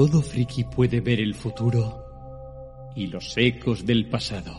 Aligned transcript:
todo 0.00 0.22
friki 0.22 0.64
puede 0.64 1.02
ver 1.02 1.20
el 1.20 1.34
futuro 1.34 2.02
y 2.96 3.08
los 3.08 3.36
ecos 3.36 3.84
del 3.84 4.08
pasado. 4.08 4.58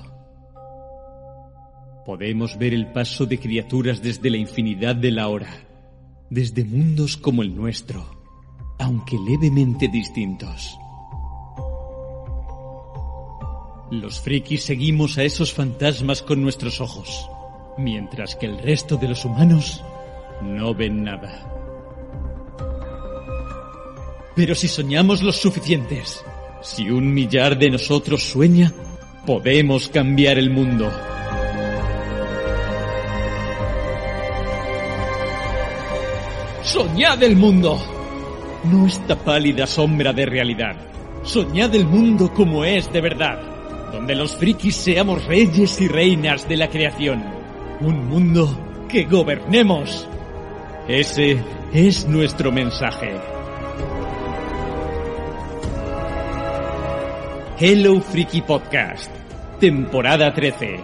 Podemos 2.05 2.59
ver 2.59 2.75
el 2.75 2.91
paso 2.91 3.25
de 3.25 3.39
criaturas 3.39 4.03
desde 4.03 4.29
la 4.29 4.37
infinidad 4.37 4.95
de 4.95 5.09
la 5.09 5.29
hora, 5.29 5.49
desde 6.29 6.63
mundos 6.63 7.17
como 7.17 7.41
el 7.41 7.55
nuestro, 7.55 8.05
aunque 8.77 9.17
levemente 9.17 9.87
distintos. 9.87 10.77
Los 13.89 14.21
frikis 14.21 14.61
seguimos 14.63 15.17
a 15.17 15.23
esos 15.23 15.53
fantasmas 15.53 16.21
con 16.21 16.39
nuestros 16.43 16.79
ojos, 16.79 17.27
mientras 17.79 18.35
que 18.35 18.45
el 18.45 18.59
resto 18.59 18.95
de 18.95 19.07
los 19.07 19.25
humanos 19.25 19.83
no 20.43 20.75
ven 20.75 21.03
nada. 21.03 21.60
Pero 24.35 24.55
si 24.55 24.67
soñamos 24.67 25.21
los 25.21 25.37
suficientes, 25.37 26.23
si 26.61 26.89
un 26.89 27.13
millar 27.13 27.57
de 27.57 27.69
nosotros 27.69 28.23
sueña, 28.23 28.71
podemos 29.25 29.89
cambiar 29.89 30.37
el 30.37 30.49
mundo. 30.49 30.91
Soñad 36.63 37.21
el 37.23 37.35
mundo. 37.35 37.79
No 38.63 38.87
esta 38.87 39.17
pálida 39.17 39.67
sombra 39.67 40.13
de 40.13 40.25
realidad. 40.25 40.75
Soñad 41.23 41.75
el 41.75 41.85
mundo 41.85 42.31
como 42.33 42.63
es 42.63 42.91
de 42.93 43.01
verdad, 43.01 43.91
donde 43.91 44.15
los 44.15 44.37
frikis 44.37 44.75
seamos 44.75 45.25
reyes 45.25 45.81
y 45.81 45.87
reinas 45.87 46.47
de 46.47 46.57
la 46.57 46.69
creación. 46.69 47.23
Un 47.81 48.07
mundo 48.07 48.85
que 48.87 49.03
gobernemos. 49.03 50.07
Ese 50.87 51.43
es 51.73 52.07
nuestro 52.07 52.51
mensaje. 52.51 53.40
Hello 57.63 58.01
Freaky 58.01 58.41
Podcast, 58.41 59.11
temporada 59.59 60.33
13. 60.33 60.79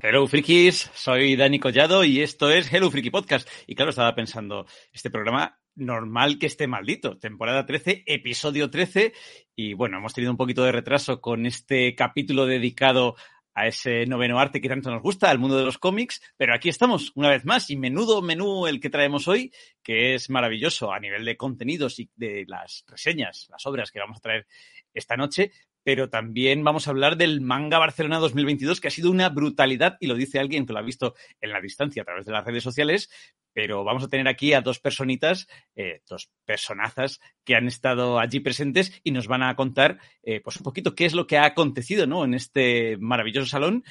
Hello 0.00 0.26
Frikis, 0.26 0.90
soy 0.94 1.36
Dani 1.36 1.58
Collado 1.58 2.02
y 2.02 2.22
esto 2.22 2.50
es 2.50 2.72
Hello 2.72 2.90
Freaky 2.90 3.10
Podcast. 3.10 3.46
Y 3.66 3.74
claro, 3.74 3.90
estaba 3.90 4.14
pensando, 4.14 4.64
este 4.90 5.10
programa 5.10 5.60
normal 5.74 6.38
que 6.38 6.46
esté 6.46 6.66
maldito, 6.66 7.18
temporada 7.18 7.66
13, 7.66 8.04
episodio 8.06 8.70
13. 8.70 9.12
Y 9.54 9.74
bueno, 9.74 9.98
hemos 9.98 10.14
tenido 10.14 10.30
un 10.30 10.38
poquito 10.38 10.64
de 10.64 10.72
retraso 10.72 11.20
con 11.20 11.44
este 11.44 11.94
capítulo 11.94 12.46
dedicado 12.46 13.16
a 13.58 13.66
ese 13.66 14.06
noveno 14.06 14.38
arte 14.38 14.60
que 14.60 14.68
tanto 14.68 14.88
nos 14.88 15.02
gusta, 15.02 15.30
al 15.30 15.40
mundo 15.40 15.58
de 15.58 15.64
los 15.64 15.78
cómics, 15.78 16.22
pero 16.36 16.54
aquí 16.54 16.68
estamos 16.68 17.10
una 17.16 17.28
vez 17.28 17.44
más 17.44 17.70
y 17.70 17.76
menudo 17.76 18.22
menú 18.22 18.68
el 18.68 18.80
que 18.80 18.88
traemos 18.88 19.26
hoy, 19.26 19.52
que 19.82 20.14
es 20.14 20.30
maravilloso 20.30 20.92
a 20.92 21.00
nivel 21.00 21.24
de 21.24 21.36
contenidos 21.36 21.98
y 21.98 22.08
de 22.14 22.44
las 22.46 22.84
reseñas, 22.86 23.48
las 23.50 23.66
obras 23.66 23.90
que 23.90 23.98
vamos 23.98 24.18
a 24.18 24.20
traer 24.20 24.46
esta 24.94 25.16
noche, 25.16 25.50
pero 25.88 26.10
también 26.10 26.62
vamos 26.64 26.86
a 26.86 26.90
hablar 26.90 27.16
del 27.16 27.40
manga 27.40 27.78
Barcelona 27.78 28.18
2022, 28.18 28.78
que 28.78 28.88
ha 28.88 28.90
sido 28.90 29.10
una 29.10 29.30
brutalidad, 29.30 29.96
y 30.00 30.06
lo 30.06 30.16
dice 30.16 30.38
alguien 30.38 30.66
que 30.66 30.74
lo 30.74 30.80
ha 30.80 30.82
visto 30.82 31.14
en 31.40 31.50
la 31.50 31.62
distancia 31.62 32.02
a 32.02 32.04
través 32.04 32.26
de 32.26 32.32
las 32.32 32.44
redes 32.44 32.62
sociales, 32.62 33.08
pero 33.54 33.84
vamos 33.84 34.04
a 34.04 34.08
tener 34.08 34.28
aquí 34.28 34.52
a 34.52 34.60
dos 34.60 34.80
personitas, 34.80 35.46
eh, 35.76 36.02
dos 36.06 36.28
personazas 36.44 37.20
que 37.42 37.54
han 37.54 37.66
estado 37.66 38.18
allí 38.18 38.40
presentes 38.40 39.00
y 39.02 39.12
nos 39.12 39.28
van 39.28 39.42
a 39.42 39.56
contar 39.56 39.98
eh, 40.22 40.42
pues 40.42 40.58
un 40.58 40.62
poquito 40.62 40.94
qué 40.94 41.06
es 41.06 41.14
lo 41.14 41.26
que 41.26 41.38
ha 41.38 41.46
acontecido 41.46 42.06
¿no? 42.06 42.22
en 42.22 42.34
este 42.34 42.98
maravilloso 42.98 43.46
salón. 43.46 43.82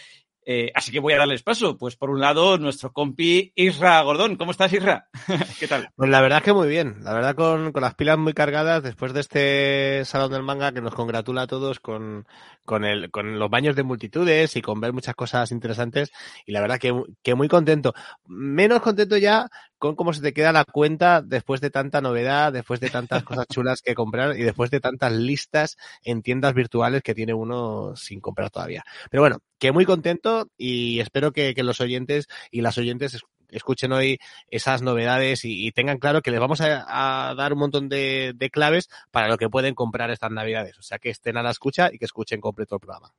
Eh, 0.49 0.71
así 0.73 0.93
que 0.93 1.01
voy 1.01 1.11
a 1.11 1.17
darles 1.17 1.43
paso. 1.43 1.77
Pues 1.77 1.97
por 1.97 2.09
un 2.09 2.21
lado, 2.21 2.57
nuestro 2.57 2.93
compi 2.93 3.51
Isra 3.53 4.01
Gordón. 4.01 4.37
¿Cómo 4.37 4.51
estás, 4.51 4.71
Isra? 4.71 5.09
¿Qué 5.59 5.67
tal? 5.67 5.89
Pues 5.93 6.09
la 6.09 6.21
verdad 6.21 6.41
que 6.41 6.53
muy 6.53 6.69
bien. 6.69 7.03
La 7.03 7.13
verdad 7.13 7.35
con, 7.35 7.73
con 7.73 7.81
las 7.81 7.95
pilas 7.95 8.17
muy 8.17 8.33
cargadas 8.33 8.81
después 8.81 9.11
de 9.11 9.19
este 9.19 10.05
salón 10.05 10.31
del 10.31 10.43
manga 10.43 10.71
que 10.71 10.79
nos 10.79 10.95
congratula 10.95 11.41
a 11.41 11.47
todos 11.47 11.81
con, 11.81 12.25
con, 12.63 12.85
el, 12.85 13.11
con 13.11 13.37
los 13.37 13.49
baños 13.49 13.75
de 13.75 13.83
multitudes 13.83 14.55
y 14.55 14.61
con 14.61 14.79
ver 14.79 14.93
muchas 14.93 15.15
cosas 15.15 15.51
interesantes. 15.51 16.13
Y 16.45 16.53
la 16.53 16.61
verdad 16.61 16.79
que, 16.79 16.97
que 17.21 17.35
muy 17.35 17.49
contento. 17.49 17.93
Menos 18.25 18.79
contento 18.79 19.17
ya 19.17 19.49
con 19.77 19.95
cómo 19.95 20.13
se 20.13 20.21
te 20.21 20.33
queda 20.33 20.51
la 20.51 20.65
cuenta 20.65 21.21
después 21.21 21.61
de 21.61 21.69
tanta 21.69 22.01
novedad, 22.01 22.51
después 22.51 22.79
de 22.79 22.89
tantas 22.89 23.23
cosas 23.23 23.45
chulas 23.51 23.81
que 23.81 23.95
comprar 23.95 24.37
y 24.39 24.43
después 24.43 24.71
de 24.71 24.79
tantas 24.79 25.11
listas 25.13 25.77
en 26.03 26.21
tiendas 26.21 26.53
virtuales 26.53 27.03
que 27.03 27.15
tiene 27.15 27.33
uno 27.33 27.95
sin 27.95 28.19
comprar 28.19 28.49
todavía. 28.49 28.83
Pero 29.09 29.23
bueno, 29.23 29.39
que 29.59 29.71
muy 29.71 29.85
contento 29.85 30.49
y 30.57 30.99
espero 30.99 31.31
que, 31.31 31.53
que 31.53 31.63
los 31.63 31.81
oyentes 31.81 32.27
y 32.51 32.61
las 32.61 32.77
oyentes 32.77 33.21
escuchen 33.49 33.91
hoy 33.93 34.19
esas 34.49 34.81
novedades 34.81 35.45
y, 35.45 35.65
y 35.65 35.71
tengan 35.71 35.99
claro 35.99 36.21
que 36.21 36.31
les 36.31 36.39
vamos 36.39 36.61
a, 36.61 37.29
a 37.29 37.35
dar 37.35 37.53
un 37.53 37.59
montón 37.59 37.89
de, 37.89 38.33
de, 38.35 38.49
claves 38.49 38.89
para 39.11 39.27
lo 39.27 39.37
que 39.37 39.49
pueden 39.49 39.75
comprar 39.75 40.11
estas 40.11 40.31
navidades. 40.31 40.77
O 40.79 40.81
sea, 40.81 40.99
que 40.99 41.09
estén 41.09 41.37
a 41.37 41.43
la 41.43 41.51
escucha 41.51 41.89
y 41.91 41.97
que 41.97 42.05
escuchen 42.05 42.41
completo 42.41 42.75
el 42.75 42.81
programa. 42.81 43.13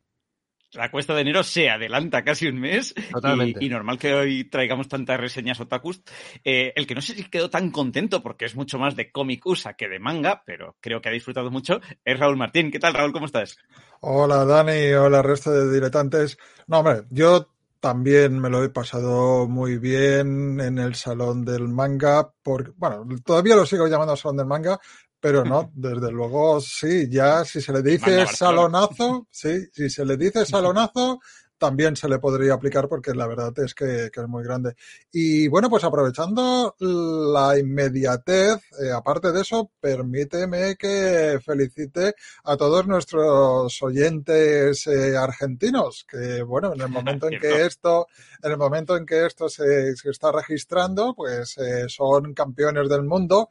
La 0.72 0.90
cuesta 0.90 1.14
de 1.14 1.22
enero 1.22 1.42
se 1.42 1.70
adelanta 1.70 2.22
casi 2.22 2.46
un 2.46 2.60
mes 2.60 2.94
Totalmente. 3.10 3.58
Y, 3.62 3.66
y 3.66 3.70
normal 3.70 3.98
que 3.98 4.12
hoy 4.12 4.44
traigamos 4.44 4.88
tantas 4.88 5.18
reseñas 5.18 5.60
otakus. 5.60 6.02
Eh, 6.44 6.72
el 6.76 6.86
que 6.86 6.94
no 6.94 7.00
sé 7.00 7.14
si 7.14 7.24
quedó 7.24 7.48
tan 7.48 7.70
contento 7.70 8.22
porque 8.22 8.44
es 8.44 8.54
mucho 8.54 8.78
más 8.78 8.94
de 8.94 9.10
cómic 9.10 9.44
USA 9.46 9.74
que 9.74 9.88
de 9.88 9.98
manga, 9.98 10.42
pero 10.44 10.76
creo 10.80 11.00
que 11.00 11.08
ha 11.08 11.12
disfrutado 11.12 11.50
mucho, 11.50 11.80
es 12.04 12.18
Raúl 12.18 12.36
Martín. 12.36 12.70
¿Qué 12.70 12.78
tal, 12.78 12.94
Raúl? 12.94 13.12
¿Cómo 13.12 13.26
estás? 13.26 13.56
Hola, 14.00 14.44
Dani. 14.44 14.92
Hola, 14.92 15.22
resto 15.22 15.50
de 15.50 15.72
diletantes. 15.72 16.36
No, 16.66 16.80
hombre, 16.80 17.04
yo 17.10 17.48
también 17.80 18.38
me 18.38 18.50
lo 18.50 18.62
he 18.62 18.70
pasado 18.70 19.46
muy 19.48 19.78
bien 19.78 20.60
en 20.60 20.78
el 20.78 20.94
salón 20.94 21.44
del 21.44 21.68
manga, 21.68 22.32
porque, 22.42 22.72
bueno, 22.76 23.06
todavía 23.24 23.56
lo 23.56 23.66
sigo 23.66 23.86
llamando 23.86 24.16
salón 24.16 24.36
del 24.36 24.46
manga, 24.46 24.78
pero 25.20 25.44
no, 25.44 25.70
desde 25.74 26.10
luego 26.10 26.60
sí, 26.60 27.08
ya 27.10 27.44
si 27.44 27.60
se 27.60 27.72
le 27.72 27.82
dice 27.82 28.26
salonazo, 28.26 29.26
sí, 29.30 29.66
si 29.72 29.90
se 29.90 30.04
le 30.04 30.16
dice 30.16 30.44
salonazo, 30.46 31.20
también 31.58 31.96
se 31.96 32.08
le 32.08 32.18
podría 32.18 32.54
aplicar 32.54 32.88
porque 32.88 33.12
la 33.12 33.26
verdad 33.26 33.52
es 33.58 33.74
que, 33.74 34.10
que 34.12 34.20
es 34.20 34.28
muy 34.28 34.44
grande. 34.44 34.74
Y 35.10 35.48
bueno, 35.48 35.68
pues 35.68 35.84
aprovechando 35.84 36.76
la 36.78 37.58
inmediatez, 37.58 38.60
eh, 38.80 38.92
aparte 38.94 39.32
de 39.32 39.42
eso, 39.42 39.70
permíteme 39.80 40.76
que 40.76 41.40
felicite 41.44 42.14
a 42.44 42.56
todos 42.56 42.86
nuestros 42.86 43.82
oyentes 43.82 44.86
eh, 44.86 45.16
argentinos, 45.16 46.06
que 46.08 46.42
bueno, 46.42 46.72
en 46.74 46.80
el 46.80 46.88
momento 46.88 47.28
en 47.28 47.40
que 47.40 47.66
esto, 47.66 48.06
en 48.42 48.52
el 48.52 48.56
momento 48.56 48.96
en 48.96 49.04
que 49.04 49.26
esto 49.26 49.48
se, 49.48 49.96
se 49.96 50.10
está 50.10 50.30
registrando, 50.30 51.14
pues 51.14 51.58
eh, 51.58 51.88
son 51.88 52.34
campeones 52.34 52.88
del 52.88 53.02
mundo 53.02 53.50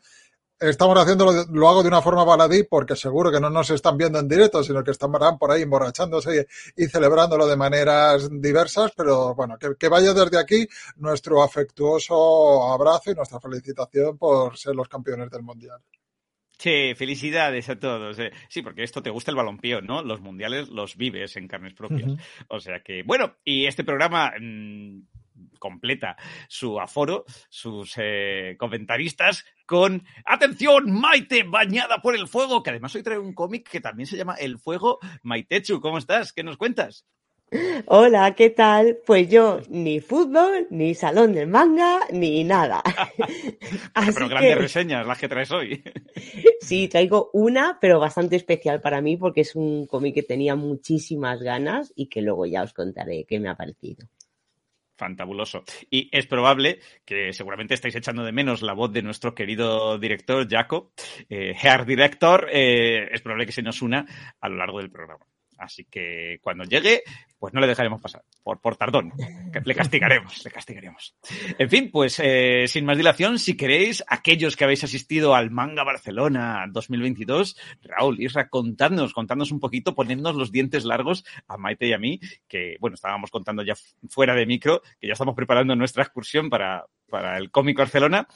estamos 0.60 0.98
haciéndolo, 0.98 1.46
lo 1.52 1.70
hago 1.70 1.84
de 1.84 1.90
una 1.90 2.02
forma 2.02 2.24
baladí 2.24 2.64
porque 2.64 2.96
seguro 2.96 3.32
que 3.32 3.40
no 3.40 3.50
nos 3.50 3.70
están 3.70 3.98
viendo 3.98 4.20
en 4.20 4.28
directo, 4.28 4.64
sino 4.64 4.84
que 4.84 4.92
están 4.92 5.12
por 5.12 5.52
ahí 5.52 5.62
emborrachándose 5.62 6.48
y, 6.76 6.84
y 6.84 6.88
celebrándolo 6.88 7.48
de 7.48 7.56
maneras 7.56 8.30
diversas, 8.32 8.92
pero 8.96 9.36
bueno, 9.36 9.58
que, 9.58 9.76
que, 9.78 9.88
vaya 9.88 10.14
desde 10.14 10.40
aquí 10.40 10.68
nuestro 10.98 11.44
afectuoso 11.44 12.72
abrazo 12.72 13.12
y 13.12 13.16
nuestra 13.16 13.40
felicitación 13.40 14.18
por 14.18 14.58
ser 14.58 14.76
los 14.76 14.88
campeones 14.88 15.30
del 15.30 15.44
mundial. 15.44 15.80
Sí, 16.58 16.94
felicidades 16.96 17.70
a 17.70 17.80
todos. 17.80 18.18
Eh. 18.18 18.32
Sí, 18.50 18.64
porque 18.64 18.84
esto 18.84 19.04
te 19.04 19.12
gusta 19.12 19.30
el 19.30 19.38
balompié, 19.38 19.82
¿no? 19.84 20.02
Los 20.02 20.22
mundiales 20.22 20.70
los 20.70 20.98
vives 20.98 21.38
en 21.38 21.48
carnes 21.48 21.76
propias. 21.76 22.10
Uh 22.10 22.16
-huh. 22.16 22.46
O 22.50 22.60
sea 22.60 22.82
que, 22.82 23.04
bueno, 23.04 23.36
y 23.44 23.68
este 23.68 23.84
programa 23.84 24.34
mmm, 24.40 25.02
completa 25.60 26.18
su 26.48 26.80
aforo, 26.80 27.26
sus 27.50 27.94
eh, 27.98 28.56
comentaristas 28.58 29.46
con 29.68 30.04
atención, 30.26 30.90
Maite 30.92 31.44
bañada 31.44 32.02
por 32.02 32.16
el 32.16 32.28
fuego, 32.28 32.64
que 32.64 32.72
además 32.72 32.96
hoy 32.96 33.04
trae 33.04 33.20
un 33.20 33.34
cómic 33.34 33.70
que 33.70 33.82
también 33.82 34.08
se 34.08 34.18
llama 34.18 34.36
El 34.36 34.58
Fuego. 34.58 34.98
Maitechu, 35.22 35.80
¿cómo 35.82 36.00
estás? 36.00 36.34
¿Qué 36.34 36.42
nos 36.42 36.58
cuentas? 36.58 37.06
Hola, 37.86 38.34
¿qué 38.36 38.50
tal? 38.50 39.00
Pues 39.06 39.30
yo 39.30 39.62
ni 39.70 40.02
fútbol, 40.02 40.68
ni 40.70 40.96
salón 40.96 41.34
del 41.34 41.48
manga, 41.48 42.00
ni 42.12 42.44
nada. 42.44 42.82
Así 43.94 44.12
pero 44.14 44.28
grandes 44.28 44.56
que... 44.56 44.62
reseñas 44.62 45.06
las 45.06 45.18
que 45.18 45.30
traes 45.30 45.52
hoy. 45.52 45.84
sí, 46.62 46.88
traigo 46.88 47.30
una, 47.34 47.78
pero 47.80 48.00
bastante 48.00 48.36
especial 48.36 48.82
para 48.82 49.02
mí 49.02 49.16
porque 49.16 49.42
es 49.42 49.56
un 49.56 49.86
cómic 49.86 50.16
que 50.16 50.24
tenía 50.24 50.56
muchísimas 50.56 51.42
ganas 51.42 51.94
y 51.96 52.08
que 52.08 52.22
luego 52.22 52.46
ya 52.46 52.64
os 52.64 52.74
contaré 52.74 53.26
qué 53.26 53.40
me 53.40 53.50
ha 53.50 53.56
parecido. 53.56 54.08
Fantabuloso. 54.98 55.64
Y 55.90 56.10
es 56.12 56.26
probable 56.26 56.80
que 57.06 57.32
seguramente 57.32 57.76
estáis 57.76 57.96
echando 57.96 58.24
de 58.24 58.32
menos 58.32 58.62
la 58.62 58.74
voz 58.74 58.92
de 58.92 59.04
nuestro 59.04 59.36
querido 59.36 59.98
director, 60.00 60.48
Jaco, 60.50 60.92
eh, 61.30 61.56
Hair 61.62 61.86
Director, 61.86 62.50
eh, 62.52 63.08
es 63.12 63.22
probable 63.22 63.46
que 63.46 63.52
se 63.52 63.62
nos 63.62 63.82
una 63.82 64.06
a 64.42 64.50
lo 64.50 64.58
largo 64.58 64.80
del 64.80 64.90
programa. 64.90 65.26
Así 65.58 65.86
que 65.86 66.38
cuando 66.42 66.64
llegue, 66.64 67.04
pues 67.40 67.54
no 67.54 67.62
le 67.62 67.68
dejaremos 67.68 68.02
pasar, 68.02 68.24
por, 68.44 68.60
por 68.60 68.76
tardón. 68.76 69.14
Le 69.64 69.76
castigaremos, 69.76 70.44
le 70.44 70.52
castigaremos. 70.52 71.16
En 71.58 71.70
fin, 71.70 71.90
pues 71.92 72.20
eh, 72.24 72.66
sin 72.68 72.86
más 72.86 72.98
dilación, 72.98 73.40
si 73.40 73.56
queréis, 73.56 74.04
aquellos 74.08 74.56
que 74.56 74.64
habéis 74.64 74.84
asistido 74.84 75.36
al 75.36 75.52
Manga 75.52 75.84
Barcelona 75.84 76.66
2022, 76.70 77.58
Raúl, 77.84 78.22
Isra, 78.22 78.50
contadnos, 78.50 79.14
contadnos 79.14 79.52
un 79.52 79.60
poquito, 79.60 79.96
ponednos 79.96 80.36
los 80.36 80.52
dientes 80.52 80.86
largos 80.86 81.26
a 81.48 81.58
Maite 81.58 81.88
y 81.88 81.94
a 81.94 82.00
mí, 82.00 82.20
que 82.48 82.78
bueno, 82.80 82.96
estábamos 82.96 83.30
contando 83.30 83.64
ya 83.64 83.76
fuera 84.10 84.34
de 84.34 84.46
micro, 84.46 84.82
que 85.00 85.08
ya 85.08 85.14
estamos 85.14 85.36
preparando 85.36 85.76
nuestra 85.76 86.04
excursión 86.04 86.50
para, 86.50 86.86
para 87.10 87.38
el 87.38 87.52
cómic 87.52 87.78
Barcelona, 87.78 88.28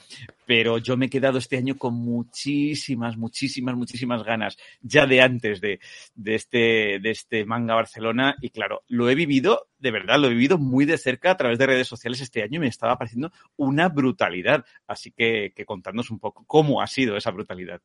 pero 0.45 0.77
yo 0.77 0.97
me 0.97 1.07
he 1.07 1.09
quedado 1.09 1.37
este 1.37 1.57
año 1.57 1.77
con 1.77 1.93
muchísimas, 1.93 3.17
muchísimas, 3.17 3.75
muchísimas 3.75 4.23
ganas, 4.23 4.57
ya 4.81 5.05
de 5.05 5.21
antes 5.21 5.61
de, 5.61 5.79
de, 6.15 6.35
este, 6.35 6.99
de 6.99 7.11
este 7.11 7.45
manga 7.45 7.75
Barcelona, 7.75 8.35
y 8.41 8.49
claro, 8.49 8.83
lo 8.91 9.09
he 9.09 9.15
vivido, 9.15 9.69
de 9.79 9.89
verdad, 9.89 10.19
lo 10.19 10.27
he 10.27 10.31
vivido 10.31 10.57
muy 10.57 10.83
de 10.83 10.97
cerca 10.97 11.31
a 11.31 11.37
través 11.37 11.57
de 11.57 11.65
redes 11.65 11.87
sociales 11.87 12.19
este 12.19 12.43
año 12.43 12.57
y 12.57 12.59
me 12.59 12.67
estaba 12.67 12.97
pareciendo 12.97 13.31
una 13.55 13.87
brutalidad. 13.87 14.65
Así 14.85 15.13
que, 15.13 15.53
que 15.55 15.65
contadnos 15.65 16.11
un 16.11 16.19
poco 16.19 16.43
cómo 16.45 16.81
ha 16.81 16.87
sido 16.87 17.15
esa 17.15 17.31
brutalidad. 17.31 17.81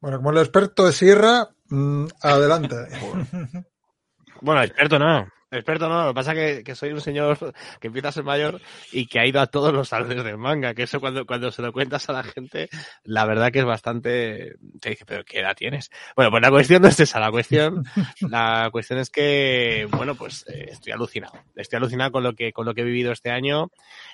Bueno, 0.00 0.16
como 0.16 0.30
el 0.30 0.38
experto 0.38 0.86
de 0.86 0.92
Sierra, 0.92 1.46
mmm, 1.68 2.06
adelante. 2.22 2.74
bueno, 4.40 4.62
experto 4.62 4.98
no. 4.98 5.28
Experto 5.52 5.86
no, 5.86 6.04
lo 6.04 6.08
que 6.08 6.14
pasa 6.14 6.32
es 6.32 6.64
que, 6.64 6.74
soy 6.74 6.92
un 6.92 7.02
señor 7.02 7.36
que 7.78 7.88
empieza 7.88 8.08
a 8.08 8.12
ser 8.12 8.24
mayor 8.24 8.58
y 8.90 9.04
que 9.04 9.20
ha 9.20 9.26
ido 9.26 9.38
a 9.38 9.46
todos 9.46 9.70
los 9.70 9.86
salones 9.86 10.24
del 10.24 10.38
manga, 10.38 10.72
que 10.72 10.84
eso 10.84 10.98
cuando, 10.98 11.26
cuando 11.26 11.52
se 11.52 11.60
lo 11.60 11.74
cuentas 11.74 12.08
a 12.08 12.14
la 12.14 12.22
gente, 12.22 12.70
la 13.04 13.26
verdad 13.26 13.52
que 13.52 13.58
es 13.58 13.64
bastante, 13.66 14.54
te 14.80 14.90
dice, 14.90 15.04
pero 15.04 15.24
¿qué 15.26 15.40
edad 15.40 15.54
tienes? 15.54 15.90
Bueno, 16.16 16.30
pues 16.30 16.42
la 16.42 16.50
cuestión 16.50 16.80
no 16.80 16.88
es 16.88 16.98
esa, 16.98 17.20
la 17.20 17.30
cuestión, 17.30 17.84
la 18.20 18.70
cuestión 18.72 18.98
es 18.98 19.10
que, 19.10 19.86
bueno, 19.90 20.14
pues 20.14 20.46
eh, 20.48 20.68
estoy 20.70 20.94
alucinado, 20.94 21.34
estoy 21.54 21.76
alucinado 21.76 22.12
con 22.12 22.22
lo 22.22 22.32
que, 22.34 22.50
con 22.54 22.64
lo 22.64 22.72
que 22.72 22.80
he 22.80 22.84
vivido 22.84 23.12
este 23.12 23.30
año. 23.30 23.70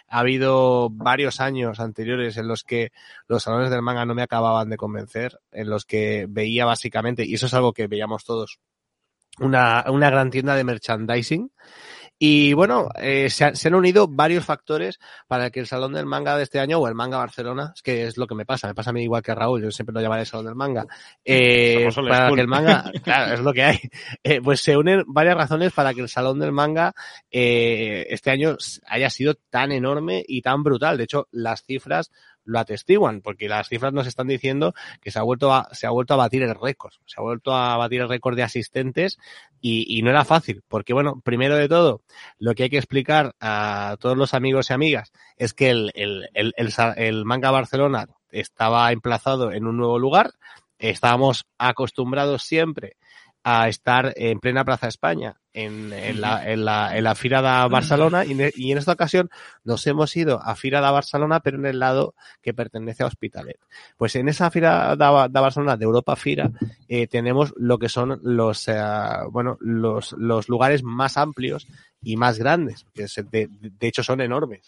Ha 0.08 0.20
habido 0.20 0.90
varios 0.90 1.38
años 1.40 1.79
anteriores 1.79 2.37
en 2.37 2.49
los 2.49 2.64
que 2.64 2.90
los 3.29 3.44
salones 3.44 3.70
del 3.70 3.82
manga 3.82 4.05
no 4.05 4.14
me 4.17 4.23
acababan 4.23 4.70
de 4.70 4.76
convencer, 4.76 5.38
en 5.52 5.70
los 5.70 5.85
que 5.85 6.26
veía 6.29 6.64
básicamente, 6.64 7.25
y 7.25 7.35
eso 7.35 7.46
es 7.46 7.55
algo 7.55 7.73
que 7.73 7.87
veíamos 7.87 8.25
todos, 8.25 8.58
una, 9.40 9.85
una 9.88 10.11
gran 10.11 10.31
tienda 10.31 10.55
de 10.55 10.64
merchandising. 10.64 11.50
Y 12.20 12.52
bueno, 12.52 12.88
eh, 12.96 13.31
se, 13.31 13.55
se, 13.55 13.69
han 13.69 13.75
unido 13.76 14.08
varios 14.08 14.44
factores 14.44 14.99
para 15.29 15.50
que 15.50 15.61
el 15.61 15.69
Salón 15.69 15.93
del 15.93 16.05
Manga 16.05 16.37
de 16.37 16.43
este 16.43 16.58
año 16.58 16.79
o 16.79 16.88
el 16.88 16.96
Manga 16.96 17.19
Barcelona, 17.19 17.73
es 17.73 17.81
que 17.81 18.06
es 18.06 18.17
lo 18.17 18.26
que 18.26 18.35
me 18.35 18.44
pasa, 18.44 18.67
me 18.67 18.75
pasa 18.75 18.90
a 18.90 18.93
mí 18.93 19.05
igual 19.05 19.23
que 19.23 19.31
a 19.31 19.37
Raúl, 19.37 19.62
yo 19.62 19.70
siempre 19.70 19.94
lo 19.94 20.00
llamaré 20.00 20.25
Salón 20.25 20.46
del 20.46 20.56
Manga, 20.56 20.85
eh, 21.25 21.88
para 21.94 22.35
que 22.35 22.40
el 22.40 22.49
manga, 22.49 22.90
claro, 23.05 23.35
es 23.35 23.40
lo 23.40 23.52
que 23.52 23.62
hay, 23.62 23.79
eh, 24.25 24.40
pues 24.43 24.61
se 24.61 24.76
unen 24.76 25.05
varias 25.06 25.37
razones 25.37 25.73
para 25.73 25.94
que 25.94 26.00
el 26.00 26.08
Salón 26.08 26.40
del 26.40 26.50
Manga 26.50 26.93
eh, 27.31 28.06
este 28.11 28.32
año 28.32 28.56
haya 28.88 29.11
sido 29.11 29.35
tan 29.49 29.70
enorme 29.70 30.25
y 30.26 30.43
tan 30.43 30.64
brutal. 30.64 30.99
De 30.99 31.05
hecho, 31.05 31.29
las 31.31 31.62
cifras 31.62 32.11
lo 32.49 32.59
atestiguan, 32.59 33.21
porque 33.21 33.49
las 33.49 33.69
cifras 33.69 33.93
nos 33.93 34.06
están 34.06 34.27
diciendo 34.27 34.75
que 35.03 35.11
se 35.11 35.19
ha 35.19 35.23
vuelto 35.23 35.53
a, 35.53 35.69
se 35.73 35.87
ha 35.87 35.91
vuelto 35.91 36.15
a 36.15 36.17
batir 36.17 36.43
el 36.43 36.55
récord, 36.55 36.93
se 37.05 37.21
ha 37.21 37.23
vuelto 37.23 37.55
a 37.55 37.77
batir 37.77 38.00
el 38.00 38.09
récord 38.09 38.37
de 38.37 38.43
asistentes 38.43 39.19
y, 39.61 40.00
no 40.03 40.11
era 40.11 40.25
fácil, 40.25 40.62
porque 40.69 40.95
bueno, 40.95 41.21
primero 41.23 41.56
de 41.56 41.69
todo, 41.69 42.03
lo 42.39 42.55
que 42.55 42.65
hay 42.65 42.71
que 42.71 42.79
explicar 42.79 43.35
a 43.41 43.97
todos 44.00 44.17
los 44.17 44.33
amigos 44.33 44.71
y 44.71 44.73
amigas 44.73 45.12
es 45.37 45.53
que 45.53 45.71
el, 45.71 45.93
el, 45.95 46.31
el, 46.33 46.55
el, 46.56 46.73
el 46.97 47.25
manga 47.25 47.50
Barcelona 47.50 48.06
estaba 48.31 48.91
emplazado 48.93 49.53
en 49.53 49.67
un 49.67 49.77
nuevo 49.77 49.99
lugar, 49.99 50.33
estábamos 50.79 51.47
acostumbrados 51.59 52.43
siempre 52.43 52.97
a 53.45 53.69
estar 53.69 54.12
en 54.17 54.41
plena 54.41 54.65
Plaza 54.65 54.89
España, 54.89 55.37
en, 55.53 55.93
en, 55.93 56.21
la, 56.21 56.50
en, 56.50 56.65
la, 56.65 56.97
en 56.97 57.05
la 57.05 57.15
Fira 57.15 57.39
de 57.39 57.69
Barcelona, 57.69 58.25
y, 58.25 58.37
y, 58.56 58.73
en 58.73 58.79
esta 58.79 58.93
ocasión 58.93 59.31
nos 59.65 59.87
hemos 59.87 60.15
ido 60.17 60.41
a 60.43 60.55
Fira 60.55 60.81
de 60.81 60.93
Barcelona, 60.93 61.41
pero 61.41 61.59
en 61.59 61.67
el 61.67 61.79
lado 61.79 62.15
que 62.43 62.55
pertenece 62.55 63.03
a 63.03 63.06
Hospitalet. 63.06 63.59
Pues 63.97 64.15
en 64.17 64.29
esa 64.29 64.50
Fira 64.50 64.97
de, 64.97 65.29
de 65.31 65.41
Barcelona, 65.41 65.77
de 65.77 65.85
Europa 65.85 66.17
Fira, 66.17 66.50
eh, 66.89 67.06
tenemos 67.06 67.53
lo 67.56 67.79
que 67.79 67.89
son 67.89 68.21
los, 68.23 68.69
eh, 68.69 68.81
bueno, 69.31 69.56
los, 69.61 70.12
los 70.12 70.49
lugares 70.49 70.83
más 70.83 71.17
amplios 71.17 71.67
y 72.00 72.17
más 72.17 72.39
grandes, 72.39 72.87
que 72.95 73.06
de, 73.31 73.49
de, 73.50 73.89
hecho 73.89 74.03
son 74.03 74.21
enormes. 74.21 74.62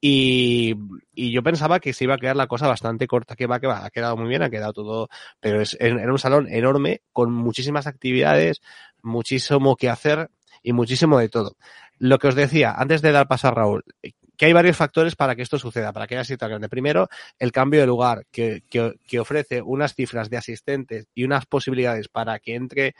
Y, 0.00 0.74
y, 1.14 1.30
yo 1.32 1.42
pensaba 1.42 1.80
que 1.80 1.92
se 1.92 2.04
iba 2.04 2.14
a 2.14 2.18
quedar 2.18 2.36
la 2.36 2.46
cosa 2.46 2.66
bastante 2.66 3.06
corta, 3.06 3.36
que 3.36 3.46
va, 3.46 3.60
que 3.60 3.66
va, 3.66 3.84
ha 3.84 3.90
quedado 3.90 4.16
muy 4.16 4.28
bien, 4.28 4.42
ha 4.42 4.50
quedado 4.50 4.72
todo, 4.72 5.08
pero 5.40 5.60
es, 5.60 5.76
era 5.78 6.10
un 6.10 6.18
salón 6.18 6.48
enorme 6.48 7.02
con 7.12 7.32
muchísimas 7.32 7.86
actividades, 7.86 8.62
muchísimo 9.04 9.76
que 9.76 9.88
hacer 9.88 10.30
y 10.62 10.72
muchísimo 10.72 11.18
de 11.18 11.28
todo. 11.28 11.56
Lo 11.98 12.18
que 12.18 12.28
os 12.28 12.34
decía, 12.34 12.74
antes 12.76 13.02
de 13.02 13.12
dar 13.12 13.28
paso 13.28 13.48
a 13.48 13.52
Raúl, 13.52 13.84
que 14.36 14.46
hay 14.46 14.52
varios 14.52 14.76
factores 14.76 15.14
para 15.14 15.36
que 15.36 15.42
esto 15.42 15.58
suceda, 15.58 15.92
para 15.92 16.06
que 16.06 16.16
haya 16.16 16.24
sido 16.24 16.38
tan 16.38 16.50
grande. 16.50 16.68
Primero, 16.68 17.08
el 17.38 17.52
cambio 17.52 17.80
de 17.80 17.86
lugar, 17.86 18.26
que, 18.32 18.62
que, 18.68 19.20
ofrece 19.20 19.62
unas 19.62 19.94
cifras 19.94 20.28
de 20.28 20.36
asistentes 20.36 21.06
y 21.14 21.24
unas 21.24 21.46
posibilidades 21.46 22.08
para 22.08 22.38
que 22.40 22.56
entre 22.56 22.94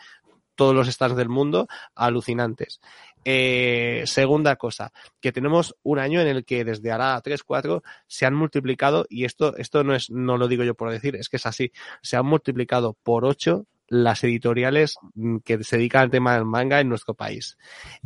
todos 0.54 0.74
los 0.74 0.88
stands 0.88 1.16
del 1.16 1.28
mundo 1.28 1.66
alucinantes. 1.96 2.80
Eh, 3.24 4.04
segunda 4.06 4.54
cosa, 4.56 4.92
que 5.20 5.32
tenemos 5.32 5.74
un 5.82 5.98
año 5.98 6.20
en 6.20 6.28
el 6.28 6.44
que 6.44 6.64
desde 6.64 6.92
ahora 6.92 7.20
3, 7.20 7.42
4 7.42 7.82
se 8.06 8.26
han 8.26 8.34
multiplicado, 8.34 9.06
y 9.08 9.24
esto, 9.24 9.56
esto 9.56 9.82
no 9.82 9.94
es, 9.94 10.10
no 10.10 10.36
lo 10.36 10.46
digo 10.46 10.62
yo 10.62 10.74
por 10.74 10.90
decir, 10.90 11.16
es 11.16 11.28
que 11.28 11.38
es 11.38 11.46
así, 11.46 11.72
se 12.02 12.16
han 12.16 12.26
multiplicado 12.26 12.96
por 13.02 13.24
8 13.24 13.66
las 14.02 14.24
editoriales 14.24 14.96
que 15.44 15.62
se 15.64 15.76
dedican 15.76 16.02
al 16.02 16.10
tema 16.10 16.34
del 16.34 16.44
manga 16.44 16.80
en 16.80 16.88
nuestro 16.88 17.14
país. 17.14 17.56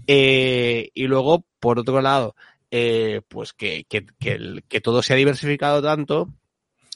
Eh, 0.07 0.91
y 0.95 1.07
luego, 1.07 1.45
por 1.61 1.79
otro 1.79 2.01
lado, 2.01 2.35
eh, 2.71 3.23
pues 3.29 3.53
que, 3.53 3.85
que, 3.89 4.07
que 4.69 4.81
todo 4.81 5.03
se 5.03 5.15
ha 5.15 5.17
diversificado 5.17 5.83
tanto 5.83 6.29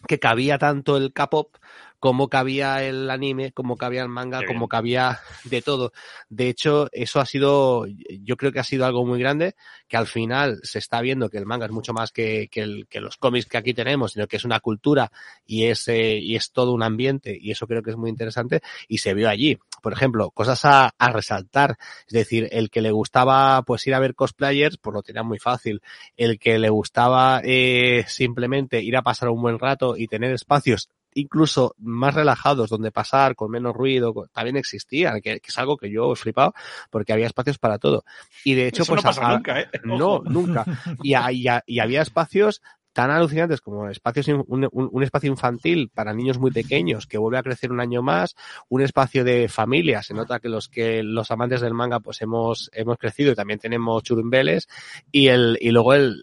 que 0.06 0.18
cabía 0.18 0.58
tanto 0.58 0.96
el 0.96 1.12
K-pop 1.12 1.56
como 2.02 2.28
cabía 2.28 2.82
el 2.82 3.08
anime, 3.08 3.52
como 3.52 3.76
cabía 3.76 4.02
el 4.02 4.08
manga, 4.08 4.40
Qué 4.40 4.46
como 4.46 4.66
cabía 4.66 5.20
de 5.44 5.62
todo. 5.62 5.93
De 6.28 6.49
hecho, 6.49 6.88
eso 6.90 7.20
ha 7.20 7.26
sido, 7.26 7.87
yo 7.87 8.37
creo 8.37 8.50
que 8.50 8.58
ha 8.58 8.64
sido 8.64 8.84
algo 8.87 9.06
muy 9.06 9.20
grande, 9.20 9.54
que 9.87 9.96
al 9.96 10.08
final 10.08 10.58
se 10.64 10.81
está 10.81 11.00
viendo 11.00 11.31
que 11.31 11.38
el 11.38 11.46
manga 11.46 11.66
es 11.66 11.70
mucho 11.70 11.93
más 11.93 12.10
que, 12.10 12.49
que, 12.50 12.62
el, 12.62 12.88
que 12.88 13.00
los 13.00 13.19
cómics 13.19 13.46
que 13.46 13.56
aquí 13.56 13.72
tenemos, 13.72 14.14
sino 14.14 14.26
que 14.26 14.34
es 14.34 14.44
una 14.44 14.58
cultura 14.58 15.12
y 15.46 15.66
es, 15.66 15.87
eh, 15.87 16.19
y 16.19 16.34
es 16.34 16.50
todo 16.50 16.72
un 16.72 16.82
ambiente, 16.82 17.38
y 17.40 17.52
eso 17.52 17.69
creo 17.69 17.84
que 17.84 17.90
es 17.90 17.96
muy 17.96 18.10
interesante, 18.10 18.62
y 18.88 18.99
se 18.99 19.14
vio 19.14 19.28
allí. 19.28 19.60
Por 19.81 19.93
ejemplo, 19.93 20.32
cosas 20.32 20.64
a, 20.64 20.93
a 20.99 21.12
resaltar, 21.12 21.78
es 22.08 22.12
decir, 22.12 22.49
el 22.50 22.69
que 22.69 22.82
le 22.82 22.90
gustaba 22.90 23.62
pues 23.62 23.87
ir 23.87 23.94
a 23.94 24.00
ver 24.00 24.16
cosplayers, 24.16 24.76
pues 24.76 24.93
lo 24.93 25.02
tenía 25.04 25.22
muy 25.22 25.38
fácil. 25.38 25.81
El 26.16 26.40
que 26.40 26.58
le 26.58 26.69
gustaba 26.69 27.40
eh, 27.44 28.04
simplemente 28.08 28.82
ir 28.82 28.96
a 28.96 29.02
pasar 29.02 29.28
un 29.28 29.40
buen 29.40 29.60
rato 29.60 29.96
y 29.96 30.08
tener 30.08 30.32
espacios 30.32 30.88
incluso 31.14 31.75
más 31.79 32.14
relajados, 32.14 32.70
donde 32.70 32.91
pasar 32.91 33.35
con 33.35 33.50
menos 33.50 33.75
ruido, 33.75 34.14
también 34.32 34.56
existía, 34.56 35.12
que, 35.20 35.41
que, 35.41 35.49
es 35.49 35.59
algo 35.59 35.76
que 35.76 35.91
yo 35.91 36.12
he 36.12 36.17
flipado, 36.17 36.55
porque 36.91 37.12
había 37.12 37.26
espacios 37.26 37.59
para 37.59 37.79
todo. 37.79 38.04
Y 38.45 38.54
de 38.54 38.69
hecho, 38.69 38.83
Eso 38.83 38.92
pues. 38.92 39.04
No, 39.04 39.11
pasa 39.11 39.28
a, 39.28 39.33
nunca, 39.35 39.61
¿eh? 39.61 39.69
no, 39.85 40.23
nunca. 40.25 40.64
Y, 41.02 41.14
y, 41.14 41.47
y, 41.66 41.78
había 41.81 42.02
espacios 42.02 42.62
tan 42.92 43.11
alucinantes 43.11 43.61
como 43.61 43.88
espacios, 43.88 44.28
un, 44.28 44.44
un, 44.49 44.68
un, 44.70 45.02
espacio 45.02 45.30
infantil 45.30 45.90
para 45.92 46.12
niños 46.12 46.38
muy 46.38 46.50
pequeños 46.50 47.06
que 47.06 47.18
vuelve 47.18 47.38
a 47.38 47.42
crecer 47.42 47.72
un 47.72 47.80
año 47.80 48.02
más, 48.02 48.34
un 48.68 48.82
espacio 48.82 49.25
de 49.25 49.49
familia, 49.49 50.02
se 50.02 50.14
nota 50.14 50.40
que 50.40 50.49
los 50.49 50.68
que 50.68 51.02
los 51.02 51.30
amantes 51.30 51.61
del 51.61 51.75
manga 51.75 52.00
pues 52.00 52.20
hemos, 52.22 52.70
hemos 52.72 52.99
crecido 52.99 53.32
y 53.32 53.34
también 53.34 53.58
tenemos 53.58 54.02
churumbeles. 54.02 54.68
Y 55.11 55.28
el, 55.28 55.58
y 55.61 55.70
luego 55.70 55.94
el, 55.94 56.20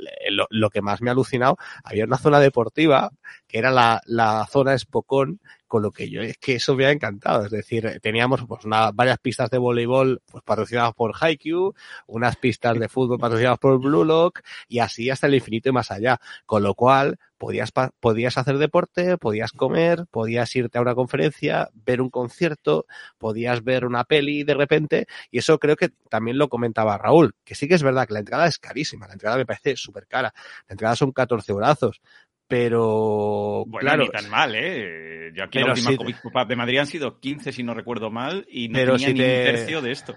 lo, 0.49 0.69
que 0.69 0.81
más 0.81 1.01
me 1.01 1.09
ha 1.09 1.13
alucinado, 1.13 1.57
había 1.83 2.05
una 2.05 2.17
zona 2.17 2.39
deportiva 2.39 3.11
que 3.47 3.57
era 3.57 3.71
la, 3.71 4.01
la 4.05 4.45
zona 4.49 4.73
Espocón 4.73 5.39
con 5.69 5.83
lo 5.83 5.91
que 5.91 6.09
yo 6.09 6.21
es 6.21 6.37
que 6.37 6.55
eso 6.55 6.75
me 6.75 6.85
ha 6.85 6.91
encantado. 6.91 7.45
Es 7.45 7.51
decir, 7.51 7.99
teníamos 8.01 8.43
pues 8.45 8.65
una, 8.65 8.91
varias 8.91 9.19
pistas 9.19 9.49
de 9.49 9.59
voleibol 9.59 10.21
pues 10.29 10.43
patrocinadas 10.43 10.93
por 10.95 11.13
Haikyuu, 11.17 11.73
unas 12.07 12.35
pistas 12.35 12.77
de 12.77 12.89
fútbol 12.89 13.19
patrocinadas 13.19 13.59
por 13.59 13.79
Blue 13.79 14.03
Lock 14.03 14.41
y 14.67 14.79
así 14.79 15.09
hasta 15.09 15.27
el 15.27 15.35
infinito 15.35 15.69
y 15.69 15.71
más 15.71 15.91
allá. 15.91 16.19
Con 16.45 16.63
lo 16.63 16.73
cual 16.73 17.19
podías, 17.37 17.71
podías 17.99 18.37
hacer 18.37 18.57
deporte, 18.57 19.17
podías 19.17 19.51
comer, 19.51 20.07
podías 20.11 20.53
irte 20.55 20.79
a 20.79 20.81
una 20.81 20.95
conferencia, 20.95 21.69
ver 21.73 22.01
un 22.01 22.09
concierto, 22.09 22.87
podías 23.17 23.63
ver 23.63 23.85
una 23.85 24.03
peli 24.03 24.43
de 24.43 24.55
repente 24.55 25.07
y 25.31 25.37
eso 25.37 25.59
creo 25.59 25.75
que 25.75 25.89
también 26.09 26.37
lo 26.39 26.49
comentaba 26.49 26.97
Raúl, 26.97 27.35
que 27.45 27.55
sí 27.55 27.67
que 27.67 27.75
es 27.75 27.83
verdad 27.83 28.07
que 28.07 28.13
la 28.13 28.19
entrada 28.19 28.47
es 28.47 28.57
carísima, 28.57 29.07
la 29.07 29.13
entrada 29.13 29.37
me 29.37 29.45
parece 29.45 29.75
súper 29.77 30.07
cara, 30.07 30.33
la 30.67 30.73
entrada 30.73 30.95
son 30.95 31.11
14 31.11 31.53
brazos, 31.53 32.01
pero 32.49 33.63
bueno, 33.67 33.79
claro, 33.79 34.03
ni 34.03 34.09
tan 34.09 34.29
mal, 34.29 34.55
¿eh? 34.55 35.31
Yo 35.35 35.43
aquí 35.43 35.59
la 35.59 35.73
última 35.73 35.91
si 35.91 36.47
de 36.47 36.55
Madrid 36.55 36.79
han 36.79 36.87
sido 36.87 37.19
15, 37.19 37.51
si 37.51 37.61
no 37.61 37.75
recuerdo 37.75 38.09
mal, 38.09 38.47
y 38.49 38.69
no 38.69 38.73
pero 38.73 38.93
tenía 38.93 39.07
si 39.07 39.13
ni 39.13 39.19
te... 39.19 39.37
un 39.37 39.55
tercio 39.55 39.81
de 39.83 39.91
esto. 39.91 40.15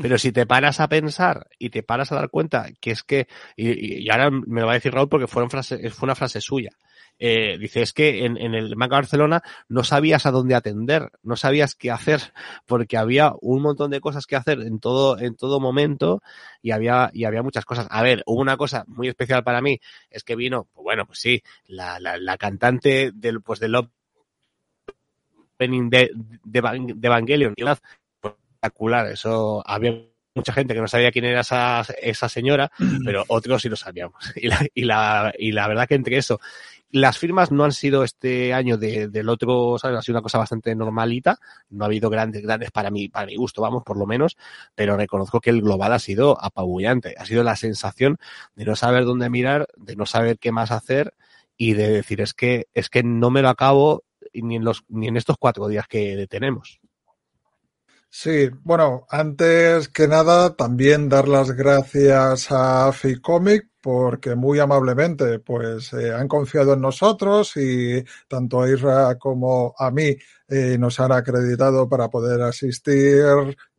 Pero 0.00 0.16
si 0.18 0.32
te 0.32 0.46
paras 0.46 0.80
a 0.80 0.88
pensar 0.88 1.46
y 1.58 1.68
te 1.68 1.82
paras 1.82 2.12
a 2.12 2.16
dar 2.16 2.30
cuenta 2.30 2.70
que 2.80 2.90
es 2.92 3.02
que, 3.02 3.28
y, 3.56 4.04
y 4.04 4.10
ahora 4.10 4.30
me 4.30 4.60
lo 4.60 4.66
va 4.66 4.72
a 4.72 4.76
decir 4.76 4.92
Raúl 4.92 5.08
porque 5.08 5.26
frase, 5.26 5.90
fue 5.90 6.06
una 6.06 6.14
frase 6.14 6.40
suya, 6.40 6.70
eh, 7.18 7.56
dice, 7.58 7.82
es 7.82 7.92
que 7.92 8.24
en, 8.26 8.36
en, 8.36 8.54
el 8.54 8.76
Manga 8.76 8.96
Barcelona 8.96 9.42
no 9.68 9.84
sabías 9.84 10.26
a 10.26 10.30
dónde 10.30 10.54
atender, 10.54 11.10
no 11.22 11.36
sabías 11.36 11.74
qué 11.74 11.90
hacer, 11.90 12.20
porque 12.66 12.96
había 12.96 13.32
un 13.40 13.62
montón 13.62 13.90
de 13.90 14.00
cosas 14.00 14.26
que 14.26 14.36
hacer 14.36 14.60
en 14.60 14.80
todo, 14.80 15.18
en 15.18 15.34
todo 15.36 15.60
momento 15.60 16.22
y 16.62 16.72
había, 16.72 17.10
y 17.12 17.24
había 17.24 17.42
muchas 17.42 17.64
cosas. 17.64 17.86
A 17.90 18.02
ver, 18.02 18.22
hubo 18.26 18.40
una 18.40 18.56
cosa 18.56 18.84
muy 18.86 19.08
especial 19.08 19.44
para 19.44 19.62
mí, 19.62 19.80
es 20.10 20.24
que 20.24 20.36
vino, 20.36 20.68
pues 20.74 20.84
bueno, 20.84 21.06
pues 21.06 21.18
sí, 21.18 21.42
la, 21.66 21.98
la, 22.00 22.18
la 22.18 22.36
cantante 22.36 23.12
del, 23.14 23.40
pues 23.40 23.60
del 23.60 23.76
opening 25.58 25.88
de, 25.88 26.10
de, 26.44 26.60
de 26.94 27.08
Evangelion, 27.08 27.54
espectacular, 27.56 29.06
eso 29.06 29.62
había 29.66 30.02
mucha 30.36 30.52
gente 30.52 30.74
que 30.74 30.80
no 30.80 30.86
sabía 30.86 31.10
quién 31.10 31.24
era 31.24 31.40
esa, 31.40 31.84
esa 32.00 32.28
señora, 32.28 32.70
pero 33.04 33.24
otros 33.28 33.62
sí 33.62 33.68
lo 33.68 33.76
sabíamos. 33.76 34.32
Y 34.36 34.48
la, 34.48 34.66
y 34.74 34.84
la, 34.84 35.34
y 35.36 35.52
la 35.52 35.66
verdad 35.66 35.88
que 35.88 35.94
entre 35.94 36.18
eso 36.18 36.40
las 36.90 37.18
firmas 37.18 37.50
no 37.50 37.64
han 37.64 37.72
sido 37.72 38.04
este 38.04 38.54
año 38.54 38.78
de, 38.78 39.08
del 39.08 39.28
otro, 39.28 39.78
¿sabes? 39.78 39.98
Ha 39.98 40.02
sido 40.02 40.16
una 40.16 40.22
cosa 40.22 40.38
bastante 40.38 40.74
normalita. 40.74 41.38
No 41.70 41.84
ha 41.84 41.86
habido 41.86 42.10
grandes, 42.10 42.42
grandes 42.42 42.70
para 42.70 42.90
mí, 42.90 43.08
para 43.08 43.26
mi 43.26 43.36
gusto, 43.36 43.62
vamos, 43.62 43.82
por 43.84 43.98
lo 43.98 44.06
menos. 44.06 44.36
Pero 44.74 44.96
reconozco 44.96 45.40
que 45.40 45.50
el 45.50 45.62
global 45.62 45.92
ha 45.92 45.98
sido 45.98 46.42
apabullante. 46.42 47.14
Ha 47.18 47.26
sido 47.26 47.42
la 47.42 47.56
sensación 47.56 48.18
de 48.54 48.64
no 48.64 48.76
saber 48.76 49.04
dónde 49.04 49.30
mirar, 49.30 49.68
de 49.76 49.96
no 49.96 50.06
saber 50.06 50.38
qué 50.38 50.52
más 50.52 50.70
hacer 50.70 51.14
y 51.56 51.74
de 51.74 51.90
decir, 51.90 52.20
es 52.20 52.34
que, 52.34 52.68
es 52.74 52.88
que 52.88 53.02
no 53.02 53.30
me 53.30 53.42
lo 53.42 53.48
acabo 53.48 54.04
ni 54.32 54.56
en 54.56 54.64
los, 54.64 54.84
ni 54.88 55.08
en 55.08 55.16
estos 55.16 55.36
cuatro 55.38 55.68
días 55.68 55.86
que 55.88 56.26
tenemos. 56.28 56.80
Sí, 58.18 58.48
bueno, 58.64 59.06
antes 59.10 59.90
que 59.90 60.08
nada, 60.08 60.56
también 60.56 61.06
dar 61.10 61.28
las 61.28 61.50
gracias 61.52 62.50
a 62.50 62.90
Ficomic 62.90 63.68
porque 63.82 64.34
muy 64.34 64.58
amablemente 64.58 65.38
pues 65.40 65.92
eh, 65.92 66.14
han 66.14 66.26
confiado 66.26 66.72
en 66.72 66.80
nosotros 66.80 67.52
y 67.58 68.02
tanto 68.26 68.62
a 68.62 68.70
Isra 68.70 69.18
como 69.18 69.74
a 69.78 69.90
mí 69.90 70.16
eh, 70.48 70.78
nos 70.78 70.98
han 70.98 71.12
acreditado 71.12 71.90
para 71.90 72.08
poder 72.08 72.40
asistir 72.40 73.22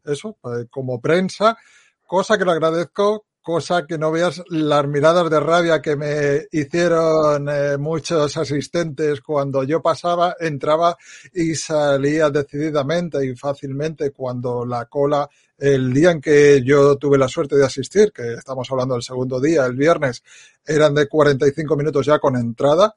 eso 0.06 0.38
eh, 0.44 0.68
como 0.70 1.02
prensa, 1.02 1.58
cosa 2.06 2.38
que 2.38 2.46
lo 2.46 2.52
agradezco 2.52 3.26
cosa 3.48 3.88
que 3.88 3.98
no 3.98 4.12
veas 4.12 4.44
las 4.50 4.86
miradas 4.90 5.30
de 5.30 5.40
rabia 5.40 5.82
que 5.82 5.96
me 5.96 6.48
hicieron 6.52 7.48
eh, 7.48 7.78
muchos 7.78 8.36
asistentes 8.36 9.22
cuando 9.22 9.64
yo 9.64 9.82
pasaba, 9.82 10.36
entraba 10.38 10.98
y 11.34 11.56
salía 11.56 12.30
decididamente 12.30 13.26
y 13.26 13.38
fácilmente 13.38 14.12
cuando 14.12 14.66
la 14.66 14.88
cola 14.88 15.30
el 15.58 15.94
día 15.94 16.12
en 16.12 16.20
que 16.20 16.62
yo 16.62 16.98
tuve 16.98 17.18
la 17.18 17.30
suerte 17.30 17.56
de 17.56 17.66
asistir, 17.66 18.12
que 18.12 18.34
estamos 18.34 18.70
hablando 18.70 18.96
del 18.96 19.04
segundo 19.04 19.40
día, 19.40 19.66
el 19.66 19.78
viernes, 19.78 20.22
eran 20.66 20.94
de 20.94 21.08
45 21.08 21.78
minutos 21.78 22.06
ya 22.06 22.20
con 22.20 22.36
entrada. 22.36 22.94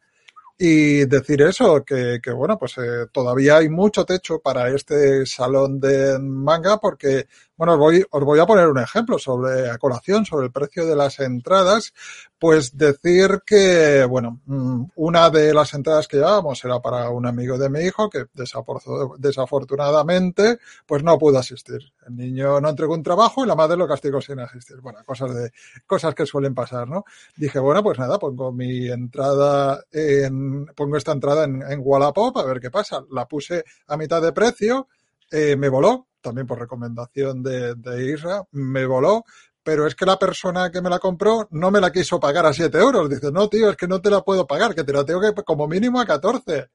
Y 0.63 1.07
decir 1.07 1.41
eso, 1.41 1.83
que, 1.85 2.19
que 2.23 2.33
bueno, 2.33 2.59
pues 2.59 2.77
eh, 2.77 3.07
todavía 3.11 3.57
hay 3.57 3.71
mucho 3.71 4.05
techo 4.05 4.41
para 4.41 4.69
este 4.69 5.25
salón 5.25 5.81
de 5.81 6.19
manga 6.19 6.77
porque 6.77 7.29
bueno, 7.61 7.75
os 7.75 7.79
voy, 7.79 8.03
os 8.11 8.25
voy 8.25 8.41
a 8.41 8.47
poner 8.47 8.69
un 8.69 8.79
ejemplo 8.79 9.19
sobre, 9.19 9.69
a 9.69 9.77
colación, 9.77 10.25
sobre 10.25 10.47
el 10.47 10.51
precio 10.51 10.87
de 10.87 10.97
las 10.97 11.21
entradas. 11.21 11.93
Pues 12.39 12.79
decir 12.79 13.43
que, 13.45 14.07
bueno, 14.07 14.41
mm, 14.47 14.85
una 14.95 15.29
de 15.29 15.53
las 15.53 15.75
entradas 15.75 16.09
que 16.09 16.17
llevábamos 16.17 16.65
era 16.65 16.81
para 16.81 17.11
un 17.11 17.27
amigo 17.27 17.59
de 17.59 17.69
mi 17.69 17.81
hijo 17.81 18.09
que 18.09 18.25
desafortunadamente, 18.33 20.59
pues 20.87 21.03
no 21.03 21.19
pudo 21.19 21.37
asistir. 21.37 21.93
El 22.07 22.17
niño 22.17 22.63
no 22.63 22.71
entregó 22.71 22.95
un 22.95 23.03
trabajo 23.03 23.45
y 23.45 23.47
la 23.47 23.55
madre 23.55 23.77
lo 23.77 23.87
castigó 23.87 24.23
sin 24.23 24.41
asistir. 24.41 24.81
Bueno, 24.81 25.01
cosas 25.05 25.35
de, 25.35 25.53
cosas 25.87 26.15
que 26.15 26.25
suelen 26.25 26.55
pasar, 26.55 26.89
¿no? 26.89 27.05
Dije, 27.37 27.59
bueno, 27.59 27.83
pues 27.83 27.99
nada, 27.99 28.19
pongo 28.19 28.53
mi 28.53 28.89
entrada 28.89 29.85
en, 29.93 30.65
pongo 30.75 30.97
esta 30.97 31.13
entrada 31.13 31.45
en, 31.45 31.61
en 31.61 31.83
Wallapop 31.85 32.39
a 32.39 32.45
ver 32.45 32.59
qué 32.59 32.71
pasa. 32.71 33.05
La 33.11 33.29
puse 33.29 33.65
a 33.87 33.99
mitad 33.99 34.23
de 34.23 34.33
precio, 34.33 34.89
eh, 35.31 35.57
me 35.57 35.69
voló, 35.69 36.07
también 36.21 36.47
por 36.47 36.59
recomendación 36.59 37.43
de, 37.43 37.75
de 37.75 38.13
Isra, 38.13 38.43
me 38.53 38.87
voló, 38.87 39.25
pero 39.63 39.87
es 39.87 39.95
que 39.95 40.07
la 40.07 40.19
persona 40.19 40.71
que 40.71 40.81
me 40.81 40.91
la 40.91 40.99
compró 40.99 41.47
no 41.51 41.71
me 41.71 41.81
la 41.81 41.93
quiso 41.93 42.19
pagar 42.19 42.47
a 42.47 42.53
7 42.53 42.77
euros. 42.79 43.11
Dice, 43.11 43.31
no, 43.31 43.49
tío, 43.49 43.71
es 43.71 43.77
que 43.77 43.87
no 43.87 44.01
te 44.01 44.11
la 44.11 44.23
puedo 44.23 44.47
pagar, 44.47 44.75
que 44.75 44.85
te 44.85 44.93
la 44.93 45.05
tengo 45.05 45.21
que 45.21 45.43
como 45.43 45.69
mínimo 45.69 46.01
a 46.01 46.07
14. 46.07 46.69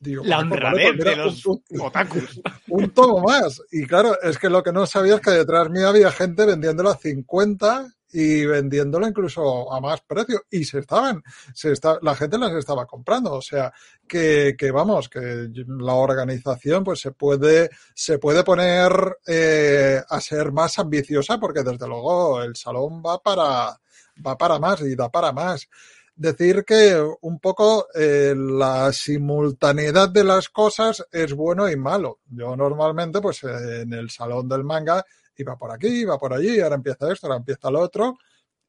Digo, 0.00 0.24
la 0.24 0.36
pues, 0.36 0.52
honradez 0.52 0.92
pues, 0.96 1.04
de 1.04 1.16
los 1.16 1.46
un, 1.46 1.62
otakus. 1.80 2.40
Un 2.68 2.90
tomo 2.90 3.20
más. 3.20 3.60
Y 3.72 3.84
claro, 3.86 4.20
es 4.22 4.38
que 4.38 4.48
lo 4.48 4.62
que 4.62 4.72
no 4.72 4.86
sabía 4.86 5.16
es 5.16 5.20
que 5.20 5.32
detrás 5.32 5.68
mío 5.70 5.88
había 5.88 6.10
gente 6.12 6.46
vendiéndolo 6.46 6.90
a 6.90 6.96
50 6.96 7.88
y 8.12 8.44
vendiéndolo 8.46 9.06
incluso 9.06 9.72
a 9.72 9.80
más 9.80 10.00
precio 10.00 10.42
y 10.50 10.64
se 10.64 10.80
estaban, 10.80 11.22
se 11.54 11.72
está, 11.72 11.98
la 12.02 12.14
gente 12.14 12.38
las 12.38 12.52
estaba 12.52 12.86
comprando, 12.86 13.34
o 13.34 13.42
sea 13.42 13.72
que, 14.06 14.54
que 14.58 14.70
vamos, 14.70 15.08
que 15.08 15.50
la 15.66 15.94
organización 15.94 16.84
pues 16.84 17.00
se 17.00 17.12
puede, 17.12 17.70
se 17.94 18.18
puede 18.18 18.44
poner 18.44 19.18
eh, 19.26 20.00
a 20.08 20.20
ser 20.20 20.52
más 20.52 20.78
ambiciosa 20.78 21.38
porque 21.38 21.62
desde 21.62 21.86
luego 21.86 22.42
el 22.42 22.56
salón 22.56 23.02
va 23.04 23.18
para, 23.18 23.78
va 24.26 24.38
para 24.38 24.58
más 24.58 24.80
y 24.82 24.94
da 24.94 25.10
para 25.10 25.32
más. 25.32 25.68
Decir 26.16 26.64
que 26.64 27.00
un 27.20 27.38
poco 27.38 27.86
eh, 27.94 28.34
la 28.36 28.92
simultaneidad 28.92 30.08
de 30.08 30.24
las 30.24 30.48
cosas 30.48 31.06
es 31.12 31.32
bueno 31.32 31.68
y 31.70 31.76
malo. 31.76 32.18
Yo 32.28 32.56
normalmente 32.56 33.20
pues 33.20 33.44
en 33.44 33.92
el 33.92 34.10
salón 34.10 34.48
del 34.48 34.64
manga 34.64 35.04
iba 35.38 35.56
por 35.56 35.72
aquí, 35.72 35.88
iba 36.02 36.18
por 36.18 36.34
allí, 36.34 36.60
ahora 36.60 36.76
empieza 36.76 37.12
esto, 37.12 37.26
ahora 37.26 37.38
empieza 37.38 37.70
lo 37.70 37.80
otro, 37.80 38.18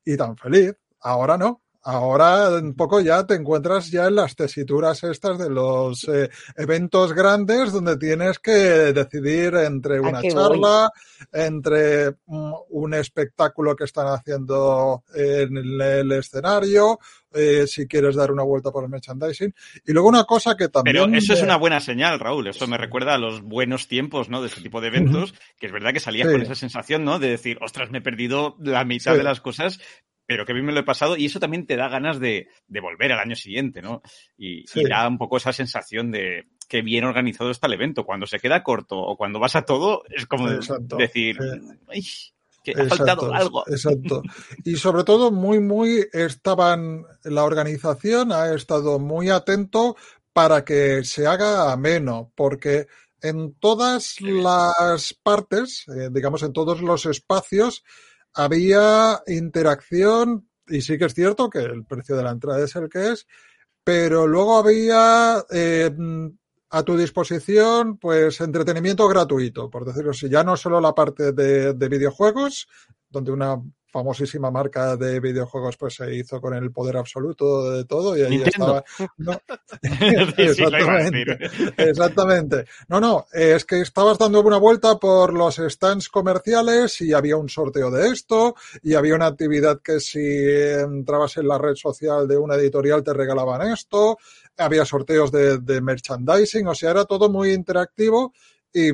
y 0.05 0.15
tan 0.17 0.37
feliz. 0.37 0.73
Ahora 1.01 1.37
no. 1.37 1.61
Ahora 1.83 2.49
un 2.49 2.75
poco 2.75 2.99
ya 2.99 3.25
te 3.25 3.35
encuentras 3.35 3.89
ya 3.89 4.07
en 4.07 4.15
las 4.15 4.35
tesituras 4.35 5.03
estas 5.03 5.39
de 5.39 5.49
los 5.49 6.03
eh, 6.09 6.29
eventos 6.57 7.13
grandes 7.13 7.71
donde 7.71 7.97
tienes 7.97 8.37
que 8.39 8.51
decidir 8.51 9.55
entre 9.55 10.01
una 10.01 10.21
charla, 10.21 10.91
voy? 10.91 11.41
entre 11.41 12.09
un, 12.25 12.53
un, 12.69 12.93
espectáculo 12.93 13.77
que 13.77 13.85
están 13.85 14.07
haciendo 14.07 15.03
en 15.15 15.55
el, 15.55 15.81
el 15.81 16.11
escenario, 16.11 16.99
eh, 17.31 17.67
si 17.67 17.87
quieres 17.87 18.15
dar 18.15 18.31
una 18.31 18.43
vuelta 18.43 18.71
por 18.71 18.83
el 18.83 18.89
merchandising. 18.89 19.53
Y 19.85 19.91
luego 19.93 20.09
una 20.09 20.23
cosa 20.23 20.57
que 20.57 20.69
también... 20.69 20.95
Pero 20.95 21.15
eso 21.15 21.33
es 21.33 21.41
una 21.43 21.57
buena 21.57 21.79
señal, 21.79 22.19
Raúl. 22.19 22.47
Eso 22.47 22.67
me 22.67 22.77
recuerda 22.77 23.13
a 23.13 23.19
los 23.19 23.41
buenos 23.41 23.87
tiempos, 23.87 24.29
¿no? 24.29 24.41
De 24.41 24.47
este 24.47 24.61
tipo 24.61 24.81
de 24.81 24.87
eventos, 24.87 25.35
que 25.59 25.67
es 25.67 25.71
verdad 25.71 25.93
que 25.93 25.99
salías 25.99 26.27
sí. 26.27 26.33
con 26.33 26.41
esa 26.41 26.55
sensación, 26.55 27.03
¿no? 27.03 27.19
De 27.19 27.29
decir, 27.29 27.59
ostras, 27.61 27.91
me 27.91 27.99
he 27.99 28.01
perdido 28.01 28.55
la 28.59 28.83
mitad 28.83 29.11
sí. 29.11 29.17
de 29.19 29.23
las 29.23 29.41
cosas, 29.41 29.79
pero 30.29 30.45
que 30.45 30.53
bien 30.53 30.63
me 30.63 30.71
lo 30.71 30.81
he 30.81 30.83
pasado 30.83 31.17
y 31.17 31.25
eso 31.25 31.39
también 31.39 31.65
te 31.65 31.75
da 31.75 31.89
ganas 31.89 32.19
de, 32.19 32.49
de 32.67 32.79
volver 32.79 33.11
al 33.11 33.19
año 33.19 33.35
siguiente, 33.35 33.81
¿no? 33.81 34.03
Y, 34.37 34.63
sí. 34.67 34.81
y, 34.81 34.87
da 34.87 35.07
un 35.07 35.17
poco 35.17 35.37
esa 35.37 35.51
sensación 35.51 36.11
de 36.11 36.45
que 36.67 36.83
bien 36.83 37.03
organizado 37.05 37.49
está 37.49 37.65
el 37.65 37.73
evento. 37.73 38.05
Cuando 38.05 38.27
se 38.27 38.37
queda 38.37 38.61
corto 38.61 38.95
o 38.95 39.17
cuando 39.17 39.39
vas 39.39 39.55
a 39.55 39.63
todo, 39.63 40.03
es 40.07 40.27
como 40.27 40.47
Exacto. 40.51 40.97
decir, 40.97 41.35
Ay, 41.87 42.03
que 42.63 42.73
ha 42.73 42.85
faltado 42.85 43.33
algo. 43.33 43.63
Exacto. 43.67 44.21
Y 44.63 44.75
sobre 44.75 45.03
todo, 45.03 45.31
muy, 45.31 45.59
muy 45.59 46.05
estaban, 46.13 47.05
la 47.23 47.43
organización 47.43 48.31
ha 48.31 48.53
estado 48.53 48.99
muy 48.99 49.31
atento 49.31 49.97
para 50.31 50.63
que 50.63 51.03
se 51.05 51.25
haga 51.25 51.71
ameno, 51.71 52.31
porque 52.35 52.85
en 53.23 53.55
todas 53.55 54.21
las 54.21 55.15
partes, 55.15 55.85
eh, 55.87 56.09
digamos 56.11 56.43
en 56.43 56.53
todos 56.53 56.83
los 56.83 57.07
espacios, 57.07 57.83
había 58.33 59.21
interacción 59.27 60.49
y 60.67 60.81
sí 60.81 60.97
que 60.97 61.05
es 61.05 61.13
cierto 61.13 61.49
que 61.49 61.59
el 61.59 61.85
precio 61.85 62.15
de 62.15 62.23
la 62.23 62.31
entrada 62.31 62.63
es 62.63 62.75
el 62.75 62.89
que 62.89 63.11
es, 63.11 63.27
pero 63.83 64.27
luego 64.27 64.57
había 64.57 65.43
eh, 65.49 65.91
a 66.69 66.83
tu 66.83 66.97
disposición 66.97 67.97
pues 67.97 68.39
entretenimiento 68.41 69.07
gratuito, 69.07 69.69
por 69.69 69.85
decirlo 69.85 70.11
así, 70.11 70.29
ya 70.29 70.43
no 70.43 70.55
solo 70.55 70.79
la 70.79 70.93
parte 70.93 71.31
de, 71.31 71.73
de 71.73 71.89
videojuegos, 71.89 72.67
donde 73.09 73.31
una 73.31 73.59
famosísima 73.91 74.51
marca 74.51 74.95
de 74.95 75.19
videojuegos 75.19 75.77
pues 75.77 75.95
se 75.95 76.15
hizo 76.15 76.39
con 76.39 76.53
el 76.53 76.71
poder 76.71 76.97
absoluto 76.97 77.71
de 77.71 77.85
todo 77.85 78.17
y 78.17 78.21
ahí 78.21 78.41
estaba 78.43 78.83
no. 79.17 79.39
exactamente, 80.37 81.37
exactamente. 81.77 82.65
No 82.87 82.99
no 82.99 83.25
es 83.31 83.65
que 83.65 83.81
estabas 83.81 84.17
dando 84.17 84.41
una 84.41 84.57
vuelta 84.57 84.97
por 84.97 85.33
los 85.33 85.57
stands 85.57 86.09
comerciales 86.09 87.01
y 87.01 87.13
había 87.13 87.37
un 87.37 87.49
sorteo 87.49 87.91
de 87.91 88.09
esto 88.09 88.55
y 88.83 88.93
había 88.93 89.15
una 89.15 89.27
actividad 89.27 89.81
que 89.81 89.99
si 89.99 90.19
entrabas 90.19 91.37
en 91.37 91.47
la 91.47 91.57
red 91.57 91.75
social 91.75 92.27
de 92.27 92.37
una 92.37 92.55
editorial 92.55 93.03
te 93.03 93.13
regalaban 93.13 93.71
esto 93.71 94.17
había 94.57 94.85
sorteos 94.85 95.31
de, 95.31 95.59
de 95.59 95.81
merchandising 95.81 96.67
o 96.67 96.75
sea 96.75 96.91
era 96.91 97.05
todo 97.05 97.29
muy 97.29 97.53
interactivo 97.53 98.33
y 98.73 98.91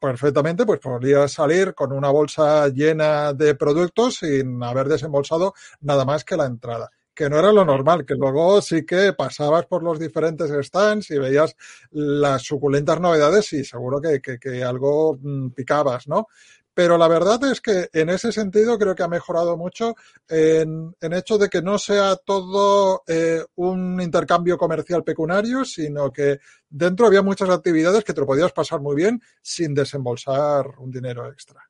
perfectamente, 0.00 0.66
pues 0.66 0.80
podrías 0.80 1.32
salir 1.32 1.74
con 1.74 1.92
una 1.92 2.10
bolsa 2.10 2.68
llena 2.68 3.32
de 3.32 3.54
productos 3.54 4.16
sin 4.16 4.62
haber 4.62 4.88
desembolsado 4.88 5.54
nada 5.80 6.04
más 6.04 6.24
que 6.24 6.36
la 6.36 6.46
entrada 6.46 6.90
que 7.20 7.28
no 7.28 7.38
era 7.38 7.52
lo 7.52 7.66
normal, 7.66 8.06
que 8.06 8.14
luego 8.14 8.62
sí 8.62 8.86
que 8.86 9.12
pasabas 9.12 9.66
por 9.66 9.82
los 9.82 9.98
diferentes 9.98 10.50
stands 10.66 11.10
y 11.10 11.18
veías 11.18 11.54
las 11.90 12.40
suculentas 12.40 12.98
novedades 12.98 13.52
y 13.52 13.62
seguro 13.62 14.00
que, 14.00 14.22
que, 14.22 14.38
que 14.38 14.64
algo 14.64 15.18
mm, 15.20 15.50
picabas, 15.50 16.08
¿no? 16.08 16.28
Pero 16.74 16.96
la 16.96 17.08
verdad 17.08 17.42
es 17.44 17.60
que 17.60 17.88
en 17.92 18.10
ese 18.10 18.32
sentido 18.32 18.78
creo 18.78 18.94
que 18.94 19.02
ha 19.02 19.08
mejorado 19.08 19.56
mucho 19.56 19.94
en, 20.28 20.94
en 21.00 21.12
hecho 21.12 21.38
de 21.38 21.48
que 21.48 21.62
no 21.62 21.78
sea 21.78 22.16
todo 22.16 23.02
eh, 23.06 23.42
un 23.56 24.00
intercambio 24.00 24.56
comercial 24.56 25.04
pecuniario, 25.04 25.64
sino 25.64 26.12
que 26.12 26.38
dentro 26.68 27.06
había 27.06 27.22
muchas 27.22 27.50
actividades 27.50 28.04
que 28.04 28.14
te 28.14 28.20
lo 28.20 28.26
podías 28.26 28.52
pasar 28.52 28.80
muy 28.80 28.96
bien 28.96 29.20
sin 29.42 29.74
desembolsar 29.74 30.66
un 30.78 30.90
dinero 30.90 31.28
extra. 31.30 31.60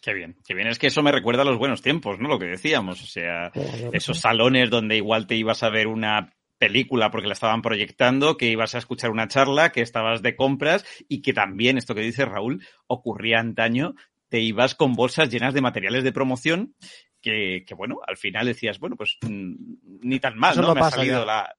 Qué 0.00 0.14
bien, 0.14 0.36
qué 0.46 0.54
bien. 0.54 0.68
Es 0.68 0.78
que 0.78 0.86
eso 0.86 1.02
me 1.02 1.12
recuerda 1.12 1.42
a 1.42 1.44
los 1.44 1.58
buenos 1.58 1.82
tiempos, 1.82 2.18
¿no? 2.18 2.28
Lo 2.28 2.38
que 2.38 2.46
decíamos. 2.46 3.02
O 3.02 3.06
sea, 3.06 3.52
esos 3.92 4.18
salones 4.18 4.70
donde 4.70 4.96
igual 4.96 5.26
te 5.26 5.36
ibas 5.36 5.62
a 5.62 5.68
ver 5.68 5.88
una 5.88 6.32
película 6.60 7.10
porque 7.10 7.26
la 7.26 7.32
estaban 7.32 7.62
proyectando, 7.62 8.36
que 8.36 8.46
ibas 8.46 8.74
a 8.74 8.78
escuchar 8.78 9.10
una 9.10 9.28
charla, 9.28 9.72
que 9.72 9.80
estabas 9.80 10.22
de 10.22 10.36
compras 10.36 10.84
y 11.08 11.22
que 11.22 11.32
también, 11.32 11.78
esto 11.78 11.94
que 11.94 12.02
dice 12.02 12.26
Raúl, 12.26 12.62
ocurría 12.86 13.40
antaño, 13.40 13.94
te 14.30 14.40
ibas 14.40 14.74
con 14.74 14.94
bolsas 14.94 15.28
llenas 15.28 15.52
de 15.52 15.60
materiales 15.60 16.04
de 16.04 16.12
promoción 16.12 16.74
que, 17.20 17.64
que 17.66 17.74
bueno, 17.74 18.00
al 18.06 18.16
final 18.16 18.46
decías, 18.46 18.78
bueno, 18.78 18.96
pues 18.96 19.18
mm, 19.20 19.54
ni 20.02 20.18
tan 20.20 20.38
mal, 20.38 20.52
Eso 20.52 20.62
¿no? 20.62 20.68
no 20.68 20.74
Me 20.74 20.80
ha 20.80 20.90
salido 20.90 21.20
ya. 21.20 21.26
la... 21.26 21.56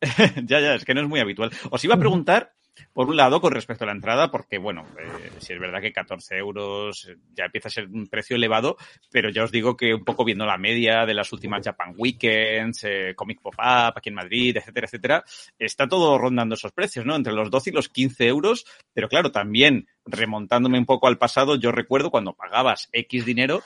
ya, 0.44 0.60
ya, 0.60 0.74
es 0.74 0.84
que 0.84 0.94
no 0.94 1.02
es 1.02 1.08
muy 1.08 1.20
habitual. 1.20 1.50
Os 1.70 1.84
iba 1.84 1.94
a 1.94 1.98
preguntar, 1.98 2.52
por 2.92 3.08
un 3.08 3.16
lado, 3.16 3.40
con 3.40 3.52
respecto 3.52 3.84
a 3.84 3.86
la 3.86 3.92
entrada, 3.92 4.30
porque, 4.30 4.58
bueno, 4.58 4.86
eh, 4.98 5.30
si 5.38 5.52
es 5.52 5.58
verdad 5.58 5.80
que 5.80 5.92
14 5.92 6.36
euros 6.36 7.06
eh, 7.08 7.16
ya 7.34 7.46
empieza 7.46 7.68
a 7.68 7.70
ser 7.70 7.86
un 7.86 8.06
precio 8.06 8.36
elevado, 8.36 8.76
pero 9.10 9.30
ya 9.30 9.44
os 9.44 9.52
digo 9.52 9.76
que 9.76 9.94
un 9.94 10.04
poco 10.04 10.24
viendo 10.24 10.46
la 10.46 10.58
media 10.58 11.06
de 11.06 11.14
las 11.14 11.32
últimas 11.32 11.64
Japan 11.64 11.94
Weekends, 11.96 12.84
eh, 12.84 13.14
Comic 13.14 13.40
Pop-Up 13.40 13.94
aquí 13.96 14.08
en 14.08 14.14
Madrid, 14.14 14.56
etcétera, 14.56 14.86
etcétera, 14.86 15.24
está 15.58 15.88
todo 15.88 16.18
rondando 16.18 16.54
esos 16.54 16.72
precios, 16.72 17.04
¿no? 17.04 17.14
Entre 17.14 17.32
los 17.32 17.50
12 17.50 17.70
y 17.70 17.72
los 17.72 17.88
15 17.88 18.26
euros, 18.26 18.66
pero 18.92 19.08
claro, 19.08 19.30
también 19.30 19.88
remontándome 20.04 20.78
un 20.78 20.86
poco 20.86 21.08
al 21.08 21.18
pasado, 21.18 21.56
yo 21.56 21.72
recuerdo 21.72 22.10
cuando 22.10 22.34
pagabas 22.34 22.88
X 22.92 23.24
dinero 23.24 23.62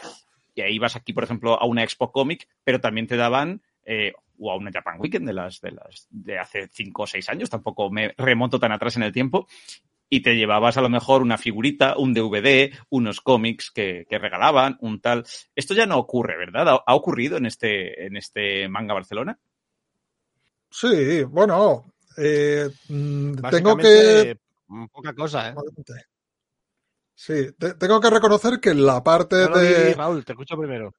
y 0.55 0.63
ahí 0.63 0.75
ibas 0.75 0.97
aquí, 0.97 1.13
por 1.13 1.25
ejemplo, 1.25 1.61
a 1.61 1.67
una 1.67 1.83
Expo 1.83 2.11
Comic, 2.13 2.49
pero 2.65 2.81
también 2.81 3.07
te 3.07 3.17
daban 3.17 3.63
o 4.41 4.51
a 4.51 4.57
una 4.57 4.71
Japan 4.73 4.99
Weekend 4.99 5.27
de 5.27 5.33
las 5.35 5.61
de 5.61 5.71
las 5.73 6.07
de 6.11 6.39
hace 6.39 6.69
cinco 6.69 7.03
o 7.03 7.07
seis 7.07 7.29
años, 7.29 7.51
tampoco 7.51 7.91
me 7.91 8.15
remonto 8.17 8.59
tan 8.59 8.73
atrás 8.73 8.97
en 8.97 9.03
el 9.05 9.13
tiempo, 9.13 9.47
y 10.09 10.23
te 10.23 10.35
llevabas 10.35 10.77
a 10.77 10.81
lo 10.81 10.89
mejor 10.89 11.23
una 11.23 11.39
figurita, 11.39 11.97
un 11.97 12.13
DVD, 12.15 12.73
unos 12.89 13.21
cómics 13.21 13.71
que, 13.71 14.07
que 14.09 14.19
regalaban, 14.19 14.77
un 14.81 15.01
tal. 15.01 15.25
Esto 15.55 15.75
ya 15.75 15.87
no 15.87 15.99
ocurre, 15.99 16.37
¿verdad? 16.37 16.69
¿Ha, 16.69 16.83
ha 16.85 16.95
ocurrido 16.97 17.37
en 17.37 17.47
este, 17.47 18.07
en 18.07 18.17
este 18.17 18.69
manga 18.69 18.95
Barcelona? 18.95 19.39
Sí, 20.71 21.23
bueno, 21.25 21.85
eh, 22.17 22.69
mm, 22.89 23.35
tengo 23.51 23.77
que 23.77 24.37
mm, 24.69 24.87
Poca 24.87 25.15
cosa, 25.15 25.51
¿eh? 25.51 25.55
Sí, 27.15 27.53
te- 27.59 27.75
tengo 27.75 28.01
que 28.01 28.09
reconocer 28.11 28.61
que 28.61 28.73
la 28.75 29.03
parte 29.05 29.37
No, 29.37 29.51
no, 29.51 29.59
de... 29.59 29.95
Raúl, 29.95 30.25
te 30.25 30.33
escucho 30.33 30.57
primero. 30.57 30.95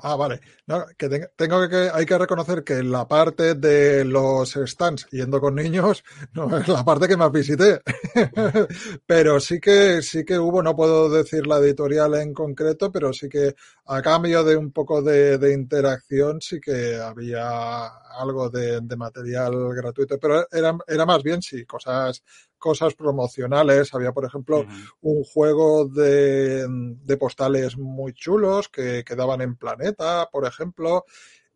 Ah, 0.00 0.14
vale. 0.14 0.40
No, 0.66 0.84
que 0.96 1.08
te- 1.08 1.28
tengo 1.34 1.68
que, 1.68 1.90
hay 1.92 2.06
que 2.06 2.16
reconocer 2.18 2.62
que 2.62 2.84
la 2.84 3.08
parte 3.08 3.54
de 3.54 4.04
los 4.04 4.52
stands 4.54 5.08
yendo 5.10 5.40
con 5.40 5.56
niños 5.56 6.04
no 6.34 6.56
es 6.56 6.68
la 6.68 6.84
parte 6.84 7.08
que 7.08 7.16
más 7.16 7.32
visité. 7.32 7.80
Pero 9.06 9.40
sí 9.40 9.58
que, 9.60 10.00
sí 10.02 10.24
que 10.24 10.38
hubo, 10.38 10.62
no 10.62 10.76
puedo 10.76 11.10
decir 11.10 11.48
la 11.48 11.58
editorial 11.58 12.14
en 12.14 12.32
concreto, 12.32 12.92
pero 12.92 13.12
sí 13.12 13.28
que 13.28 13.54
a 13.86 14.00
cambio 14.02 14.44
de 14.44 14.56
un 14.56 14.70
poco 14.72 15.02
de, 15.02 15.36
de 15.38 15.52
interacción 15.52 16.40
sí 16.40 16.60
que 16.60 16.96
había 16.96 17.86
algo 18.20 18.50
de, 18.50 18.80
de 18.80 18.96
material 18.96 19.52
gratuito. 19.74 20.18
Pero 20.20 20.46
era, 20.52 20.76
era 20.86 21.06
más 21.06 21.22
bien, 21.24 21.42
sí, 21.42 21.64
cosas, 21.64 22.22
cosas 22.58 22.94
promocionales. 22.94 23.94
Había, 23.94 24.12
por 24.12 24.24
ejemplo, 24.24 24.66
un 25.00 25.24
juego 25.24 25.86
de, 25.86 26.66
de 26.68 27.16
postales 27.16 27.78
muy 27.78 28.12
chulos 28.12 28.68
que 28.68 29.04
quedaban 29.04 29.40
en 29.40 29.56
Planeta, 29.56 30.28
por 30.30 30.46
ejemplo. 30.46 31.04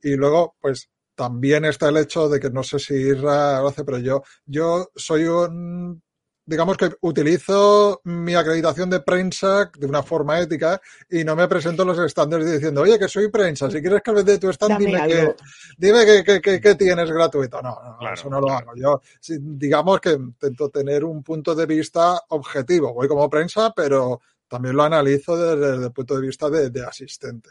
Y 0.02 0.16
luego, 0.16 0.56
pues 0.60 0.90
también 1.14 1.64
está 1.64 1.88
el 1.88 1.98
hecho 1.98 2.28
de 2.28 2.40
que 2.40 2.50
no 2.50 2.62
sé 2.62 2.78
si 2.78 2.94
Isra 2.94 3.60
lo 3.60 3.68
hace, 3.68 3.84
pero 3.84 3.98
yo, 3.98 4.22
yo 4.46 4.90
soy 4.96 5.24
un, 5.24 6.02
digamos 6.44 6.76
que 6.76 6.90
utilizo 7.02 8.00
mi 8.04 8.34
acreditación 8.34 8.90
de 8.90 9.00
prensa 9.00 9.70
de 9.78 9.86
una 9.86 10.02
forma 10.02 10.40
ética 10.40 10.80
y 11.08 11.24
no 11.24 11.36
me 11.36 11.46
presento 11.48 11.82
en 11.82 11.88
los 11.88 11.98
estándares 12.00 12.50
diciendo, 12.50 12.82
oye, 12.82 12.98
que 12.98 13.08
soy 13.08 13.28
prensa, 13.28 13.70
si 13.70 13.80
quieres 13.80 14.02
que 14.02 14.12
dé 14.24 14.38
tu 14.38 14.48
stand, 14.50 14.72
Dame 14.74 14.86
dime 14.86 14.98
algo. 14.98 15.36
que, 15.36 15.44
dime 15.78 16.04
que, 16.06 16.24
que, 16.24 16.40
que- 16.40 16.60
que 16.60 16.74
tienes 16.74 17.10
gratuito. 17.10 17.62
No, 17.62 17.70
no, 17.82 17.96
Claro, 17.98 18.14
eso 18.14 18.28
no 18.30 18.40
lo 18.40 18.46
claro. 18.48 18.70
hago. 18.70 18.76
Yo, 18.76 19.00
digamos 19.40 20.00
que 20.00 20.10
intento 20.12 20.68
tener 20.68 21.04
un 21.04 21.22
punto 21.22 21.54
de 21.54 21.66
vista 21.66 22.20
objetivo. 22.30 22.92
Voy 22.92 23.06
como 23.08 23.30
prensa, 23.30 23.72
pero 23.74 24.20
también 24.48 24.76
lo 24.76 24.82
analizo 24.82 25.36
desde 25.36 25.86
el 25.86 25.92
punto 25.92 26.16
de 26.16 26.26
vista 26.26 26.50
de, 26.50 26.70
de 26.70 26.84
asistente. 26.84 27.50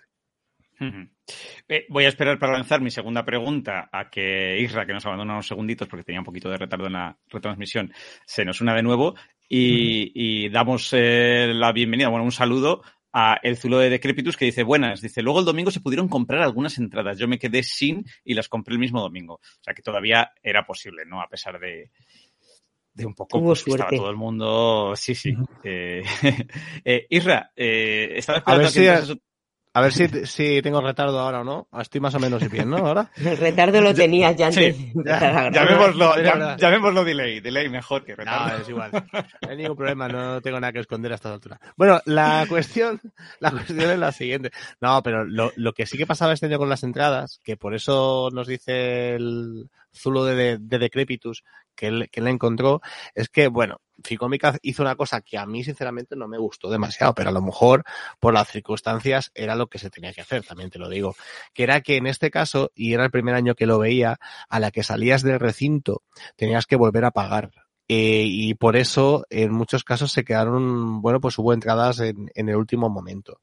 Eh, 1.67 1.85
voy 1.89 2.05
a 2.05 2.09
esperar 2.09 2.39
para 2.39 2.53
lanzar 2.53 2.81
mi 2.81 2.91
segunda 2.91 3.23
pregunta 3.23 3.89
a 3.91 4.09
que 4.09 4.59
Isra, 4.59 4.85
que 4.85 4.93
nos 4.93 5.05
abandona 5.05 5.33
unos 5.33 5.47
segunditos 5.47 5.87
porque 5.87 6.03
tenía 6.03 6.19
un 6.21 6.25
poquito 6.25 6.49
de 6.49 6.57
retardo 6.57 6.87
en 6.87 6.93
la 6.93 7.17
retransmisión, 7.29 7.93
se 8.25 8.43
nos 8.45 8.61
una 8.61 8.75
de 8.75 8.83
nuevo 8.83 9.15
y, 9.47 10.11
y 10.13 10.49
damos 10.49 10.89
eh, 10.93 11.51
la 11.53 11.71
bienvenida, 11.71 12.09
bueno, 12.09 12.25
un 12.25 12.31
saludo 12.31 12.81
a 13.13 13.37
el 13.43 13.57
Zulo 13.57 13.77
de 13.79 13.89
Decrepitus 13.89 14.37
que 14.37 14.45
dice, 14.45 14.63
buenas, 14.63 15.01
dice, 15.01 15.21
luego 15.21 15.39
el 15.39 15.45
domingo 15.45 15.69
se 15.71 15.81
pudieron 15.81 16.07
comprar 16.07 16.41
algunas 16.41 16.77
entradas, 16.77 17.17
yo 17.17 17.27
me 17.27 17.37
quedé 17.39 17.61
sin 17.61 18.05
y 18.23 18.33
las 18.33 18.47
compré 18.47 18.73
el 18.73 18.79
mismo 18.79 19.01
domingo. 19.01 19.35
O 19.35 19.63
sea 19.63 19.73
que 19.73 19.81
todavía 19.81 20.31
era 20.41 20.65
posible, 20.65 21.03
¿no? 21.05 21.21
A 21.21 21.27
pesar 21.27 21.59
de, 21.59 21.91
de 22.93 23.05
un 23.05 23.13
poco 23.13 23.37
Hubo 23.37 23.47
pues, 23.47 23.63
que 23.65 23.71
estaba 23.71 23.89
todo 23.89 24.09
el 24.09 24.15
mundo, 24.15 24.93
sí, 24.95 25.13
sí. 25.15 25.33
Eh, 25.63 26.03
eh, 26.85 27.05
Isra, 27.09 27.51
eh, 27.55 28.13
estaba 28.15 28.39
A 28.45 28.55
ver 28.57 28.67
esperando 28.67 28.67
a 28.67 28.71
que 28.71 29.05
si- 29.05 29.13
entrases- 29.15 29.21
A 29.73 29.79
ver 29.81 29.93
si, 29.93 30.07
si 30.25 30.61
tengo 30.61 30.81
retardo 30.81 31.17
ahora 31.19 31.41
o 31.41 31.43
no. 31.45 31.67
Estoy 31.79 32.01
más 32.01 32.13
o 32.15 32.19
menos 32.19 32.49
bien, 32.49 32.69
¿no? 32.69 32.77
Ahora. 32.77 33.09
El 33.15 33.37
retardo 33.37 33.79
lo 33.79 33.93
tenías 33.93 34.35
ya 34.35 34.47
antes 34.47 34.75
Sí, 34.75 34.83
de 34.85 34.91
empezar 34.91 35.23
a 35.23 35.49
grabar. 35.49 35.53
Llamémoslo, 35.53 36.15
verdad. 36.15 36.57
llamémoslo 36.57 37.03
delay, 37.05 37.39
delay 37.39 37.69
mejor 37.69 38.03
que 38.03 38.11
No, 38.11 38.17
retardo. 38.17 38.61
es 38.61 38.69
igual. 38.69 38.91
No 39.41 39.49
hay 39.49 39.57
ningún 39.57 39.77
problema, 39.77 40.07
no 40.09 40.41
tengo 40.41 40.59
nada 40.59 40.73
que 40.73 40.79
esconder 40.79 41.11
a 41.13 41.15
esta 41.15 41.31
altura. 41.33 41.59
Bueno, 41.77 42.01
la 42.05 42.45
cuestión, 42.49 42.99
la 43.39 43.51
cuestión 43.51 43.79
es 43.79 43.97
la 43.99 44.11
siguiente. 44.11 44.51
No, 44.81 45.01
pero 45.03 45.23
lo, 45.23 45.51
lo 45.55 45.73
que 45.73 45.85
sí 45.85 45.97
que 45.97 46.05
pasaba 46.07 46.33
este 46.33 46.47
año 46.47 46.57
con 46.57 46.67
las 46.69 46.83
entradas, 46.83 47.39
que 47.43 47.55
por 47.55 47.73
eso 47.73 48.29
nos 48.33 48.47
dice 48.47 49.15
el 49.15 49.69
Zulo 49.93 50.25
de, 50.25 50.57
de 50.57 50.79
Decrepitus 50.79 51.43
que 51.75 51.87
él, 51.87 52.09
que 52.11 52.19
él 52.19 52.27
encontró, 52.27 52.81
es 53.15 53.29
que, 53.29 53.47
bueno, 53.47 53.81
Ficómica 54.03 54.57
hizo 54.61 54.81
una 54.81 54.95
cosa 54.95 55.21
que 55.21 55.37
a 55.37 55.45
mí 55.45 55.63
sinceramente 55.63 56.15
no 56.15 56.27
me 56.27 56.37
gustó 56.37 56.69
demasiado, 56.69 57.13
pero 57.13 57.29
a 57.29 57.33
lo 57.33 57.41
mejor 57.41 57.83
por 58.19 58.33
las 58.33 58.49
circunstancias 58.49 59.31
era 59.35 59.55
lo 59.55 59.67
que 59.67 59.79
se 59.79 59.89
tenía 59.89 60.13
que 60.13 60.21
hacer, 60.21 60.43
también 60.43 60.69
te 60.69 60.79
lo 60.79 60.89
digo. 60.89 61.15
Que 61.53 61.63
era 61.63 61.81
que 61.81 61.97
en 61.97 62.07
este 62.07 62.31
caso, 62.31 62.71
y 62.75 62.93
era 62.93 63.05
el 63.05 63.11
primer 63.11 63.35
año 63.35 63.55
que 63.55 63.65
lo 63.65 63.79
veía, 63.79 64.19
a 64.49 64.59
la 64.59 64.71
que 64.71 64.83
salías 64.83 65.21
del 65.21 65.39
recinto 65.39 66.03
tenías 66.35 66.65
que 66.65 66.75
volver 66.75 67.05
a 67.05 67.11
pagar. 67.11 67.51
Eh, 67.87 68.23
y 68.25 68.53
por 68.53 68.77
eso 68.77 69.25
en 69.29 69.51
muchos 69.51 69.83
casos 69.83 70.11
se 70.13 70.23
quedaron, 70.23 71.01
bueno, 71.01 71.19
pues 71.19 71.37
hubo 71.37 71.51
entradas 71.53 71.99
en, 71.99 72.31
en 72.35 72.47
el 72.47 72.55
último 72.55 72.89
momento. 72.89 73.41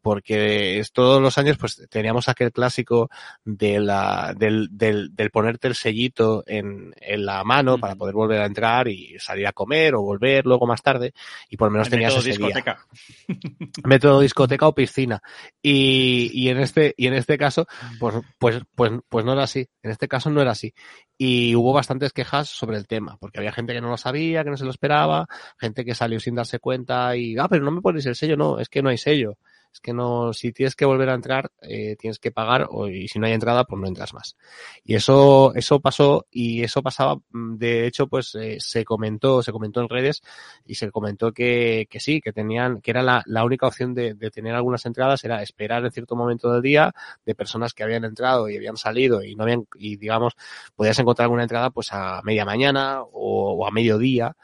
Porque 0.00 0.78
es- 0.78 0.92
todos 0.92 1.20
los 1.20 1.36
años 1.38 1.58
pues 1.58 1.82
teníamos 1.90 2.28
aquel 2.28 2.52
clásico 2.52 3.10
de 3.44 3.80
la, 3.80 4.34
del, 4.36 4.68
del, 4.70 5.14
del 5.16 5.30
ponerte 5.30 5.66
el 5.68 5.74
sellito 5.74 6.44
en, 6.46 6.94
en 7.00 7.26
la 7.26 7.42
mano 7.44 7.78
para 7.78 7.96
poder 7.96 8.14
volver 8.14 8.40
a 8.40 8.46
entrar 8.46 8.86
y 8.88 9.18
salir 9.18 9.46
a 9.48 9.52
comer 9.52 9.94
o 9.96 10.02
volver 10.02 10.46
luego 10.46 10.66
más 10.66 10.82
tarde 10.82 11.12
y 11.48 11.56
por 11.56 11.66
lo 11.68 11.72
menos 11.72 11.88
El 11.88 11.92
tenías 11.92 12.14
método 12.14 12.28
ese 12.30 12.38
día 12.38 12.46
discoteca. 12.46 12.86
método 13.84 14.20
discoteca 14.20 14.68
o 14.68 14.74
piscina. 14.74 15.20
Y, 15.62 16.30
y 16.32 16.48
en 16.50 16.60
este, 16.60 16.94
y 16.96 17.06
en 17.08 17.14
este 17.14 17.36
caso, 17.36 17.66
pues, 17.98 18.14
pues, 18.38 18.62
pues, 18.74 18.92
pues 19.08 19.24
no 19.24 19.32
era 19.32 19.42
así. 19.42 19.68
En 19.82 19.90
este 19.90 20.08
caso 20.08 20.30
no 20.30 20.40
era 20.40 20.52
así. 20.52 20.72
Y 21.16 21.54
hubo 21.56 21.72
bastantes 21.72 22.12
quejas 22.12 22.48
sobre 22.48 22.76
el 22.76 22.86
tema, 22.86 23.16
porque 23.18 23.38
había 23.40 23.52
gente 23.52 23.72
que 23.72 23.77
no 23.80 23.88
lo 23.90 23.96
sabía, 23.96 24.44
que 24.44 24.50
no 24.50 24.56
se 24.56 24.64
lo 24.64 24.70
esperaba, 24.70 25.26
gente 25.58 25.84
que 25.84 25.94
salió 25.94 26.20
sin 26.20 26.34
darse 26.34 26.58
cuenta 26.58 27.16
y, 27.16 27.36
ah, 27.38 27.48
pero 27.48 27.64
no 27.64 27.70
me 27.70 27.80
ponéis 27.80 28.06
el 28.06 28.16
sello, 28.16 28.36
no, 28.36 28.58
es 28.58 28.68
que 28.68 28.82
no 28.82 28.88
hay 28.88 28.98
sello. 28.98 29.38
Que 29.80 29.92
no, 29.92 30.32
si 30.32 30.52
tienes 30.52 30.74
que 30.76 30.84
volver 30.84 31.08
a 31.10 31.14
entrar, 31.14 31.50
eh, 31.62 31.96
tienes 31.96 32.18
que 32.18 32.30
pagar, 32.30 32.66
o, 32.70 32.88
y 32.88 33.08
si 33.08 33.18
no 33.18 33.26
hay 33.26 33.32
entrada, 33.32 33.64
pues 33.64 33.80
no 33.80 33.88
entras 33.88 34.14
más. 34.14 34.36
Y 34.84 34.94
eso, 34.94 35.54
eso 35.54 35.80
pasó, 35.80 36.26
y 36.30 36.62
eso 36.62 36.82
pasaba, 36.82 37.16
mm, 37.30 37.56
de 37.56 37.86
hecho, 37.86 38.06
pues 38.08 38.34
eh, 38.34 38.56
se 38.60 38.84
comentó, 38.84 39.42
se 39.42 39.52
comentó 39.52 39.80
en 39.80 39.88
redes, 39.88 40.22
y 40.64 40.74
se 40.74 40.90
comentó 40.90 41.32
que, 41.32 41.86
que 41.90 42.00
sí, 42.00 42.20
que 42.20 42.32
tenían, 42.32 42.80
que 42.80 42.90
era 42.90 43.02
la, 43.02 43.22
la 43.26 43.44
única 43.44 43.66
opción 43.66 43.94
de, 43.94 44.14
de 44.14 44.30
tener 44.30 44.54
algunas 44.54 44.84
entradas, 44.86 45.24
era 45.24 45.42
esperar 45.42 45.84
en 45.84 45.92
cierto 45.92 46.16
momento 46.16 46.52
del 46.52 46.62
día 46.62 46.92
de 47.24 47.34
personas 47.34 47.74
que 47.74 47.82
habían 47.82 48.04
entrado 48.04 48.48
y 48.48 48.56
habían 48.56 48.76
salido 48.76 49.22
y 49.22 49.34
no 49.34 49.44
habían, 49.44 49.66
y 49.76 49.96
digamos, 49.96 50.34
podías 50.76 50.98
encontrar 50.98 51.24
alguna 51.24 51.42
entrada 51.42 51.70
pues 51.70 51.92
a 51.92 52.20
media 52.22 52.44
mañana 52.44 53.02
o, 53.02 53.52
o 53.54 53.66
a 53.66 53.70
mediodía, 53.70 54.36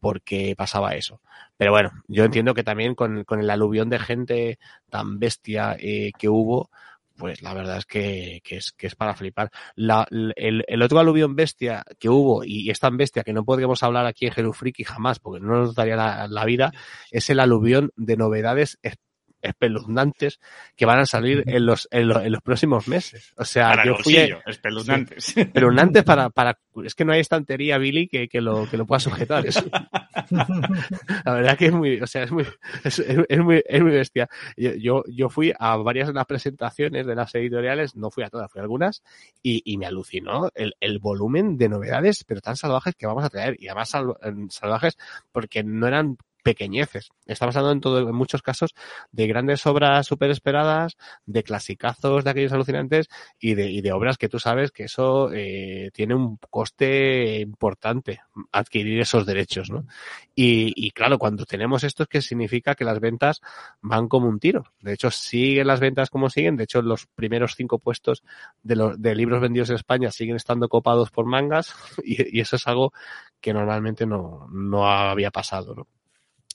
porque 0.00 0.54
pasaba 0.56 0.94
eso. 0.94 1.20
Pero 1.60 1.72
bueno, 1.72 1.90
yo 2.08 2.24
entiendo 2.24 2.54
que 2.54 2.64
también 2.64 2.94
con, 2.94 3.26
el 3.28 3.50
aluvión 3.50 3.90
de 3.90 3.98
gente 3.98 4.58
tan 4.88 5.18
bestia 5.18 5.76
eh, 5.78 6.10
que 6.18 6.30
hubo, 6.30 6.70
pues 7.18 7.42
la 7.42 7.52
verdad 7.52 7.76
es 7.76 7.84
que, 7.84 8.40
es, 8.48 8.72
que 8.72 8.86
es 8.86 8.94
para 8.94 9.14
flipar. 9.14 9.50
La, 9.74 10.08
el, 10.10 10.82
otro 10.82 11.00
aluvión 11.00 11.36
bestia 11.36 11.84
que 11.98 12.08
hubo, 12.08 12.44
y 12.44 12.70
es 12.70 12.80
tan 12.80 12.96
bestia 12.96 13.24
que 13.24 13.34
no 13.34 13.44
podríamos 13.44 13.82
hablar 13.82 14.06
aquí 14.06 14.30
en 14.34 14.54
Friki 14.54 14.84
jamás, 14.84 15.18
porque 15.18 15.44
no 15.44 15.48
nos 15.48 15.74
daría 15.74 15.96
la 16.28 16.44
vida, 16.46 16.72
es 17.10 17.28
el 17.28 17.40
aluvión 17.40 17.92
de 17.94 18.16
novedades 18.16 18.78
espeluznantes 19.42 20.40
que 20.76 20.86
van 20.86 21.00
a 21.00 21.06
salir 21.06 21.44
en 21.46 21.66
los, 21.66 21.88
en, 21.90 22.08
los 22.08 22.42
próximos 22.42 22.88
meses. 22.88 23.32
O 23.36 23.44
sea, 23.44 23.70
para 23.70 23.84
yo 23.86 23.96
fui 23.96 24.16
espeluznantes. 24.46 25.36
espeluznantes 25.36 26.04
para, 26.04 26.30
para, 26.30 26.58
es 26.84 26.94
que 26.94 27.04
no 27.04 27.12
hay 27.12 27.20
estantería, 27.20 27.78
Billy, 27.78 28.08
que, 28.08 28.28
que 28.28 28.40
lo, 28.40 28.68
que 28.68 28.76
lo 28.76 28.86
pueda 28.86 29.00
sujetar. 29.00 29.46
Eso. 29.46 29.64
La 31.24 31.34
verdad 31.34 31.56
que 31.56 31.66
es 31.66 31.72
muy, 31.72 32.00
o 32.00 32.06
sea, 32.06 32.24
es 32.24 32.32
muy, 32.32 32.44
es, 32.84 32.98
es 32.98 33.38
muy, 33.38 33.62
es 33.64 33.82
muy 33.82 33.92
bestia. 33.92 34.28
Yo, 34.56 35.02
yo 35.08 35.28
fui 35.28 35.52
a 35.58 35.76
varias 35.76 36.08
de 36.08 36.14
las 36.14 36.26
presentaciones 36.26 37.06
de 37.06 37.14
las 37.14 37.34
editoriales, 37.34 37.96
no 37.96 38.10
fui 38.10 38.24
a 38.24 38.30
todas, 38.30 38.50
fui 38.50 38.60
a 38.60 38.62
algunas, 38.62 39.02
y, 39.42 39.62
y 39.64 39.78
me 39.78 39.86
alucinó 39.86 40.50
el, 40.54 40.74
el 40.80 40.98
volumen 40.98 41.56
de 41.56 41.68
novedades, 41.68 42.24
pero 42.24 42.40
tan 42.40 42.56
salvajes 42.56 42.94
que 42.94 43.06
vamos 43.06 43.24
a 43.24 43.30
traer. 43.30 43.56
Y 43.58 43.68
además 43.68 43.90
salvajes 44.50 44.96
porque 45.32 45.62
no 45.62 45.86
eran 45.86 46.16
pequeñeces. 46.42 47.10
Estamos 47.26 47.56
hablando 47.56 47.72
en, 47.72 47.80
todo, 47.80 48.08
en 48.08 48.14
muchos 48.14 48.42
casos 48.42 48.74
de 49.12 49.26
grandes 49.26 49.66
obras 49.66 50.06
súper 50.06 50.30
esperadas, 50.30 50.96
de 51.26 51.42
clasicazos 51.42 52.24
de 52.24 52.30
aquellos 52.30 52.52
alucinantes 52.52 53.08
y 53.38 53.54
de, 53.54 53.70
y 53.70 53.80
de 53.80 53.92
obras 53.92 54.18
que 54.18 54.28
tú 54.28 54.38
sabes 54.38 54.70
que 54.72 54.84
eso 54.84 55.32
eh, 55.32 55.90
tiene 55.92 56.14
un 56.14 56.38
coste 56.50 57.40
importante 57.40 58.20
adquirir 58.52 59.00
esos 59.00 59.26
derechos, 59.26 59.70
¿no? 59.70 59.86
Y, 60.34 60.72
y 60.76 60.90
claro, 60.92 61.18
cuando 61.18 61.44
tenemos 61.44 61.84
esto 61.84 62.04
es 62.04 62.08
que 62.08 62.22
significa 62.22 62.74
que 62.74 62.84
las 62.84 63.00
ventas 63.00 63.40
van 63.80 64.08
como 64.08 64.28
un 64.28 64.40
tiro. 64.40 64.64
De 64.80 64.94
hecho, 64.94 65.10
siguen 65.10 65.66
las 65.66 65.80
ventas 65.80 66.10
como 66.10 66.30
siguen. 66.30 66.56
De 66.56 66.64
hecho, 66.64 66.82
los 66.82 67.06
primeros 67.06 67.54
cinco 67.56 67.78
puestos 67.78 68.22
de, 68.62 68.76
los, 68.76 69.00
de 69.00 69.14
libros 69.14 69.40
vendidos 69.40 69.70
en 69.70 69.76
España 69.76 70.10
siguen 70.10 70.36
estando 70.36 70.68
copados 70.68 71.10
por 71.10 71.26
mangas 71.26 71.74
y, 72.04 72.38
y 72.38 72.40
eso 72.40 72.56
es 72.56 72.66
algo 72.66 72.92
que 73.40 73.52
normalmente 73.52 74.06
no, 74.06 74.48
no 74.50 74.86
había 74.86 75.30
pasado, 75.30 75.74
¿no? 75.74 75.86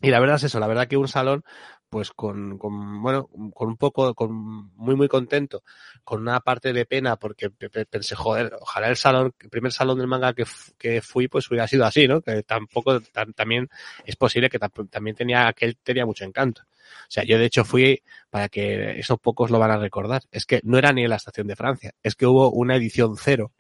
Y 0.05 0.11
la 0.11 0.19
verdad 0.19 0.35
es 0.35 0.43
eso, 0.43 0.59
la 0.59 0.67
verdad 0.67 0.87
que 0.87 0.97
un 0.97 1.07
salón, 1.07 1.43
pues 1.89 2.11
con, 2.11 2.59
bueno, 2.59 3.27
con 3.55 3.69
un 3.69 3.75
poco, 3.75 4.13
con 4.13 4.31
muy, 4.75 4.95
muy 4.95 5.07
contento, 5.07 5.63
con 6.03 6.21
una 6.21 6.41
parte 6.41 6.73
de 6.73 6.85
pena, 6.85 7.15
porque 7.15 7.49
pensé, 7.49 8.13
joder, 8.13 8.55
ojalá 8.61 8.89
el 8.89 8.97
salón, 8.97 9.33
el 9.39 9.49
primer 9.49 9.71
salón 9.71 9.97
del 9.97 10.05
manga 10.05 10.33
que, 10.33 10.45
que 10.77 11.01
fui, 11.01 11.27
pues 11.27 11.49
hubiera 11.49 11.67
sido 11.67 11.85
así, 11.85 12.07
¿no? 12.07 12.21
Que 12.21 12.43
tampoco, 12.43 13.01
también 13.35 13.67
es 14.05 14.15
posible 14.15 14.47
que 14.51 14.59
también 14.59 15.15
tenía, 15.15 15.47
aquel 15.47 15.75
tenía 15.77 16.05
mucho 16.05 16.23
encanto. 16.23 16.61
O 16.61 17.09
sea, 17.09 17.23
yo 17.23 17.39
de 17.39 17.45
hecho 17.45 17.65
fui, 17.65 18.03
para 18.29 18.47
que 18.47 18.99
esos 18.99 19.17
pocos 19.19 19.49
lo 19.49 19.57
van 19.57 19.71
a 19.71 19.77
recordar, 19.77 20.21
es 20.29 20.45
que 20.45 20.61
no 20.63 20.77
era 20.77 20.93
ni 20.93 21.03
en 21.03 21.09
la 21.09 21.15
estación 21.15 21.47
de 21.47 21.55
Francia, 21.55 21.93
es 22.03 22.13
que 22.13 22.27
hubo 22.27 22.51
una 22.51 22.75
edición 22.75 23.15
cero 23.17 23.53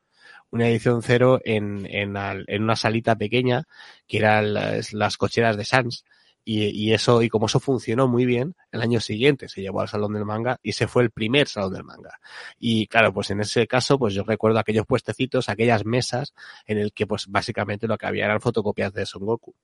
una 0.51 0.69
edición 0.69 1.01
cero 1.01 1.41
en, 1.43 1.85
en, 1.89 2.15
en 2.15 2.63
una 2.63 2.75
salita 2.75 3.15
pequeña 3.17 3.63
que 4.07 4.17
eran 4.19 4.53
las, 4.53 4.93
las 4.93 5.17
cocheras 5.17 5.57
de 5.57 5.65
Sans 5.65 6.05
y, 6.45 6.67
y, 6.67 6.93
eso, 6.93 7.23
y 7.23 7.29
como 7.29 7.47
eso 7.47 7.59
funcionó 7.59 8.07
muy 8.07 8.25
bien, 8.25 8.55
el 8.71 8.81
año 8.81 9.01
siguiente 9.01 9.49
se 9.49 9.61
llevó 9.61 9.81
al 9.81 9.87
Salón 9.87 10.13
del 10.13 10.25
Manga 10.25 10.59
y 10.61 10.69
ese 10.69 10.87
fue 10.87 11.01
el 11.01 11.09
primer 11.09 11.47
Salón 11.47 11.73
del 11.73 11.83
Manga. 11.83 12.19
Y 12.59 12.85
claro, 12.85 13.11
pues 13.11 13.31
en 13.31 13.41
ese 13.41 13.65
caso, 13.65 13.97
pues 13.97 14.13
yo 14.13 14.23
recuerdo 14.23 14.59
aquellos 14.59 14.85
puestecitos, 14.85 15.49
aquellas 15.49 15.85
mesas 15.85 16.35
en 16.67 16.77
el 16.77 16.93
que 16.93 17.07
pues 17.07 17.25
básicamente 17.27 17.87
lo 17.87 17.97
que 17.97 18.05
había 18.05 18.25
eran 18.25 18.41
fotocopias 18.41 18.93
de 18.93 19.07
Son 19.07 19.25
Goku. 19.25 19.55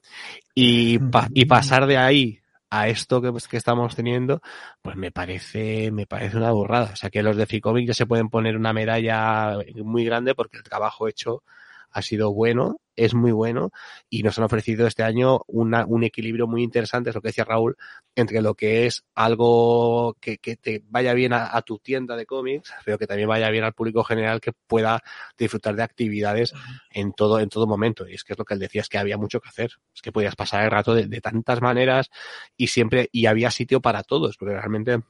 Y, 0.55 0.97
pa 0.97 1.27
y 1.33 1.45
pasar 1.45 1.85
de 1.85 1.97
ahí 1.97 2.41
a 2.71 2.87
esto 2.87 3.21
que, 3.21 3.31
pues, 3.31 3.47
que 3.47 3.57
estamos 3.57 3.95
teniendo, 3.95 4.41
pues 4.81 4.95
me 4.95 5.11
parece, 5.11 5.91
me 5.91 6.07
parece 6.07 6.37
una 6.37 6.51
burrada. 6.51 6.91
O 6.93 6.95
sea 6.95 7.09
que 7.11 7.21
los 7.21 7.37
de 7.37 7.45
Ficomic 7.45 7.87
ya 7.87 7.93
se 7.93 8.07
pueden 8.07 8.29
poner 8.29 8.57
una 8.57 8.73
medalla 8.73 9.57
muy 9.83 10.03
grande 10.05 10.33
porque 10.33 10.57
el 10.57 10.63
trabajo 10.63 11.07
hecho 11.07 11.43
ha 11.91 12.01
sido 12.01 12.33
bueno, 12.33 12.79
es 12.95 13.13
muy 13.13 13.31
bueno 13.31 13.71
y 14.09 14.23
nos 14.23 14.37
han 14.37 14.43
ofrecido 14.45 14.85
este 14.85 15.03
año 15.03 15.41
una, 15.47 15.85
un 15.85 16.03
equilibrio 16.03 16.47
muy 16.47 16.63
interesante, 16.63 17.09
es 17.09 17.15
lo 17.15 17.21
que 17.21 17.29
decía 17.29 17.45
Raúl, 17.45 17.75
entre 18.15 18.41
lo 18.41 18.55
que 18.55 18.85
es 18.85 19.03
algo 19.15 20.15
que, 20.19 20.37
que 20.37 20.55
te 20.55 20.83
vaya 20.89 21.13
bien 21.13 21.33
a, 21.33 21.55
a, 21.55 21.61
tu 21.61 21.79
tienda 21.79 22.15
de 22.15 22.25
cómics, 22.25 22.73
pero 22.85 22.97
que 22.97 23.07
también 23.07 23.29
vaya 23.29 23.49
bien 23.49 23.63
al 23.63 23.73
público 23.73 24.03
general 24.03 24.41
que 24.41 24.51
pueda 24.67 25.01
disfrutar 25.37 25.75
de 25.75 25.83
actividades 25.83 26.53
en 26.91 27.13
todo, 27.13 27.39
en 27.39 27.49
todo 27.49 27.67
momento. 27.67 28.07
Y 28.07 28.13
es 28.13 28.23
que 28.23 28.33
es 28.33 28.39
lo 28.39 28.45
que 28.45 28.53
él 28.53 28.59
decía, 28.59 28.81
es 28.81 28.89
que 28.89 28.97
había 28.97 29.17
mucho 29.17 29.39
que 29.39 29.49
hacer, 29.49 29.71
es 29.95 30.01
que 30.01 30.11
podías 30.11 30.35
pasar 30.35 30.63
el 30.63 30.71
rato 30.71 30.93
de, 30.93 31.07
de 31.07 31.21
tantas 31.21 31.61
maneras 31.61 32.09
y 32.57 32.67
siempre, 32.67 33.09
y 33.11 33.25
había 33.25 33.51
sitio 33.51 33.81
para 33.81 34.03
todos, 34.03 34.37
porque 34.37 34.53
realmente 34.53 35.01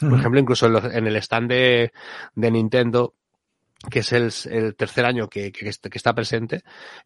por 0.00 0.18
ejemplo, 0.18 0.40
incluso 0.40 0.66
en, 0.66 0.72
los, 0.72 0.84
en 0.84 1.06
el 1.06 1.16
stand 1.16 1.50
de, 1.50 1.92
de, 2.34 2.50
Nintendo, 2.50 3.14
que 3.88 4.00
es 4.00 4.12
el, 4.12 4.30
el 4.50 4.76
tercer 4.76 5.06
año 5.06 5.28
que, 5.28 5.50
que, 5.52 5.70
que 5.70 5.98
está 5.98 6.14
presente, 6.14 6.62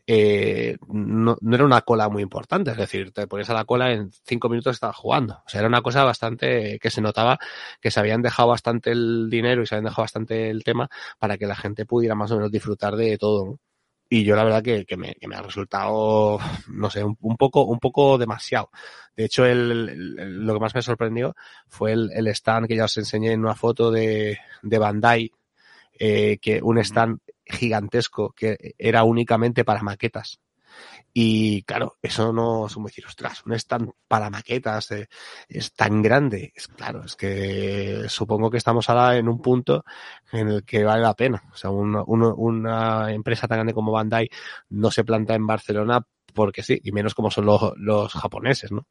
eh, 0.07 0.77
no, 0.89 1.37
no, 1.41 1.55
era 1.55 1.65
una 1.65 1.83
cola 1.83 2.09
muy 2.09 2.23
importante. 2.23 2.73
Es 2.73 2.77
decir, 2.77 3.13
te 3.13 3.29
pones 3.29 3.49
a 3.51 3.55
la 3.55 3.65
cola 3.65 3.93
en 3.93 4.11
cinco 4.25 4.49
minutos 4.49 4.75
estabas 4.75 4.97
jugando. 4.97 5.35
O 5.47 5.49
sea, 5.49 5.61
era 5.61 5.69
una 5.69 5.83
cosa 5.83 6.03
bastante 6.03 6.79
que 6.81 6.91
se 6.91 7.01
notaba 7.01 7.39
que 7.81 7.91
se 7.91 8.01
habían 8.01 8.23
dejado 8.23 8.49
bastante 8.49 8.91
el 8.91 9.29
dinero 9.31 9.63
y 9.63 9.67
se 9.67 9.77
habían 9.77 9.85
dejado 9.85 10.03
bastante 10.03 10.51
el 10.51 10.65
tema 10.65 10.89
para 11.19 11.39
que 11.39 11.47
la 11.47 11.55
gente 11.57 11.87
pudiera 11.87 12.17
más 12.17 12.33
o 12.33 12.37
menos 12.37 12.51
disfrutar 12.51 12.97
de 12.97 13.19
todo. 13.19 13.61
Y 14.09 14.25
yo 14.25 14.37
la 14.37 14.45
verdad 14.45 14.63
que, 14.63 14.85
que, 14.85 14.97
me, 14.97 15.15
que 15.15 15.29
me 15.29 15.37
ha 15.37 15.43
resultado, 15.43 16.39
no 16.69 16.91
sé, 16.91 17.03
un, 17.05 17.17
un, 17.21 17.37
poco, 17.37 17.65
un 17.65 17.79
poco 17.79 18.19
demasiado. 18.19 18.71
De 19.17 19.25
hecho, 19.25 19.45
el, 19.47 20.17
el, 20.19 20.47
lo 20.47 20.55
que 20.55 20.61
más 20.61 20.75
me 20.75 20.83
sorprendió 20.83 21.35
fue 21.69 21.93
el, 21.93 22.11
el 22.15 22.27
stand 22.29 22.67
que 22.67 22.77
ya 22.77 22.85
os 22.85 22.97
enseñé 22.97 23.33
en 23.33 23.41
una 23.41 23.55
foto 23.55 23.91
de, 23.91 24.39
de 24.63 24.79
Bandai, 24.79 25.33
eh, 25.99 26.39
que 26.41 26.61
un 26.63 26.79
stand 26.79 27.19
gigantesco 27.45 28.33
que 28.33 28.75
era 28.79 29.05
únicamente 29.05 29.65
para 29.65 29.83
maquetas. 29.83 30.41
Y 31.13 31.63
claro, 31.63 31.97
eso 32.03 32.33
no 32.33 32.67
es 32.67 32.75
como 32.75 32.89
decir, 32.89 33.07
ostras, 33.07 33.45
un 33.47 33.53
stand 33.53 33.91
para 34.09 34.31
maquetas 34.31 34.91
eh, 34.91 35.09
es 35.49 35.73
tan 35.73 36.03
grande. 36.03 36.53
Es 36.57 36.67
claro, 36.69 37.05
es 37.05 37.15
que 37.15 38.05
supongo 38.09 38.51
que 38.51 38.57
estamos 38.59 38.89
ahora 38.91 39.17
en 39.17 39.29
un 39.29 39.41
punto 39.41 39.85
en 40.33 40.49
el 40.49 40.65
que 40.65 40.83
vale 40.85 41.03
la 41.03 41.15
pena. 41.15 41.43
O 41.53 41.57
sea, 41.57 41.71
un, 41.71 41.95
un, 42.07 42.23
una 42.37 43.13
empresa 43.13 43.47
tan 43.47 43.59
grande 43.59 43.75
como 43.75 43.93
Bandai 43.93 44.29
no 44.71 44.91
se 44.91 45.05
planta 45.05 45.35
en 45.35 45.47
Barcelona 45.47 46.05
porque 46.35 46.63
sí, 46.63 46.81
y 46.83 46.93
menos 46.93 47.15
como 47.15 47.31
son 47.31 47.47
los, 47.47 47.73
los 47.77 48.13
japoneses, 48.13 48.73
¿no? 48.73 48.87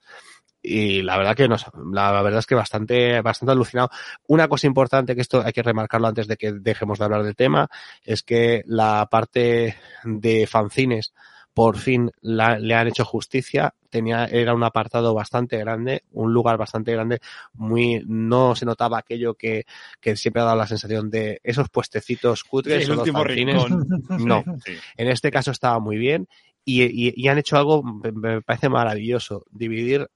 y 0.63 1.01
la 1.01 1.17
verdad 1.17 1.35
que 1.35 1.49
no, 1.49 1.57
la 1.91 2.21
verdad 2.21 2.39
es 2.39 2.45
que 2.45 2.55
bastante, 2.55 3.19
bastante 3.21 3.51
alucinado. 3.51 3.89
Una 4.27 4.47
cosa 4.47 4.65
importante 4.65 5.13
que 5.13 5.21
esto 5.21 5.43
hay 5.45 5.51
que 5.51 5.61
remarcarlo 5.61 6.07
antes 6.07 6.27
de 6.27 6.37
que 6.37 6.53
dejemos 6.53 6.97
de 6.97 7.05
hablar 7.05 7.23
del 7.23 7.35
tema, 7.35 7.67
es 8.01 8.23
que 8.23 8.63
la 8.65 9.05
parte 9.11 9.75
de 10.05 10.47
fanzines 10.47 11.13
por 11.53 11.77
fin 11.77 12.09
la, 12.21 12.57
le 12.57 12.73
han 12.75 12.87
hecho 12.87 13.03
justicia. 13.03 13.75
Tenía, 13.89 14.25
era 14.25 14.55
un 14.55 14.63
apartado 14.63 15.13
bastante 15.13 15.57
grande, 15.57 16.03
un 16.11 16.33
lugar 16.33 16.57
bastante 16.57 16.93
grande, 16.93 17.19
muy, 17.53 18.01
no 18.07 18.55
se 18.55 18.65
notaba 18.65 18.97
aquello 18.97 19.35
que, 19.35 19.65
que 19.99 20.15
siempre 20.15 20.41
ha 20.41 20.45
dado 20.45 20.57
la 20.57 20.65
sensación 20.65 21.11
de 21.11 21.41
esos 21.43 21.69
puestecitos 21.69 22.43
cutres. 22.43 22.85
Sí, 22.85 22.91
el 22.91 22.97
último 22.97 23.23
rincón. 23.23 23.85
No. 24.17 24.43
Sí. 24.65 24.73
En 24.97 25.09
este 25.09 25.29
caso 25.29 25.51
estaba 25.51 25.79
muy 25.79 25.97
bien 25.97 26.27
y, 26.65 26.83
y, 26.83 27.13
y, 27.15 27.27
han 27.27 27.37
hecho 27.37 27.57
algo, 27.57 27.83
me 27.83 28.41
parece 28.41 28.69
maravilloso, 28.69 29.45
dividir 29.51 30.07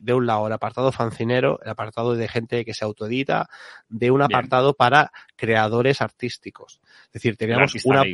de 0.00 0.14
un 0.14 0.26
lado 0.26 0.46
el 0.46 0.52
apartado 0.52 0.92
fancinero, 0.92 1.60
el 1.62 1.70
apartado 1.70 2.14
de 2.14 2.28
gente 2.28 2.64
que 2.64 2.74
se 2.74 2.84
autoedita, 2.84 3.48
de 3.88 4.10
un 4.10 4.22
apartado 4.22 4.74
para 4.74 5.12
creadores 5.36 6.00
artísticos. 6.00 6.80
Es 7.06 7.12
decir, 7.12 7.36
teníamos 7.36 7.74
una, 7.84 8.04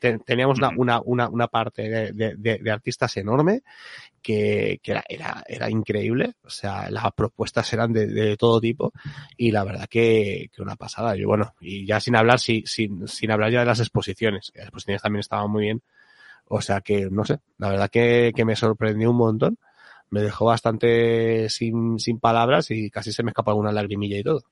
te, 0.00 0.18
teníamos 0.18 0.58
una, 0.58 0.70
una, 0.76 1.00
una, 1.04 1.28
una, 1.28 1.48
parte 1.48 1.88
de, 1.88 2.12
de, 2.12 2.58
de, 2.58 2.70
artistas 2.70 3.16
enorme 3.16 3.62
que, 4.22 4.80
que 4.82 4.92
era, 4.92 5.04
era, 5.08 5.44
era, 5.46 5.70
increíble. 5.70 6.34
O 6.44 6.50
sea, 6.50 6.90
las 6.90 7.12
propuestas 7.12 7.72
eran 7.72 7.92
de, 7.92 8.36
todo 8.36 8.60
tipo 8.60 8.92
y 9.36 9.50
la 9.50 9.64
verdad 9.64 9.88
que, 9.88 10.50
que, 10.52 10.62
una 10.62 10.76
pasada. 10.76 11.16
Y 11.16 11.24
bueno, 11.24 11.54
y 11.60 11.86
ya 11.86 12.00
sin 12.00 12.16
hablar, 12.16 12.38
sin, 12.38 12.66
sin, 12.66 13.08
sin 13.08 13.30
hablar 13.30 13.50
ya 13.50 13.60
de 13.60 13.66
las 13.66 13.80
exposiciones, 13.80 14.50
que 14.52 14.60
las 14.60 14.68
exposiciones 14.68 15.02
también 15.02 15.20
estaban 15.20 15.50
muy 15.50 15.64
bien. 15.64 15.82
O 16.48 16.60
sea 16.60 16.80
que, 16.80 17.08
no 17.10 17.24
sé, 17.24 17.40
la 17.58 17.70
verdad 17.70 17.90
que, 17.90 18.32
que 18.34 18.44
me 18.44 18.56
sorprendió 18.56 19.10
un 19.10 19.16
montón 19.16 19.58
me 20.14 20.22
dejó 20.22 20.44
bastante 20.44 21.48
sin, 21.48 21.98
sin 21.98 22.20
palabras 22.20 22.70
y 22.70 22.88
casi 22.88 23.10
se 23.10 23.24
me 23.24 23.30
escapa 23.30 23.50
alguna 23.50 23.72
lagrimilla 23.72 24.16
y 24.16 24.22
todo. 24.22 24.44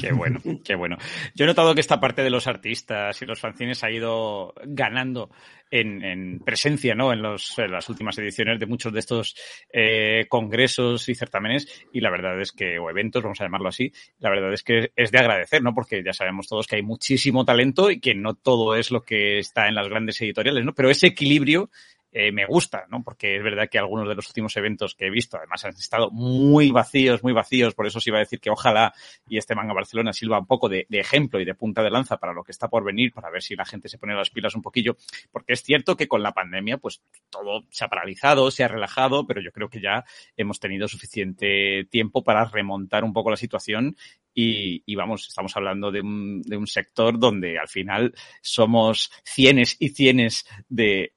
Qué 0.00 0.12
bueno, 0.12 0.40
qué 0.64 0.74
bueno. 0.74 0.96
Yo 1.36 1.44
he 1.44 1.46
notado 1.46 1.76
que 1.76 1.80
esta 1.80 2.00
parte 2.00 2.22
de 2.22 2.30
los 2.30 2.48
artistas 2.48 3.22
y 3.22 3.24
los 3.24 3.38
fanzines 3.38 3.84
ha 3.84 3.90
ido 3.92 4.52
ganando 4.64 5.30
en, 5.70 6.02
en 6.04 6.40
presencia 6.40 6.96
¿no? 6.96 7.12
en, 7.12 7.22
los, 7.22 7.56
en, 7.60 7.70
las 7.70 7.88
últimas 7.88 8.18
ediciones 8.18 8.58
de 8.58 8.66
muchos 8.66 8.92
de 8.92 8.98
estos 8.98 9.36
eh, 9.72 10.26
congresos 10.28 11.08
y 11.08 11.14
certámenes 11.14 11.68
y 11.92 12.00
la 12.00 12.10
verdad 12.10 12.40
es 12.40 12.50
que, 12.50 12.80
o 12.80 12.90
eventos, 12.90 13.22
vamos 13.22 13.40
a 13.40 13.44
llamarlo 13.44 13.68
así, 13.68 13.92
la 14.18 14.30
verdad 14.30 14.52
es 14.52 14.64
que 14.64 14.90
es 14.96 15.12
de 15.12 15.18
agradecer, 15.18 15.62
¿no? 15.62 15.72
Porque 15.72 16.02
ya 16.04 16.12
sabemos 16.12 16.48
todos 16.48 16.66
que 16.66 16.74
hay 16.74 16.82
muchísimo 16.82 17.44
talento 17.44 17.92
y 17.92 18.00
que 18.00 18.16
no 18.16 18.34
todo 18.34 18.74
es 18.74 18.90
lo 18.90 19.02
que 19.02 19.38
está 19.38 19.68
en 19.68 19.76
las 19.76 19.88
grandes 19.88 20.20
editoriales, 20.20 20.64
¿no? 20.64 20.74
Pero 20.74 20.90
ese 20.90 21.06
equilibrio 21.06 21.70
eh, 22.12 22.32
me 22.32 22.44
gusta, 22.44 22.86
¿no? 22.88 23.04
Porque 23.04 23.36
es 23.36 23.42
verdad 23.42 23.68
que 23.70 23.78
algunos 23.78 24.08
de 24.08 24.16
los 24.16 24.26
últimos 24.26 24.56
eventos 24.56 24.96
que 24.96 25.06
he 25.06 25.10
visto, 25.10 25.36
además 25.36 25.64
han 25.64 25.70
estado 25.70 26.10
muy 26.10 26.72
vacíos, 26.72 27.22
muy 27.22 27.32
vacíos, 27.32 27.74
por 27.74 27.86
eso 27.86 27.98
os 27.98 28.06
iba 28.06 28.16
a 28.16 28.20
decir 28.20 28.40
que 28.40 28.50
ojalá 28.50 28.92
y 29.28 29.38
este 29.38 29.54
manga 29.54 29.72
Barcelona 29.72 30.12
sirva 30.12 30.40
un 30.40 30.46
poco 30.46 30.68
de, 30.68 30.86
ejemplo 30.90 31.40
y 31.40 31.44
de 31.44 31.54
punta 31.54 31.82
de 31.82 31.90
lanza 31.90 32.16
para 32.16 32.32
lo 32.32 32.42
que 32.42 32.50
está 32.50 32.68
por 32.68 32.84
venir, 32.84 33.12
para 33.12 33.30
ver 33.30 33.42
si 33.42 33.54
la 33.54 33.64
gente 33.64 33.88
se 33.88 33.96
pone 33.96 34.14
las 34.14 34.30
pilas 34.30 34.56
un 34.56 34.62
poquillo, 34.62 34.96
porque 35.30 35.52
es 35.52 35.62
cierto 35.62 35.96
que 35.96 36.08
con 36.08 36.22
la 36.22 36.32
pandemia, 36.32 36.78
pues 36.78 37.00
todo 37.30 37.64
se 37.70 37.84
ha 37.84 37.88
paralizado, 37.88 38.50
se 38.50 38.64
ha 38.64 38.68
relajado, 38.68 39.26
pero 39.26 39.40
yo 39.40 39.52
creo 39.52 39.68
que 39.68 39.80
ya 39.80 40.04
hemos 40.36 40.58
tenido 40.58 40.88
suficiente 40.88 41.86
tiempo 41.90 42.24
para 42.24 42.44
remontar 42.44 43.04
un 43.04 43.12
poco 43.12 43.30
la 43.30 43.36
situación. 43.36 43.96
Y, 44.32 44.84
y, 44.86 44.94
vamos, 44.94 45.26
estamos 45.26 45.56
hablando 45.56 45.90
de 45.90 46.00
un, 46.00 46.40
de 46.42 46.56
un, 46.56 46.68
sector 46.68 47.18
donde 47.18 47.58
al 47.58 47.66
final 47.66 48.14
somos 48.40 49.10
cienes 49.24 49.76
y 49.80 49.88
cienes 49.88 50.46
de 50.68 51.14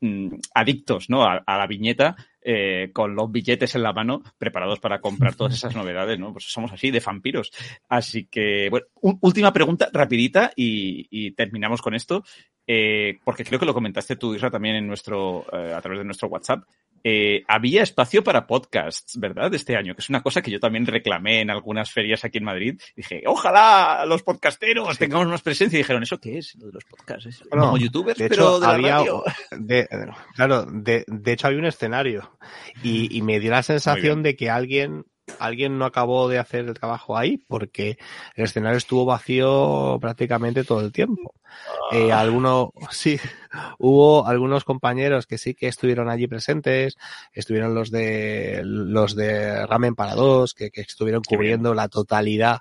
mm, 0.00 0.28
adictos 0.54 1.10
¿no? 1.10 1.24
a, 1.24 1.42
a 1.46 1.58
la 1.58 1.66
viñeta 1.66 2.16
eh, 2.48 2.90
con 2.92 3.16
los 3.16 3.32
billetes 3.32 3.74
en 3.74 3.82
la 3.82 3.92
mano 3.92 4.22
preparados 4.38 4.78
para 4.78 5.00
comprar 5.00 5.34
todas 5.34 5.54
esas 5.54 5.74
novedades, 5.76 6.16
¿no? 6.16 6.32
Pues 6.32 6.44
somos 6.44 6.70
así 6.70 6.92
de 6.92 7.02
vampiros. 7.04 7.50
Así 7.88 8.26
que, 8.26 8.68
bueno, 8.70 8.86
última 9.20 9.52
pregunta 9.52 9.88
rapidita 9.92 10.52
y, 10.54 11.08
y 11.10 11.32
terminamos 11.32 11.82
con 11.82 11.96
esto, 11.96 12.22
eh, 12.64 13.18
porque 13.24 13.44
creo 13.44 13.58
que 13.58 13.66
lo 13.66 13.74
comentaste 13.74 14.14
tú, 14.14 14.32
Isra, 14.32 14.48
también 14.48 14.76
en 14.76 14.86
nuestro, 14.86 15.44
eh, 15.52 15.72
a 15.74 15.80
través 15.80 15.98
de 15.98 16.04
nuestro 16.04 16.28
WhatsApp. 16.28 16.62
Eh, 17.08 17.44
había 17.46 17.84
espacio 17.84 18.24
para 18.24 18.48
podcasts, 18.48 19.16
¿verdad? 19.20 19.54
Este 19.54 19.76
año, 19.76 19.94
que 19.94 20.00
es 20.00 20.08
una 20.08 20.24
cosa 20.24 20.42
que 20.42 20.50
yo 20.50 20.58
también 20.58 20.86
reclamé 20.86 21.40
en 21.40 21.50
algunas 21.50 21.92
ferias 21.92 22.24
aquí 22.24 22.38
en 22.38 22.44
Madrid. 22.44 22.80
Dije, 22.96 23.22
ojalá 23.26 24.04
los 24.06 24.24
podcasteros 24.24 24.98
tengamos 24.98 25.28
más 25.28 25.40
presencia. 25.42 25.76
Y 25.76 25.82
dijeron, 25.82 26.02
¿eso 26.02 26.18
qué 26.18 26.38
es? 26.38 26.56
Lo 26.56 26.66
de 26.66 26.72
los 26.72 26.84
podcasts. 26.84 27.26
¿Es 27.26 27.44
Bueno, 27.48 27.66
como 27.66 27.78
youtubers, 27.78 28.18
de 28.18 28.28
pero 28.28 28.42
hecho, 28.42 28.60
de 28.60 28.66
la 28.66 28.72
había, 28.72 28.96
radio. 28.98 29.22
de- 29.52 29.88
claro, 30.34 30.64
de, 30.66 31.04
de 31.06 31.32
hecho 31.32 31.46
había 31.46 31.60
un 31.60 31.66
escenario 31.66 32.36
y, 32.82 33.16
y 33.16 33.22
me 33.22 33.38
dio 33.38 33.52
la 33.52 33.62
sensación 33.62 34.24
de 34.24 34.34
que 34.34 34.50
alguien, 34.50 35.04
alguien 35.38 35.78
no 35.78 35.84
acabó 35.84 36.28
de 36.28 36.38
hacer 36.38 36.66
el 36.66 36.74
trabajo 36.74 37.16
ahí 37.16 37.38
porque 37.38 37.98
el 38.34 38.44
escenario 38.44 38.78
estuvo 38.78 39.04
vacío 39.04 39.98
prácticamente 40.00 40.64
todo 40.64 40.80
el 40.80 40.92
tiempo. 40.92 41.34
Eh, 41.92 42.12
alguno, 42.12 42.72
sí, 42.90 43.18
hubo 43.78 44.26
algunos 44.26 44.64
compañeros 44.64 45.26
que 45.26 45.38
sí 45.38 45.54
que 45.54 45.68
estuvieron 45.68 46.08
allí 46.08 46.26
presentes, 46.26 46.96
estuvieron 47.32 47.74
los 47.74 47.90
de 47.90 48.62
los 48.64 49.16
de 49.16 49.66
Ramen 49.66 49.94
para 49.94 50.14
dos, 50.14 50.54
que, 50.54 50.70
que 50.70 50.82
estuvieron 50.82 51.22
cubriendo 51.22 51.74
la 51.74 51.88
totalidad 51.88 52.60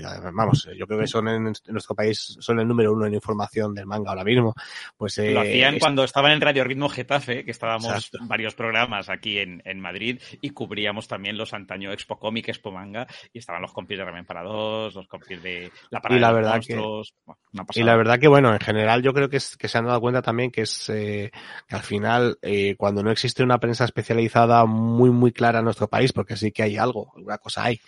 que 0.00 0.30
vamos, 0.32 0.68
yo 0.76 0.86
creo 0.86 1.00
que 1.00 1.06
son 1.06 1.28
en, 1.28 1.46
en 1.48 1.54
nuestro 1.68 1.94
país, 1.94 2.36
son 2.40 2.58
el 2.60 2.66
número 2.68 2.92
uno 2.92 3.06
en 3.06 3.14
información 3.14 3.74
del 3.74 3.86
manga 3.86 4.10
ahora 4.10 4.24
mismo. 4.24 4.54
Pues 4.96 5.18
eh, 5.18 5.32
Lo 5.32 5.40
hacían 5.40 5.74
es- 5.74 5.80
cuando 5.80 6.04
estaban 6.04 6.32
en 6.32 6.40
Radio 6.40 6.64
Ritmo 6.64 6.88
Getafe, 6.88 7.44
que 7.44 7.50
estábamos 7.50 7.92
Exacto. 7.92 8.18
varios 8.22 8.54
programas 8.54 9.08
aquí 9.08 9.38
en, 9.38 9.62
en 9.64 9.80
Madrid 9.80 10.20
y 10.40 10.50
cubríamos 10.50 11.08
también 11.08 11.36
los 11.36 11.52
antaño 11.52 11.92
Expo 11.92 12.18
Comic, 12.18 12.48
Expo 12.48 12.70
Manga 12.72 13.06
y 13.32 13.38
estaban 13.38 13.62
los 13.62 13.72
compis 13.72 13.98
de 13.98 14.04
Ramen 14.04 14.24
para 14.24 14.42
dos, 14.42 14.94
los 14.94 15.06
compis 15.08 15.42
de 15.42 15.70
La 15.90 16.00
Parada 16.00 16.18
Y 16.18 16.20
la 16.20 16.28
de 16.28 16.32
los 16.34 16.42
verdad 16.42 16.60
que- 16.66 16.74
Monstruos. 16.76 17.14
Bueno, 17.24 17.66
Y 17.74 17.82
la 17.82 17.96
verdad 17.96 18.18
que, 18.18 18.28
bueno, 18.28 18.52
en 18.52 18.60
general 18.60 19.02
yo 19.02 19.12
creo 19.12 19.28
que, 19.28 19.36
es, 19.36 19.56
que 19.56 19.68
se 19.68 19.78
han 19.78 19.86
dado 19.86 20.00
cuenta 20.00 20.22
también 20.22 20.50
que 20.50 20.62
es 20.62 20.88
eh, 20.88 21.30
que 21.68 21.74
al 21.76 21.82
final, 21.82 22.38
eh, 22.42 22.74
cuando 22.76 23.02
no 23.02 23.10
existe 23.10 23.42
una 23.42 23.58
prensa 23.58 23.84
especializada 23.84 24.64
muy, 24.64 25.10
muy 25.10 25.32
clara 25.32 25.58
en 25.58 25.64
nuestro 25.66 25.88
país, 25.88 26.12
porque 26.12 26.36
sí 26.36 26.50
que 26.52 26.62
hay 26.62 26.76
algo, 26.76 27.12
alguna 27.16 27.38
cosa 27.38 27.64
hay, 27.64 27.80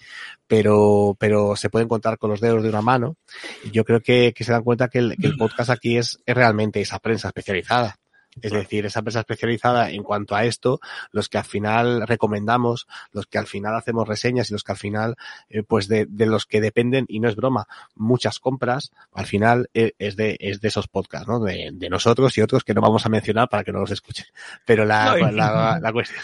pero, 0.46 1.16
pero 1.18 1.56
se 1.56 1.70
pueden 1.70 1.88
contar 1.94 2.18
con 2.18 2.30
los 2.30 2.40
dedos 2.40 2.62
de 2.62 2.68
una 2.68 2.82
mano, 2.82 3.16
y 3.64 3.70
yo 3.70 3.84
creo 3.84 4.00
que, 4.00 4.32
que 4.34 4.44
se 4.44 4.52
dan 4.52 4.62
cuenta 4.62 4.88
que 4.88 4.98
el, 4.98 5.16
que 5.16 5.26
el 5.26 5.36
podcast 5.38 5.70
aquí 5.70 5.96
es, 5.96 6.18
es 6.26 6.34
realmente 6.34 6.80
esa 6.80 6.98
prensa 6.98 7.28
especializada. 7.28 7.96
Es 8.42 8.52
decir, 8.52 8.86
esa 8.86 9.02
prensa 9.02 9.20
especializada 9.20 9.90
en 9.90 10.02
cuanto 10.02 10.34
a 10.34 10.44
esto, 10.44 10.80
los 11.12 11.28
que 11.28 11.38
al 11.38 11.44
final 11.44 12.06
recomendamos, 12.06 12.86
los 13.12 13.26
que 13.26 13.38
al 13.38 13.46
final 13.46 13.74
hacemos 13.74 14.08
reseñas 14.08 14.50
y 14.50 14.52
los 14.52 14.64
que 14.64 14.72
al 14.72 14.78
final, 14.78 15.16
eh, 15.48 15.62
pues 15.62 15.88
de, 15.88 16.06
de 16.08 16.26
los 16.26 16.46
que 16.46 16.60
dependen, 16.60 17.06
y 17.08 17.20
no 17.20 17.28
es 17.28 17.36
broma, 17.36 17.66
muchas 17.94 18.38
compras, 18.38 18.92
al 19.12 19.26
final 19.26 19.70
eh, 19.74 19.92
es 19.98 20.16
de, 20.16 20.36
es 20.40 20.60
de 20.60 20.68
esos 20.68 20.88
podcasts, 20.88 21.28
¿no? 21.28 21.40
De, 21.40 21.70
de 21.72 21.88
nosotros 21.90 22.36
y 22.36 22.42
otros 22.42 22.64
que 22.64 22.74
no 22.74 22.80
vamos 22.80 23.06
a 23.06 23.08
mencionar 23.08 23.48
para 23.48 23.64
que 23.64 23.72
no 23.72 23.80
los 23.80 23.90
escuchen. 23.90 24.26
Pero 24.64 24.84
la, 24.84 25.16
No, 25.16 25.30
la, 25.30 25.78
la 25.80 25.92
cuestión, 25.92 26.20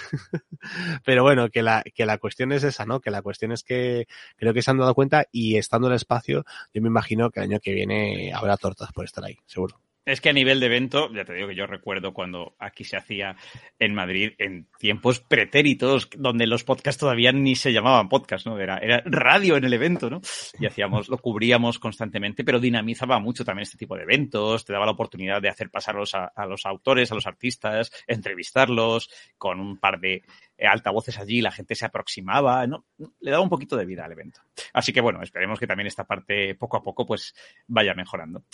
pero 1.05 1.23
bueno, 1.23 1.49
que 1.51 1.63
la, 1.63 1.83
que 1.95 2.07
la 2.07 2.19
cuestión 2.19 2.53
es 2.53 2.65
esa, 2.65 2.85
¿no? 2.87 3.01
Que 3.01 3.11
la 3.11 3.23
cuestión 3.23 3.53
es 3.53 3.63
que 3.63 4.07
creo 4.37 4.55
que 4.55 4.63
se 4.63 4.71
han 4.71 4.79
dado 4.79 4.95
cuenta 4.95 5.27
y 5.33 5.57
estando 5.57 5.87
en 5.89 5.93
el 5.93 5.97
espacio, 5.97 6.45
yo 6.73 6.83
me 6.83 6.89
imagino 6.89 7.31
que 7.31 7.41
el 7.41 7.45
año 7.45 7.61
que 7.61 7.73
viene 7.73 8.33
habrá 8.35 8.57
tortas 8.57 8.93
por 8.93 9.05
estar 9.05 9.25
ahí, 9.25 9.39
seguro. 9.47 9.81
Es 10.05 10.21
que 10.21 10.31
a 10.31 10.33
nivel 10.33 10.61
de 10.61 10.67
evento, 10.67 11.13
ya 11.13 11.25
te 11.25 11.35
digo 11.35 11.49
que 11.49 11.55
yo 11.55 11.67
recuerdo 11.67 12.15
cuando 12.15 12.57
aquí 12.59 12.85
se 12.85 12.97
hacía 12.97 13.37
en 13.79 13.95
Madrid 13.95 14.33
en 14.39 14.67
tiempos 14.81 15.21
pretéritos, 15.21 16.09
donde 16.17 16.47
los 16.47 16.65
podcasts 16.65 16.99
todavía 16.99 17.33
ni 17.33 17.55
se 17.55 17.73
llamaban 17.73 18.09
podcast, 18.09 18.47
¿no? 18.47 18.59
Era, 18.59 18.79
era 18.79 19.03
radio 19.05 19.57
en 19.59 19.65
el 19.65 19.75
evento, 19.75 20.09
¿no? 20.09 20.23
Y 20.59 20.65
hacíamos, 20.65 21.11
lo 21.11 21.19
cubríamos 21.19 21.79
constantemente, 21.79 22.45
pero 22.45 22.59
dinamizaba 22.59 23.21
mucho 23.21 23.45
también 23.45 23.65
este 23.65 23.77
tipo 23.77 23.95
de 23.95 24.05
eventos, 24.05 24.65
te 24.65 24.73
daba 24.73 24.87
la 24.87 24.93
oportunidad 24.93 25.43
de 25.43 25.51
hacer 25.51 25.71
pasar 25.71 25.97
a 26.15 26.33
a 26.35 26.47
los 26.47 26.65
autores, 26.65 27.13
a 27.13 27.15
los 27.15 27.27
artistas, 27.27 27.93
entrevistarlos 28.07 29.11
con 29.37 29.61
un 29.61 29.79
par 29.79 30.01
de 30.01 30.23
eh, 30.57 30.67
altavoces 30.67 31.19
allí, 31.19 31.43
la 31.43 31.53
gente 31.53 31.75
se 31.75 31.85
aproximaba, 31.85 32.67
¿no? 32.67 32.87
Le 33.21 33.31
daba 33.31 33.43
un 33.43 33.51
poquito 33.51 33.77
de 33.77 33.85
vida 33.85 34.07
al 34.07 34.13
evento. 34.13 34.41
Así 34.73 34.95
que 34.95 35.03
bueno, 35.03 35.23
esperemos 35.23 35.59
que 35.59 35.67
también 35.67 35.89
esta 35.89 36.05
parte 36.05 36.55
poco 36.55 36.79
a 36.79 36.83
poco 36.83 37.05
pues 37.05 37.35
vaya 37.67 37.93
mejorando. 37.93 38.45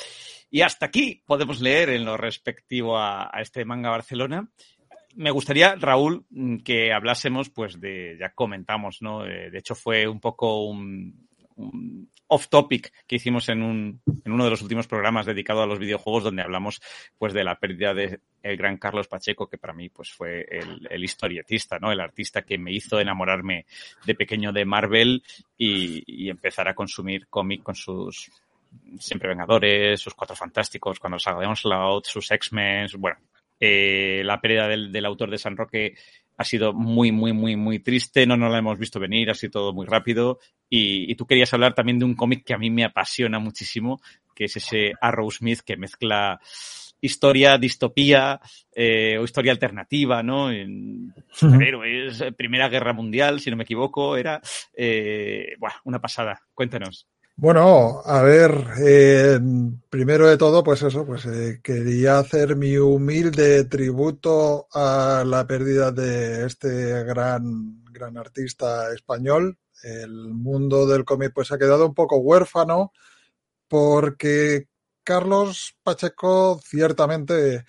Y 0.51 0.63
hasta 0.63 0.87
aquí 0.87 1.23
podemos 1.25 1.61
leer 1.61 1.91
en 1.91 2.05
lo 2.05 2.17
respectivo 2.17 2.99
a 2.99 3.31
este 3.41 3.65
manga 3.65 3.91
Barcelona. 3.91 4.51
Me 5.17 5.31
gustaría, 5.31 5.75
Raúl, 5.77 6.27
mm, 6.29 6.59
que 6.59 6.93
hablásemos, 6.93 7.49
pues, 7.49 7.81
de, 7.81 8.19
ya 8.21 8.31
comentamos, 8.31 9.01
¿no? 9.01 9.27
Eh, 9.27 9.51
de 9.51 9.59
hecho, 9.59 9.75
fue 9.75 10.07
un 10.07 10.21
poco 10.21 10.65
un, 10.67 11.27
off 12.29 12.49
topic 12.49 12.93
que 13.07 13.17
hicimos 13.17 13.49
en, 13.49 13.63
un, 13.63 14.03
en 14.25 14.33
uno 14.33 14.45
de 14.45 14.51
los 14.51 14.61
últimos 14.61 14.87
programas 14.87 15.25
dedicado 15.25 15.63
a 15.63 15.67
los 15.67 15.79
videojuegos, 15.79 16.25
donde 16.25 16.43
hablamos, 16.43 16.83
pues, 17.17 17.33
de 17.33 17.45
la 17.45 17.59
pérdida 17.59 17.95
de 17.95 18.21
el 18.43 18.57
gran 18.59 18.77
Carlos 18.77 19.09
Pacheco, 19.09 19.49
que 19.49 19.57
para 19.57 19.73
mí, 19.73 19.89
pues, 19.89 20.13
fue 20.13 20.47
el, 20.91 21.03
historietista, 21.03 21.79
¿no? 21.79 21.91
El 21.91 22.01
artista 22.01 22.43
que 22.43 22.59
me 22.59 22.73
hizo 22.73 23.01
enamorarme 23.01 23.65
de 24.05 24.15
pequeño 24.15 24.53
de 24.53 24.67
Marvel 24.67 25.23
y, 25.57 26.03
y 26.07 26.29
empezar 26.29 26.69
a 26.69 26.75
consumir 26.75 27.27
cómic 27.29 27.63
con 27.63 27.75
sus 27.75 28.31
Siempre 28.99 29.31
Vengadores, 29.31 29.99
sus 29.99 30.13
Cuatro 30.13 30.37
Fantásticos, 30.37 30.99
cuando 30.99 31.19
salga 31.19 31.41
de 31.41 31.47
Onslaught, 31.47 32.05
sus 32.05 32.31
X-Men, 32.31 32.89
bueno, 32.99 33.17
eh, 33.61 34.23
la 34.25 34.41
pérdida 34.41 34.69
del, 34.69 34.93
del, 34.93 35.07
autor 35.07 35.31
de 35.31 35.39
San 35.39 35.57
Roque 35.57 35.95
ha 36.37 36.45
sido 36.45 36.73
muy, 36.73 37.13
muy, 37.13 37.33
muy, 37.33 37.57
muy 37.57 37.79
triste, 37.79 38.27
no 38.27 38.37
nos 38.37 38.53
la 38.53 38.59
hemos 38.59 38.79
visto 38.79 39.01
venir, 39.01 39.31
ha 39.31 39.35
sido 39.35 39.53
todo 39.53 39.73
muy 39.73 39.87
rápido 39.87 40.39
y, 40.69 41.11
y 41.11 41.15
tú 41.15 41.27
querías 41.27 41.53
hablar 41.55 41.75
también 41.75 41.99
de 41.99 42.05
un 42.05 42.15
cómic 42.15 42.45
que 42.45 42.55
a 42.55 42.59
mí 42.59 42.71
me 42.71 42.85
apasiona 42.85 43.39
muchísimo, 43.39 44.01
que 44.35 44.45
es 44.45 44.57
ese 44.57 44.93
Arrow 45.01 45.31
Smith 45.31 45.61
que 45.65 45.77
mezcla 45.77 46.41
historia, 47.01 47.59
distopía 47.59 48.41
eh, 48.75 49.19
o 49.19 49.25
historia 49.25 49.53
alternativa, 49.53 50.23
¿no? 50.23 50.51
En 50.51 51.15
superhéroes, 51.31 52.25
Primera 52.37 52.69
Guerra 52.69 52.93
Mundial, 52.93 53.41
si 53.41 53.51
no 53.51 53.57
me 53.57 53.65
equivoco, 53.65 54.17
era 54.17 54.41
eh, 54.75 55.55
buah, 55.59 55.81
una 55.85 56.01
pasada. 56.01 56.41
Cuéntanos. 56.55 57.07
Bueno, 57.39 58.01
a 58.05 58.23
ver, 58.23 58.51
eh, 58.83 59.39
primero 59.91 60.27
de 60.27 60.39
todo, 60.39 60.65
pues 60.65 60.81
eso, 60.83 61.05
pues 61.05 61.27
eh, 61.27 61.61
quería 61.63 62.19
hacer 62.19 62.57
mi 62.57 62.79
humilde 62.79 63.65
tributo 63.65 64.69
a 64.73 65.23
la 65.27 65.47
pérdida 65.47 65.91
de 65.93 66.47
este 66.47 67.05
gran, 67.05 67.85
gran 67.93 68.17
artista 68.17 68.91
español. 68.95 69.59
El 69.83 70.29
mundo 70.33 70.87
del 70.87 71.05
cómic 71.05 71.33
pues 71.35 71.53
ha 71.53 71.59
quedado 71.59 71.87
un 71.87 71.95
poco 71.95 72.17
huérfano 72.17 72.93
porque 73.69 74.69
Carlos 75.05 75.77
Pacheco 75.83 76.61
ciertamente 76.65 77.65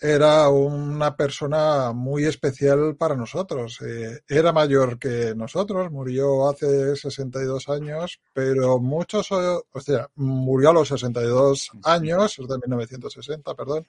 era 0.00 0.48
una 0.48 1.14
persona 1.14 1.92
muy 1.92 2.24
especial 2.24 2.96
para 2.96 3.16
nosotros. 3.16 3.78
Eh, 3.82 4.20
era 4.26 4.52
mayor 4.52 4.98
que 4.98 5.34
nosotros, 5.36 5.90
murió 5.90 6.48
hace 6.48 6.96
62 6.96 7.68
años, 7.68 8.20
pero 8.32 8.78
muchos, 8.78 9.30
o 9.30 9.62
sea, 9.80 10.08
murió 10.14 10.70
a 10.70 10.74
los 10.74 10.88
62 10.88 11.72
años, 11.84 12.38
es 12.38 12.48
de 12.48 12.58
1960, 12.58 13.54
perdón. 13.54 13.86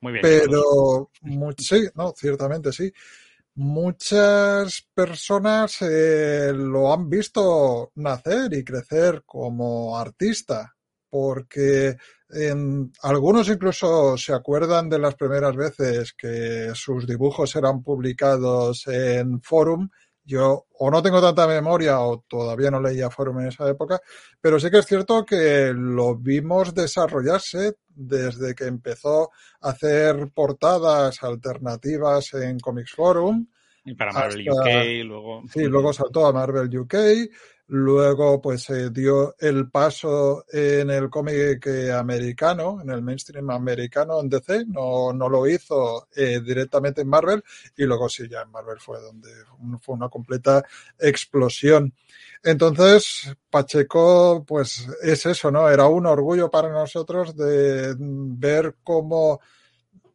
Muy 0.00 0.14
bien. 0.14 0.22
Pero, 0.22 1.10
sí, 1.58 1.88
no, 1.94 2.12
ciertamente 2.16 2.72
sí. 2.72 2.92
Muchas 3.56 4.84
personas 4.92 5.80
eh, 5.82 6.52
lo 6.52 6.92
han 6.92 7.08
visto 7.08 7.92
nacer 7.94 8.52
y 8.52 8.64
crecer 8.64 9.22
como 9.24 9.96
artista, 9.96 10.73
porque 11.14 11.96
en, 12.28 12.90
algunos 13.02 13.48
incluso 13.48 14.16
se 14.16 14.32
acuerdan 14.32 14.88
de 14.88 14.98
las 14.98 15.14
primeras 15.14 15.54
veces 15.54 16.12
que 16.12 16.72
sus 16.74 17.06
dibujos 17.06 17.54
eran 17.54 17.84
publicados 17.84 18.88
en 18.88 19.40
Forum 19.40 19.88
Yo 20.24 20.66
o 20.72 20.90
no 20.90 21.00
tengo 21.04 21.22
tanta 21.22 21.46
memoria 21.46 22.00
o 22.00 22.24
todavía 22.26 22.68
no 22.72 22.80
leía 22.80 23.10
forum 23.10 23.42
en 23.42 23.46
esa 23.46 23.68
época, 23.68 24.00
pero 24.40 24.58
sí 24.58 24.72
que 24.72 24.78
es 24.78 24.86
cierto 24.86 25.24
que 25.24 25.72
lo 25.72 26.16
vimos 26.16 26.74
desarrollarse 26.74 27.74
desde 27.86 28.52
que 28.56 28.64
empezó 28.64 29.30
a 29.60 29.70
hacer 29.70 30.32
portadas 30.34 31.22
alternativas 31.22 32.34
en 32.34 32.58
Comics 32.58 32.90
Forum. 32.90 33.46
Y 33.84 33.94
para 33.94 34.12
Marvel 34.12 34.48
hasta, 34.48 34.62
UK, 34.62 35.04
luego. 35.04 35.42
Sí, 35.52 35.64
luego 35.64 35.92
saltó 35.92 36.26
a 36.26 36.32
Marvel 36.32 36.78
UK, 36.78 36.94
Luego, 37.68 38.42
pues 38.42 38.64
se 38.64 38.90
dio 38.90 39.34
el 39.38 39.70
paso 39.70 40.44
en 40.52 40.90
el 40.90 41.08
cómic 41.08 41.66
americano, 41.94 42.78
en 42.82 42.90
el 42.90 43.00
mainstream 43.00 43.50
americano 43.50 44.20
en 44.20 44.28
DC, 44.28 44.66
no, 44.66 45.14
no 45.14 45.30
lo 45.30 45.48
hizo 45.48 46.08
eh, 46.14 46.40
directamente 46.44 47.00
en 47.00 47.08
Marvel 47.08 47.42
y 47.74 47.84
luego 47.84 48.06
sí, 48.10 48.28
ya 48.28 48.42
en 48.42 48.50
Marvel 48.50 48.78
fue 48.78 49.00
donde 49.00 49.30
fue 49.80 49.94
una 49.94 50.10
completa 50.10 50.62
explosión. 50.98 51.94
Entonces, 52.42 53.34
Pacheco, 53.48 54.44
pues 54.46 54.86
es 55.02 55.24
eso, 55.24 55.50
¿no? 55.50 55.66
Era 55.66 55.88
un 55.88 56.04
orgullo 56.04 56.50
para 56.50 56.68
nosotros 56.68 57.34
de 57.34 57.94
ver 57.98 58.76
cómo 58.84 59.40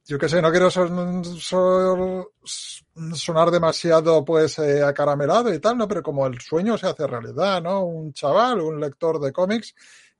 yo 0.10 0.18
qué 0.18 0.28
sé, 0.28 0.42
no 0.42 0.50
quiero 0.50 0.72
son, 0.72 1.24
son, 1.24 2.26
sonar 3.14 3.52
demasiado 3.52 4.26
pues 4.26 4.58
eh, 4.58 4.82
acaramelado 4.82 5.54
y 5.54 5.60
tal, 5.60 5.78
¿no? 5.78 5.88
Pero 5.88 6.02
como 6.02 6.26
el 6.26 6.42
sueño 6.42 6.80
se 6.80 6.88
hace 6.88 7.06
realidad, 7.06 7.62
¿no? 7.62 7.86
Un 7.86 8.12
chaval, 8.12 8.60
un 8.60 8.80
lector 8.80 9.20
de 9.20 9.32
cómics 9.32 9.76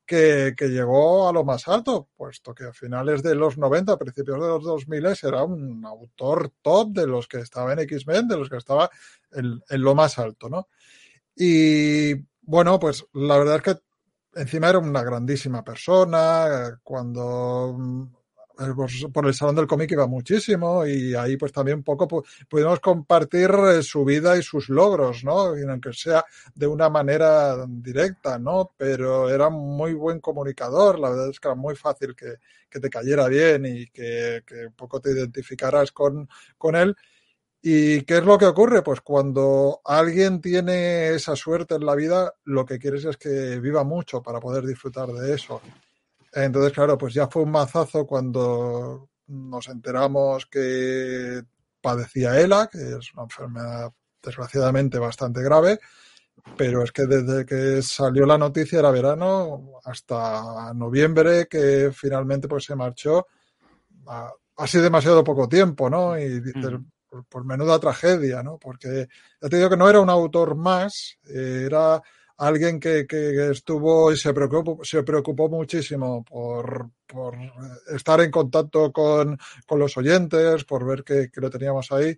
que, 0.06 0.54
que 0.56 0.68
llegó 0.68 1.28
a 1.28 1.34
lo 1.34 1.44
más 1.44 1.68
alto, 1.68 2.08
puesto 2.16 2.54
que 2.54 2.66
a 2.66 2.72
finales 2.72 3.24
de 3.24 3.34
los 3.34 3.58
90, 3.58 3.94
a 3.94 3.98
principios 3.98 4.40
de 4.40 4.48
los 4.48 4.64
2000 4.64 5.08
era 5.24 5.44
un 5.44 5.84
autor 5.84 6.52
top 6.62 6.92
de 6.92 7.08
los 7.08 7.28
que 7.28 7.40
estaba 7.40 7.74
en 7.74 7.80
X-Men, 7.80 8.28
de 8.28 8.38
los 8.38 8.48
que 8.48 8.58
estaba 8.58 8.92
en, 9.32 9.60
en 9.68 9.82
lo 9.82 9.96
más 9.96 10.20
alto, 10.20 10.50
¿no? 10.50 10.68
Y 11.36 12.14
bueno, 12.44 12.80
pues 12.80 13.08
la 13.14 13.40
verdad 13.40 13.56
es 13.56 13.62
que 13.64 14.40
encima 14.40 14.70
era 14.70 14.78
una 14.78 15.02
grandísima 15.02 15.64
persona, 15.64 16.80
cuando 16.84 17.76
por 19.12 19.28
el 19.28 19.34
Salón 19.34 19.56
del 19.56 19.68
Cómic 19.68 19.92
iba 19.92 20.08
muchísimo 20.08 20.86
y 20.86 21.14
ahí 21.16 21.38
pues 21.38 21.52
también 21.52 21.84
poco 21.84 22.08
pudimos 22.48 22.80
compartir 22.80 23.50
eh, 23.52 23.84
su 23.84 24.04
vida 24.04 24.38
y 24.38 24.44
sus 24.44 24.70
logros, 24.70 25.24
¿no? 25.24 25.58
Y 25.58 25.64
aunque 25.64 25.94
sea 25.94 26.26
de 26.54 26.68
una 26.68 26.90
manera 26.90 27.66
directa, 27.68 28.38
¿no? 28.38 28.72
Pero 28.78 29.30
era 29.30 29.50
muy 29.50 29.94
buen 29.94 30.20
comunicador, 30.20 31.00
la 31.00 31.10
verdad 31.10 31.30
es 31.30 31.40
que 31.40 31.48
era 31.48 31.56
muy 31.56 31.76
fácil 31.76 32.16
que, 32.16 32.36
que 32.70 32.80
te 32.80 32.90
cayera 32.90 33.28
bien 33.28 33.66
y 33.66 33.88
que, 33.88 34.44
que 34.46 34.68
un 34.68 34.74
poco 34.74 35.00
te 35.00 35.12
identificaras 35.12 35.92
con, 35.92 36.28
con 36.58 36.76
él. 36.76 36.96
¿Y 37.62 38.04
qué 38.04 38.20
es 38.20 38.24
lo 38.24 38.38
que 38.38 38.46
ocurre? 38.46 38.82
Pues 38.84 39.02
cuando 39.02 39.82
alguien 39.84 40.40
tiene 40.40 41.10
esa 41.10 41.36
suerte 41.36 41.76
en 41.76 41.86
la 41.86 41.96
vida, 41.96 42.34
lo 42.46 42.66
que 42.66 42.80
quieres 42.80 43.04
es 43.04 43.18
que 43.18 43.60
viva 43.60 43.84
mucho 43.84 44.22
para 44.22 44.40
poder 44.40 44.66
disfrutar 44.66 45.10
de 45.10 45.34
eso. 45.34 45.62
Entonces, 46.34 46.74
claro, 46.74 46.98
pues 46.98 47.14
ya 47.14 47.28
fue 47.28 47.44
un 47.44 47.52
mazazo 47.52 48.06
cuando 48.06 49.10
nos 49.28 49.68
enteramos 49.68 50.46
que 50.46 51.42
padecía 51.82 52.40
ELA, 52.40 52.68
que 52.68 52.78
es 52.78 53.14
una 53.14 53.24
enfermedad 53.24 53.92
desgraciadamente 54.22 55.00
bastante 55.00 55.42
grave, 55.42 55.80
pero 56.58 56.84
es 56.84 56.92
que 56.92 57.06
desde 57.06 57.46
que 57.46 57.82
salió 57.82 58.26
la 58.26 58.38
noticia 58.38 58.80
era 58.80 58.92
verano 58.92 59.80
hasta 59.84 60.74
noviembre 60.74 61.48
que 61.48 61.92
finalmente 61.94 62.48
pues 62.48 62.66
se 62.66 62.76
marchó. 62.76 63.28
Ha 64.08 64.68
sido 64.68 64.84
demasiado 64.84 65.24
poco 65.24 65.48
tiempo, 65.48 65.90
¿no? 65.90 66.18
Y 66.18 66.42
dices, 66.42 66.80
por, 67.08 67.26
por, 67.26 67.46
menuda 67.46 67.80
tragedia, 67.80 68.44
¿no? 68.44 68.58
Porque 68.58 69.08
ya 69.42 69.50
te 69.50 69.58
digo 69.58 69.70
que 69.70 69.78
no 69.78 69.90
era 69.90 70.02
un 70.02 70.10
autor 70.10 70.56
más, 70.56 71.18
era 71.24 72.02
alguien 72.40 72.80
que, 72.80 73.06
que, 73.06 73.52
estuvo 73.52 74.12
y 74.12 74.18
se 74.18 74.34
preocupó, 74.34 74.84
se 74.84 75.04
preocupó 75.04 75.50
muchísimo 75.50 76.24
por, 76.24 76.90
por 77.06 77.36
estar 77.94 78.22
en 78.22 78.32
contacto 78.32 78.92
con, 78.94 79.38
con, 79.68 79.80
los 79.80 79.98
oyentes, 79.98 80.64
por 80.64 80.86
ver 80.86 81.04
que, 81.04 81.30
lo 81.36 81.50
teníamos 81.50 81.92
ahí. 81.92 82.18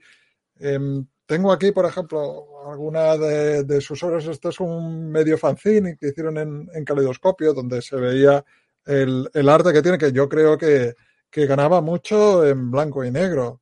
Eh, 0.60 0.80
tengo 1.26 1.52
aquí, 1.52 1.72
por 1.72 1.86
ejemplo, 1.86 2.70
alguna 2.70 3.18
de, 3.18 3.82
sus 3.82 4.04
obras. 4.04 4.26
Esto 4.28 4.50
es 4.50 4.60
un 4.60 5.10
medio 5.10 5.38
fanzine 5.38 5.98
que 5.98 6.10
hicieron 6.10 6.38
en, 6.38 6.70
en 6.72 6.86
Caleidoscopio, 6.86 7.54
donde 7.54 7.82
se 7.82 7.96
veía 7.96 8.46
el, 8.86 9.30
el, 9.34 9.50
arte 9.50 9.74
que 9.74 9.82
tiene, 9.82 9.98
que 9.98 10.12
yo 10.12 10.30
creo 10.30 10.58
que, 10.58 10.94
que 11.32 11.46
ganaba 11.48 11.82
mucho 11.82 12.46
en 12.46 12.70
blanco 12.70 13.04
y 13.04 13.10
negro. 13.10 13.62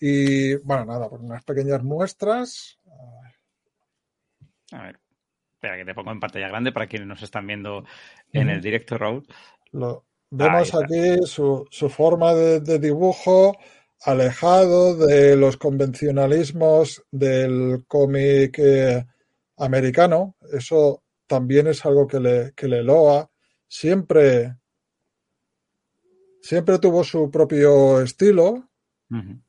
Y 0.00 0.54
bueno, 0.56 0.86
nada, 0.86 1.10
por 1.10 1.20
unas 1.20 1.44
pequeñas 1.44 1.82
muestras. 1.82 2.78
A 4.72 4.84
ver. 4.84 5.01
Espera, 5.62 5.76
que 5.76 5.84
te 5.84 5.94
pongo 5.94 6.10
en 6.10 6.18
pantalla 6.18 6.48
grande 6.48 6.72
para 6.72 6.88
quienes 6.88 7.06
nos 7.06 7.22
están 7.22 7.46
viendo 7.46 7.84
en 8.32 8.48
el 8.48 8.60
directo, 8.60 8.98
Raúl. 8.98 9.24
Lo, 9.70 10.04
vemos 10.28 10.74
aquí 10.74 11.24
su, 11.24 11.68
su 11.70 11.88
forma 11.88 12.34
de, 12.34 12.58
de, 12.58 12.80
dibujo 12.80 13.56
alejado 14.00 14.96
de 14.96 15.36
los 15.36 15.56
convencionalismos 15.58 17.04
del 17.12 17.84
cómic 17.86 18.58
eh, 18.58 19.06
americano. 19.56 20.34
Eso 20.52 21.04
también 21.28 21.68
es 21.68 21.86
algo 21.86 22.08
que 22.08 22.18
le, 22.18 22.52
que 22.56 22.66
le 22.66 22.82
loa. 22.82 23.30
Siempre, 23.68 24.56
siempre 26.40 26.80
tuvo 26.80 27.04
su 27.04 27.30
propio 27.30 28.00
estilo. 28.00 28.68
Uh 29.10 29.14
-huh. 29.14 29.42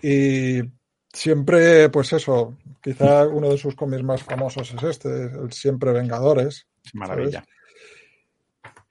Y 0.00 0.77
siempre, 1.18 1.88
pues 1.88 2.12
eso, 2.12 2.56
quizá 2.80 3.26
uno 3.26 3.50
de 3.50 3.58
sus 3.58 3.74
cómics 3.74 4.04
más 4.04 4.22
famosos 4.22 4.72
es 4.72 4.82
este, 4.84 5.24
el 5.24 5.52
Siempre 5.52 5.92
Vengadores. 5.92 6.66
Maravilla. 6.94 7.44
¿sabes? 7.44 7.58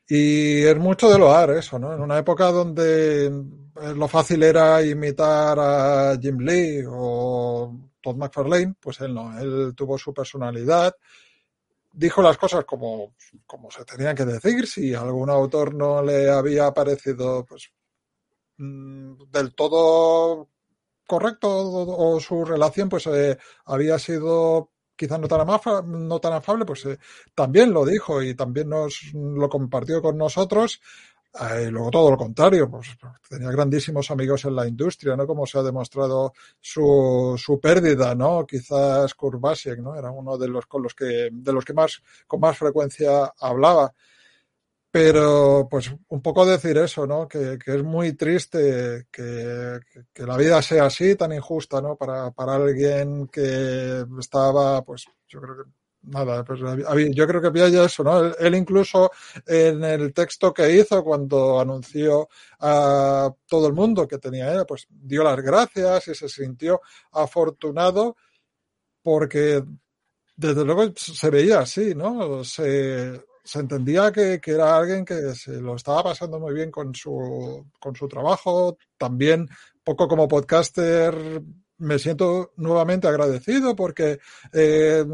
Y 0.10 0.64
es 0.64 0.78
mucho 0.78 1.10
de 1.10 1.20
loar 1.20 1.52
eso, 1.52 1.80
¿no? 1.80 1.94
En 1.94 2.02
una 2.02 2.18
época 2.18 2.52
donde 2.52 3.30
lo 3.96 4.08
fácil 4.08 4.44
era 4.44 4.84
imitar 4.84 5.58
a 5.60 6.18
Jim 6.22 6.40
Lee 6.40 6.84
o 6.88 7.74
Todd 8.02 8.16
McFarlane, 8.16 8.76
pues 8.80 9.02
él 9.02 9.14
no, 9.14 9.38
él 9.38 9.74
tuvo 9.76 9.98
su 9.98 10.14
personalidad, 10.14 10.96
dijo 11.92 12.22
las 12.22 12.38
cosas 12.38 12.64
como, 12.64 13.14
como 13.46 13.70
se 13.70 13.84
tenían 13.84 14.16
que 14.16 14.26
decir, 14.26 14.68
si 14.68 14.94
algún 14.94 15.30
autor 15.30 15.74
no 15.74 16.02
le 16.02 16.30
había 16.30 16.72
parecido 16.72 17.46
pues 17.46 17.70
mm, 18.58 19.24
del 19.30 19.54
todo 19.54 20.48
correcto 21.08 21.50
o, 21.50 22.20
su 22.20 22.46
relación 22.46 22.90
pues 22.90 23.08
eh, 23.08 23.38
había 23.66 23.98
sido 23.98 24.72
quizás 24.96 25.20
no 25.20 25.28
tan, 25.28 25.42
amafable, 25.42 25.98
no 25.98 26.20
tan 26.20 26.34
afable, 26.34 26.66
pues 26.66 26.86
eh, 26.86 26.98
también 27.34 27.72
lo 27.72 27.86
dijo 27.86 28.22
y 28.22 28.36
también 28.36 28.70
nos 28.70 29.12
lo 29.14 29.50
compartió 29.50 30.02
con 30.02 30.18
nosotros. 30.18 30.82
Eh, 31.52 31.70
luego 31.70 31.92
todo 31.92 32.12
lo 32.12 32.18
contrario, 32.18 32.70
pues 32.70 32.98
tenía 33.30 33.52
grandísimos 33.52 34.10
amigos 34.10 34.46
en 34.46 34.56
la 34.56 34.68
industria, 34.68 35.16
¿no? 35.16 35.28
Como 35.28 35.46
se 35.46 35.60
ha 35.60 35.64
demostrado 35.64 36.34
su, 36.60 37.36
su 37.38 37.60
pérdida, 37.60 38.16
¿no? 38.16 38.46
Quizás 38.48 39.14
Kurt 39.14 39.40
Basiek, 39.40 39.80
¿no? 39.80 39.96
Era 39.96 40.10
uno 40.10 40.38
de 40.38 40.48
los 40.48 40.66
con 40.66 40.82
los 40.82 40.96
que, 40.96 41.30
de 41.32 41.54
los 41.54 41.64
que 41.64 41.74
más, 41.74 42.02
con 42.26 42.40
más 42.40 42.58
frecuencia 42.58 43.34
hablaba. 43.40 43.94
Pero, 45.00 45.68
pues, 45.70 45.92
un 46.08 46.22
poco 46.24 46.44
decir 46.44 46.76
eso, 46.80 47.06
¿no? 47.06 47.28
Que, 47.28 47.60
que 47.64 47.76
es 47.76 47.84
muy 47.84 48.14
triste 48.14 49.06
que, 49.12 49.80
la 50.16 50.36
vida 50.36 50.60
sea 50.64 50.86
así, 50.86 51.16
tan 51.16 51.34
injusta, 51.34 51.80
¿no? 51.80 51.96
Para, 51.96 52.32
para 52.32 52.56
alguien 52.56 53.28
que 53.28 54.04
estaba, 54.20 54.84
pues, 54.84 55.06
yo 55.28 55.40
creo 55.40 55.56
que 55.58 55.70
nada, 56.02 56.44
pues 56.44 56.62
yo 57.14 57.28
creo 57.28 57.42
que 57.42 57.72
ya 57.72 57.84
eso, 57.84 58.04
¿no? 58.04 58.26
Él, 58.26 58.36
él, 58.40 58.56
incluso 58.56 59.12
en 59.46 59.84
el 59.84 60.12
texto 60.16 60.52
que 60.52 60.76
hizo 60.76 61.04
cuando 61.04 61.60
anunció 61.60 62.28
a 62.60 63.32
todo 63.46 63.68
el 63.68 63.74
mundo 63.74 64.08
que 64.08 64.18
tenía 64.18 64.52
él, 64.52 64.66
pues 64.68 64.88
dio 64.90 65.24
las 65.24 65.40
gracias 65.40 66.08
y 66.08 66.16
se 66.16 66.28
sintió 66.28 66.82
afortunado 67.12 68.16
porque 69.04 69.64
desde 70.36 70.66
luego 70.66 70.92
se 70.96 71.30
veía 71.30 71.60
así, 71.60 71.94
¿no? 71.94 72.44
Se, 72.44 73.22
se 73.48 73.60
entendía 73.60 74.12
que, 74.12 74.42
que, 74.42 74.52
era 74.52 74.76
alguien 74.76 75.06
que 75.06 75.34
se 75.34 75.62
lo 75.62 75.76
estaba 75.76 76.04
pasando 76.04 76.38
muy 76.38 76.54
bien 76.54 76.70
con 76.70 76.94
su, 76.94 77.66
con 77.80 77.96
su 77.96 78.08
trabajo. 78.08 78.78
También, 78.98 79.48
poco 79.84 80.08
como 80.08 80.28
podcaster, 80.28 81.42
me 81.78 81.98
siento 81.98 82.52
nuevamente 82.58 83.08
agradecido 83.08 83.74
porque 83.74 84.20
eh, 84.52 85.06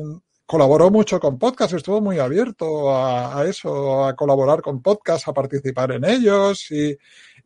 colaboró 0.47 0.89
mucho 0.89 1.19
con 1.19 1.37
podcast, 1.37 1.73
estuvo 1.73 2.01
muy 2.01 2.17
abierto 2.17 2.95
a, 2.95 3.45
eso, 3.47 4.05
a 4.05 4.15
colaborar 4.15 4.63
con 4.63 4.81
podcast, 4.81 5.27
a 5.27 5.33
participar 5.33 5.91
en 5.91 6.05
ellos 6.05 6.71
y, 6.71 6.97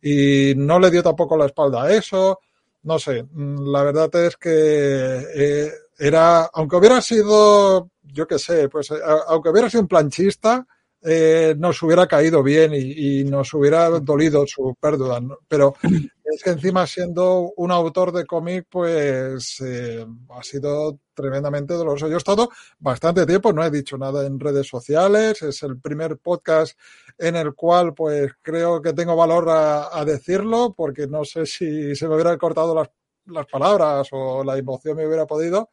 y, 0.01 0.53
no 0.55 0.79
le 0.79 0.89
dio 0.89 1.03
tampoco 1.03 1.35
la 1.35 1.47
espalda 1.47 1.83
a 1.83 1.93
eso. 1.93 2.39
No 2.83 2.97
sé, 2.97 3.25
la 3.35 3.83
verdad 3.83 4.15
es 4.15 4.37
que 4.37 4.49
eh, 4.49 5.71
era, 5.97 6.45
aunque 6.53 6.77
hubiera 6.77 7.01
sido, 7.01 7.89
yo 8.03 8.25
qué 8.25 8.39
sé, 8.39 8.69
pues 8.69 8.89
aunque 9.27 9.49
hubiera 9.49 9.69
sido 9.69 9.81
un 9.81 9.89
planchista, 9.89 10.65
eh, 11.01 11.55
nos 11.57 11.81
hubiera 11.83 12.07
caído 12.07 12.41
bien 12.41 12.71
y, 12.73 13.23
nos 13.23 13.53
hubiera 13.53 13.89
dolido 13.89 14.45
su 14.47 14.75
pérdida. 14.79 15.21
Pero 15.47 15.75
es 16.23 16.43
que 16.43 16.49
encima 16.51 16.85
siendo 16.87 17.53
un 17.55 17.71
autor 17.71 18.11
de 18.11 18.25
cómic, 18.25 18.67
pues 18.69 19.61
eh, 19.61 20.05
ha 20.29 20.43
sido 20.43 20.99
tremendamente 21.13 21.73
doloroso. 21.73 22.07
Yo 22.07 22.15
he 22.15 22.17
estado 22.17 22.49
bastante 22.79 23.25
tiempo, 23.25 23.53
no 23.53 23.63
he 23.63 23.71
dicho 23.71 23.97
nada 23.97 24.25
en 24.25 24.39
redes 24.39 24.67
sociales, 24.67 25.41
es 25.41 25.63
el 25.63 25.79
primer 25.79 26.17
podcast 26.17 26.77
en 27.17 27.35
el 27.35 27.53
cual 27.55 27.93
pues 27.93 28.33
creo 28.41 28.81
que 28.81 28.93
tengo 28.93 29.15
valor 29.15 29.47
a, 29.49 30.05
decirlo, 30.05 30.73
porque 30.75 31.07
no 31.07 31.25
sé 31.25 31.45
si 31.45 31.95
se 31.95 32.07
me 32.07 32.15
hubieran 32.15 32.37
cortado 32.37 32.75
las, 32.75 32.89
las 33.25 33.45
palabras 33.47 34.07
o 34.11 34.43
la 34.43 34.57
emoción 34.57 34.97
me 34.97 35.07
hubiera 35.07 35.25
podido, 35.25 35.71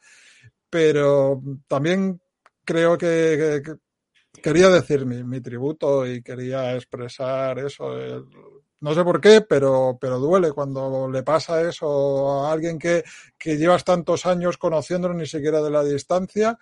pero 0.70 1.42
también 1.68 2.20
creo 2.64 2.96
que, 2.96 3.62
quería 4.42 4.68
decir 4.68 5.06
mi, 5.06 5.40
tributo 5.40 6.06
y 6.06 6.22
quería 6.22 6.74
expresar 6.74 7.58
eso. 7.58 7.94
no 8.80 8.94
sé 8.94 9.04
por 9.04 9.20
qué, 9.20 9.40
pero, 9.40 9.96
pero 10.00 10.18
duele 10.18 10.52
cuando 10.52 11.08
le 11.10 11.22
pasa 11.22 11.62
eso 11.62 12.44
a 12.44 12.52
alguien 12.52 12.78
que, 12.78 13.04
que 13.38 13.56
llevas 13.56 13.84
tantos 13.84 14.26
años 14.26 14.58
conociéndolo 14.58 15.14
ni 15.14 15.26
siquiera 15.26 15.62
de 15.62 15.70
la 15.70 15.82
distancia. 15.82 16.58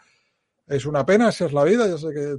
Es 0.67 0.87
una 0.87 1.05
pena, 1.05 1.31
esa 1.31 1.47
es 1.47 1.53
la 1.53 1.65
vida, 1.65 1.89
yo 1.89 1.99
sé 1.99 2.09
que 2.15 2.37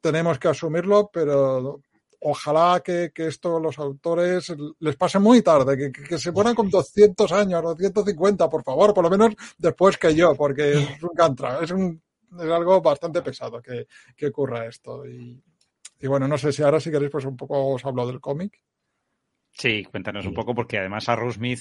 tenemos 0.00 0.38
que 0.38 0.48
asumirlo, 0.48 1.10
pero 1.12 1.80
ojalá 2.20 2.80
que, 2.82 3.10
que, 3.14 3.26
esto 3.26 3.60
los 3.60 3.78
autores 3.78 4.54
les 4.78 4.96
pase 4.96 5.18
muy 5.18 5.42
tarde, 5.42 5.76
que, 5.76 5.92
que, 5.92 6.18
se 6.18 6.32
ponen 6.32 6.54
con 6.54 6.70
200 6.70 7.30
años, 7.32 7.62
250, 7.62 8.48
por 8.48 8.62
favor, 8.62 8.94
por 8.94 9.04
lo 9.04 9.10
menos 9.10 9.34
después 9.58 9.98
que 9.98 10.14
yo, 10.14 10.34
porque 10.34 10.72
es 10.72 11.02
un 11.02 11.10
cantra, 11.14 11.58
es 11.62 11.70
un 11.72 12.00
es 12.38 12.50
algo 12.50 12.80
bastante 12.80 13.22
pesado 13.22 13.60
que, 13.62 13.86
que 14.16 14.26
ocurra 14.26 14.66
esto. 14.66 15.06
Y, 15.06 15.42
y, 16.00 16.06
bueno, 16.06 16.28
no 16.28 16.38
sé 16.38 16.52
si 16.52 16.62
ahora 16.62 16.80
si 16.80 16.90
queréis, 16.90 17.10
pues 17.10 17.24
un 17.24 17.36
poco 17.36 17.74
os 17.74 17.84
hablo 17.84 18.06
del 18.06 18.20
cómic. 18.20 18.60
Sí, 19.56 19.84
cuéntanos 19.84 20.26
un 20.26 20.34
poco, 20.34 20.52
porque 20.52 20.78
además 20.78 21.08
a 21.08 21.30
Smith, 21.30 21.60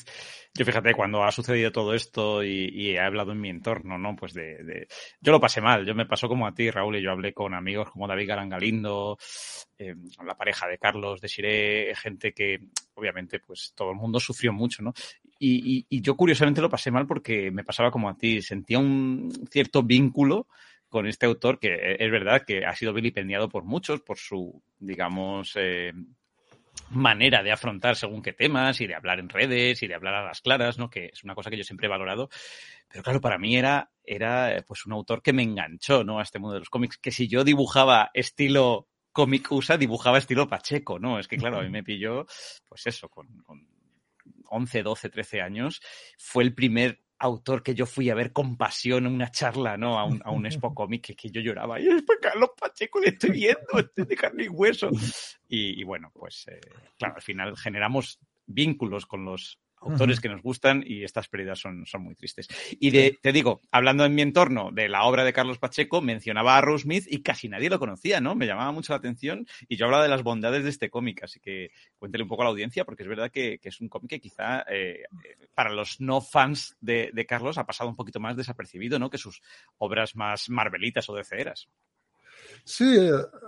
yo 0.51 0.65
fíjate, 0.65 0.95
cuando 0.95 1.23
ha 1.23 1.31
sucedido 1.31 1.71
todo 1.71 1.93
esto 1.93 2.43
y, 2.43 2.89
he 2.89 2.99
hablado 2.99 3.33
en 3.33 3.39
mi 3.39 3.49
entorno, 3.49 3.99
¿no? 3.99 4.15
Pues 4.15 4.33
de, 4.33 4.63
de, 4.63 4.87
Yo 5.21 5.31
lo 5.31 5.39
pasé 5.39 5.61
mal, 5.61 5.85
yo 5.85 5.93
me 5.93 6.07
pasó 6.07 6.27
como 6.27 6.47
a 6.47 6.55
ti, 6.55 6.71
Raúl, 6.71 6.95
y 6.95 7.03
yo 7.03 7.11
hablé 7.11 7.33
con 7.33 7.53
amigos 7.53 7.91
como 7.91 8.07
David 8.07 8.29
Garangalindo, 8.29 9.19
eh, 9.77 9.93
la 10.25 10.35
pareja 10.35 10.67
de 10.67 10.79
Carlos, 10.79 11.21
de 11.21 11.27
Siré, 11.27 11.93
gente 11.95 12.33
que, 12.33 12.61
obviamente, 12.95 13.39
pues 13.39 13.73
todo 13.75 13.91
el 13.91 13.97
mundo 13.97 14.19
sufrió 14.19 14.51
mucho, 14.51 14.81
¿no? 14.81 14.91
Y, 15.37 15.85
y, 15.87 16.01
yo 16.01 16.15
curiosamente 16.15 16.61
lo 16.61 16.69
pasé 16.71 16.89
mal 16.89 17.05
porque 17.05 17.51
me 17.51 17.63
pasaba 17.63 17.91
como 17.91 18.09
a 18.09 18.17
ti, 18.17 18.41
sentía 18.41 18.79
un 18.79 19.31
cierto 19.51 19.83
vínculo 19.83 20.47
con 20.89 21.05
este 21.05 21.27
autor 21.27 21.59
que 21.59 21.95
es 21.99 22.11
verdad 22.11 22.43
que 22.45 22.65
ha 22.65 22.75
sido 22.75 22.93
vilipendiado 22.93 23.49
por 23.49 23.63
muchos 23.63 24.01
por 24.01 24.17
su, 24.17 24.61
digamos, 24.79 25.53
eh, 25.55 25.91
manera 26.89 27.43
de 27.43 27.51
afrontar 27.51 27.95
según 27.95 28.21
qué 28.21 28.33
temas 28.33 28.79
y 28.81 28.87
de 28.87 28.95
hablar 28.95 29.19
en 29.19 29.29
redes 29.29 29.81
y 29.83 29.87
de 29.87 29.95
hablar 29.95 30.15
a 30.15 30.25
las 30.25 30.41
claras, 30.41 30.77
¿no? 30.77 30.89
Que 30.89 31.09
es 31.13 31.23
una 31.23 31.35
cosa 31.35 31.49
que 31.49 31.57
yo 31.57 31.63
siempre 31.63 31.87
he 31.87 31.89
valorado. 31.89 32.29
Pero 32.87 33.03
claro, 33.03 33.21
para 33.21 33.37
mí 33.37 33.55
era, 33.55 33.91
era 34.03 34.63
pues 34.67 34.85
un 34.85 34.93
autor 34.93 35.21
que 35.21 35.33
me 35.33 35.43
enganchó, 35.43 36.03
¿no? 36.03 36.19
A 36.19 36.23
este 36.23 36.39
mundo 36.39 36.53
de 36.53 36.59
los 36.59 36.69
cómics. 36.69 36.97
Que 36.97 37.11
si 37.11 37.27
yo 37.27 37.43
dibujaba 37.43 38.11
estilo 38.13 38.87
cómic 39.11 39.51
USA, 39.51 39.77
dibujaba 39.77 40.17
estilo 40.17 40.47
Pacheco, 40.47 40.99
¿no? 40.99 41.19
Es 41.19 41.27
que 41.27 41.37
claro, 41.37 41.59
a 41.59 41.63
mí 41.63 41.69
me 41.69 41.83
pilló, 41.83 42.25
pues 42.67 42.87
eso, 42.87 43.09
con, 43.09 43.27
con 43.43 43.67
11, 44.49 44.83
12, 44.83 45.09
13 45.09 45.41
años, 45.41 45.81
fue 46.17 46.43
el 46.43 46.53
primer 46.53 47.02
autor 47.23 47.63
que 47.63 47.73
yo 47.73 47.85
fui 47.85 48.09
a 48.09 48.15
ver 48.15 48.33
con 48.33 48.57
pasión 48.57 49.05
en 49.05 49.13
una 49.13 49.31
charla, 49.31 49.77
¿no? 49.77 49.97
A 49.97 50.03
un, 50.03 50.21
a 50.25 50.31
un 50.31 50.45
Expo 50.45 50.73
Comic 50.75 51.15
que, 51.15 51.29
yo 51.29 51.41
lloraba. 51.41 51.79
Y 51.79 51.87
es 51.87 52.03
Carlos 52.21 52.49
Pacheco 52.59 52.99
le 52.99 53.09
estoy 53.09 53.31
viendo, 53.31 53.79
estoy 53.79 54.05
de 54.05 54.15
carne 54.15 54.43
y 54.45 54.49
hueso. 54.49 54.89
Y, 55.47 55.83
bueno, 55.83 56.11
pues 56.13 56.45
eh, 56.47 56.59
claro, 56.97 57.15
al 57.15 57.21
final 57.21 57.55
generamos 57.57 58.19
vínculos 58.45 59.05
con 59.05 59.23
los 59.23 59.59
autores 59.83 60.19
que 60.19 60.29
nos 60.29 60.41
gustan 60.41 60.83
y 60.85 61.03
estas 61.03 61.27
pérdidas 61.27 61.59
son, 61.59 61.85
son 61.85 62.03
muy 62.03 62.15
tristes. 62.15 62.47
Y 62.79 62.91
de, 62.91 63.17
te 63.21 63.31
digo, 63.31 63.61
hablando 63.71 64.05
en 64.05 64.15
mi 64.15 64.21
entorno 64.21 64.71
de 64.71 64.89
la 64.89 65.03
obra 65.03 65.23
de 65.23 65.33
Carlos 65.33 65.59
Pacheco, 65.59 66.01
mencionaba 66.01 66.57
a 66.57 66.61
Rose 66.61 66.83
Smith 66.83 67.05
y 67.07 67.21
casi 67.21 67.49
nadie 67.49 67.69
lo 67.69 67.79
conocía, 67.79 68.19
¿no? 68.21 68.35
Me 68.35 68.47
llamaba 68.47 68.71
mucho 68.71 68.93
la 68.93 68.97
atención 68.97 69.45
y 69.67 69.75
yo 69.75 69.85
hablaba 69.85 70.03
de 70.03 70.09
las 70.09 70.23
bondades 70.23 70.63
de 70.63 70.69
este 70.69 70.89
cómic, 70.89 71.23
así 71.23 71.39
que 71.39 71.71
cuéntele 71.97 72.23
un 72.23 72.29
poco 72.29 72.43
a 72.43 72.45
la 72.45 72.51
audiencia 72.51 72.85
porque 72.85 73.03
es 73.03 73.09
verdad 73.09 73.31
que, 73.31 73.59
es 73.61 73.81
un 73.81 73.89
cómic 73.89 74.09
que 74.09 74.19
quizá 74.19 74.65
eh, 74.69 75.03
para 75.53 75.71
los 75.71 75.99
no 75.99 76.21
fans 76.21 76.75
de, 76.81 77.11
de, 77.13 77.25
Carlos 77.25 77.57
ha 77.57 77.65
pasado 77.65 77.89
un 77.89 77.95
poquito 77.95 78.19
más 78.19 78.35
desapercibido, 78.35 78.99
¿no? 78.99 79.09
Que 79.09 79.17
sus 79.17 79.41
obras 79.77 80.15
más 80.15 80.49
marvelitas 80.49 81.09
o 81.09 81.15
de 81.15 81.23
ceras. 81.23 81.69
Sí, 82.65 82.85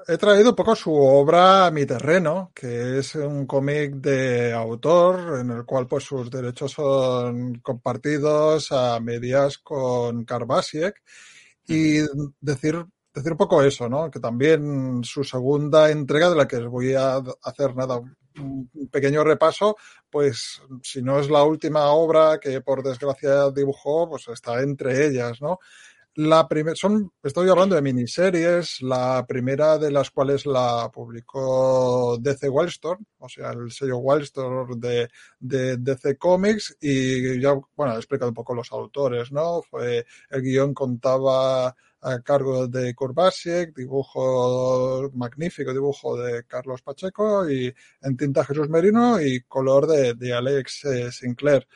he 0.08 0.18
traído 0.18 0.50
un 0.50 0.56
poco 0.56 0.76
su 0.76 0.94
obra 0.94 1.68
a 1.68 1.72
mi 1.72 1.86
terreno, 1.86 2.52
que 2.54 3.00
es 3.00 3.16
un 3.16 3.46
cómic 3.48 3.94
de 3.96 4.52
autor 4.54 5.40
en 5.40 5.52
el 5.52 5.64
cual 5.66 5.88
pues 5.88 6.04
sus 6.04 6.30
derechos 6.30 6.74
son 6.74 7.56
compartidos 7.60 8.72
a 8.74 9.00
medias 9.00 9.58
con 9.60 10.26
Karbasiek 10.26 11.02
y 11.68 12.00
decir 12.42 12.86
decir 13.14 13.32
un 13.32 13.38
poco 13.38 13.64
eso, 13.64 13.88
¿no? 13.90 14.12
Que 14.12 14.20
también 14.20 15.02
su 15.04 15.24
segunda 15.24 15.90
entrega 15.92 16.30
de 16.30 16.36
la 16.36 16.48
que 16.48 16.58
os 16.58 16.68
voy 16.68 16.94
a 16.96 17.18
hacer 17.44 17.76
nada 17.76 18.00
un 18.00 18.70
pequeño 18.92 19.24
repaso, 19.24 19.78
pues 20.10 20.62
si 20.84 21.02
no 21.02 21.20
es 21.20 21.30
la 21.30 21.44
última 21.44 21.86
obra 21.92 22.40
que 22.42 22.60
por 22.62 22.84
desgracia 22.84 23.50
dibujó, 23.52 24.10
pues 24.10 24.28
está 24.28 24.62
entre 24.62 25.08
ellas, 25.08 25.42
¿no? 25.42 25.60
La 26.18 26.48
primera, 26.48 26.78
son, 26.78 27.12
estoy 27.22 27.50
hablando 27.50 27.76
de 27.76 27.82
miniseries, 27.82 28.82
la 28.82 29.26
primera 29.28 29.78
de 29.78 29.92
las 29.92 30.12
cuales 30.12 30.46
la 30.46 30.90
publicó 30.94 32.18
DC 32.22 32.48
Wildstorm, 32.48 33.04
o 33.18 33.28
sea, 33.28 33.52
el 33.52 33.70
sello 33.70 33.98
Wildstorm 33.98 34.80
de, 34.80 35.10
de 35.40 35.76
DC 35.76 36.18
Comics, 36.18 36.78
y 36.80 37.42
ya, 37.42 37.54
bueno, 37.76 37.96
he 37.96 37.98
explicado 37.98 38.30
un 38.30 38.36
poco 38.36 38.56
los 38.56 38.72
autores, 38.72 39.34
¿no? 39.34 39.62
Fue, 39.64 40.06
el 40.30 40.42
guion 40.42 40.74
contaba 40.74 41.76
a 42.06 42.20
cargo 42.22 42.68
de 42.68 42.94
Kurbasiek, 42.94 43.76
dibujo 43.76 45.10
magnífico, 45.14 45.74
dibujo 45.74 46.16
de 46.16 46.44
Carlos 46.46 46.84
Pacheco 46.84 47.50
y 47.50 47.74
en 48.02 48.16
tinta 48.16 48.46
Jesús 48.46 48.70
Merino 48.70 49.20
y 49.20 49.42
color 49.42 49.88
de, 49.88 50.14
de 50.14 50.32
Alex 50.32 50.86
eh, 50.86 51.12
Sinclair. 51.12 51.68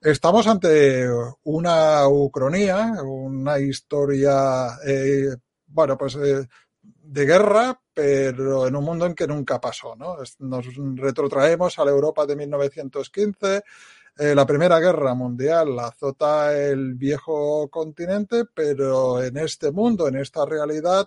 Estamos 0.00 0.48
ante 0.48 1.08
una 1.44 2.08
ucronía, 2.08 2.94
una 3.04 3.60
historia, 3.60 4.76
eh, 4.84 5.36
bueno, 5.68 5.96
pues 5.96 6.16
eh, 6.16 6.48
de 6.82 7.24
guerra, 7.24 7.80
pero 7.94 8.66
en 8.66 8.74
un 8.74 8.84
mundo 8.84 9.06
en 9.06 9.14
que 9.14 9.28
nunca 9.28 9.60
pasó, 9.60 9.94
¿no? 9.94 10.16
Nos 10.40 10.66
retrotraemos 10.96 11.78
a 11.78 11.84
la 11.84 11.92
Europa 11.92 12.26
de 12.26 12.34
1915 12.34 13.62
eh, 14.18 14.34
la 14.34 14.46
Primera 14.46 14.80
Guerra 14.80 15.14
Mundial 15.14 15.78
azota 15.78 16.56
el 16.56 16.94
viejo 16.94 17.68
continente, 17.68 18.44
pero 18.54 19.22
en 19.22 19.36
este 19.36 19.70
mundo, 19.70 20.08
en 20.08 20.16
esta 20.16 20.46
realidad, 20.46 21.06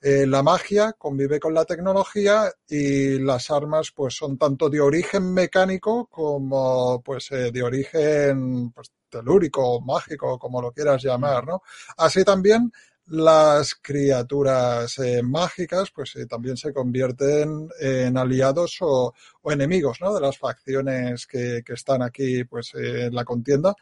eh, 0.00 0.26
la 0.26 0.42
magia 0.42 0.92
convive 0.92 1.40
con 1.40 1.52
la 1.52 1.64
tecnología 1.64 2.50
y 2.68 3.18
las 3.18 3.50
armas 3.50 3.92
pues 3.94 4.14
son 4.14 4.38
tanto 4.38 4.70
de 4.70 4.80
origen 4.80 5.32
mecánico 5.32 6.06
como 6.06 7.02
pues 7.02 7.30
eh, 7.32 7.50
de 7.50 7.62
origen 7.62 8.70
pues, 8.72 8.92
telúrico, 9.08 9.80
mágico, 9.80 10.38
como 10.38 10.62
lo 10.62 10.72
quieras 10.72 11.02
llamar, 11.02 11.46
¿no? 11.46 11.62
Así 11.96 12.24
también 12.24 12.70
las 13.08 13.74
criaturas 13.74 14.98
eh, 14.98 15.22
mágicas 15.22 15.90
pues 15.90 16.16
eh, 16.16 16.26
también 16.26 16.56
se 16.56 16.72
convierten 16.72 17.68
en 17.80 18.16
aliados 18.16 18.78
o, 18.80 19.14
enemigos 19.44 19.98
¿no? 20.00 20.12
de 20.12 20.20
las 20.20 20.36
facciones 20.38 21.26
que, 21.26 21.62
que 21.64 21.74
están 21.74 22.02
aquí 22.02 22.44
pues 22.44 22.74
en 22.74 23.14
la 23.14 23.24
contienda. 23.24 23.74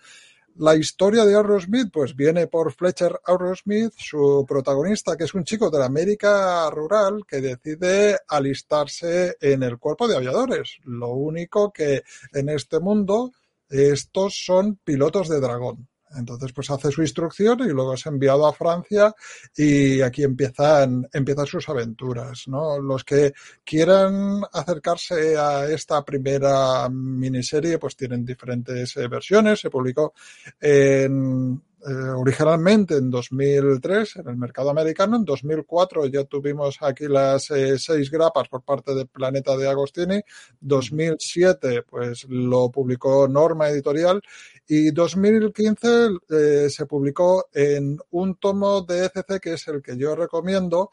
La 0.57 0.77
historia 0.77 1.25
de 1.25 1.35
Aerosmith 1.35 1.91
pues 1.93 2.15
viene 2.15 2.47
por 2.47 2.73
Fletcher 2.73 3.19
Aerosmith, 3.27 3.93
su 3.97 4.45
protagonista, 4.47 5.17
que 5.17 5.25
es 5.25 5.35
un 5.35 5.43
chico 5.43 5.69
de 5.69 5.81
la 5.81 5.87
América 5.87 6.71
rural 6.71 7.25
que 7.27 7.41
decide 7.41 8.19
alistarse 8.29 9.37
en 9.41 9.65
el 9.65 9.79
cuerpo 9.79 10.07
de 10.07 10.17
aviadores. 10.17 10.79
Lo 10.85 11.09
único 11.09 11.73
que 11.73 12.05
en 12.33 12.51
este 12.51 12.79
mundo 12.79 13.33
estos 13.69 14.45
son 14.45 14.77
pilotos 14.77 15.29
de 15.29 15.41
dragón. 15.41 15.89
Entonces, 16.17 16.53
pues 16.53 16.71
hace 16.71 16.91
su 16.91 17.03
instrucción 17.03 17.61
y 17.61 17.69
luego 17.69 17.95
es 17.95 18.07
enviado 18.07 18.47
a 18.47 18.53
Francia 18.53 19.15
y 19.57 20.01
aquí 20.01 20.23
empiezan, 20.23 21.09
empiezan 21.13 21.47
sus 21.47 21.69
aventuras, 21.69 22.49
¿no? 22.49 22.79
Los 22.79 23.05
que 23.05 23.33
quieran 23.65 24.43
acercarse 24.53 25.37
a 25.37 25.67
esta 25.69 26.05
primera 26.05 26.89
miniserie, 26.89 27.79
pues 27.79 27.97
tienen 27.97 28.25
diferentes 28.25 28.97
eh, 28.97 29.09
versiones. 29.09 29.61
Se 29.61 29.71
publicó 29.71 30.15
en 30.61 31.61
eh, 31.87 31.93
originalmente 31.93 32.97
en 32.97 33.11
2003 33.11 34.17
en 34.17 34.29
el 34.29 34.37
mercado 34.37 34.71
americano. 34.71 35.17
En 35.17 35.25
2004 35.25 36.07
ya 36.07 36.25
tuvimos 36.25 36.79
aquí 36.81 37.07
las 37.09 37.51
eh, 37.51 37.79
seis 37.79 38.11
grapas 38.11 38.49
por 38.49 38.63
parte 38.63 38.95
de 38.95 39.05
Planeta 39.05 39.55
de 39.57 39.69
Agostini. 39.69 40.23
2007 40.61 41.83
pues 41.83 42.25
lo 42.29 42.71
publicó 42.71 43.29
Norma 43.29 43.69
Editorial 43.69 44.23
y 44.67 44.93
2015 44.93 45.89
eh, 46.31 46.71
se 46.71 46.87
publicó 46.87 47.49
en 47.53 47.99
un 48.13 48.37
tomo 48.37 48.81
de 48.81 49.05
ECC 49.05 49.41
que 49.41 49.53
es 49.53 49.69
el 49.69 49.83
que 49.83 49.97
yo 49.99 50.17
recomiendo. 50.17 50.91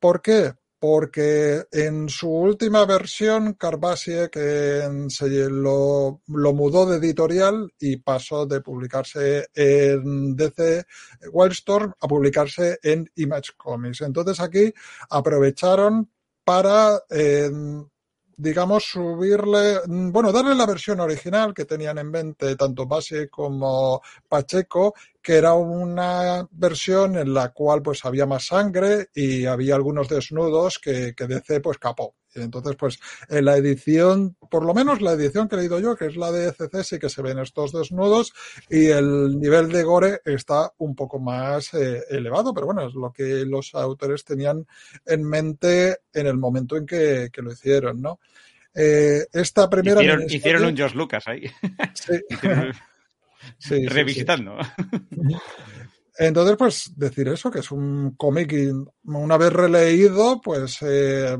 ¿Por 0.00 0.20
qué? 0.20 0.54
Porque 0.80 1.62
en 1.70 2.08
su 2.08 2.30
última 2.30 2.86
versión 2.86 3.52
Carbasie 3.52 4.30
que 4.30 5.06
se 5.08 5.28
lo, 5.50 6.22
lo, 6.26 6.54
mudó 6.54 6.86
de 6.86 6.96
editorial 6.96 7.70
y 7.78 7.98
pasó 7.98 8.46
de 8.46 8.62
publicarse 8.62 9.48
en 9.54 10.34
DC 10.34 10.84
Wildstorm 11.32 11.92
a 12.00 12.08
publicarse 12.08 12.78
en 12.82 13.10
Image 13.16 13.50
Comics. 13.58 14.00
Entonces 14.00 14.40
aquí 14.40 14.72
aprovecharon 15.10 16.10
para 16.44 17.02
eh, 17.10 17.50
digamos, 18.40 18.84
subirle, 18.84 19.80
bueno, 19.86 20.32
darle 20.32 20.54
la 20.54 20.66
versión 20.66 21.00
original 21.00 21.52
que 21.52 21.66
tenían 21.66 21.98
en 21.98 22.10
mente 22.10 22.56
tanto 22.56 22.86
Base 22.86 23.28
como 23.28 24.00
Pacheco, 24.28 24.94
que 25.20 25.36
era 25.36 25.52
una 25.54 26.46
versión 26.50 27.18
en 27.18 27.34
la 27.34 27.50
cual 27.50 27.82
pues 27.82 28.04
había 28.04 28.26
más 28.26 28.46
sangre 28.46 29.08
y 29.14 29.44
había 29.44 29.74
algunos 29.74 30.08
desnudos 30.08 30.78
que, 30.78 31.14
que 31.14 31.26
DC 31.26 31.60
pues 31.60 31.78
capó. 31.78 32.14
Entonces, 32.34 32.76
pues 32.76 32.98
en 33.28 33.44
la 33.44 33.56
edición, 33.56 34.36
por 34.50 34.64
lo 34.64 34.74
menos 34.74 35.00
la 35.00 35.12
edición 35.12 35.48
que 35.48 35.56
he 35.56 35.58
leído 35.58 35.80
yo, 35.80 35.96
que 35.96 36.06
es 36.06 36.16
la 36.16 36.30
de 36.30 36.48
ECC, 36.48 36.82
sí 36.82 36.98
que 36.98 37.08
se 37.08 37.22
ven 37.22 37.38
estos 37.38 37.72
desnudos 37.72 38.32
y 38.68 38.86
el 38.86 39.38
nivel 39.38 39.70
de 39.70 39.82
gore 39.82 40.20
está 40.24 40.72
un 40.78 40.94
poco 40.94 41.18
más 41.18 41.74
eh, 41.74 42.02
elevado, 42.10 42.54
pero 42.54 42.66
bueno, 42.66 42.86
es 42.86 42.94
lo 42.94 43.12
que 43.12 43.44
los 43.44 43.74
autores 43.74 44.24
tenían 44.24 44.66
en 45.06 45.24
mente 45.24 45.98
en 46.12 46.26
el 46.26 46.36
momento 46.36 46.76
en 46.76 46.86
que, 46.86 47.30
que 47.32 47.42
lo 47.42 47.52
hicieron, 47.52 48.00
¿no? 48.00 48.20
Eh, 48.74 49.26
esta 49.32 49.68
primera. 49.68 50.00
Hicieron, 50.00 50.22
hicieron, 50.30 50.64
un 50.64 50.76
George 50.76 50.96
Lucas 50.96 51.24
ahí. 51.26 51.42
Sí. 51.94 52.20
sí 53.58 53.86
Revisitando. 53.86 54.56
Entonces, 56.18 56.56
pues 56.58 56.92
decir 56.96 57.28
eso, 57.28 57.50
que 57.50 57.60
es 57.60 57.70
un 57.70 58.14
cómic 58.14 58.52
y 58.52 58.70
una 59.04 59.38
vez 59.38 59.52
releído, 59.52 60.38
pues 60.42 60.78
eh, 60.82 61.34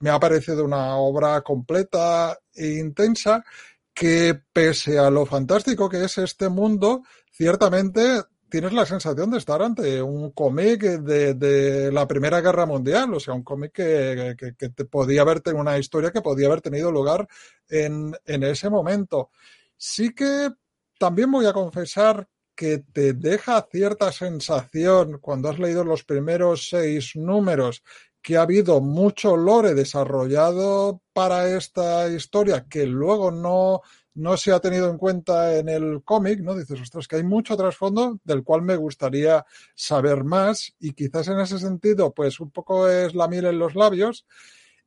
me 0.00 0.10
ha 0.10 0.20
parecido 0.20 0.64
una 0.64 0.96
obra 0.96 1.40
completa 1.42 2.38
e 2.54 2.78
intensa 2.78 3.44
que 3.92 4.40
pese 4.52 4.98
a 4.98 5.10
lo 5.10 5.26
fantástico 5.26 5.88
que 5.88 6.04
es 6.04 6.18
este 6.18 6.48
mundo, 6.48 7.02
ciertamente 7.32 8.22
tienes 8.48 8.72
la 8.72 8.86
sensación 8.86 9.30
de 9.30 9.38
estar 9.38 9.60
ante 9.60 10.00
un 10.00 10.30
cómic 10.30 10.82
de, 10.82 11.90
la 11.92 12.06
Primera 12.06 12.40
Guerra 12.40 12.64
Mundial, 12.64 13.12
o 13.14 13.20
sea, 13.20 13.34
un 13.34 13.42
cómic 13.42 13.72
que, 13.72 14.36
que, 14.38 14.54
que, 14.54 14.68
te 14.70 14.84
podía 14.84 15.22
haber 15.22 15.40
tenido 15.40 15.60
una 15.60 15.78
historia 15.78 16.12
que 16.12 16.22
podía 16.22 16.46
haber 16.46 16.60
tenido 16.60 16.90
lugar 16.90 17.28
en, 17.68 18.14
en 18.24 18.42
ese 18.44 18.70
momento. 18.70 19.30
Sí 19.76 20.14
que 20.14 20.50
también 20.98 21.30
voy 21.30 21.46
a 21.46 21.52
confesar 21.52 22.28
que 22.54 22.78
te 22.78 23.12
deja 23.12 23.68
cierta 23.70 24.10
sensación 24.10 25.18
cuando 25.20 25.48
has 25.48 25.58
leído 25.60 25.84
los 25.84 26.02
primeros 26.02 26.68
seis 26.68 27.14
números 27.14 27.84
que 28.22 28.36
ha 28.36 28.42
habido 28.42 28.80
mucho 28.80 29.36
lore 29.36 29.74
desarrollado 29.74 31.02
para 31.12 31.48
esta 31.56 32.08
historia 32.08 32.66
que 32.68 32.86
luego 32.86 33.30
no, 33.30 33.82
no 34.14 34.36
se 34.36 34.52
ha 34.52 34.60
tenido 34.60 34.90
en 34.90 34.98
cuenta 34.98 35.56
en 35.56 35.68
el 35.68 36.02
cómic, 36.04 36.40
¿no? 36.40 36.54
Dices, 36.56 36.80
ostras, 36.80 37.06
que 37.06 37.16
hay 37.16 37.24
mucho 37.24 37.56
trasfondo 37.56 38.18
del 38.24 38.42
cual 38.42 38.62
me 38.62 38.76
gustaría 38.76 39.44
saber 39.74 40.24
más 40.24 40.74
y 40.78 40.92
quizás 40.92 41.28
en 41.28 41.40
ese 41.40 41.58
sentido, 41.58 42.12
pues 42.12 42.40
un 42.40 42.50
poco 42.50 42.88
es 42.88 43.14
la 43.14 43.28
miel 43.28 43.46
en 43.46 43.58
los 43.58 43.74
labios 43.74 44.26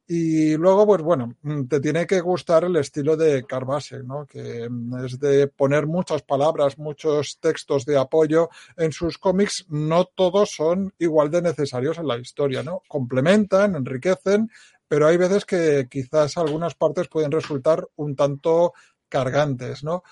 y 0.07 0.57
luego, 0.57 0.85
pues 0.85 1.01
bueno, 1.01 1.35
mm, 1.41 1.65
te 1.67 1.79
tiene 1.79 2.05
que 2.05 2.19
gustar 2.19 2.65
el 2.65 2.75
estilo 2.75 3.15
de 3.15 3.45
Carbase, 3.45 4.03
¿no? 4.03 4.25
Que 4.25 4.67
mm, 4.69 5.05
es 5.05 5.19
de 5.19 5.47
poner 5.47 5.87
muchas 5.87 6.21
palabras, 6.23 6.77
muchos 6.77 7.39
textos 7.39 7.85
de 7.85 7.97
apoyo 7.97 8.49
en 8.77 8.91
sus 8.91 9.17
cómics. 9.17 9.65
No 9.69 10.05
todos 10.05 10.51
son 10.51 10.93
igual 10.99 11.31
de 11.31 11.41
necesarios 11.41 11.97
en 11.97 12.07
la 12.07 12.17
historia, 12.17 12.63
¿no? 12.63 12.81
Complementan, 12.87 13.75
enriquecen, 13.75 14.49
pero 14.87 15.07
hay 15.07 15.17
veces 15.17 15.45
que 15.45 15.87
quizás 15.89 16.37
algunas 16.37 16.75
partes 16.75 17.07
pueden 17.07 17.31
resultar 17.31 17.87
un 17.95 18.15
tanto 18.15 18.73
cargantes, 19.07 19.83
¿no? 19.83 20.03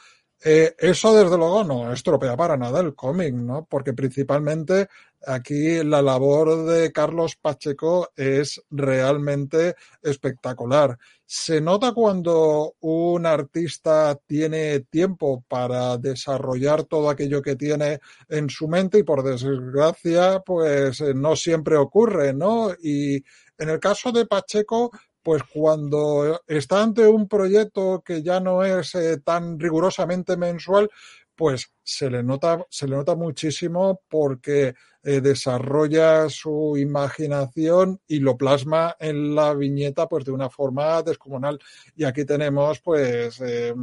Eh, 0.42 0.74
eso 0.78 1.14
desde 1.14 1.38
luego 1.38 1.66
no 1.66 1.92
estropea 1.92 2.38
para 2.38 2.56
nada 2.56 2.80
el 2.80 2.96
cómic, 2.96 3.34
¿no? 3.34 3.66
Porque 3.70 3.92
principalmente 3.94 4.88
aquí 5.28 5.84
la 5.84 6.02
labor 6.02 6.66
de 6.66 6.94
Carlos 6.94 7.36
Pacheco 7.36 8.10
es 8.16 8.62
realmente 8.70 9.76
espectacular. 10.02 10.98
Se 11.26 11.60
nota 11.60 11.92
cuando 11.92 12.76
un 12.80 13.26
artista 13.26 14.18
tiene 14.26 14.80
tiempo 14.82 15.44
para 15.48 15.98
desarrollar 15.98 16.86
todo 16.86 17.10
aquello 17.10 17.42
que 17.42 17.58
tiene 17.58 18.00
en 18.30 18.50
su 18.50 18.70
mente 18.70 19.00
y 19.00 19.04
por 19.04 19.24
desgracia, 19.24 20.40
pues 20.46 21.02
eh, 21.02 21.14
no 21.14 21.36
siempre 21.36 21.76
ocurre, 21.76 22.34
¿no? 22.34 22.72
Y 22.82 23.16
en 23.58 23.70
el 23.70 23.80
caso 23.80 24.14
de 24.14 24.26
Pacheco, 24.26 24.90
pues 25.30 25.44
cuando 25.44 26.42
está 26.48 26.82
ante 26.82 27.06
un 27.06 27.28
proyecto 27.28 28.02
que 28.04 28.24
ya 28.24 28.40
no 28.40 28.64
es 28.64 28.96
eh, 28.96 29.20
tan 29.20 29.60
rigurosamente 29.60 30.36
mensual, 30.38 30.90
pues 31.36 31.72
se 31.84 32.10
le 32.10 32.24
nota, 32.24 32.66
se 32.68 32.88
le 32.88 32.96
nota 32.96 33.14
muchísimo 33.14 34.02
porque 34.10 34.74
eh, 35.04 35.22
desarrolla 35.22 36.28
su 36.30 36.76
imaginación 36.80 38.02
y 38.08 38.22
lo 38.22 38.38
plasma 38.38 38.96
en 39.00 39.36
la 39.36 39.54
viñeta 39.54 40.08
pues 40.08 40.26
de 40.26 40.32
una 40.32 40.50
forma 40.50 41.04
descomunal. 41.04 41.60
Y 41.96 42.06
aquí 42.06 42.26
tenemos 42.26 42.80
pues 42.80 43.40
eh, 43.42 43.76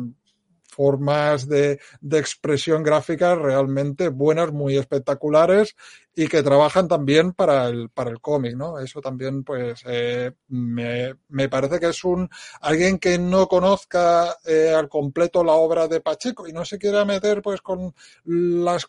formas 0.77 1.49
de, 1.49 1.81
de, 2.01 2.19
expresión 2.19 2.83
gráfica 2.83 3.35
realmente 3.35 4.09
buenas, 4.11 4.53
muy 4.53 4.77
espectaculares 4.77 5.75
y 6.15 6.29
que 6.29 6.43
trabajan 6.43 6.87
también 6.87 7.33
para 7.33 7.69
el, 7.69 7.89
para 7.89 8.11
el 8.11 8.21
cómic, 8.21 8.57
¿no? 8.57 8.79
Eso 8.79 9.01
también, 9.01 9.43
pues, 9.43 9.83
eh, 9.87 10.33
me, 10.49 11.15
me, 11.29 11.49
parece 11.49 11.81
que 11.81 11.89
es 11.89 12.05
un 12.05 12.29
alguien 12.61 12.99
que 12.99 13.19
no 13.19 13.49
conozca 13.49 14.37
eh, 14.45 14.75
al 14.77 14.89
completo 14.89 15.43
la 15.43 15.53
obra 15.53 15.89
de 15.89 16.01
Pacheco 16.01 16.47
y 16.47 16.53
no 16.53 16.65
se 16.65 16.79
quiera 16.79 17.05
meter, 17.05 17.41
pues, 17.43 17.63
con 17.63 17.95
las 18.25 18.87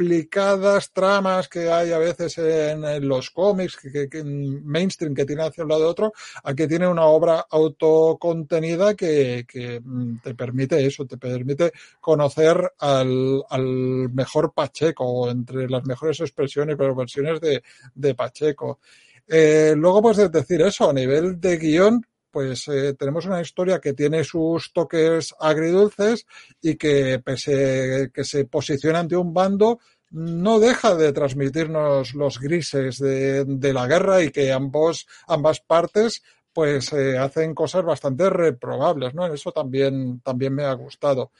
complicadas 0.00 0.92
tramas 0.92 1.46
que 1.46 1.70
hay 1.70 1.92
a 1.92 1.98
veces 1.98 2.38
en, 2.38 3.06
los 3.06 3.28
cómics, 3.30 3.76
que, 3.76 4.24
mainstream 4.24 5.14
que 5.14 5.26
tiene 5.26 5.42
hacia 5.42 5.62
un 5.62 5.68
lado 5.68 5.82
de 5.82 5.88
otro, 5.88 6.12
aquí 6.42 6.66
tiene 6.66 6.88
una 6.88 7.04
obra 7.04 7.44
autocontenida 7.50 8.94
que, 8.94 9.44
que 9.46 9.78
mm, 9.84 10.20
te 10.22 10.34
permite 10.34 10.86
eso, 10.86 11.04
te 11.04 11.18
permite 11.18 11.72
conocer 12.00 12.72
al, 12.78 13.42
al 13.50 14.08
mejor 14.10 14.54
Pacheco, 14.54 15.30
entre 15.30 15.68
las 15.68 15.84
mejores 15.84 16.18
expresiones 16.20 16.76
pero 16.78 16.94
versiones 16.94 17.38
de, 17.38 17.62
de 17.94 18.14
Pacheco. 18.14 18.80
Eh, 19.28 19.74
luego, 19.76 20.00
pues 20.00 20.16
decir 20.32 20.62
eso, 20.62 20.88
a 20.88 20.94
nivel 20.94 21.38
de 21.38 21.58
guion, 21.58 22.06
pues 22.30 22.68
eh, 22.68 22.94
tenemos 22.94 23.26
una 23.26 23.40
historia 23.40 23.80
que 23.80 23.92
tiene 23.92 24.24
sus 24.24 24.72
toques 24.72 25.34
agridulces 25.38 26.26
y 26.60 26.76
que 26.76 27.18
pese 27.18 28.10
que 28.12 28.24
se 28.24 28.44
posiciona 28.44 29.00
ante 29.00 29.16
un 29.16 29.34
bando, 29.34 29.78
no 30.10 30.58
deja 30.58 30.94
de 30.94 31.12
transmitirnos 31.12 32.14
los 32.14 32.40
grises 32.40 32.98
de, 32.98 33.72
la 33.72 33.86
guerra 33.86 34.22
y 34.22 34.30
que 34.30 34.52
ambos, 34.52 35.06
ambas 35.26 35.60
partes 35.60 36.22
pues 36.52 36.92
eh, 36.92 37.16
hacen 37.16 37.54
cosas 37.54 37.84
bastante 37.84 38.28
reprobables, 38.28 39.14
¿no? 39.14 39.32
Eso 39.32 39.52
también, 39.52 40.20
también 40.20 40.52
me 40.52 40.64
ha 40.64 40.72
gustado. 40.72 41.30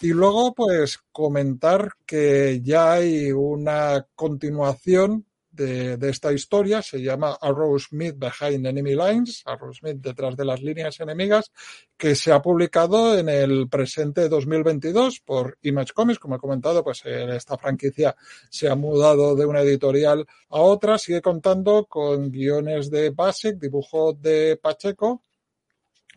Y 0.00 0.08
luego, 0.08 0.54
pues, 0.54 0.98
comentar 1.12 1.92
que 2.06 2.60
ya 2.62 2.92
hay 2.92 3.32
una 3.32 4.06
continuación 4.14 5.26
de, 5.52 5.96
de, 5.96 6.10
esta 6.10 6.32
historia, 6.32 6.82
se 6.82 7.02
llama 7.02 7.36
Arrowsmith 7.40 8.16
Behind 8.16 8.66
Enemy 8.66 8.94
Lines, 8.94 9.42
Arrowsmith 9.44 9.98
detrás 9.98 10.36
de 10.36 10.44
las 10.44 10.62
líneas 10.62 10.98
enemigas, 11.00 11.52
que 11.96 12.14
se 12.14 12.32
ha 12.32 12.42
publicado 12.42 13.18
en 13.18 13.28
el 13.28 13.68
presente 13.68 14.28
2022 14.28 15.20
por 15.20 15.58
Image 15.62 15.92
Comics. 15.92 16.18
Como 16.18 16.36
he 16.36 16.38
comentado, 16.38 16.82
pues 16.82 17.02
esta 17.04 17.56
franquicia 17.58 18.16
se 18.50 18.68
ha 18.68 18.74
mudado 18.74 19.36
de 19.36 19.46
una 19.46 19.60
editorial 19.60 20.26
a 20.48 20.60
otra, 20.60 20.98
sigue 20.98 21.22
contando 21.22 21.86
con 21.86 22.30
guiones 22.30 22.90
de 22.90 23.10
Basic, 23.10 23.58
dibujo 23.58 24.12
de 24.14 24.58
Pacheco, 24.60 25.22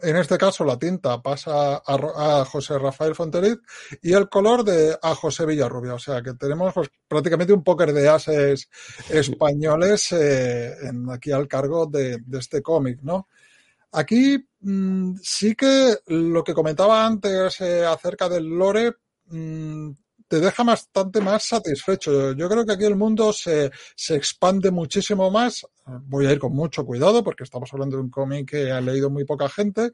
en 0.02 0.18
este 0.18 0.38
caso, 0.38 0.66
la 0.66 0.78
tinta 0.78 1.22
pasa 1.22 1.82
a, 1.86 2.46
José 2.46 2.78
Rafael 2.78 3.16
Fonteliz 3.16 3.60
y 4.02 4.14
el 4.14 4.28
color 4.28 4.64
de 4.64 4.98
a 5.02 5.16
José 5.16 5.46
Villarrubia. 5.46 5.94
O 5.94 6.00
sea 6.00 6.22
que 6.22 6.34
tenemos 6.34 6.74
pues, 6.74 6.90
prácticamente 7.08 7.54
un 7.54 7.64
póker 7.64 7.94
de 7.94 8.10
ases 8.10 8.70
españoles 9.10 10.12
eh, 10.12 10.76
aquí 11.12 11.32
al 11.32 11.48
cargo 11.48 11.86
de, 11.86 12.20
este 12.34 12.62
cómic, 12.62 13.00
¿no? 13.04 13.28
Aquí 13.94 14.38
mmm, 14.60 15.16
sí 15.22 15.56
que 15.56 15.96
lo 16.08 16.44
que 16.44 16.54
comentaba 16.54 17.06
antes 17.06 17.62
eh, 17.62 17.86
acerca 17.86 18.28
del 18.28 18.46
lore, 18.46 18.96
mmm, 19.28 19.92
te 20.28 20.40
deja 20.40 20.64
bastante 20.64 21.22
más 21.22 21.44
satisfecho. 21.44 22.34
Yo 22.34 22.50
creo 22.50 22.66
que 22.66 22.74
aquí 22.74 22.86
el 22.86 22.96
mundo 22.96 23.32
se, 23.32 23.72
se 23.96 24.16
expande 24.16 24.72
muchísimo 24.72 25.30
más. 25.30 25.66
Voy 25.86 26.26
a 26.26 26.32
ir 26.32 26.40
con 26.40 26.54
mucho 26.54 26.86
cuidado 26.86 27.24
porque 27.24 27.44
estamos 27.44 27.72
hablando 27.74 27.98
de 27.98 28.04
un 28.04 28.10
cómic 28.10 28.50
que 28.50 28.72
ha 28.72 28.82
leído 28.82 29.10
muy 29.10 29.24
poca 29.24 29.48
gente, 29.50 29.92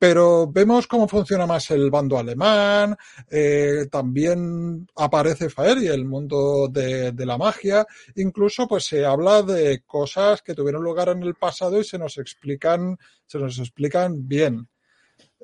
pero 0.00 0.50
vemos 0.50 0.86
cómo 0.86 1.06
funciona 1.06 1.46
más 1.46 1.70
el 1.70 1.90
bando 1.90 2.16
alemán, 2.18 2.96
eh, 3.30 3.86
también 3.90 4.86
aparece 4.96 5.48
y 5.78 5.86
el 5.88 6.06
mundo 6.06 6.68
de, 6.70 7.12
de, 7.12 7.26
la 7.26 7.36
magia, 7.36 7.86
incluso 8.16 8.66
pues 8.66 8.86
se 8.86 9.04
habla 9.04 9.42
de 9.42 9.82
cosas 9.82 10.40
que 10.40 10.54
tuvieron 10.54 10.82
lugar 10.82 11.10
en 11.10 11.22
el 11.22 11.34
pasado 11.34 11.78
y 11.78 11.84
se 11.84 11.98
nos 11.98 12.16
explican, 12.16 12.96
se 13.26 13.38
nos 13.38 13.58
explican 13.58 14.26
bien. 14.26 14.69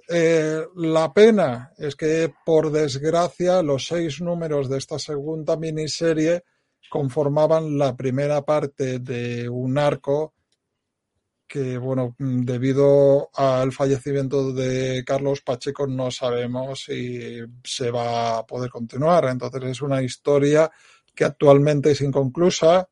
Eh, 0.09 0.62
la 0.76 1.12
pena 1.12 1.72
es 1.78 1.97
que, 1.97 2.32
por 2.44 2.70
desgracia, 2.70 3.62
los 3.62 3.86
seis 3.86 4.20
números 4.20 4.68
de 4.68 4.78
esta 4.78 4.99
segunda 4.99 5.57
miniserie 5.57 6.44
conformaban 6.90 7.76
la 7.78 7.97
primera 7.97 8.44
parte 8.44 9.01
de 9.01 9.49
un 9.49 9.78
arco 9.78 10.34
que, 11.49 11.78
bueno, 11.78 12.14
debido 12.18 13.30
al 13.34 13.72
fallecimiento 13.72 14.53
de 14.53 15.05
Carlos 15.05 15.42
Pacheco 15.42 15.86
no 15.86 16.11
sabemos 16.11 16.84
si 16.84 17.40
se 17.64 17.90
va 17.90 18.38
a 18.38 18.47
poder 18.47 18.70
continuar. 18.70 19.26
Entonces 19.26 19.62
es 19.64 19.82
una 19.82 20.03
historia 20.03 20.70
que 21.14 21.24
actualmente 21.24 21.92
es 21.92 22.01
inconclusa. 22.01 22.88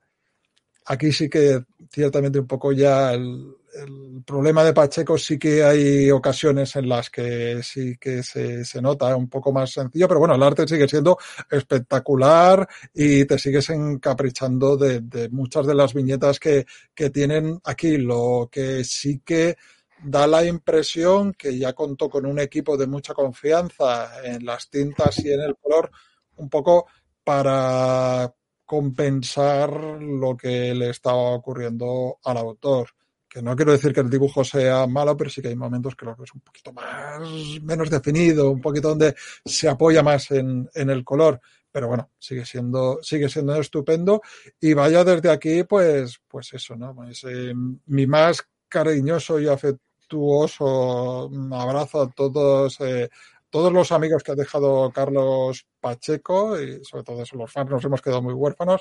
Aquí 0.86 1.12
sí 1.12 1.28
que 1.28 1.64
ciertamente 1.90 2.38
un 2.38 2.46
poco 2.46 2.72
ya 2.72 3.12
el, 3.12 3.57
el 3.75 4.22
problema 4.25 4.64
de 4.64 4.72
Pacheco 4.72 5.18
sí 5.18 5.39
que 5.39 5.64
hay 5.64 6.11
ocasiones 6.11 6.77
en 6.77 6.89
las 6.89 7.11
que 7.11 7.62
sí 7.62 7.97
que 7.99 8.22
se, 8.22 8.64
se, 8.64 8.81
nota 8.81 9.14
un 9.16 9.29
poco 9.29 9.53
más 9.53 9.72
sencillo, 9.72 10.07
pero 10.09 10.20
bueno, 10.20 10.35
el 10.35 10.43
arte 10.43 10.66
sigue 10.66 10.89
siendo 10.89 11.18
espectacular 11.51 12.68
y 12.95 13.25
te 13.25 13.39
sigues 13.39 13.70
encaprichando 13.70 14.77
de, 14.77 15.29
muchas 15.31 15.66
de 15.66 15.75
las 15.75 15.95
viñetas 15.95 16.39
que, 16.39 16.66
que 16.95 17.11
tienen 17.11 17.61
aquí. 17.64 17.99
Lo 17.99 18.49
que 18.51 18.85
sí 18.85 19.20
que 19.25 19.57
da 20.03 20.27
la 20.27 20.45
impresión 20.45 21.33
que 21.33 21.59
ya 21.59 21.72
contó 21.72 22.09
con 22.09 22.27
un 22.27 22.39
equipo 22.39 22.77
de 22.77 22.87
mucha 22.87 23.14
confianza 23.14 24.25
en 24.25 24.45
las 24.45 24.68
tintas 24.70 25.18
y 25.25 25.33
en 25.33 25.41
el 25.41 25.57
color, 25.57 25.91
un 26.37 26.49
poco 26.49 26.87
para 27.22 28.33
compensar 28.64 29.70
lo 30.01 30.37
que 30.37 30.75
le 30.75 30.91
estaba 30.91 31.35
ocurriendo 31.35 32.18
al 32.25 32.37
autor 32.39 32.89
que 33.35 33.43
no 33.43 33.57
quiero 33.57 33.72
decir 33.72 33.93
que 33.93 33.99
el 33.99 34.09
dibujo 34.09 34.45
sea 34.45 34.87
malo, 34.87 35.16
pero 35.16 35.28
sí 35.28 35.43
que 35.43 35.49
hay 35.49 35.57
momentos 35.57 35.97
que 35.97 36.05
lo 36.05 36.12
es 36.22 36.32
un 36.32 36.41
poquito 36.41 36.72
más, 36.72 37.20
menos 37.62 37.91
definido, 37.91 38.49
un 38.49 38.61
poquito 38.61 38.91
donde 38.91 39.16
se 39.45 39.68
apoya 39.68 40.05
más 40.05 40.30
en, 40.30 40.70
en 40.72 40.91
el 40.91 41.03
color. 41.03 41.41
Pero 41.72 41.89
bueno, 41.89 42.12
sigue 42.16 42.47
siendo, 42.47 43.01
sigue 43.03 43.28
siendo 43.28 43.57
estupendo. 43.57 44.22
Y 44.61 44.72
vaya 44.72 45.03
desde 45.03 45.32
aquí, 45.32 45.64
pues, 45.64 46.20
pues 46.28 46.53
eso, 46.53 46.76
¿no? 46.76 46.95
Pues, 46.95 47.24
eh, 47.24 47.53
mi 47.87 48.07
más 48.07 48.47
cariñoso 48.68 49.41
y 49.41 49.49
afectuoso 49.49 51.28
abrazo 51.53 52.03
a 52.03 52.11
todos 52.11 52.80
eh, 52.82 53.11
todos 53.55 53.72
los 53.72 53.92
amigos 53.92 54.24
que 54.24 54.32
ha 54.32 54.34
dejado 54.34 54.90
Carlos 54.90 55.64
Pacheco 55.80 56.61
y 56.61 56.84
sobre 56.84 57.05
todo 57.05 57.22
eso, 57.22 57.36
los 57.36 57.52
fans 57.52 57.70
nos 57.70 57.84
hemos 57.84 58.02
quedado 58.02 58.20
muy 58.20 58.34
huérfanos 58.34 58.80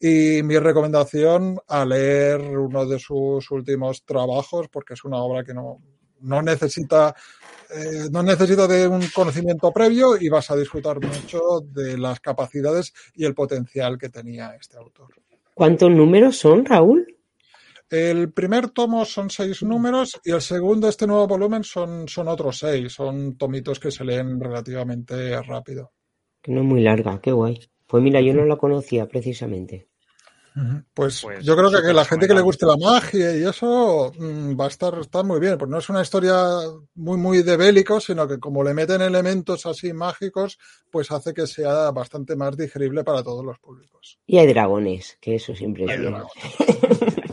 y 0.00 0.42
mi 0.42 0.58
recomendación 0.58 1.56
a 1.68 1.84
leer 1.84 2.40
uno 2.40 2.84
de 2.84 2.98
sus 2.98 3.48
últimos 3.52 4.04
trabajos 4.04 4.66
porque 4.72 4.94
es 4.94 5.04
una 5.04 5.18
obra 5.18 5.44
que 5.44 5.54
no, 5.54 5.80
no 6.22 6.42
necesita 6.42 7.14
eh, 7.72 8.08
no 8.10 8.24
necesita 8.24 8.66
de 8.66 8.88
un 8.88 9.06
conocimiento 9.14 9.70
previo 9.70 10.20
y 10.20 10.28
vas 10.28 10.50
a 10.50 10.56
disfrutar 10.56 10.98
mucho 11.00 11.60
de 11.60 11.96
las 11.96 12.18
capacidades 12.18 12.92
y 13.14 13.24
el 13.24 13.36
potencial 13.36 13.98
que 13.98 14.08
tenía 14.08 14.56
este 14.60 14.78
autor. 14.78 15.14
¿Cuántos 15.54 15.92
números 15.92 16.36
son, 16.36 16.64
Raúl? 16.64 17.17
El 17.90 18.32
primer 18.32 18.70
tomo 18.70 19.04
son 19.04 19.30
seis 19.30 19.62
números 19.62 20.20
y 20.22 20.32
el 20.32 20.42
segundo, 20.42 20.88
este 20.88 21.06
nuevo 21.06 21.26
volumen, 21.26 21.64
son, 21.64 22.06
son 22.06 22.28
otros 22.28 22.58
seis. 22.58 22.92
Son 22.92 23.36
tomitos 23.36 23.80
que 23.80 23.90
se 23.90 24.04
leen 24.04 24.38
relativamente 24.38 25.40
rápido. 25.42 25.92
Que 26.42 26.52
no 26.52 26.60
es 26.60 26.66
muy 26.66 26.82
larga, 26.82 27.20
qué 27.20 27.32
guay. 27.32 27.58
Pues 27.86 28.02
mira, 28.02 28.20
yo 28.20 28.34
no 28.34 28.44
la 28.44 28.56
conocía 28.56 29.06
precisamente. 29.06 29.88
Pues, 30.92 31.22
pues, 31.22 31.44
yo 31.44 31.56
creo 31.56 31.70
que, 31.70 31.86
que 31.86 31.92
la 31.92 32.04
gente 32.04 32.26
que 32.26 32.34
le 32.34 32.40
guste 32.40 32.66
la 32.66 32.76
magia 32.76 33.36
y 33.36 33.44
eso 33.44 34.12
mmm, 34.18 34.58
va 34.58 34.64
a 34.64 34.68
estar, 34.68 34.98
estar 34.98 35.24
muy 35.24 35.38
bien, 35.38 35.56
porque 35.56 35.70
no 35.70 35.78
es 35.78 35.88
una 35.88 36.02
historia 36.02 36.34
muy, 36.94 37.16
muy 37.16 37.42
de 37.42 37.56
bélico, 37.56 38.00
sino 38.00 38.26
que 38.26 38.38
como 38.38 38.64
le 38.64 38.74
meten 38.74 39.00
elementos 39.02 39.66
así 39.66 39.92
mágicos, 39.92 40.58
pues 40.90 41.10
hace 41.12 41.32
que 41.32 41.46
sea 41.46 41.90
bastante 41.92 42.34
más 42.34 42.56
digerible 42.56 43.04
para 43.04 43.22
todos 43.22 43.44
los 43.44 43.58
públicos. 43.58 44.18
Y 44.26 44.38
hay 44.38 44.48
dragones, 44.48 45.16
que 45.20 45.36
eso 45.36 45.54
siempre 45.54 45.84
es 45.84 46.00
bien. 46.00 46.14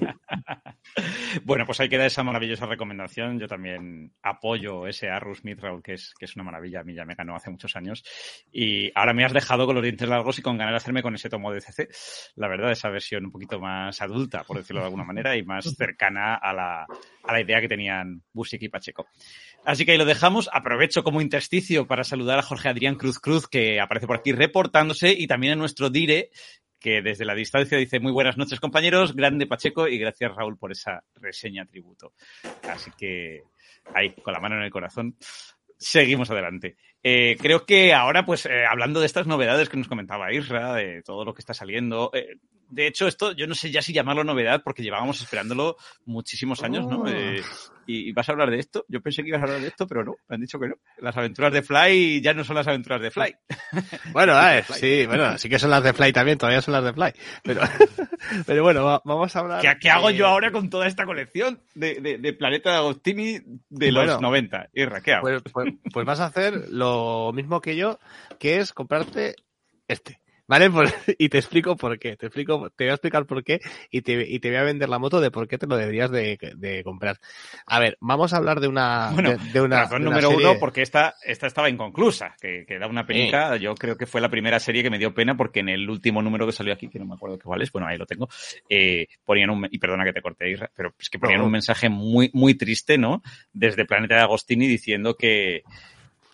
Bueno, 1.43 1.65
pues 1.65 1.79
ahí 1.79 1.89
queda 1.89 2.05
esa 2.05 2.23
maravillosa 2.23 2.65
recomendación. 2.65 3.39
Yo 3.39 3.47
también 3.47 4.13
apoyo 4.21 4.87
ese 4.87 5.09
Arrus 5.09 5.41
Raúl, 5.43 5.83
que 5.83 5.93
es, 5.93 6.13
que 6.17 6.25
es 6.25 6.35
una 6.35 6.45
maravilla. 6.45 6.79
A 6.79 6.83
mí 6.83 6.93
ya 6.93 7.05
me 7.05 7.15
ganó 7.15 7.35
hace 7.35 7.49
muchos 7.49 7.75
años. 7.75 8.03
Y 8.51 8.91
ahora 8.95 9.13
me 9.13 9.25
has 9.25 9.33
dejado 9.33 9.65
con 9.65 9.75
los 9.75 9.83
dientes 9.83 10.07
largos 10.07 10.39
y 10.39 10.41
con 10.41 10.57
ganas 10.57 10.73
de 10.73 10.77
hacerme 10.77 11.03
con 11.03 11.15
ese 11.15 11.29
tomo 11.29 11.51
de 11.51 11.61
CC. 11.61 11.89
La 12.35 12.47
verdad, 12.47 12.71
esa 12.71 12.89
versión 12.89 13.25
un 13.25 13.31
poquito 13.31 13.59
más 13.59 14.01
adulta, 14.01 14.43
por 14.43 14.57
decirlo 14.57 14.81
de 14.81 14.85
alguna 14.85 15.03
manera, 15.03 15.35
y 15.35 15.43
más 15.43 15.65
cercana 15.75 16.35
a 16.35 16.53
la, 16.53 16.85
a 17.23 17.33
la 17.33 17.41
idea 17.41 17.61
que 17.61 17.67
tenían 17.67 18.23
Busic 18.33 18.61
y 18.63 18.69
Pacheco. 18.69 19.07
Así 19.65 19.85
que 19.85 19.91
ahí 19.91 19.97
lo 19.97 20.05
dejamos. 20.05 20.49
Aprovecho 20.53 21.03
como 21.03 21.21
intersticio 21.21 21.87
para 21.87 22.03
saludar 22.03 22.39
a 22.39 22.43
Jorge 22.43 22.69
Adrián 22.69 22.95
Cruz 22.95 23.19
Cruz, 23.19 23.47
que 23.47 23.79
aparece 23.79 24.07
por 24.07 24.17
aquí 24.17 24.31
reportándose, 24.31 25.11
y 25.11 25.27
también 25.27 25.53
a 25.53 25.55
nuestro 25.55 25.89
Dire, 25.89 26.29
que 26.79 27.01
desde 27.01 27.25
la 27.25 27.35
distancia 27.35 27.77
dice 27.77 27.99
muy 27.99 28.11
buenas 28.11 28.37
noches 28.37 28.59
compañeros, 28.59 29.15
grande 29.15 29.47
Pacheco 29.47 29.87
y 29.87 29.97
gracias 29.97 30.35
Raúl 30.35 30.57
por 30.57 30.71
esa 30.71 31.03
reseña 31.15 31.65
tributo. 31.65 32.13
Así 32.69 32.91
que 32.97 33.43
ahí, 33.93 34.13
con 34.13 34.33
la 34.33 34.39
mano 34.39 34.55
en 34.57 34.63
el 34.63 34.71
corazón, 34.71 35.15
seguimos 35.77 36.29
adelante. 36.31 36.77
Eh, 37.03 37.37
creo 37.39 37.65
que 37.65 37.93
ahora, 37.93 38.25
pues, 38.25 38.45
eh, 38.45 38.65
hablando 38.67 38.99
de 38.99 39.05
estas 39.05 39.27
novedades 39.27 39.69
que 39.69 39.77
nos 39.77 39.87
comentaba 39.87 40.33
Isra, 40.33 40.73
de 40.73 41.03
todo 41.03 41.23
lo 41.23 41.33
que 41.33 41.41
está 41.41 41.53
saliendo, 41.53 42.09
eh, 42.13 42.37
de 42.69 42.87
hecho, 42.87 43.07
esto 43.07 43.31
yo 43.33 43.47
no 43.47 43.55
sé 43.55 43.71
ya 43.71 43.81
si 43.81 43.93
llamarlo 43.93 44.23
novedad 44.23 44.61
porque 44.63 44.83
llevábamos 44.83 45.21
esperándolo 45.21 45.77
muchísimos 46.05 46.63
años, 46.63 46.87
¿no? 46.87 47.01
Oh. 47.01 47.07
Eh, 47.07 47.41
y, 47.87 48.11
vas 48.13 48.27
a 48.27 48.31
hablar 48.31 48.49
de 48.49 48.59
esto. 48.59 48.85
Yo 48.87 49.01
pensé 49.01 49.21
que 49.21 49.29
ibas 49.29 49.41
a 49.41 49.45
hablar 49.45 49.61
de 49.61 49.67
esto, 49.67 49.87
pero 49.87 50.03
no, 50.03 50.15
me 50.27 50.35
han 50.35 50.41
dicho 50.41 50.59
que 50.59 50.69
no. 50.69 50.75
Las 50.97 51.15
aventuras 51.15 51.53
de 51.53 51.61
Fly 51.61 52.21
ya 52.21 52.33
no 52.33 52.43
son 52.43 52.55
las 52.55 52.67
aventuras 52.67 53.01
de 53.01 53.11
Fly. 53.11 53.35
Bueno, 54.11 54.33
a 54.33 54.51
ver, 54.51 54.63
sí, 54.65 55.05
bueno, 55.05 55.37
sí 55.37 55.49
que 55.49 55.59
son 55.59 55.69
las 55.69 55.83
de 55.83 55.93
Fly 55.93 56.13
también, 56.13 56.37
todavía 56.37 56.61
son 56.61 56.73
las 56.73 56.83
de 56.83 56.93
Fly. 56.93 57.11
Pero, 57.43 57.61
pero 58.45 58.63
bueno, 58.63 58.83
va, 58.85 59.01
vamos 59.03 59.35
a 59.35 59.39
hablar. 59.39 59.61
¿Qué, 59.61 59.73
qué 59.79 59.89
hago 59.89 60.09
yo 60.09 60.27
ahora 60.27 60.51
con 60.51 60.69
toda 60.69 60.87
esta 60.87 61.05
colección 61.05 61.61
de, 61.73 61.99
de, 62.01 62.17
de 62.17 62.33
Planeta 62.33 62.71
de 62.71 62.77
Agostini 62.77 63.39
de 63.69 63.91
los 63.91 64.05
bueno, 64.05 64.21
90? 64.21 64.69
Irra, 64.73 65.01
¿qué 65.01 65.13
hago? 65.13 65.23
Pues, 65.23 65.41
pues, 65.51 65.73
pues 65.91 66.05
vas 66.05 66.19
a 66.19 66.25
hacer 66.25 66.69
lo 66.69 67.31
mismo 67.33 67.61
que 67.61 67.75
yo, 67.75 67.99
que 68.39 68.57
es 68.57 68.73
comprarte 68.73 69.35
este. 69.87 70.21
¿Vale? 70.47 70.69
Pues, 70.69 70.93
y 71.17 71.29
te 71.29 71.37
explico 71.37 71.75
por 71.75 71.97
qué. 71.97 72.15
Te 72.17 72.27
explico, 72.27 72.69
te 72.75 72.85
voy 72.85 72.91
a 72.91 72.93
explicar 72.93 73.25
por 73.25 73.43
qué 73.43 73.59
y 73.89 74.01
te, 74.01 74.29
y 74.29 74.39
te 74.39 74.49
voy 74.49 74.57
a 74.57 74.63
vender 74.63 74.89
la 74.89 74.99
moto 74.99 75.19
de 75.19 75.31
por 75.31 75.47
qué 75.47 75.57
te 75.57 75.67
lo 75.67 75.75
deberías 75.75 76.11
de, 76.11 76.37
de 76.55 76.83
comprar. 76.83 77.19
A 77.65 77.79
ver, 77.79 77.97
vamos 77.99 78.33
a 78.33 78.37
hablar 78.37 78.59
de 78.59 78.67
una. 78.67 79.11
Bueno, 79.13 79.31
de, 79.31 79.51
de 79.51 79.61
una, 79.61 79.83
razón 79.83 80.01
de 80.01 80.07
una 80.07 80.15
número 80.15 80.29
serie... 80.31 80.49
uno, 80.49 80.59
porque 80.59 80.81
esta, 80.81 81.15
esta 81.23 81.47
estaba 81.47 81.69
inconclusa, 81.69 82.35
que, 82.39 82.65
que 82.67 82.77
da 82.77 82.87
una 82.87 83.05
penica. 83.05 83.55
Sí. 83.55 83.63
Yo 83.63 83.75
creo 83.75 83.97
que 83.97 84.05
fue 84.05 84.21
la 84.21 84.29
primera 84.29 84.59
serie 84.59 84.83
que 84.83 84.89
me 84.89 84.99
dio 84.99 85.13
pena 85.13 85.35
porque 85.35 85.61
en 85.61 85.69
el 85.69 85.89
último 85.89 86.21
número 86.21 86.45
que 86.45 86.51
salió 86.51 86.73
aquí, 86.73 86.89
que 86.89 86.99
no 86.99 87.05
me 87.05 87.15
acuerdo 87.15 87.39
cuál 87.43 87.61
es, 87.61 87.71
bueno, 87.71 87.87
ahí 87.87 87.97
lo 87.97 88.05
tengo, 88.05 88.27
eh, 88.69 89.07
ponían 89.23 89.49
un, 89.49 89.67
y 89.71 89.79
perdona 89.79 90.03
que 90.03 90.13
te 90.13 90.21
corté, 90.21 90.55
pero 90.75 90.93
es 90.99 91.09
que 91.09 91.19
ponían 91.19 91.41
un 91.41 91.51
mensaje 91.51 91.89
muy, 91.89 92.29
muy 92.33 92.55
triste, 92.55 92.97
¿no? 92.97 93.21
Desde 93.53 93.85
Planeta 93.85 94.15
de 94.15 94.21
Agostini 94.21 94.67
diciendo 94.67 95.15
que, 95.15 95.63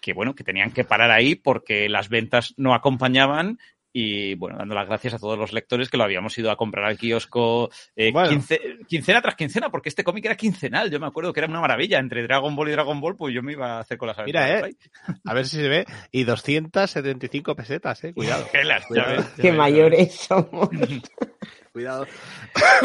que 0.01 0.13
bueno, 0.13 0.35
que 0.35 0.43
tenían 0.43 0.71
que 0.71 0.83
parar 0.83 1.11
ahí 1.11 1.35
porque 1.35 1.87
las 1.87 2.09
ventas 2.09 2.53
no 2.57 2.73
acompañaban 2.73 3.57
y 3.93 4.35
bueno, 4.35 4.57
dando 4.57 4.75
las 4.75 4.87
gracias 4.87 5.13
a 5.13 5.19
todos 5.19 5.37
los 5.37 5.51
lectores 5.51 5.89
que 5.89 5.97
lo 5.97 6.03
habíamos 6.03 6.37
ido 6.37 6.49
a 6.49 6.55
comprar 6.55 6.85
al 6.85 6.97
kiosco 6.97 7.69
eh, 7.95 8.11
bueno. 8.11 8.29
quince, 8.29 8.59
quincena 8.87 9.21
tras 9.21 9.35
quincena, 9.35 9.69
porque 9.69 9.89
este 9.89 10.03
cómic 10.03 10.25
era 10.25 10.35
quincenal. 10.35 10.89
Yo 10.89 10.99
me 10.99 11.07
acuerdo 11.07 11.33
que 11.33 11.41
era 11.41 11.49
una 11.49 11.61
maravilla. 11.61 11.99
Entre 11.99 12.23
Dragon 12.23 12.55
Ball 12.55 12.69
y 12.69 12.71
Dragon 12.71 13.01
Ball, 13.01 13.15
pues 13.15 13.33
yo 13.33 13.43
me 13.43 13.53
iba 13.53 13.77
a 13.77 13.79
hacer 13.79 13.97
con 13.97 14.07
las 14.07 14.17
Mira, 14.25 14.59
eh. 14.59 14.75
A 15.25 15.33
ver 15.33 15.47
si 15.47 15.57
se 15.57 15.67
ve. 15.67 15.85
Y 16.11 16.23
275 16.23 17.55
pesetas, 17.55 18.03
eh. 18.03 18.13
Cuidado. 18.13 18.45
Gelas, 18.51 18.85
Cuidado. 18.85 19.15
Ya 19.15 19.17
ves, 19.17 19.25
Qué 19.39 19.51
mayores 19.51 20.15
somos. 20.15 20.69
Cuidado. 21.73 22.05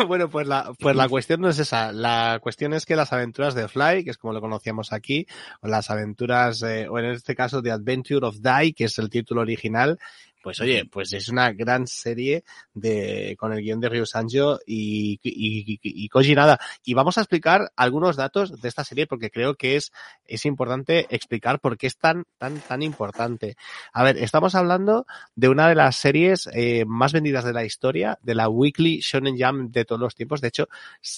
bueno, 0.07 0.29
pues 0.31 0.47
la, 0.47 0.73
pues 0.79 0.95
la 0.95 1.09
cuestión 1.09 1.41
no 1.41 1.49
es 1.49 1.59
esa. 1.59 1.91
La 1.91 2.39
cuestión 2.41 2.73
es 2.73 2.87
que 2.87 2.95
las 2.95 3.13
aventuras 3.13 3.55
de 3.57 3.67
Fly, 3.67 4.05
que 4.05 4.11
es 4.11 4.19
como 4.19 4.33
lo 4.33 4.41
conocíamos 4.41 4.93
aquí, 4.93 5.27
o 5.61 5.67
las 5.67 5.91
aventuras, 5.91 6.63
eh, 6.63 6.87
o 6.89 6.97
en 7.01 7.07
este 7.07 7.35
caso 7.35 7.61
The 7.61 7.73
Adventure 7.73 8.25
of 8.25 8.37
Die, 8.41 8.75
que 8.75 8.85
es 8.85 8.97
el 8.99 9.11
título 9.11 9.41
original, 9.41 9.99
pues 10.47 10.61
oye, 10.61 10.85
pues 10.85 11.13
es 11.13 11.29
una 11.29 11.51
gran 11.51 11.89
serie 11.89 12.45
de 12.73 13.35
con 13.37 13.53
el 13.53 13.63
guion 13.63 13.81
de 13.81 13.89
Ryu 13.89 14.07
Sanjo 14.07 14.61
y, 14.65 15.19
y, 15.21 15.73
y, 15.73 15.81
y 15.83 16.09
Koji 16.09 16.37
Nada. 16.37 16.61
Y 16.85 16.95
vamos 16.95 17.19
a 17.19 17.23
explicar 17.23 17.73
algunos 17.75 18.15
datos 18.15 18.61
de 18.61 18.69
esta 18.69 18.85
serie 18.85 19.09
porque 19.09 19.33
creo 19.33 19.57
que 19.57 19.75
es, 19.75 19.91
es 20.25 20.47
importante 20.47 21.09
explicar 21.11 21.59
por 21.59 21.77
qué 21.77 21.89
es 21.89 21.97
tan, 21.97 22.27
tan, 22.39 22.61
tan 22.61 22.83
importante. 22.83 23.57
A 23.93 24.05
ver, 24.05 24.19
estamos 24.19 24.55
hablando 24.55 25.05
de 25.35 25.49
una 25.49 25.69
de 25.69 25.75
las 25.75 25.97
series 25.97 26.49
eh, 26.53 26.85
más 26.87 27.13
vendidas 27.13 27.45
de 27.45 27.53
la 27.53 27.65
historia, 27.65 28.17
de 28.23 28.37
la 28.37 28.49
Weekly 28.49 29.01
Shonen 29.01 29.37
Jump 29.37 29.73
de 29.73 29.85
todos 29.85 30.01
los 30.01 30.15
tiempos. 30.15 30.41
De 30.41 30.47
hecho, 30.47 30.69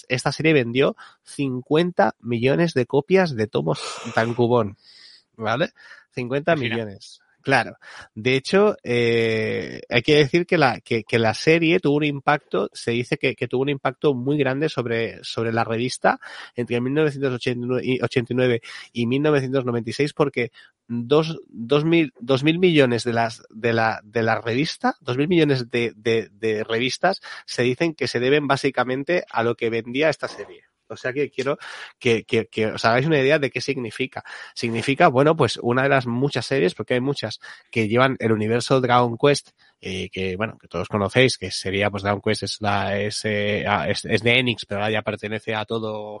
esta 0.07 0.31
serie 0.31 0.53
vendió 0.53 0.95
50 1.25 2.15
millones 2.21 2.73
de 2.73 2.87
copias 2.87 3.35
de 3.35 3.45
tomos 3.45 3.79
Tankubon. 4.15 4.75
¿Vale? 5.37 5.69
50 6.15 6.53
Imagina. 6.53 6.75
millones. 6.75 7.21
Claro. 7.49 7.77
De 8.13 8.35
hecho, 8.35 8.77
eh, 8.83 9.81
hay 9.89 10.01
que 10.03 10.17
decir 10.17 10.45
que 10.45 10.59
la, 10.59 10.79
que, 10.81 11.03
la 11.17 11.33
serie 11.33 11.79
tuvo 11.79 11.97
un 11.97 12.03
impacto, 12.03 12.69
se 12.73 12.91
dice 12.91 13.17
que, 13.17 13.33
tuvo 13.47 13.63
un 13.63 13.69
impacto 13.69 14.13
muy 14.13 14.37
grande 14.37 14.69
sobre, 14.69 15.23
sobre 15.23 15.51
la 15.51 15.63
revista 15.63 16.19
entre 16.55 16.79
1989 16.79 18.61
y 18.93 19.07
1996 19.07 20.13
porque 20.13 20.51
dos, 20.87 21.39
dos 21.47 21.85
mil, 21.85 22.13
dos 22.19 22.43
mil 22.43 22.59
millones 22.59 23.03
de 23.03 23.13
las, 23.13 23.41
de 23.49 23.73
la, 23.73 23.99
de 24.03 24.21
la 24.21 24.39
revista, 24.39 24.95
dos 25.01 25.17
mil 25.17 25.27
millones 25.27 25.71
de 25.71 26.65
revistas 26.69 27.19
se 27.47 27.63
dicen 27.63 27.95
que 27.95 28.07
se 28.07 28.19
deben 28.19 28.45
básicamente 28.45 29.23
a 29.31 29.41
lo 29.41 29.55
que 29.55 29.71
vendía 29.71 30.09
esta 30.09 30.27
serie. 30.27 30.68
O 30.89 30.97
sea 30.97 31.13
que 31.13 31.29
quiero 31.29 31.57
que, 31.99 32.23
que, 32.23 32.47
que, 32.47 32.67
os 32.67 32.83
hagáis 32.85 33.05
una 33.05 33.19
idea 33.19 33.39
de 33.39 33.49
qué 33.49 33.61
significa. 33.61 34.23
Significa, 34.53 35.07
bueno, 35.07 35.35
pues 35.35 35.57
una 35.61 35.83
de 35.83 35.89
las 35.89 36.07
muchas 36.07 36.45
series, 36.45 36.73
porque 36.73 36.95
hay 36.95 37.01
muchas 37.01 37.39
que 37.71 37.87
llevan 37.87 38.17
el 38.19 38.31
universo 38.31 38.81
Dragon 38.81 39.17
Quest, 39.17 39.49
eh, 39.81 40.09
que 40.09 40.35
bueno, 40.35 40.57
que 40.59 40.67
todos 40.67 40.87
conocéis, 40.87 41.37
que 41.37 41.51
sería, 41.51 41.89
pues 41.89 42.03
Dragon 42.03 42.21
Quest 42.21 42.43
es 42.43 42.57
la, 42.59 42.99
es, 42.99 43.23
eh, 43.25 43.65
es, 43.87 44.05
es 44.05 44.23
de 44.23 44.39
Enix, 44.39 44.65
pero 44.65 44.81
ahora 44.81 44.91
ya 44.91 45.01
pertenece 45.01 45.55
a 45.55 45.65
todo, 45.65 46.19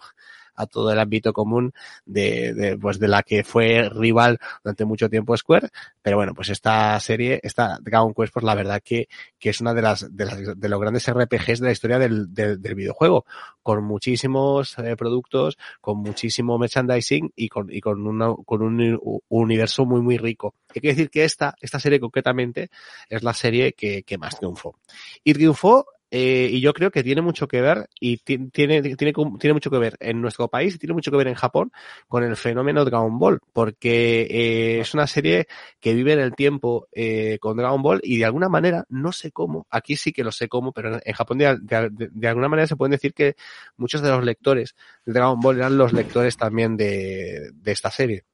a 0.59 0.67
todo 0.67 0.91
el 0.91 0.99
ámbito 0.99 1.31
común 1.31 1.71
de, 2.05 2.53
de, 2.53 2.77
pues 2.77 2.99
de 2.99 3.07
la 3.07 3.23
que 3.23 3.43
fue 3.43 3.89
rival 3.89 4.37
durante 4.61 4.83
mucho 4.83 5.09
tiempo 5.09 5.35
Square. 5.37 5.69
Pero 6.01 6.17
bueno, 6.17 6.33
pues 6.33 6.49
esta 6.49 6.99
serie, 6.99 7.39
esta 7.41 7.79
Dragon 7.81 8.13
Quest, 8.13 8.33
pues 8.33 8.43
la 8.43 8.55
verdad 8.55 8.81
que, 8.83 9.07
que 9.39 9.51
es 9.51 9.61
una 9.61 9.73
de 9.73 9.81
las, 9.81 10.15
de 10.15 10.25
las, 10.25 10.59
de 10.59 10.69
los 10.69 10.79
grandes 10.81 11.09
RPGs 11.09 11.61
de 11.61 11.65
la 11.65 11.71
historia 11.71 11.97
del, 11.97 12.33
del, 12.33 12.61
del 12.61 12.75
videojuego, 12.75 13.25
con 13.63 13.83
muchísimos 13.85 14.77
eh, 14.79 14.97
productos, 14.97 15.57
con 15.79 15.99
muchísimo 15.99 16.57
merchandising 16.57 17.31
y 17.35 17.47
con, 17.47 17.71
y 17.71 17.79
con, 17.79 18.05
una, 18.05 18.33
con 18.45 18.61
un 18.61 19.23
universo 19.29 19.85
muy, 19.85 20.01
muy 20.01 20.17
rico. 20.17 20.55
Hay 20.75 20.81
que 20.81 20.89
decir 20.89 21.09
que 21.09 21.23
esta, 21.23 21.55
esta 21.61 21.79
serie 21.79 22.01
concretamente 22.01 22.69
es 23.07 23.23
la 23.23 23.33
serie 23.33 23.73
que, 23.73 24.03
que 24.03 24.17
más 24.17 24.37
triunfó. 24.37 24.77
Y 25.23 25.33
triunfó 25.33 25.85
eh, 26.11 26.49
y 26.51 26.59
yo 26.61 26.73
creo 26.73 26.89
que 26.89 27.03
tiene 27.03 27.21
mucho 27.21 27.47
que 27.47 27.61
ver 27.61 27.87
y 27.99 28.17
tiene, 28.17 28.49
tiene, 28.49 28.81
tiene 28.95 29.53
mucho 29.53 29.69
que 29.69 29.77
ver 29.77 29.95
en 29.99 30.21
nuestro 30.21 30.47
país 30.47 30.73
y 30.73 30.79
tiene 30.79 30.93
mucho 30.93 31.11
que 31.11 31.17
ver 31.17 31.27
en 31.27 31.35
Japón 31.35 31.71
con 32.07 32.23
el 32.23 32.35
fenómeno 32.35 32.83
Dragon 32.83 33.19
Ball, 33.19 33.39
porque 33.53 34.21
eh, 34.21 34.79
es 34.79 34.93
una 34.93 35.05
serie 35.05 35.47
que 35.79 35.93
vive 35.93 36.13
en 36.13 36.19
el 36.19 36.35
tiempo 36.35 36.87
eh, 36.91 37.37
con 37.39 37.57
Dragon 37.57 37.81
Ball 37.81 38.01
y 38.03 38.17
de 38.17 38.25
alguna 38.25 38.49
manera, 38.49 38.85
no 38.89 39.11
sé 39.11 39.31
cómo, 39.31 39.67
aquí 39.69 39.95
sí 39.95 40.11
que 40.11 40.23
lo 40.23 40.31
sé 40.31 40.47
cómo, 40.47 40.71
pero 40.71 40.99
en 41.03 41.13
Japón 41.13 41.37
de, 41.37 41.57
de, 41.59 42.27
alguna 42.27 42.49
manera 42.49 42.67
se 42.67 42.75
puede 42.75 42.91
decir 42.91 43.13
que 43.13 43.35
muchos 43.77 44.01
de 44.01 44.09
los 44.09 44.23
lectores 44.23 44.75
de 45.05 45.13
Dragon 45.13 45.39
Ball 45.39 45.57
eran 45.57 45.77
los 45.77 45.93
lectores 45.93 46.37
también 46.37 46.75
de, 46.75 47.51
de 47.53 47.71
esta 47.71 47.91
serie. 47.91 48.25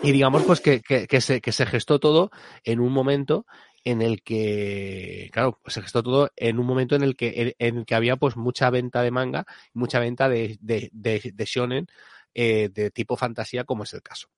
Y 0.00 0.10
digamos 0.10 0.42
pues 0.42 0.60
que, 0.60 0.80
que, 0.80 1.20
se, 1.20 1.40
que 1.40 1.52
se 1.52 1.66
gestó 1.66 2.00
todo 2.00 2.30
en 2.64 2.80
un 2.80 2.92
momento 2.92 3.46
en 3.84 4.02
el 4.02 4.22
que, 4.22 5.28
claro, 5.32 5.60
se 5.66 5.82
gestó 5.82 6.02
todo 6.02 6.30
en 6.36 6.58
un 6.58 6.66
momento 6.66 6.94
en 6.96 7.02
el 7.02 7.16
que, 7.16 7.54
en 7.58 7.78
el 7.78 7.86
que 7.86 7.94
había 7.94 8.16
pues 8.16 8.36
mucha 8.36 8.70
venta 8.70 9.02
de 9.02 9.10
manga, 9.10 9.44
mucha 9.72 9.98
venta 10.00 10.28
de, 10.28 10.58
de, 10.60 10.90
de, 10.92 11.32
de 11.34 11.44
shonen 11.44 11.86
eh, 12.34 12.68
de 12.72 12.90
tipo 12.90 13.16
fantasía, 13.16 13.64
como 13.64 13.84
es 13.84 13.92
el 13.94 14.02
caso. 14.02 14.28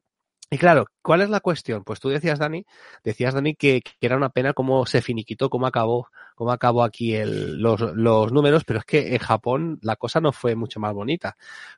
Y 0.50 0.58
claro, 0.58 0.86
¿cuál 1.02 1.22
es 1.22 1.30
la 1.30 1.40
cuestión? 1.40 1.84
Pues 1.84 1.98
tú 2.00 2.10
decías, 2.10 2.38
Dani, 2.38 2.64
decías, 3.02 3.34
Dani, 3.34 3.54
que, 3.56 3.82
era 4.00 4.16
una 4.16 4.28
pena 4.28 4.52
cómo 4.52 4.84
se 4.86 5.00
finiquitó, 5.00 5.48
cómo 5.48 5.66
acabó, 5.66 6.08
cómo 6.34 6.52
acabó 6.52 6.84
aquí 6.84 7.14
el, 7.14 7.60
los, 7.60 7.80
los 7.80 8.30
números, 8.30 8.62
pero 8.64 8.78
es 8.78 8.84
que 8.84 9.14
en 9.14 9.18
Japón 9.18 9.78
la 9.82 9.96
cosa 9.96 10.20
no 10.20 10.32
fue 10.32 10.54
mucho 10.54 10.80
más 10.80 10.92
bonita. 10.92 11.36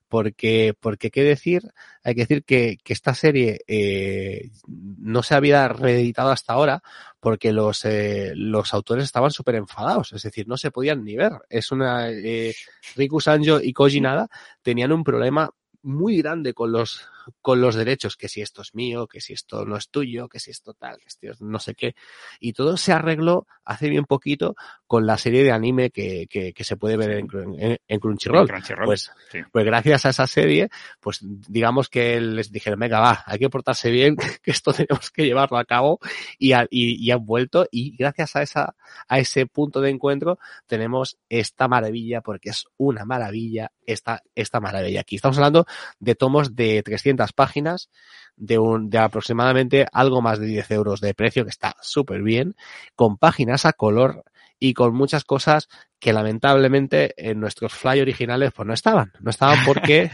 Porque, 0.08 0.74
porque 0.78 1.10
qué 1.10 1.22
decir, 1.22 1.62
hay 2.02 2.14
que 2.14 2.22
decir 2.22 2.44
que, 2.44 2.76
que 2.82 2.92
esta 2.92 3.14
serie 3.14 3.60
eh, 3.68 4.50
no 4.66 5.22
se 5.22 5.36
había 5.36 5.68
reeditado 5.68 6.30
hasta 6.30 6.52
ahora 6.52 6.82
porque 7.20 7.52
los, 7.52 7.84
eh, 7.84 8.32
los 8.34 8.74
autores 8.74 9.04
estaban 9.04 9.30
súper 9.30 9.54
enfadados, 9.54 10.12
es 10.12 10.22
decir, 10.22 10.46
no 10.48 10.56
se 10.56 10.70
podían 10.70 11.04
ni 11.04 11.16
ver. 11.16 11.32
Es 11.48 11.72
una, 11.72 12.10
eh, 12.10 12.54
Riku 12.94 13.20
Sanjo 13.20 13.60
y 13.60 13.72
Koji 13.72 14.00
Nada 14.00 14.28
tenían 14.62 14.92
un 14.92 15.02
problema 15.02 15.50
muy 15.82 16.18
grande 16.18 16.52
con 16.52 16.72
los 16.72 17.08
con 17.40 17.60
los 17.60 17.74
derechos, 17.74 18.16
que 18.16 18.28
si 18.28 18.42
esto 18.42 18.62
es 18.62 18.74
mío, 18.74 19.06
que 19.06 19.20
si 19.20 19.32
esto 19.32 19.64
no 19.64 19.76
es 19.76 19.88
tuyo, 19.88 20.28
que 20.28 20.40
si 20.40 20.50
esto 20.50 20.74
tal, 20.74 20.98
que 20.98 21.06
esto 21.08 21.44
no 21.44 21.58
sé 21.58 21.74
qué. 21.74 21.94
Y 22.40 22.52
todo 22.52 22.76
se 22.76 22.92
arregló 22.92 23.46
hace 23.64 23.88
bien 23.88 24.04
poquito 24.04 24.54
con 24.86 25.06
la 25.06 25.18
serie 25.18 25.42
de 25.42 25.52
anime 25.52 25.90
que, 25.90 26.26
que, 26.28 26.52
que 26.52 26.64
se 26.64 26.76
puede 26.76 26.96
ver 26.96 27.10
en, 27.10 27.28
en, 27.58 27.78
en 27.86 28.00
Crunchyroll. 28.00 28.48
Crunchyroll. 28.48 28.86
Pues, 28.86 29.10
sí. 29.30 29.40
pues 29.50 29.64
gracias 29.64 30.06
a 30.06 30.10
esa 30.10 30.26
serie, 30.26 30.68
pues 31.00 31.18
digamos 31.22 31.88
que 31.88 32.20
les 32.20 32.52
dijeron, 32.52 32.78
venga, 32.78 33.00
va, 33.00 33.24
hay 33.26 33.38
que 33.38 33.50
portarse 33.50 33.90
bien, 33.90 34.16
que 34.42 34.50
esto 34.50 34.72
tenemos 34.72 35.10
que 35.10 35.24
llevarlo 35.24 35.58
a 35.58 35.64
cabo 35.64 35.98
y, 36.38 36.52
a, 36.52 36.66
y, 36.70 37.04
y 37.04 37.10
han 37.10 37.24
vuelto 37.24 37.66
y 37.70 37.96
gracias 37.96 38.36
a 38.36 38.42
esa, 38.42 38.76
a 39.08 39.18
ese 39.18 39.46
punto 39.46 39.80
de 39.80 39.90
encuentro 39.90 40.38
tenemos 40.66 41.18
esta 41.28 41.68
maravilla 41.68 42.20
porque 42.20 42.50
es 42.50 42.66
una 42.76 43.04
maravilla 43.04 43.72
esta, 43.86 44.22
esta 44.34 44.60
maravilla. 44.60 45.00
Aquí 45.00 45.16
estamos 45.16 45.38
hablando 45.38 45.66
de 45.98 46.14
tomos 46.14 46.54
de 46.54 46.82
300 46.82 47.15
páginas 47.32 47.90
de, 48.36 48.58
un, 48.58 48.90
de 48.90 48.98
aproximadamente 48.98 49.86
algo 49.92 50.22
más 50.22 50.38
de 50.38 50.46
10 50.46 50.70
euros 50.72 51.00
de 51.00 51.14
precio, 51.14 51.44
que 51.44 51.50
está 51.50 51.76
súper 51.80 52.22
bien, 52.22 52.54
con 52.94 53.16
páginas 53.16 53.64
a 53.64 53.72
color 53.72 54.24
y 54.58 54.74
con 54.74 54.94
muchas 54.94 55.24
cosas 55.24 55.68
que 55.98 56.12
lamentablemente 56.12 57.14
en 57.16 57.40
nuestros 57.40 57.74
fly 57.74 58.00
originales 58.00 58.52
pues 58.52 58.66
no 58.66 58.74
estaban. 58.74 59.12
No 59.20 59.30
estaban 59.30 59.64
porque... 59.64 60.10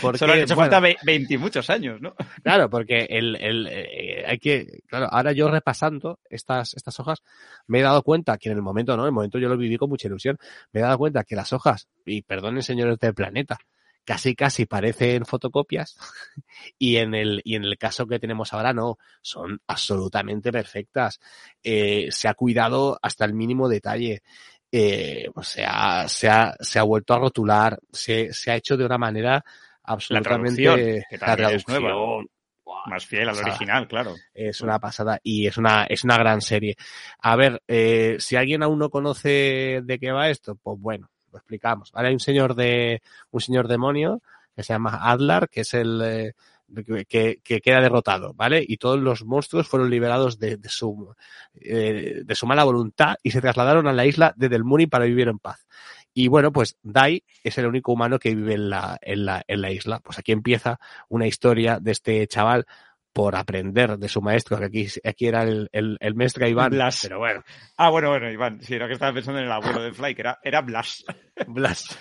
Porque, 0.00 0.18
Solo 0.18 0.32
han 0.32 0.40
hecho 0.40 0.54
bueno, 0.54 0.70
falta 0.70 0.96
20 1.04 1.34
y 1.34 1.38
muchos 1.38 1.68
años, 1.68 2.00
¿no? 2.00 2.14
Claro, 2.42 2.70
porque 2.70 3.06
el, 3.10 3.36
el, 3.36 3.66
eh, 3.70 4.24
hay 4.26 4.38
que, 4.38 4.80
claro, 4.86 5.08
ahora 5.10 5.32
yo 5.32 5.48
repasando 5.48 6.18
estas, 6.30 6.74
estas 6.74 6.98
hojas, 7.00 7.22
me 7.66 7.80
he 7.80 7.82
dado 7.82 8.02
cuenta 8.02 8.38
que 8.38 8.48
en 8.48 8.56
el 8.56 8.62
momento, 8.62 8.96
¿no? 8.96 9.02
En 9.02 9.08
el 9.08 9.12
momento 9.12 9.38
yo 9.38 9.48
lo 9.48 9.56
viví 9.56 9.76
con 9.76 9.90
mucha 9.90 10.08
ilusión, 10.08 10.38
me 10.72 10.80
he 10.80 10.82
dado 10.82 10.96
cuenta 10.96 11.24
que 11.24 11.36
las 11.36 11.52
hojas, 11.52 11.88
y 12.06 12.22
perdonen 12.22 12.62
señores 12.62 12.98
del 12.98 13.14
planeta, 13.14 13.58
casi 14.04 14.34
casi 14.34 14.66
parecen 14.66 15.24
fotocopias 15.24 15.96
y 16.78 16.96
en 16.96 17.14
el 17.14 17.40
y 17.44 17.54
en 17.54 17.64
el 17.64 17.78
caso 17.78 18.06
que 18.06 18.18
tenemos 18.18 18.52
ahora 18.52 18.72
no 18.72 18.98
son 19.20 19.60
absolutamente 19.66 20.50
perfectas 20.52 21.20
eh, 21.62 22.08
se 22.10 22.28
ha 22.28 22.34
cuidado 22.34 22.98
hasta 23.00 23.24
el 23.24 23.34
mínimo 23.34 23.68
detalle 23.68 24.22
eh, 24.74 25.28
o 25.34 25.42
sea, 25.42 26.08
se 26.08 26.30
ha, 26.30 26.56
se 26.58 26.78
ha 26.78 26.82
vuelto 26.82 27.12
a 27.14 27.18
rotular 27.18 27.78
se, 27.92 28.32
se 28.32 28.50
ha 28.50 28.56
hecho 28.56 28.76
de 28.76 28.86
una 28.86 28.98
manera 28.98 29.44
absolutamente 29.84 30.62
la 30.62 30.74
traducción, 30.74 31.04
que 31.10 31.18
la 31.18 31.36
traducción, 31.36 31.76
es 31.76 31.82
nueva. 31.82 31.94
Wow, 32.64 32.76
más 32.86 33.06
fiel 33.06 33.28
al 33.28 33.36
original, 33.36 33.88
claro. 33.88 34.14
Es 34.32 34.60
una 34.60 34.78
pasada 34.78 35.18
y 35.22 35.46
es 35.46 35.56
una, 35.56 35.84
es 35.84 36.04
una 36.04 36.16
gran 36.16 36.40
serie. 36.40 36.76
A 37.18 37.36
ver, 37.36 37.62
eh, 37.66 38.16
si 38.18 38.36
alguien 38.36 38.62
aún 38.62 38.78
no 38.78 38.88
conoce 38.88 39.80
de 39.82 39.98
qué 39.98 40.12
va 40.12 40.30
esto, 40.30 40.54
pues 40.62 40.78
bueno, 40.80 41.10
lo 41.32 41.38
explicamos. 41.38 41.90
Ahora 41.94 42.08
hay 42.08 42.14
un 42.14 42.20
señor 42.20 42.54
de, 42.54 43.02
un 43.30 43.40
señor 43.40 43.68
demonio 43.68 44.22
que 44.54 44.62
se 44.62 44.72
llama 44.74 45.10
Adlar, 45.10 45.48
que 45.48 45.62
es 45.62 45.74
el, 45.74 46.00
eh, 46.02 46.32
que, 47.08 47.40
que, 47.42 47.60
queda 47.60 47.80
derrotado, 47.80 48.34
¿vale? 48.34 48.64
Y 48.66 48.76
todos 48.76 49.00
los 49.00 49.24
monstruos 49.24 49.68
fueron 49.68 49.90
liberados 49.90 50.38
de, 50.38 50.56
de 50.56 50.68
su, 50.68 51.14
eh, 51.60 52.22
de 52.24 52.34
su 52.34 52.46
mala 52.46 52.64
voluntad 52.64 53.16
y 53.22 53.30
se 53.30 53.40
trasladaron 53.40 53.86
a 53.86 53.92
la 53.92 54.06
isla 54.06 54.34
de 54.36 54.48
Delmuni 54.48 54.86
para 54.86 55.04
vivir 55.04 55.28
en 55.28 55.38
paz. 55.38 55.66
Y 56.14 56.28
bueno, 56.28 56.52
pues 56.52 56.76
Dai 56.82 57.24
es 57.42 57.56
el 57.58 57.66
único 57.66 57.92
humano 57.92 58.18
que 58.18 58.34
vive 58.34 58.54
en 58.54 58.68
la, 58.68 58.98
en 59.00 59.24
la, 59.24 59.42
en 59.46 59.62
la 59.62 59.70
isla. 59.70 60.00
Pues 60.00 60.18
aquí 60.18 60.32
empieza 60.32 60.78
una 61.08 61.26
historia 61.26 61.78
de 61.80 61.92
este 61.92 62.26
chaval 62.26 62.66
por 63.12 63.36
aprender 63.36 63.98
de 63.98 64.08
su 64.08 64.22
maestro, 64.22 64.58
que 64.58 64.64
aquí, 64.66 64.88
aquí 65.04 65.26
era 65.26 65.42
el, 65.42 65.68
el, 65.72 65.96
el 66.00 66.14
maestro 66.14 66.48
Iván. 66.48 66.70
Blas. 66.70 67.00
Pero 67.02 67.18
bueno. 67.18 67.42
Ah, 67.76 67.90
bueno, 67.90 68.10
bueno, 68.10 68.30
Iván. 68.30 68.60
Sí, 68.62 68.74
era 68.74 68.86
que 68.86 68.94
estaba 68.94 69.12
pensando 69.12 69.40
en 69.40 69.46
el 69.46 69.52
abuelo 69.52 69.82
de 69.82 69.92
Fly, 69.92 70.14
que 70.14 70.22
era, 70.22 70.38
era 70.42 70.60
Blas. 70.62 71.04
Blas. 71.46 71.98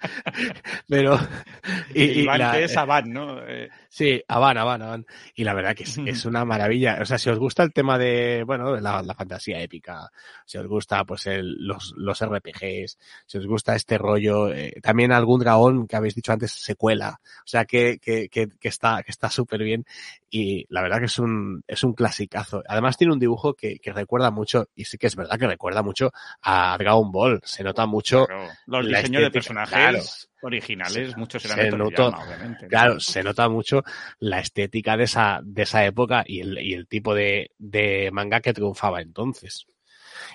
Pero. 0.88 1.18
Y, 1.94 2.22
Iván, 2.22 2.38
la, 2.40 2.52
que 2.52 2.64
es 2.64 2.76
Abad, 2.76 3.04
¿no? 3.04 3.40
Eh, 3.46 3.70
Sí, 3.94 4.20
Habana, 4.26 4.64
van, 4.64 4.80
van. 4.80 5.06
Y 5.36 5.44
la 5.44 5.54
verdad 5.54 5.76
que 5.76 5.84
es, 5.84 5.98
es, 5.98 6.24
una 6.24 6.44
maravilla. 6.44 6.98
O 7.00 7.04
sea, 7.04 7.16
si 7.16 7.30
os 7.30 7.38
gusta 7.38 7.62
el 7.62 7.72
tema 7.72 7.96
de, 7.96 8.42
bueno, 8.44 8.74
la, 8.80 9.00
la 9.04 9.14
fantasía 9.14 9.60
épica, 9.60 10.10
si 10.44 10.58
os 10.58 10.66
gusta, 10.66 11.04
pues, 11.04 11.26
el, 11.26 11.64
los, 11.64 11.94
los 11.96 12.20
RPGs, 12.20 12.98
si 13.24 13.38
os 13.38 13.46
gusta 13.46 13.76
este 13.76 13.96
rollo, 13.96 14.52
eh, 14.52 14.80
también 14.82 15.12
algún 15.12 15.38
dragón 15.38 15.86
que 15.86 15.94
habéis 15.94 16.16
dicho 16.16 16.32
antes 16.32 16.50
secuela. 16.50 17.20
O 17.22 17.46
sea, 17.46 17.66
que, 17.66 18.00
que, 18.00 18.28
que, 18.28 18.48
que 18.48 18.68
está, 18.68 19.00
que 19.04 19.12
está 19.12 19.30
súper 19.30 19.62
bien. 19.62 19.86
Y 20.28 20.66
la 20.70 20.82
verdad 20.82 20.98
que 20.98 21.04
es 21.04 21.20
un, 21.20 21.62
es 21.68 21.84
un 21.84 21.94
clasicazo. 21.94 22.64
Además 22.66 22.96
tiene 22.96 23.12
un 23.12 23.20
dibujo 23.20 23.54
que, 23.54 23.78
que 23.78 23.92
recuerda 23.92 24.32
mucho, 24.32 24.66
y 24.74 24.86
sí 24.86 24.98
que 24.98 25.06
es 25.06 25.14
verdad 25.14 25.38
que 25.38 25.46
recuerda 25.46 25.84
mucho 25.84 26.10
a 26.42 26.76
Dragon 26.80 27.12
Ball. 27.12 27.40
Se 27.44 27.62
nota 27.62 27.86
mucho. 27.86 28.26
Claro, 28.26 28.50
los 28.66 28.88
diseños 28.88 29.22
de 29.22 29.30
personajes. 29.30 29.72
Claro 29.72 30.00
originales, 30.44 31.16
muchos 31.16 31.44
eran 31.44 31.56
se 31.56 31.64
de 31.64 31.70
notó, 31.76 32.08
obviamente. 32.08 32.66
Claro, 32.68 33.00
se 33.00 33.22
nota 33.22 33.48
mucho 33.48 33.82
la 34.18 34.40
estética 34.40 34.96
de 34.96 35.04
esa, 35.04 35.40
de 35.42 35.62
esa 35.62 35.84
época 35.84 36.24
y 36.26 36.40
el, 36.40 36.58
y 36.58 36.74
el 36.74 36.86
tipo 36.86 37.14
de, 37.14 37.50
de 37.58 38.10
manga 38.12 38.40
que 38.40 38.52
triunfaba 38.52 39.00
entonces. 39.00 39.66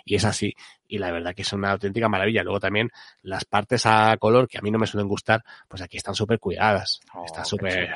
Y 0.03 0.16
es 0.16 0.26
así. 0.26 0.53
Y 0.88 0.97
la 0.97 1.12
verdad 1.12 1.34
que 1.36 1.43
es 1.43 1.53
una 1.53 1.72
auténtica 1.72 2.10
maravilla. 2.10 2.43
Luego 2.43 2.60
también 2.60 2.89
las 3.22 3.45
partes 3.45 3.86
a 3.86 4.18
color 4.18 4.47
que 4.47 4.57
a 4.57 4.62
mí 4.62 4.72
no 4.72 4.80
me 4.80 4.88
suelen 4.88 5.07
gustar, 5.07 5.43
pues 5.68 5.82
aquí 5.82 5.97
están 5.97 6.16
súper 6.16 6.39
cuidadas. 6.39 6.99
Oh, 7.14 7.24
está 7.26 7.43
qué 7.43 7.47
súper. 7.49 7.89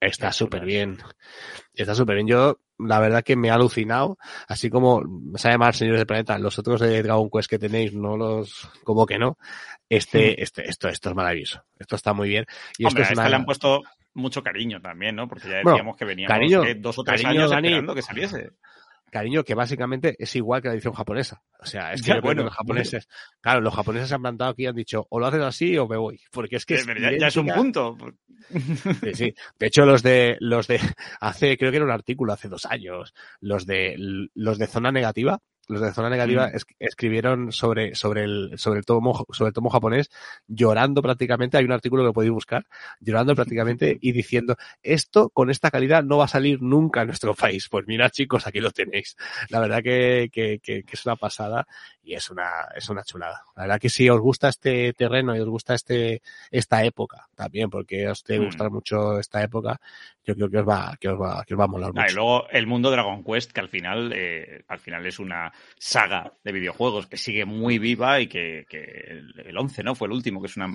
Está 0.00 0.32
súper 0.32 0.64
bien. 0.64 0.98
Está 1.74 1.94
súper 1.94 2.16
bien. 2.16 2.26
Yo, 2.28 2.58
la 2.78 2.98
verdad 3.00 3.22
que 3.22 3.36
me 3.36 3.50
ha 3.50 3.54
alucinado. 3.54 4.18
Así 4.48 4.70
como 4.70 5.00
me 5.02 5.38
sabe 5.38 5.58
mal, 5.58 5.74
señores 5.74 6.00
del 6.00 6.06
planeta, 6.06 6.38
los 6.38 6.58
otros 6.58 6.80
de 6.80 7.02
Dragon 7.02 7.28
Quest 7.30 7.48
que 7.50 7.58
tenéis, 7.58 7.92
no 7.94 8.16
los, 8.16 8.68
como 8.84 9.06
que 9.06 9.18
no. 9.18 9.38
Este, 9.88 10.42
este, 10.42 10.68
esto, 10.68 10.88
esto 10.88 11.10
es 11.10 11.14
maravilloso. 11.16 11.64
Esto 11.78 11.96
está 11.96 12.12
muy 12.12 12.28
bien. 12.28 12.46
Y 12.78 12.84
Hombre, 12.86 13.02
esto 13.02 13.10
a 13.10 13.12
es 13.14 13.18
una, 13.18 13.28
le 13.28 13.36
han 13.36 13.44
puesto 13.44 13.82
mucho 14.14 14.42
cariño 14.42 14.80
también, 14.80 15.16
¿no? 15.16 15.28
Porque 15.28 15.48
ya 15.48 15.54
Bueno, 15.62 15.70
decíamos 15.72 15.96
que 15.96 16.04
veníamos 16.04 16.36
cariño- 16.36 16.62
dos 16.80 16.98
o 16.98 17.04
tres 17.04 17.22
cariño, 17.22 17.40
años 17.42 17.50
Dani. 17.50 17.68
esperando 17.68 17.94
que 17.94 18.02
saliese. 18.02 18.50
Cariño 19.10 19.44
que 19.44 19.54
básicamente 19.54 20.16
es 20.18 20.34
igual 20.36 20.62
que 20.62 20.68
la 20.68 20.74
edición 20.74 20.94
japonesa. 20.94 21.42
O 21.58 21.66
sea, 21.66 21.92
es 21.92 22.02
que 22.02 22.08
Ya, 22.08 22.20
bueno, 22.20 22.44
los 22.44 22.54
japoneses, 22.54 23.08
claro, 23.40 23.60
los 23.60 23.74
japoneses 23.74 24.08
se 24.08 24.14
han 24.14 24.22
plantado 24.22 24.50
aquí 24.50 24.62
y 24.62 24.66
han 24.66 24.74
dicho, 24.74 25.06
o 25.10 25.20
lo 25.20 25.26
haces 25.26 25.42
así 25.42 25.76
o 25.76 25.86
me 25.86 25.96
voy. 25.96 26.20
Porque 26.32 26.56
es 26.56 26.64
que 26.64 26.74
es 26.74 26.86
ya, 26.86 27.16
ya 27.18 27.26
es 27.26 27.36
un 27.36 27.48
punto. 27.48 27.96
Sí, 29.02 29.14
sí. 29.14 29.34
De 29.58 29.66
hecho, 29.66 29.84
los 29.84 30.02
de, 30.02 30.36
los 30.40 30.66
de, 30.66 30.80
hace, 31.20 31.56
creo 31.56 31.70
que 31.70 31.76
era 31.76 31.84
un 31.84 31.92
artículo 31.92 32.32
hace 32.32 32.48
dos 32.48 32.66
años, 32.66 33.14
los 33.40 33.66
de, 33.66 33.94
los 34.34 34.58
de 34.58 34.66
zona 34.66 34.90
negativa, 34.90 35.40
los 35.70 35.80
de 35.80 35.92
zona 35.92 36.10
negativa 36.10 36.48
Mm. 36.48 36.56
es- 36.56 36.66
escribieron 36.78 37.52
sobre, 37.52 37.94
sobre 37.94 38.24
el, 38.24 38.52
sobre 38.58 38.80
el 38.80 38.84
tomo, 38.84 39.26
sobre 39.30 39.48
el 39.48 39.54
tomo 39.54 39.70
japonés, 39.70 40.10
llorando 40.48 41.02
prácticamente, 41.02 41.56
hay 41.56 41.64
un 41.64 41.72
artículo 41.72 42.04
que 42.06 42.12
podéis 42.12 42.32
buscar, 42.32 42.66
llorando 43.00 43.34
prácticamente 43.34 43.96
y 44.00 44.12
diciendo, 44.12 44.56
esto 44.82 45.30
con 45.30 45.50
esta 45.50 45.70
calidad 45.70 46.02
no 46.04 46.18
va 46.18 46.24
a 46.24 46.28
salir 46.28 46.60
nunca 46.62 47.02
en 47.02 47.08
nuestro 47.08 47.34
país. 47.34 47.68
Pues 47.68 47.86
mira, 47.86 48.10
chicos, 48.10 48.46
aquí 48.46 48.60
lo 48.60 48.70
tenéis. 48.70 49.16
La 49.48 49.60
verdad 49.60 49.82
que, 49.82 50.28
que, 50.32 50.58
que, 50.62 50.82
que 50.82 50.92
es 50.94 51.06
una 51.06 51.16
pasada 51.16 51.66
y 52.02 52.14
es 52.14 52.28
una, 52.30 52.48
es 52.74 52.88
una 52.88 53.02
chulada. 53.04 53.42
La 53.56 53.62
verdad 53.62 53.80
que 53.80 53.88
si 53.88 54.08
os 54.08 54.20
gusta 54.20 54.48
este 54.48 54.92
terreno 54.94 55.36
y 55.36 55.40
os 55.40 55.48
gusta 55.48 55.74
este, 55.74 56.22
esta 56.50 56.84
época 56.84 57.28
también, 57.34 57.70
porque 57.70 58.08
os 58.08 58.22
te 58.24 58.38
Mm. 58.40 58.44
gusta 58.44 58.68
mucho 58.68 59.18
esta 59.18 59.42
época, 59.42 59.80
yo 60.24 60.34
creo 60.34 60.50
que 60.50 60.58
os 60.58 60.68
va, 60.68 60.96
que 60.98 61.08
os 61.08 61.20
va, 61.20 61.44
que 61.44 61.54
os 61.54 61.60
va 61.60 61.64
a 61.64 61.68
molar 61.68 61.90
Ah, 61.94 62.00
y 62.00 62.02
mucho. 62.04 62.14
luego 62.16 62.48
el 62.50 62.66
mundo 62.66 62.90
Dragon 62.90 63.22
Quest, 63.22 63.52
que 63.52 63.60
al 63.60 63.68
final, 63.68 64.12
eh, 64.14 64.64
al 64.68 64.78
final 64.78 65.06
es 65.06 65.18
una 65.18 65.52
saga 65.78 66.32
de 66.44 66.52
videojuegos 66.52 67.06
que 67.06 67.16
sigue 67.16 67.44
muy 67.46 67.78
viva 67.78 68.20
y 68.20 68.26
que, 68.26 68.66
que 68.68 68.80
el, 69.08 69.34
el 69.46 69.56
11, 69.58 69.82
¿no? 69.82 69.94
Fue 69.94 70.06
el 70.08 70.12
último, 70.12 70.40
que 70.40 70.46
es 70.48 70.56
una, 70.56 70.66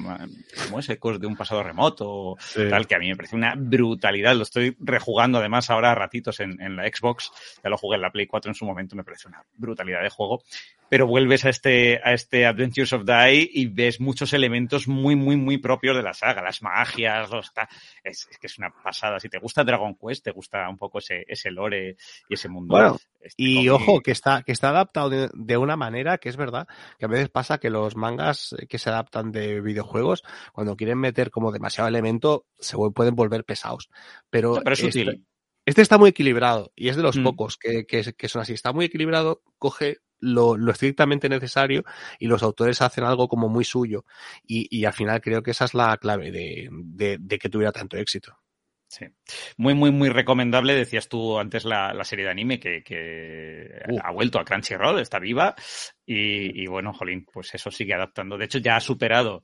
como 0.65 0.79
es 0.79 0.89
Ecos 0.89 1.19
de 1.19 1.27
un 1.27 1.35
pasado 1.35 1.61
remoto, 1.63 2.35
Sí. 2.39 2.61
tal, 2.69 2.87
que 2.87 2.95
a 2.95 2.99
mí 2.99 3.07
me 3.09 3.15
parece 3.15 3.35
una 3.35 3.53
brutalidad. 3.55 4.35
Lo 4.35 4.43
estoy 4.43 4.75
rejugando 4.79 5.37
además 5.37 5.69
ahora 5.69 5.91
a 5.91 5.95
ratitos 5.95 6.39
en, 6.39 6.59
en 6.61 6.75
la 6.75 6.87
Xbox. 6.87 7.31
Ya 7.63 7.69
lo 7.69 7.77
jugué 7.77 7.95
en 7.97 8.01
la 8.01 8.11
Play 8.11 8.25
4 8.27 8.49
en 8.51 8.55
su 8.55 8.65
momento, 8.65 8.95
me 8.95 9.03
parece 9.03 9.27
una 9.27 9.43
brutalidad 9.57 10.01
de 10.01 10.09
juego. 10.09 10.41
Pero 10.89 11.07
vuelves 11.07 11.45
a 11.45 11.49
este, 11.49 11.99
a 12.03 12.13
este 12.13 12.45
Adventures 12.45 12.93
of 12.93 13.05
Die 13.05 13.49
y 13.53 13.65
ves 13.67 13.99
muchos 13.99 14.33
elementos 14.33 14.87
muy, 14.87 15.15
muy, 15.15 15.35
muy 15.35 15.57
propios 15.57 15.95
de 15.95 16.03
la 16.03 16.13
saga. 16.13 16.41
Las 16.43 16.61
magias, 16.61 17.29
los 17.31 17.51
ta- 17.53 17.67
es, 18.03 18.27
es 18.29 18.37
que 18.37 18.47
es 18.47 18.57
una 18.59 18.69
pasada. 18.83 19.19
Si 19.19 19.27
te 19.29 19.39
gusta 19.39 19.63
Dragon 19.63 19.95
Quest, 19.95 20.23
te 20.23 20.31
gusta 20.31 20.69
un 20.69 20.77
poco 20.77 20.99
ese, 20.99 21.25
ese 21.27 21.49
lore 21.51 21.97
y 22.29 22.33
ese 22.35 22.49
mundo. 22.49 22.73
Bueno, 22.75 22.99
este 23.19 23.33
Y 23.41 23.67
ojo, 23.69 23.99
que 24.01 24.11
está, 24.11 24.43
que 24.43 24.51
está 24.51 24.64
adaptado 24.69 25.09
de, 25.09 25.29
de 25.33 25.57
una 25.57 25.75
manera 25.75 26.17
que 26.17 26.29
es 26.29 26.37
verdad, 26.37 26.67
que 26.99 27.05
a 27.05 27.07
veces 27.09 27.29
pasa 27.29 27.57
que 27.57 27.69
los 27.69 27.95
mangas 27.95 28.55
que 28.69 28.77
se 28.79 28.89
adaptan 28.89 29.31
de 29.31 29.61
videojuegos, 29.61 30.23
cuando 30.53 30.75
quieren 30.75 30.99
meter 30.99 31.31
como 31.31 31.51
demasiado 31.51 31.87
elemento, 31.87 32.45
se 32.59 32.77
pueden 32.93 33.15
volver 33.15 33.45
pesados. 33.45 33.89
Pero, 34.29 34.55
No, 34.55 34.61
pero 34.61 34.73
es 34.73 34.83
este, 34.83 35.01
útil. 35.01 35.27
este 35.65 35.81
está 35.81 35.97
muy 35.97 36.09
equilibrado 36.11 36.71
y 36.75 36.89
es 36.89 36.95
de 36.95 37.03
los 37.03 37.17
Mm. 37.17 37.23
pocos 37.23 37.57
que, 37.57 37.85
que, 37.85 38.13
que 38.13 38.29
son 38.29 38.41
así. 38.41 38.53
Está 38.53 38.73
muy 38.73 38.85
equilibrado, 38.85 39.41
coge 39.57 39.97
lo, 40.19 40.57
lo 40.57 40.71
estrictamente 40.71 41.29
necesario 41.29 41.83
y 42.19 42.27
los 42.27 42.41
autores 42.43 42.81
hacen 42.81 43.03
algo 43.03 43.27
como 43.27 43.49
muy 43.49 43.65
suyo. 43.65 44.05
Y, 44.45 44.67
y 44.75 44.85
al 44.85 44.93
final 44.93 45.21
creo 45.21 45.43
que 45.43 45.51
esa 45.51 45.65
es 45.65 45.73
la 45.73 45.97
clave 45.97 46.31
de, 46.31 46.69
de, 46.71 47.17
de 47.19 47.37
que 47.39 47.49
tuviera 47.49 47.71
tanto 47.71 47.97
éxito. 47.97 48.37
Sí. 48.97 49.05
Muy, 49.57 49.73
muy, 49.73 49.91
muy 49.91 50.07
recomendable. 50.09 50.73
Decías 50.73 51.09
tú 51.09 51.37
antes 51.37 51.65
la, 51.65 51.93
la 51.93 52.03
serie 52.05 52.23
de 52.25 52.31
anime 52.31 52.59
que, 52.59 52.81
que 52.81 53.67
Uh. 53.89 53.99
ha 54.01 54.11
vuelto 54.11 54.39
a 54.39 54.45
Crunchyroll, 54.45 54.99
está 54.99 55.19
viva. 55.19 55.53
Y, 56.05 56.63
y 56.63 56.67
bueno, 56.67 56.93
Jolín, 56.93 57.25
pues 57.31 57.53
eso 57.55 57.69
sigue 57.71 57.93
adaptando. 57.93 58.37
De 58.37 58.45
hecho, 58.45 58.59
ya 58.59 58.77
ha 58.77 58.79
superado, 58.79 59.43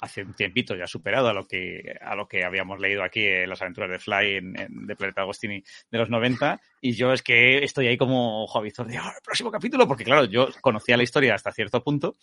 hace 0.00 0.22
un 0.22 0.34
tiempito, 0.34 0.76
ya 0.76 0.84
ha 0.84 0.86
superado 0.88 1.28
a 1.28 1.32
lo 1.32 1.46
que, 1.46 1.94
a 2.00 2.14
lo 2.14 2.28
que 2.28 2.44
habíamos 2.44 2.78
leído 2.80 3.02
aquí 3.02 3.24
en 3.26 3.48
las 3.48 3.60
aventuras 3.62 3.90
de 3.90 3.98
Fly 3.98 4.36
en, 4.36 4.60
en- 4.60 4.86
de 4.86 4.94
Planeta 4.96 5.22
Agostini 5.22 5.62
de 5.90 5.98
los 5.98 6.08
90. 6.08 6.60
Y 6.80 6.92
yo 6.92 7.12
es 7.12 7.22
que 7.22 7.58
estoy 7.64 7.88
ahí 7.88 7.96
como 7.96 8.46
Javizor 8.46 8.86
de 8.86 8.98
"Ah, 8.98 9.12
el 9.16 9.22
próximo 9.24 9.50
capítulo, 9.50 9.88
porque 9.88 10.04
claro, 10.04 10.24
yo 10.26 10.48
conocía 10.60 10.96
la 10.96 11.02
historia 11.02 11.34
hasta 11.34 11.50
cierto 11.52 11.82
punto. 11.82 12.16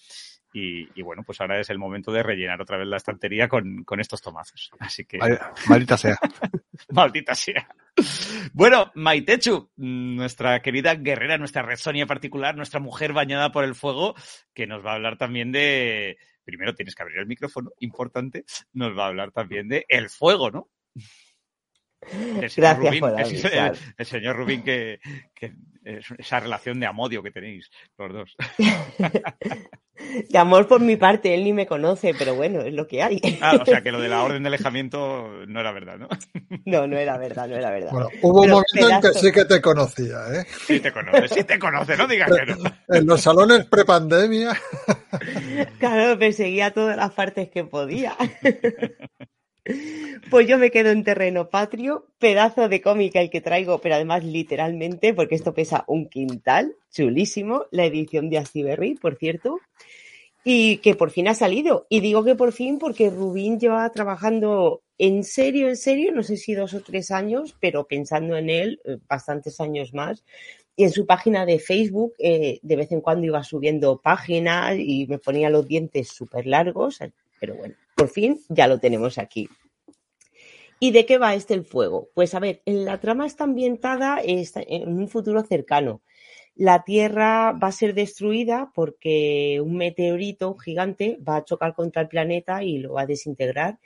Y, 0.51 0.89
y 0.99 1.03
bueno, 1.03 1.21
pues 1.23 1.39
ahora 1.41 1.59
es 1.59 1.69
el 1.69 1.77
momento 1.77 2.11
de 2.11 2.23
rellenar 2.23 2.59
otra 2.59 2.77
vez 2.77 2.87
la 2.87 2.97
estantería 2.97 3.47
con, 3.47 3.83
con 3.83 3.99
estos 3.99 4.19
tomazos. 4.19 4.71
Así 4.79 5.05
que. 5.05 5.19
Mal- 5.19 5.39
Maldita 5.67 5.95
sea. 5.95 6.15
Maldita 6.89 7.35
sea. 7.35 7.67
Bueno, 8.53 8.91
Maitechu, 8.95 9.71
nuestra 9.77 10.61
querida 10.61 10.95
guerrera, 10.95 11.37
nuestra 11.37 11.61
Red 11.61 11.77
Sonia 11.77 12.05
particular, 12.05 12.55
nuestra 12.55 12.79
mujer 12.79 13.13
bañada 13.13 13.51
por 13.51 13.63
el 13.63 13.75
fuego, 13.75 14.15
que 14.53 14.67
nos 14.67 14.85
va 14.85 14.91
a 14.91 14.95
hablar 14.95 15.17
también 15.17 15.51
de. 15.51 16.17
Primero 16.43 16.73
tienes 16.73 16.95
que 16.95 17.03
abrir 17.03 17.19
el 17.19 17.27
micrófono, 17.27 17.71
importante. 17.79 18.45
Nos 18.73 18.97
va 18.97 19.05
a 19.05 19.07
hablar 19.07 19.31
también 19.31 19.67
de 19.67 19.85
el 19.87 20.09
fuego, 20.09 20.49
¿no? 20.49 20.69
El 22.01 22.49
señor 22.49 22.77
Gracias 22.77 22.77
Rubín, 22.77 22.99
por 23.01 23.19
el, 23.97 24.05
señor 24.05 24.35
Rubín 24.37 24.63
que, 24.63 24.99
esa 25.83 26.39
relación 26.39 26.79
de 26.79 26.87
amodio 26.87 27.23
que 27.23 27.31
tenéis 27.31 27.69
los 27.97 28.13
dos. 28.13 28.35
De 30.29 30.37
amor 30.37 30.65
por 30.67 30.79
mi 30.79 30.95
parte, 30.95 31.33
él 31.33 31.43
ni 31.43 31.51
me 31.51 31.67
conoce, 31.67 32.13
pero 32.17 32.33
bueno, 32.33 32.61
es 32.61 32.73
lo 32.73 32.87
que 32.87 33.03
hay. 33.03 33.19
Ah, 33.41 33.57
o 33.61 33.65
sea 33.65 33.81
que 33.81 33.91
lo 33.91 33.99
de 33.99 34.07
la 34.07 34.23
orden 34.23 34.43
de 34.43 34.47
alejamiento 34.47 35.45
no 35.45 35.59
era 35.59 35.73
verdad, 35.73 35.97
¿no? 35.97 36.07
No, 36.65 36.87
no 36.87 36.97
era 36.97 37.17
verdad, 37.17 37.49
no 37.49 37.57
era 37.57 37.69
verdad. 37.69 37.91
Bueno, 37.91 38.07
hubo 38.21 38.41
un 38.43 38.49
momento 38.49 38.89
en 38.89 39.01
que 39.01 39.13
sí 39.13 39.31
que 39.31 39.43
te 39.43 39.61
conocía, 39.61 40.19
¿eh? 40.33 40.45
Sí 40.65 40.79
te 40.79 40.93
conoce, 40.93 41.27
sí 41.27 41.43
te 41.43 41.59
conoce, 41.59 41.97
no 41.97 42.07
digas 42.07 42.31
que 42.31 42.45
no. 42.45 42.57
En 42.87 43.05
los 43.05 43.21
salones 43.21 43.65
prepandemia. 43.65 44.57
Claro, 45.79 46.17
perseguía 46.17 46.71
todas 46.71 46.95
las 46.95 47.11
partes 47.11 47.49
que 47.49 47.65
podía. 47.65 48.15
Pues 50.29 50.47
yo 50.47 50.57
me 50.57 50.71
quedo 50.71 50.89
en 50.89 51.03
terreno 51.03 51.49
patrio, 51.49 52.07
pedazo 52.17 52.69
de 52.69 52.81
cómic 52.81 53.15
el 53.15 53.29
que 53.29 53.41
traigo, 53.41 53.79
pero 53.79 53.95
además 53.95 54.23
literalmente, 54.23 55.13
porque 55.13 55.35
esto 55.35 55.53
pesa 55.53 55.83
un 55.87 56.07
quintal, 56.07 56.75
chulísimo, 56.91 57.65
la 57.71 57.85
edición 57.85 58.29
de 58.29 58.37
Astiberri, 58.37 58.95
por 58.95 59.15
cierto, 59.15 59.59
y 60.43 60.77
que 60.77 60.95
por 60.95 61.11
fin 61.11 61.27
ha 61.27 61.33
salido. 61.33 61.85
Y 61.89 61.99
digo 61.99 62.23
que 62.23 62.35
por 62.35 62.51
fin 62.51 62.79
porque 62.79 63.09
Rubín 63.09 63.59
lleva 63.59 63.89
trabajando 63.91 64.81
en 64.97 65.23
serio, 65.23 65.69
en 65.69 65.77
serio, 65.77 66.11
no 66.11 66.23
sé 66.23 66.37
si 66.37 66.53
dos 66.53 66.73
o 66.73 66.81
tres 66.81 67.11
años, 67.11 67.55
pero 67.59 67.87
pensando 67.87 68.35
en 68.35 68.49
él, 68.49 68.81
eh, 68.83 68.97
bastantes 69.07 69.59
años 69.61 69.93
más. 69.93 70.23
Y 70.75 70.83
en 70.83 70.91
su 70.91 71.05
página 71.05 71.45
de 71.45 71.59
Facebook, 71.59 72.13
eh, 72.19 72.59
de 72.61 72.75
vez 72.75 72.91
en 72.91 73.01
cuando 73.01 73.25
iba 73.25 73.43
subiendo 73.43 73.99
páginas 74.01 74.75
y 74.77 75.07
me 75.07 75.17
ponía 75.17 75.49
los 75.49 75.67
dientes 75.67 76.09
súper 76.09 76.47
largos, 76.47 76.99
pero 77.39 77.55
bueno, 77.55 77.75
por 77.95 78.09
fin 78.09 78.39
ya 78.49 78.67
lo 78.67 78.79
tenemos 78.79 79.17
aquí. 79.17 79.49
¿Y 80.79 80.91
de 80.91 81.05
qué 81.05 81.17
va 81.17 81.35
este 81.35 81.53
el 81.53 81.65
fuego? 81.65 82.09
Pues 82.13 82.33
a 82.35 82.39
ver, 82.39 82.61
la 82.65 82.99
trama 82.99 83.25
está 83.25 83.43
ambientada 83.43 84.19
en 84.23 84.97
un 84.97 85.09
futuro 85.09 85.43
cercano. 85.43 86.01
La 86.55 86.83
Tierra 86.83 87.51
va 87.51 87.67
a 87.67 87.71
ser 87.71 87.93
destruida 87.93 88.71
porque 88.73 89.61
un 89.63 89.75
meteorito 89.77 90.55
gigante 90.55 91.17
va 91.27 91.37
a 91.37 91.45
chocar 91.45 91.73
contra 91.73 92.01
el 92.01 92.07
planeta 92.07 92.63
y 92.63 92.79
lo 92.79 92.93
va 92.93 93.01
a 93.01 93.05
desintegrar. 93.05 93.79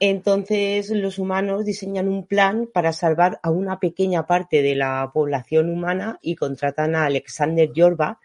Entonces 0.00 0.90
los 0.90 1.18
humanos 1.18 1.64
diseñan 1.64 2.08
un 2.08 2.26
plan 2.26 2.68
para 2.72 2.92
salvar 2.92 3.38
a 3.42 3.50
una 3.50 3.78
pequeña 3.78 4.26
parte 4.26 4.60
de 4.60 4.74
la 4.74 5.10
población 5.14 5.70
humana 5.70 6.18
y 6.20 6.34
contratan 6.34 6.94
a 6.94 7.06
Alexander 7.06 7.72
Yorba, 7.72 8.20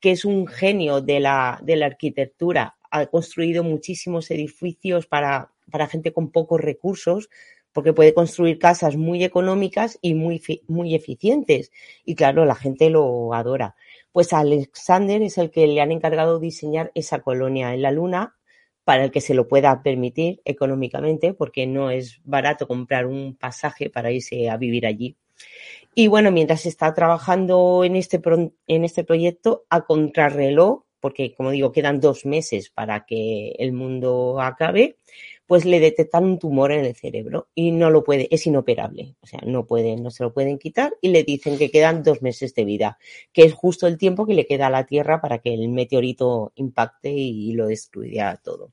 que 0.00 0.12
es 0.12 0.24
un 0.24 0.46
genio 0.46 1.00
de 1.00 1.20
la, 1.20 1.60
de 1.62 1.76
la 1.76 1.86
arquitectura. 1.86 2.76
Ha 2.92 3.06
construido 3.06 3.64
muchísimos 3.64 4.30
edificios 4.30 5.06
para, 5.06 5.50
para 5.70 5.88
gente 5.88 6.12
con 6.12 6.30
pocos 6.30 6.60
recursos, 6.60 7.28
porque 7.72 7.92
puede 7.92 8.14
construir 8.14 8.58
casas 8.58 8.96
muy 8.96 9.24
económicas 9.24 9.98
y 10.00 10.14
muy, 10.14 10.40
muy 10.68 10.94
eficientes. 10.94 11.72
Y 12.04 12.14
claro, 12.14 12.44
la 12.44 12.54
gente 12.54 12.90
lo 12.90 13.34
adora. 13.34 13.74
Pues 14.12 14.32
Alexander 14.32 15.20
es 15.22 15.38
el 15.38 15.50
que 15.50 15.66
le 15.66 15.80
han 15.80 15.90
encargado 15.90 16.38
diseñar 16.38 16.92
esa 16.94 17.20
colonia 17.20 17.74
en 17.74 17.82
la 17.82 17.90
Luna 17.90 18.36
para 18.84 19.04
el 19.04 19.10
que 19.10 19.20
se 19.20 19.34
lo 19.34 19.48
pueda 19.48 19.82
permitir 19.82 20.40
económicamente, 20.44 21.34
porque 21.34 21.66
no 21.66 21.90
es 21.90 22.20
barato 22.24 22.66
comprar 22.66 23.06
un 23.06 23.36
pasaje 23.36 23.90
para 23.90 24.10
irse 24.10 24.50
a 24.50 24.56
vivir 24.56 24.86
allí. 24.86 25.16
Y 25.94 26.08
bueno, 26.08 26.30
mientras 26.30 26.66
está 26.66 26.92
trabajando 26.94 27.84
en 27.84 27.96
este, 27.96 28.20
en 28.66 28.84
este 28.84 29.04
proyecto 29.04 29.64
a 29.68 29.82
contrarreloj, 29.82 30.82
porque 31.02 31.34
como 31.34 31.50
digo, 31.50 31.72
quedan 31.72 32.00
dos 32.00 32.24
meses 32.24 32.70
para 32.70 33.04
que 33.04 33.56
el 33.58 33.72
mundo 33.72 34.40
acabe, 34.40 34.96
pues 35.46 35.64
le 35.64 35.80
detectan 35.80 36.24
un 36.24 36.38
tumor 36.38 36.70
en 36.70 36.84
el 36.84 36.94
cerebro 36.94 37.48
y 37.54 37.72
no 37.72 37.90
lo 37.90 38.04
puede, 38.04 38.28
es 38.30 38.46
inoperable, 38.46 39.16
o 39.20 39.26
sea, 39.26 39.40
no 39.44 39.66
pueden, 39.66 40.02
no 40.02 40.10
se 40.12 40.22
lo 40.22 40.32
pueden 40.32 40.58
quitar 40.58 40.94
y 41.00 41.08
le 41.08 41.24
dicen 41.24 41.58
que 41.58 41.72
quedan 41.72 42.04
dos 42.04 42.22
meses 42.22 42.54
de 42.54 42.64
vida, 42.64 42.98
que 43.32 43.42
es 43.42 43.52
justo 43.52 43.88
el 43.88 43.98
tiempo 43.98 44.26
que 44.26 44.34
le 44.34 44.46
queda 44.46 44.68
a 44.68 44.70
la 44.70 44.86
Tierra 44.86 45.20
para 45.20 45.38
que 45.38 45.52
el 45.52 45.68
meteorito 45.68 46.52
impacte 46.54 47.10
y 47.10 47.52
lo 47.52 47.66
destruya 47.66 48.40
todo. 48.42 48.72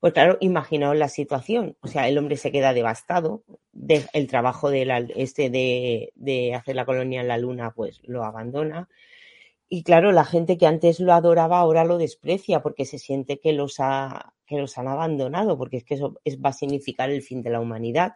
Pues 0.00 0.12
claro, 0.12 0.38
imaginaos 0.40 0.96
la 0.96 1.08
situación. 1.08 1.76
O 1.80 1.88
sea, 1.88 2.08
el 2.08 2.16
hombre 2.18 2.36
se 2.36 2.52
queda 2.52 2.72
devastado. 2.72 3.42
el 4.12 4.26
trabajo 4.28 4.70
de 4.70 5.08
este 5.16 5.50
de, 5.50 6.12
de, 6.14 6.54
hacer 6.54 6.76
la 6.76 6.86
colonia 6.86 7.20
en 7.20 7.26
la 7.26 7.36
luna, 7.36 7.72
pues 7.74 8.00
lo 8.04 8.22
abandona. 8.24 8.88
Y 9.70 9.82
claro, 9.82 10.12
la 10.12 10.24
gente 10.24 10.56
que 10.56 10.66
antes 10.66 10.98
lo 10.98 11.12
adoraba 11.12 11.58
ahora 11.58 11.84
lo 11.84 11.98
desprecia 11.98 12.62
porque 12.62 12.86
se 12.86 12.98
siente 12.98 13.38
que 13.38 13.52
los, 13.52 13.76
ha, 13.80 14.34
que 14.46 14.56
los 14.56 14.78
han 14.78 14.88
abandonado, 14.88 15.58
porque 15.58 15.76
es 15.78 15.84
que 15.84 15.94
eso 15.94 16.14
va 16.44 16.50
a 16.50 16.54
significar 16.54 17.10
el 17.10 17.22
fin 17.22 17.42
de 17.42 17.50
la 17.50 17.60
humanidad. 17.60 18.14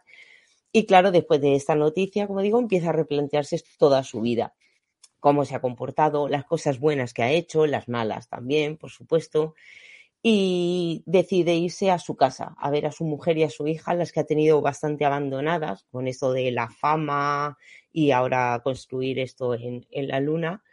Y 0.71 0.87
claro, 0.87 1.11
después 1.11 1.41
de 1.41 1.55
esta 1.55 1.75
noticia, 1.75 2.25
como 2.25 2.41
digo, 2.41 2.59
empieza 2.59 2.89
a 2.89 2.93
replantearse 2.93 3.61
toda 3.77 4.03
su 4.03 4.21
vida, 4.21 4.55
cómo 5.19 5.45
se 5.45 5.53
ha 5.55 5.61
comportado, 5.61 6.27
las 6.27 6.45
cosas 6.45 6.79
buenas 6.79 7.13
que 7.13 7.21
ha 7.21 7.31
hecho, 7.31 7.67
las 7.67 7.87
malas 7.87 8.27
también, 8.29 8.77
por 8.77 8.89
supuesto, 8.89 9.53
y 10.23 11.03
decide 11.05 11.53
irse 11.53 11.91
a 11.91 11.99
su 11.99 12.15
casa, 12.15 12.55
a 12.57 12.71
ver 12.71 12.87
a 12.87 12.91
su 12.91 13.05
mujer 13.05 13.37
y 13.37 13.43
a 13.43 13.51
su 13.51 13.67
hija, 13.67 13.93
las 13.93 14.11
que 14.11 14.21
ha 14.21 14.25
tenido 14.25 14.61
bastante 14.61 15.05
abandonadas 15.05 15.85
con 15.91 16.07
esto 16.07 16.33
de 16.33 16.49
la 16.51 16.69
fama 16.69 17.57
y 17.91 18.09
ahora 18.09 18.59
construir 18.63 19.19
esto 19.19 19.53
en, 19.53 19.85
en 19.91 20.07
la 20.07 20.19
luna 20.19 20.63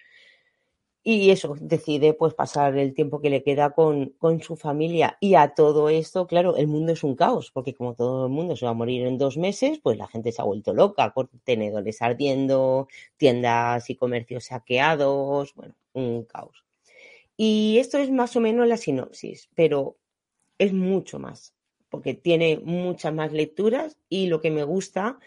y 1.03 1.31
eso, 1.31 1.57
decide 1.59 2.13
pues 2.13 2.35
pasar 2.35 2.77
el 2.77 2.93
tiempo 2.93 3.21
que 3.23 3.31
le 3.31 3.43
queda 3.43 3.71
con, 3.71 4.11
con, 4.19 4.43
su 4.43 4.57
familia. 4.57 5.17
Y 5.21 5.35
a 5.35 5.55
todo 5.55 5.89
esto, 5.89 6.27
claro, 6.27 6.57
el 6.57 6.67
mundo 6.67 6.93
es 6.93 7.03
un 7.03 7.17
caos, 7.17 7.51
porque 7.53 7.75
como 7.75 7.95
todo 7.95 8.27
el 8.27 8.33
mundo 8.33 8.55
se 8.55 8.67
va 8.67 8.73
a 8.73 8.75
morir 8.75 9.07
en 9.07 9.17
dos 9.17 9.39
meses, 9.39 9.81
pues 9.83 9.97
la 9.97 10.09
gente 10.09 10.31
se 10.31 10.43
ha 10.43 10.45
vuelto 10.45 10.75
loca, 10.75 11.13
contenedores 11.13 12.03
ardiendo, 12.03 12.89
tiendas 13.17 13.89
y 13.89 13.97
comercios 13.97 14.45
saqueados, 14.45 15.55
bueno, 15.55 15.75
un 15.95 16.25
caos. 16.25 16.65
Y 17.37 17.79
esto 17.79 17.97
es 17.99 18.11
más 18.11 18.37
o 18.37 18.41
menos 18.41 18.69
la 18.69 18.77
sinopsis, 18.77 19.49
pero 19.55 19.97
es 20.59 20.75
mucho 20.75 21.19
más, 21.19 21.55
porque 21.89 22.13
tiene 22.13 22.61
muchas 22.63 23.15
más 23.15 23.33
lecturas 23.33 23.97
y 24.11 24.27
lo 24.27 24.43
que 24.43 24.51
me 24.51 24.65
gusta 24.65 25.19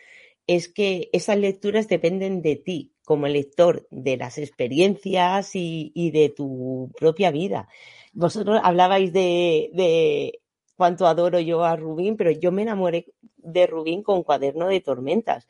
es 0.46 0.70
que 0.70 1.10
esas 1.14 1.38
lecturas 1.38 1.88
dependen 1.88 2.44
de 2.44 2.58
ti 2.58 2.93
como 3.06 3.28
lector 3.28 3.88
de 3.92 4.18
las 4.18 4.38
experiencias 4.38 5.52
y, 5.54 6.12
de 6.12 6.30
tu 6.30 6.92
propia 6.98 7.32
vida. 7.32 7.68
Vosotros 8.14 8.60
hablabais 8.64 9.12
de, 9.12 10.40
cuánto 10.76 11.08
adoro 11.08 11.40
yo 11.40 11.64
a 11.64 11.76
Rubín, 11.76 12.16
pero 12.16 12.32
yo 12.32 12.52
me 12.52 12.62
enamoré 12.62 13.08
de 13.38 13.68
Rubín 13.68 14.04
con 14.04 14.24
Cuaderno 14.24 14.68
de 14.68 14.82
Tormentas. 14.82 15.48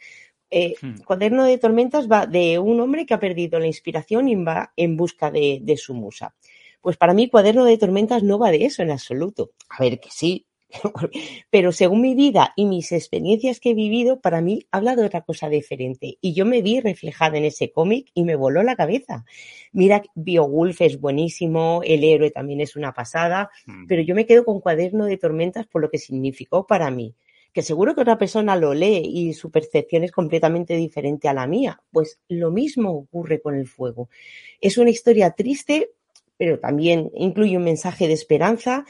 Eh, 0.50 0.76
hmm. 0.82 1.02
Cuaderno 1.06 1.46
de 1.46 1.58
Tormentas 1.58 2.10
va 2.10 2.26
de 2.26 2.60
un 2.60 2.80
hombre 2.80 3.06
que 3.06 3.14
ha 3.14 3.20
perdido 3.20 3.60
la 3.60 3.68
inspiración 3.68 4.28
y 4.28 4.36
va 4.36 4.72
en 4.76 4.98
busca 4.98 5.32
de, 5.32 5.60
de 5.62 5.78
su 5.78 5.94
musa. 5.94 6.36
Pues 6.82 6.98
para 6.98 7.14
mí 7.14 7.30
Cuaderno 7.30 7.66
de 7.66 7.78
Tormentas 7.78 8.24
no 8.24 8.38
va 8.38 8.52
de 8.52 8.66
eso 8.66 8.84
en 8.84 8.92
absoluto. 8.92 9.52
A 9.70 9.82
ver, 9.82 10.00
que 10.00 10.10
sí, 10.12 10.46
pero 11.50 11.72
según 11.72 12.02
mi 12.02 12.16
vida 12.16 12.54
y 12.56 12.66
mis 12.66 12.92
experiencias 12.92 13.60
que 13.60 13.72
he 13.72 13.74
vivido, 13.74 14.20
para 14.20 14.42
mí 14.42 14.66
habla 14.72 14.96
de 14.96 15.06
otra 15.06 15.22
cosa 15.22 15.50
diferente. 15.50 16.18
Y 16.22 16.34
yo 16.34 16.46
me 16.46 16.62
vi 16.62 16.80
reflejada 16.80 17.38
en 17.38 17.46
ese 17.46 17.72
cómic 17.72 18.10
y 18.14 18.24
me 18.24 18.36
voló 18.36 18.64
la 18.64 18.76
cabeza. 18.76 19.26
Mira, 19.72 20.04
Biowulf 20.16 20.82
es 20.82 21.00
buenísimo, 21.00 21.82
el 21.84 22.04
héroe 22.04 22.32
también 22.32 22.62
es 22.62 22.76
una 22.76 22.94
pasada, 22.94 23.50
mm. 23.66 23.88
pero 23.88 24.02
yo 24.02 24.16
me 24.16 24.26
quedo 24.26 24.46
con 24.46 24.60
Cuaderno 24.60 25.06
de 25.06 25.18
Tormentas 25.18 25.68
por 25.68 25.82
lo 25.82 25.90
que 25.90 25.98
significó 25.98 26.66
para 26.68 26.92
mí. 26.92 27.16
Que 27.54 27.62
seguro 27.62 27.94
que 27.94 28.02
otra 28.02 28.18
persona 28.18 28.56
lo 28.56 28.74
lee 28.74 29.04
y 29.06 29.34
su 29.34 29.52
percepción 29.52 30.04
es 30.04 30.12
completamente 30.12 30.76
diferente 30.76 31.28
a 31.28 31.34
la 31.34 31.46
mía. 31.46 31.82
Pues 31.92 32.20
lo 32.28 32.50
mismo 32.50 32.90
ocurre 32.92 33.42
con 33.42 33.56
el 33.56 33.68
fuego. 33.68 34.10
Es 34.60 34.80
una 34.80 34.90
historia 34.90 35.32
triste, 35.32 35.92
pero 36.36 36.60
también 36.60 37.12
incluye 37.14 37.56
un 37.56 37.64
mensaje 37.64 38.08
de 38.08 38.14
esperanza 38.14 38.86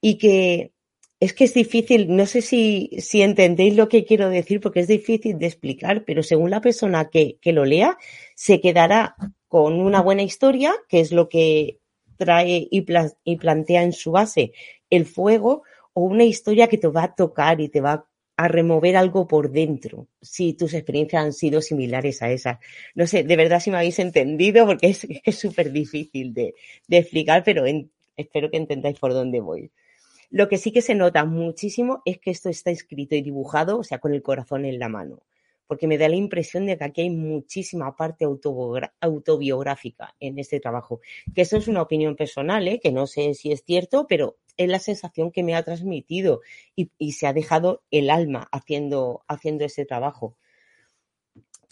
y 0.00 0.18
que 0.18 0.72
es 1.20 1.34
que 1.34 1.44
es 1.44 1.52
difícil, 1.52 2.16
no 2.16 2.24
sé 2.24 2.40
si, 2.40 2.90
si 2.98 3.20
entendéis 3.20 3.76
lo 3.76 3.88
que 3.90 4.04
quiero 4.06 4.30
decir, 4.30 4.60
porque 4.60 4.80
es 4.80 4.88
difícil 4.88 5.38
de 5.38 5.46
explicar, 5.46 6.04
pero 6.06 6.22
según 6.22 6.50
la 6.50 6.62
persona 6.62 7.10
que, 7.10 7.36
que 7.42 7.52
lo 7.52 7.66
lea, 7.66 7.98
se 8.34 8.60
quedará 8.60 9.16
con 9.46 9.80
una 9.80 10.00
buena 10.00 10.22
historia, 10.22 10.72
que 10.88 11.00
es 11.00 11.12
lo 11.12 11.28
que 11.28 11.78
trae 12.16 12.66
y, 12.70 12.86
y 13.24 13.36
plantea 13.36 13.82
en 13.82 13.92
su 13.92 14.12
base 14.12 14.52
el 14.88 15.04
fuego, 15.04 15.62
o 15.92 16.02
una 16.04 16.24
historia 16.24 16.68
que 16.68 16.78
te 16.78 16.88
va 16.88 17.04
a 17.04 17.14
tocar 17.14 17.60
y 17.60 17.68
te 17.68 17.82
va 17.82 18.06
a 18.36 18.48
remover 18.48 18.96
algo 18.96 19.28
por 19.28 19.50
dentro, 19.50 20.08
si 20.22 20.54
tus 20.54 20.72
experiencias 20.72 21.22
han 21.22 21.32
sido 21.34 21.60
similares 21.60 22.22
a 22.22 22.30
esas. 22.30 22.58
No 22.94 23.06
sé, 23.06 23.24
de 23.24 23.36
verdad 23.36 23.60
si 23.60 23.70
me 23.70 23.76
habéis 23.76 23.98
entendido, 23.98 24.64
porque 24.64 24.96
es 25.24 25.38
súper 25.38 25.70
difícil 25.70 26.32
de, 26.32 26.54
de, 26.88 26.96
explicar, 26.96 27.44
pero 27.44 27.64
espero 28.16 28.50
que 28.50 28.56
entendáis 28.56 28.98
por 28.98 29.12
dónde 29.12 29.40
voy. 29.40 29.70
Lo 30.30 30.48
que 30.48 30.58
sí 30.58 30.70
que 30.70 30.80
se 30.80 30.94
nota 30.94 31.24
muchísimo 31.24 32.02
es 32.04 32.18
que 32.18 32.30
esto 32.30 32.48
está 32.48 32.70
escrito 32.70 33.16
y 33.16 33.22
dibujado, 33.22 33.78
o 33.78 33.84
sea, 33.84 33.98
con 33.98 34.14
el 34.14 34.22
corazón 34.22 34.64
en 34.64 34.78
la 34.78 34.88
mano, 34.88 35.24
porque 35.66 35.88
me 35.88 35.98
da 35.98 36.08
la 36.08 36.14
impresión 36.14 36.66
de 36.66 36.78
que 36.78 36.84
aquí 36.84 37.00
hay 37.00 37.10
muchísima 37.10 37.96
parte 37.96 38.24
autobiográfica 38.24 40.14
en 40.20 40.38
este 40.38 40.60
trabajo. 40.60 41.00
Que 41.34 41.42
eso 41.42 41.56
es 41.56 41.66
una 41.66 41.82
opinión 41.82 42.14
personal, 42.14 42.68
¿eh? 42.68 42.78
que 42.80 42.92
no 42.92 43.08
sé 43.08 43.34
si 43.34 43.50
es 43.50 43.64
cierto, 43.64 44.06
pero 44.08 44.36
es 44.56 44.68
la 44.68 44.78
sensación 44.78 45.32
que 45.32 45.42
me 45.42 45.56
ha 45.56 45.64
transmitido 45.64 46.42
y, 46.76 47.12
se 47.12 47.26
ha 47.26 47.32
dejado 47.32 47.82
el 47.90 48.08
alma 48.08 48.48
haciendo, 48.52 49.24
haciendo 49.26 49.64
ese 49.64 49.84
trabajo. 49.84 50.36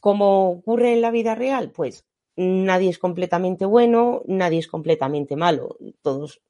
¿Cómo 0.00 0.50
ocurre 0.50 0.94
en 0.94 1.00
la 1.00 1.12
vida 1.12 1.36
real? 1.36 1.70
Pues 1.70 2.06
nadie 2.34 2.90
es 2.90 2.98
completamente 2.98 3.66
bueno, 3.66 4.22
nadie 4.26 4.58
es 4.58 4.68
completamente 4.68 5.36
malo. 5.36 5.76
Todos 6.02 6.40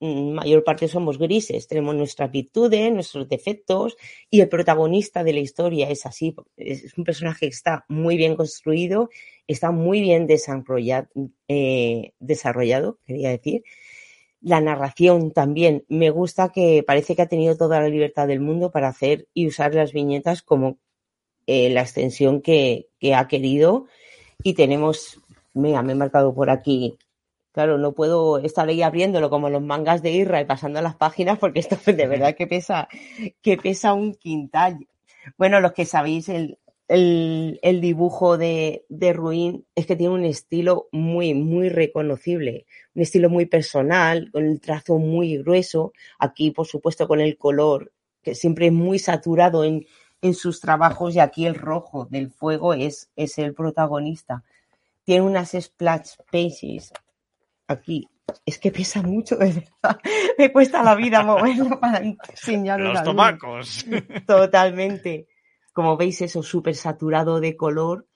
mayor 0.00 0.64
parte 0.64 0.88
somos 0.88 1.18
grises, 1.18 1.68
tenemos 1.68 1.94
nuestras 1.94 2.30
virtudes, 2.30 2.92
nuestros 2.92 3.28
defectos 3.28 3.96
y 4.30 4.40
el 4.40 4.48
protagonista 4.48 5.22
de 5.22 5.34
la 5.34 5.40
historia 5.40 5.90
es 5.90 6.06
así, 6.06 6.34
es 6.56 6.96
un 6.96 7.04
personaje 7.04 7.40
que 7.40 7.54
está 7.54 7.84
muy 7.88 8.16
bien 8.16 8.34
construido, 8.34 9.10
está 9.46 9.72
muy 9.72 10.00
bien 10.00 10.26
desarrollado, 10.26 11.08
eh, 11.48 12.12
desarrollado 12.18 12.98
quería 13.06 13.30
decir. 13.30 13.62
La 14.40 14.62
narración 14.62 15.32
también. 15.32 15.84
Me 15.88 16.08
gusta 16.08 16.48
que 16.48 16.82
parece 16.82 17.14
que 17.14 17.20
ha 17.20 17.28
tenido 17.28 17.58
toda 17.58 17.78
la 17.78 17.90
libertad 17.90 18.26
del 18.26 18.40
mundo 18.40 18.70
para 18.70 18.88
hacer 18.88 19.28
y 19.34 19.46
usar 19.46 19.74
las 19.74 19.92
viñetas 19.92 20.40
como 20.40 20.78
eh, 21.46 21.68
la 21.68 21.82
extensión 21.82 22.40
que, 22.40 22.88
que 22.98 23.14
ha 23.14 23.28
querido. 23.28 23.84
Y 24.42 24.54
tenemos, 24.54 25.20
mira, 25.52 25.82
me 25.82 25.92
he 25.92 25.94
marcado 25.96 26.34
por 26.34 26.48
aquí 26.48 26.96
Claro, 27.52 27.78
no 27.78 27.92
puedo 27.92 28.38
estar 28.38 28.68
ahí 28.68 28.80
abriéndolo 28.80 29.28
como 29.28 29.50
los 29.50 29.62
mangas 29.62 30.02
de 30.02 30.12
Irra 30.12 30.40
y 30.40 30.44
pasando 30.44 30.80
las 30.80 30.94
páginas 30.94 31.38
porque 31.38 31.58
esto 31.60 31.76
de 31.92 32.06
verdad 32.06 32.36
que 32.36 32.46
pesa, 32.46 32.88
que 33.42 33.56
pesa 33.56 33.92
un 33.92 34.14
quintal. 34.14 34.86
Bueno, 35.36 35.60
los 35.60 35.72
que 35.72 35.84
sabéis 35.84 36.28
el, 36.28 36.58
el, 36.88 37.80
dibujo 37.80 38.38
de, 38.38 38.84
de 38.88 39.12
Ruin 39.12 39.66
es 39.74 39.86
que 39.86 39.96
tiene 39.96 40.14
un 40.14 40.24
estilo 40.24 40.88
muy, 40.92 41.34
muy 41.34 41.68
reconocible, 41.68 42.66
un 42.94 43.02
estilo 43.02 43.28
muy 43.28 43.46
personal, 43.46 44.30
con 44.32 44.44
el 44.44 44.60
trazo 44.60 44.98
muy 44.98 45.38
grueso, 45.38 45.92
aquí 46.18 46.52
por 46.52 46.66
supuesto 46.66 47.08
con 47.08 47.20
el 47.20 47.36
color 47.36 47.92
que 48.22 48.34
siempre 48.34 48.66
es 48.66 48.72
muy 48.72 48.98
saturado 48.98 49.64
en, 49.64 49.86
en 50.22 50.34
sus 50.34 50.60
trabajos 50.60 51.14
y 51.16 51.20
aquí 51.20 51.46
el 51.46 51.54
rojo 51.54 52.06
del 52.10 52.30
fuego 52.30 52.74
es, 52.74 53.10
es 53.16 53.38
el 53.38 53.54
protagonista. 53.54 54.44
Tiene 55.04 55.22
unas 55.22 55.52
splash 55.52 56.16
pages 56.30 56.92
aquí. 57.72 58.08
Es 58.46 58.58
que 58.58 58.70
pesa 58.70 59.02
mucho, 59.02 59.36
de 59.36 59.52
verdad. 59.52 60.00
Me 60.38 60.52
cuesta 60.52 60.82
la 60.82 60.94
vida 60.94 61.22
moverlo 61.22 61.78
para 61.80 61.98
enseñarlo. 61.98 62.92
Los 62.92 63.02
tomacos. 63.02 63.86
Totalmente. 64.26 65.26
Como 65.72 65.96
veis, 65.96 66.20
eso 66.20 66.42
súper 66.42 66.74
saturado 66.74 67.40
de 67.40 67.56
color. 67.56 68.06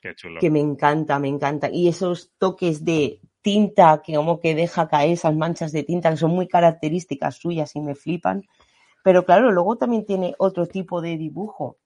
Que 0.40 0.50
me 0.50 0.60
encanta, 0.60 1.18
me 1.18 1.28
encanta. 1.28 1.70
Y 1.70 1.88
esos 1.88 2.32
toques 2.38 2.84
de 2.84 3.20
tinta 3.42 4.02
que 4.04 4.14
como 4.14 4.40
que 4.40 4.54
deja 4.54 4.88
caer 4.88 5.12
esas 5.12 5.36
manchas 5.36 5.70
de 5.70 5.84
tinta 5.84 6.10
que 6.10 6.16
son 6.16 6.32
muy 6.32 6.48
características 6.48 7.36
suyas 7.36 7.74
y 7.76 7.80
me 7.80 7.94
flipan. 7.94 8.42
Pero 9.04 9.24
claro, 9.24 9.52
luego 9.52 9.76
también 9.76 10.04
tiene 10.04 10.34
otro 10.38 10.66
tipo 10.66 11.00
de 11.00 11.16
dibujo 11.16 11.78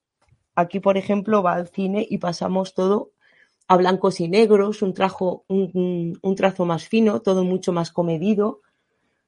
Aquí, 0.59 0.81
por 0.81 0.97
ejemplo, 0.97 1.41
va 1.41 1.53
al 1.53 1.69
cine 1.69 2.05
y 2.11 2.19
pasamos 2.19 2.75
todo 2.75 3.12
a 3.69 3.77
blancos 3.77 4.19
y 4.21 4.29
negros, 4.29 4.83
un, 4.83 4.95
trajo, 4.95 5.45
un, 5.49 6.19
un 6.21 6.35
trazo 6.35 6.64
más 6.64 6.89
fino, 6.89 7.21
todo 7.21 7.45
mucho 7.45 7.73
más 7.73 7.93
comedido. 7.93 8.62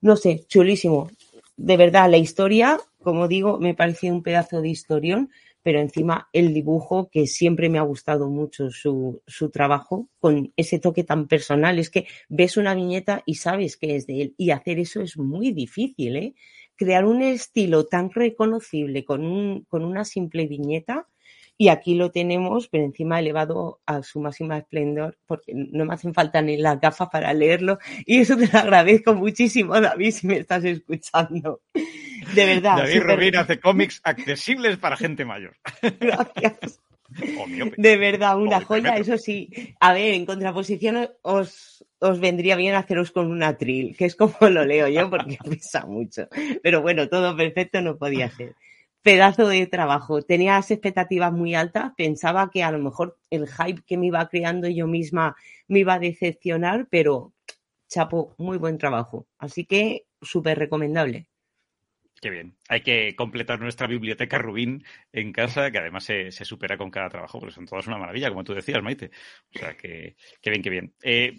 No 0.00 0.16
sé, 0.16 0.44
chulísimo. 0.48 1.10
De 1.58 1.76
verdad, 1.76 2.10
la 2.10 2.16
historia, 2.16 2.80
como 3.02 3.28
digo, 3.28 3.58
me 3.58 3.74
pareció 3.74 4.12
un 4.12 4.22
pedazo 4.22 4.62
de 4.62 4.70
historión, 4.70 5.30
pero 5.62 5.78
encima 5.78 6.30
el 6.32 6.54
dibujo, 6.54 7.10
que 7.10 7.26
siempre 7.26 7.68
me 7.68 7.78
ha 7.78 7.82
gustado 7.82 8.30
mucho 8.30 8.70
su, 8.70 9.20
su 9.26 9.50
trabajo, 9.50 10.08
con 10.18 10.54
ese 10.56 10.78
toque 10.78 11.04
tan 11.04 11.28
personal. 11.28 11.78
Es 11.78 11.90
que 11.90 12.06
ves 12.30 12.56
una 12.56 12.74
viñeta 12.74 13.22
y 13.26 13.34
sabes 13.34 13.76
que 13.76 13.94
es 13.94 14.06
de 14.06 14.22
él. 14.22 14.34
Y 14.38 14.52
hacer 14.52 14.78
eso 14.78 15.02
es 15.02 15.18
muy 15.18 15.52
difícil, 15.52 16.16
¿eh? 16.16 16.34
Crear 16.76 17.04
un 17.04 17.20
estilo 17.20 17.84
tan 17.84 18.10
reconocible 18.10 19.04
con, 19.04 19.22
un, 19.22 19.64
con 19.68 19.84
una 19.84 20.06
simple 20.06 20.46
viñeta 20.46 21.09
y 21.60 21.68
aquí 21.68 21.94
lo 21.94 22.10
tenemos, 22.10 22.68
pero 22.68 22.84
encima 22.84 23.18
elevado 23.18 23.82
a 23.84 24.02
su 24.02 24.18
máxima 24.18 24.56
esplendor, 24.56 25.18
porque 25.26 25.52
no 25.54 25.84
me 25.84 25.92
hacen 25.92 26.14
falta 26.14 26.40
ni 26.40 26.56
las 26.56 26.80
gafas 26.80 27.10
para 27.10 27.34
leerlo. 27.34 27.78
Y 28.06 28.20
eso 28.20 28.34
te 28.34 28.48
lo 28.50 28.58
agradezco 28.58 29.12
muchísimo, 29.12 29.78
David, 29.78 30.10
si 30.10 30.26
me 30.26 30.38
estás 30.38 30.64
escuchando. 30.64 31.60
De 32.34 32.46
verdad. 32.46 32.78
David 32.78 33.00
super... 33.02 33.18
Rubín 33.18 33.36
hace 33.36 33.60
cómics 33.60 34.00
accesibles 34.04 34.78
para 34.78 34.96
gente 34.96 35.26
mayor. 35.26 35.54
Gracias. 36.00 36.80
De 37.76 37.96
verdad, 37.98 38.38
una 38.38 38.62
joya, 38.62 38.96
eso 38.96 39.18
sí. 39.18 39.50
A 39.80 39.92
ver, 39.92 40.14
en 40.14 40.24
contraposición 40.24 41.10
os, 41.20 41.84
os 41.98 42.20
vendría 42.20 42.56
bien 42.56 42.74
haceros 42.74 43.10
con 43.10 43.30
un 43.30 43.42
atril, 43.42 43.94
que 43.98 44.06
es 44.06 44.16
como 44.16 44.34
lo 44.48 44.64
leo 44.64 44.88
yo, 44.88 45.10
porque 45.10 45.36
pesa 45.44 45.84
mucho. 45.84 46.26
Pero 46.62 46.80
bueno, 46.80 47.10
todo 47.10 47.36
perfecto 47.36 47.82
no 47.82 47.98
podía 47.98 48.30
ser 48.30 48.54
pedazo 49.02 49.48
de 49.48 49.66
trabajo. 49.66 50.22
Tenía 50.22 50.54
las 50.54 50.70
expectativas 50.70 51.32
muy 51.32 51.54
altas, 51.54 51.92
pensaba 51.96 52.50
que 52.50 52.62
a 52.62 52.70
lo 52.72 52.78
mejor 52.78 53.18
el 53.30 53.48
hype 53.48 53.82
que 53.86 53.96
me 53.96 54.06
iba 54.06 54.28
creando 54.28 54.68
yo 54.68 54.86
misma 54.86 55.36
me 55.68 55.80
iba 55.80 55.94
a 55.94 55.98
decepcionar, 55.98 56.88
pero 56.90 57.32
chapo, 57.88 58.34
muy 58.38 58.58
buen 58.58 58.78
trabajo. 58.78 59.26
Así 59.38 59.64
que 59.66 60.06
súper 60.22 60.58
recomendable. 60.58 61.28
Qué 62.20 62.28
bien. 62.28 62.54
Hay 62.68 62.82
que 62.82 63.16
completar 63.16 63.60
nuestra 63.60 63.86
biblioteca 63.86 64.36
Rubín 64.36 64.84
en 65.10 65.32
casa, 65.32 65.70
que 65.70 65.78
además 65.78 66.04
se, 66.04 66.30
se, 66.30 66.44
supera 66.44 66.76
con 66.76 66.90
cada 66.90 67.08
trabajo, 67.08 67.40
porque 67.40 67.54
son 67.54 67.64
todas 67.64 67.86
una 67.86 67.96
maravilla, 67.96 68.28
como 68.28 68.44
tú 68.44 68.52
decías, 68.52 68.82
Maite. 68.82 69.10
O 69.54 69.58
sea, 69.58 69.74
que, 69.74 70.16
que 70.42 70.50
bien, 70.50 70.62
que 70.62 70.68
bien. 70.68 70.94
Eh, 71.02 71.38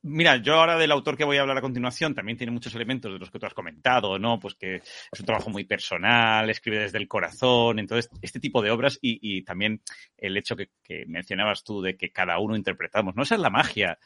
mira, 0.00 0.36
yo 0.38 0.54
ahora 0.54 0.78
del 0.78 0.92
autor 0.92 1.18
que 1.18 1.24
voy 1.24 1.36
a 1.36 1.42
hablar 1.42 1.58
a 1.58 1.60
continuación 1.60 2.14
también 2.14 2.38
tiene 2.38 2.52
muchos 2.52 2.74
elementos 2.74 3.12
de 3.12 3.18
los 3.18 3.30
que 3.30 3.38
tú 3.38 3.44
has 3.44 3.52
comentado, 3.52 4.18
¿no? 4.18 4.40
Pues 4.40 4.54
que 4.54 4.76
es 4.76 5.20
un 5.20 5.26
trabajo 5.26 5.50
muy 5.50 5.64
personal, 5.64 6.48
escribe 6.48 6.78
desde 6.78 6.96
el 6.96 7.06
corazón, 7.06 7.78
entonces, 7.78 8.10
este 8.22 8.40
tipo 8.40 8.62
de 8.62 8.70
obras 8.70 8.98
y, 9.02 9.42
también 9.42 9.82
el 10.16 10.38
hecho 10.38 10.56
que, 10.56 10.70
que, 10.82 11.04
mencionabas 11.06 11.64
tú 11.64 11.82
de 11.82 11.98
que 11.98 12.12
cada 12.12 12.38
uno 12.38 12.56
interpretamos, 12.56 13.14
¿no? 13.14 13.24
Esa 13.24 13.34
es 13.34 13.42
la 13.42 13.50
magia 13.50 13.98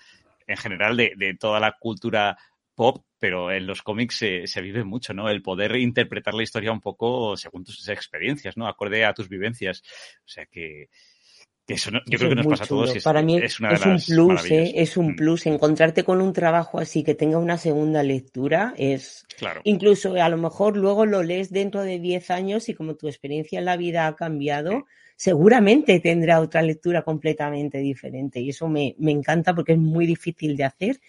en 0.48 0.56
general 0.56 0.96
de, 0.96 1.12
de 1.16 1.34
toda 1.34 1.60
la 1.60 1.76
cultura 1.78 2.36
pop, 2.78 3.04
pero 3.18 3.50
en 3.50 3.66
los 3.66 3.82
cómics 3.82 4.18
se, 4.18 4.46
se, 4.46 4.62
vive 4.62 4.84
mucho, 4.84 5.12
¿no? 5.12 5.28
El 5.28 5.42
poder 5.42 5.74
interpretar 5.74 6.32
la 6.32 6.44
historia 6.44 6.70
un 6.70 6.80
poco 6.80 7.36
según 7.36 7.64
tus 7.64 7.88
experiencias, 7.88 8.56
¿no? 8.56 8.68
Acorde 8.68 9.04
a 9.04 9.12
tus 9.12 9.28
vivencias. 9.28 9.82
O 10.20 10.28
sea 10.28 10.46
que, 10.46 10.88
que 11.66 11.74
eso 11.74 11.90
no, 11.90 11.98
yo 12.06 12.16
eso 12.16 12.18
creo 12.18 12.28
que 12.30 12.36
nos 12.36 12.46
pasa 12.46 12.66
chulo. 12.66 12.82
a 12.82 12.84
todos. 12.84 12.96
Es, 12.96 13.02
Para 13.02 13.20
mí 13.20 13.36
es, 13.36 13.58
una 13.58 13.72
es 13.72 13.84
un 13.84 13.98
plus, 14.14 14.50
¿eh? 14.52 14.72
es 14.76 14.96
un 14.96 15.16
plus. 15.16 15.46
Encontrarte 15.46 16.04
con 16.04 16.20
un 16.20 16.32
trabajo 16.32 16.78
así 16.78 17.02
que 17.02 17.16
tenga 17.16 17.38
una 17.38 17.58
segunda 17.58 18.04
lectura 18.04 18.74
es. 18.78 19.26
Claro. 19.36 19.60
Incluso 19.64 20.14
a 20.14 20.28
lo 20.28 20.38
mejor 20.38 20.76
luego 20.76 21.04
lo 21.04 21.24
lees 21.24 21.50
dentro 21.50 21.82
de 21.82 21.98
10 21.98 22.30
años 22.30 22.68
y 22.68 22.74
como 22.74 22.94
tu 22.94 23.08
experiencia 23.08 23.58
en 23.58 23.64
la 23.64 23.76
vida 23.76 24.06
ha 24.06 24.14
cambiado. 24.14 24.70
Sí 24.70 24.84
seguramente 25.18 25.98
tendrá 25.98 26.40
otra 26.40 26.62
lectura 26.62 27.02
completamente 27.02 27.78
diferente 27.78 28.38
y 28.40 28.50
eso 28.50 28.68
me, 28.68 28.94
me, 28.98 29.10
encanta 29.10 29.52
porque 29.52 29.72
es 29.72 29.78
muy 29.78 30.06
difícil 30.06 30.56
de 30.56 30.62
hacer 30.62 31.00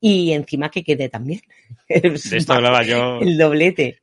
y 0.00 0.32
encima 0.32 0.70
que 0.70 0.82
quede 0.82 1.08
también. 1.08 1.40
De 1.88 2.14
esto 2.14 2.52
hablaba 2.52 2.82
yo. 2.82 3.20
El 3.20 3.36
doblete. 3.38 4.00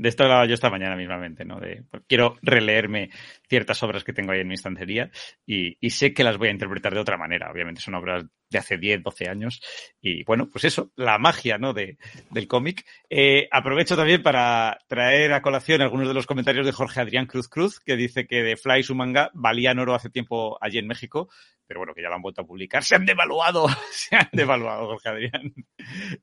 De 0.00 0.08
esto 0.08 0.22
hablaba 0.22 0.46
yo 0.46 0.54
esta 0.54 0.70
mañana 0.70 0.96
mismamente, 0.96 1.44
¿no? 1.44 1.60
De, 1.60 1.84
pues, 1.90 2.02
quiero 2.08 2.38
releerme 2.40 3.10
ciertas 3.46 3.82
obras 3.82 4.02
que 4.02 4.14
tengo 4.14 4.32
ahí 4.32 4.40
en 4.40 4.48
mi 4.48 4.54
estantería 4.54 5.10
y, 5.44 5.76
sé 5.90 6.14
que 6.14 6.24
las 6.24 6.38
voy 6.38 6.48
a 6.48 6.52
interpretar 6.52 6.94
de 6.94 7.00
otra 7.00 7.18
manera. 7.18 7.50
Obviamente 7.52 7.82
son 7.82 7.96
obras 7.96 8.24
de 8.48 8.58
hace 8.58 8.78
10, 8.78 9.02
12 9.02 9.28
años 9.28 9.60
y 10.00 10.24
bueno, 10.24 10.48
pues 10.48 10.64
eso, 10.64 10.90
la 10.96 11.18
magia, 11.18 11.58
¿no? 11.58 11.74
De, 11.74 11.98
del 12.30 12.48
cómic. 12.48 12.86
Eh, 13.10 13.46
aprovecho 13.50 13.94
también 13.94 14.22
para 14.22 14.78
traer 14.88 15.34
a 15.34 15.42
colación 15.42 15.82
algunos 15.82 16.08
de 16.08 16.14
los 16.14 16.26
comentarios 16.26 16.64
de 16.64 16.72
Jorge 16.72 17.00
Adrián 17.00 17.26
Cruz 17.26 17.48
Cruz, 17.48 17.78
que 17.78 17.96
dice 17.96 18.26
que 18.26 18.42
de 18.42 18.56
Fly 18.56 18.82
su 18.82 18.94
manga 18.94 19.30
valían 19.34 19.80
oro 19.80 19.94
hace 19.94 20.08
tiempo 20.08 20.56
allí 20.62 20.78
en 20.78 20.86
México, 20.86 21.28
pero 21.66 21.80
bueno, 21.80 21.92
que 21.92 22.00
ya 22.00 22.08
lo 22.08 22.14
han 22.14 22.22
vuelto 22.22 22.40
a 22.40 22.46
publicar. 22.46 22.82
Se 22.82 22.96
han 22.96 23.04
devaluado, 23.04 23.68
se 23.92 24.16
han 24.16 24.30
devaluado, 24.32 24.86
Jorge 24.86 25.08
Adrián. 25.10 25.52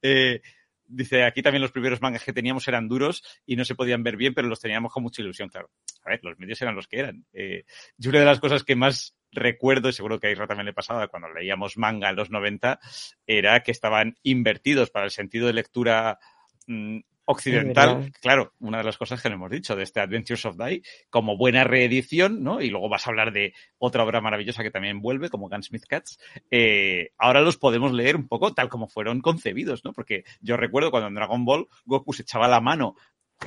Eh, 0.02 0.42
dice, 0.88 1.24
aquí 1.24 1.42
también 1.42 1.62
los 1.62 1.72
primeros 1.72 2.02
mangas 2.02 2.24
que 2.24 2.34
teníamos 2.34 2.68
eran 2.68 2.88
duros 2.88 3.24
y 3.46 3.56
no 3.56 3.66
se 3.66 3.76
podían 3.76 4.04
ver 4.04 4.18
bien, 4.18 4.34
pero 4.34 4.48
los 4.48 4.60
teníamos 4.60 4.92
con 4.92 5.04
mucha 5.04 5.22
ilusión, 5.22 5.50
claro. 5.50 5.70
A 6.04 6.12
ver, 6.12 6.20
los 6.24 6.38
medios 6.40 6.62
eran 6.62 6.76
los 6.76 6.88
que 6.88 7.00
eran. 7.00 7.26
Eh, 7.34 7.66
y 7.98 8.08
una 8.08 8.20
de 8.20 8.26
las 8.26 8.40
cosas 8.40 8.64
que 8.64 8.76
más 8.76 9.16
recuerdo, 9.32 9.90
y 9.90 9.94
seguro 9.94 10.20
que 10.20 10.28
a 10.28 10.32
Isra 10.32 10.48
también 10.48 10.66
le 10.66 10.74
pasaba 10.74 11.08
cuando 11.08 11.30
leíamos 11.30 11.78
manga 11.78 12.10
en 12.10 12.16
los 12.16 12.30
90, 12.30 12.80
era 13.26 13.62
que 13.62 13.72
estaban 13.72 14.16
invertidos 14.24 14.90
para 14.90 15.06
el 15.06 15.12
sentido 15.12 15.48
de 15.48 15.54
lectura 15.54 16.20
mmm, 16.68 17.00
occidental, 17.28 18.12
claro, 18.22 18.54
una 18.60 18.78
de 18.78 18.86
las 18.86 18.98
cosas 18.98 19.22
que 19.22 19.28
le 19.28 19.36
hemos 19.36 19.52
dicho 19.52 19.76
de 19.76 19.84
este 19.84 20.00
Adventures 20.00 20.46
of 20.46 20.58
Die, 20.58 20.82
como 21.10 21.38
buena 21.38 21.66
reedición, 21.66 22.42
¿no? 22.42 22.62
Y 22.62 22.70
luego 22.70 22.88
vas 22.88 23.06
a 23.06 23.10
hablar 23.10 23.34
de 23.34 23.54
otra 23.78 24.04
obra 24.04 24.22
maravillosa 24.22 24.64
que 24.64 24.72
también 24.72 25.02
vuelve, 25.02 25.30
como 25.30 25.50
Gunsmith 25.50 25.86
Cats. 25.88 26.20
Eh, 26.50 27.12
ahora 27.18 27.42
los 27.42 27.58
podemos 27.58 27.92
leer 27.92 28.16
un 28.16 28.30
poco 28.30 28.54
tal 28.54 28.70
como 28.70 28.88
fueron 28.88 29.20
concebidos, 29.20 29.84
¿no? 29.84 29.92
Porque 29.92 30.24
yo 30.40 30.56
recuerdo 30.56 30.90
cuando 30.90 31.10
en 31.10 31.16
Dragon 31.16 31.44
Ball 31.44 31.68
Goku 31.86 32.14
se 32.14 32.22
echaba 32.22 32.48
la 32.48 32.62
mano 32.62 32.96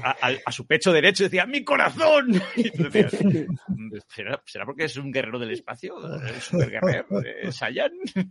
a, 0.02 0.10
a, 0.10 0.32
a, 0.46 0.52
su 0.52 0.66
pecho 0.66 0.92
derecho 0.92 1.24
decía 1.24 1.46
¡Mi 1.46 1.64
corazón! 1.64 2.40
Y 2.56 2.70
tú 2.70 2.84
decías, 2.84 3.16
¿será, 4.08 4.40
¿será, 4.46 4.64
porque 4.64 4.84
es 4.84 4.96
un 4.96 5.10
guerrero 5.10 5.38
del 5.38 5.50
espacio? 5.50 5.96
¿Es 6.24 6.44
super 6.44 6.70
guerrero? 6.70 7.06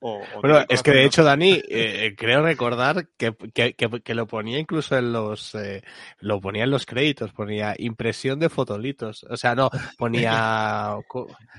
O 0.00 0.20
bueno, 0.40 0.64
es 0.68 0.82
que 0.82 0.90
de 0.90 1.04
hecho, 1.04 1.22
Dani, 1.22 1.62
eh, 1.68 2.14
creo 2.16 2.42
recordar 2.42 3.08
que, 3.16 3.34
que, 3.54 3.74
que, 3.74 4.02
que, 4.02 4.14
lo 4.14 4.26
ponía 4.26 4.58
incluso 4.58 4.98
en 4.98 5.12
los 5.12 5.54
eh, 5.54 5.82
lo 6.18 6.40
ponía 6.40 6.64
en 6.64 6.70
los 6.70 6.86
créditos, 6.86 7.32
ponía 7.32 7.74
impresión 7.78 8.40
de 8.40 8.48
fotolitos. 8.48 9.24
O 9.30 9.36
sea, 9.36 9.54
no, 9.54 9.70
ponía 9.96 10.96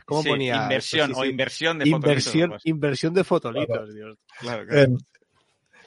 ¿cómo 0.05 0.23
sí, 0.23 0.29
ponía? 0.29 0.63
Inversión 0.63 1.07
sí, 1.07 1.13
sí, 1.13 1.19
o 1.21 1.25
inversión 1.25 1.79
de 1.79 1.89
inversión, 1.89 2.49
fotolitos. 2.49 2.65
Inversión 2.65 3.13
de 3.13 3.23
fotolitos, 3.23 3.67
claro. 3.67 3.93
Dios. 3.93 4.17
Claro, 4.39 4.65
claro. 4.65 4.81
En, 4.81 4.97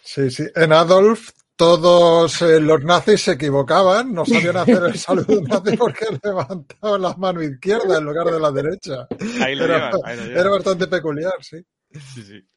sí, 0.02 0.30
sí. 0.30 0.44
En 0.54 0.72
Adolf 0.72 1.30
todos 1.58 2.40
eh, 2.42 2.60
los 2.60 2.84
nazis 2.84 3.20
se 3.20 3.32
equivocaban, 3.32 4.14
no 4.14 4.24
sabían 4.24 4.58
hacer 4.58 4.80
el 4.84 4.96
saludo 4.96 5.42
nazi 5.48 5.76
porque 5.76 6.06
levantaban 6.22 7.02
la 7.02 7.14
mano 7.14 7.42
izquierda 7.42 7.98
en 7.98 8.04
lugar 8.04 8.28
de 8.28 8.38
la 8.38 8.52
derecha. 8.52 9.08
Ahí 9.42 9.56
lo 9.56 9.64
era, 9.64 9.90
llevan, 9.90 10.00
ahí 10.04 10.16
lo 10.16 10.22
llevan. 10.22 10.38
era 10.38 10.50
bastante 10.50 10.86
peculiar, 10.86 11.34
sí. 11.40 11.58
Sí, 11.90 12.22
sí. 12.22 12.48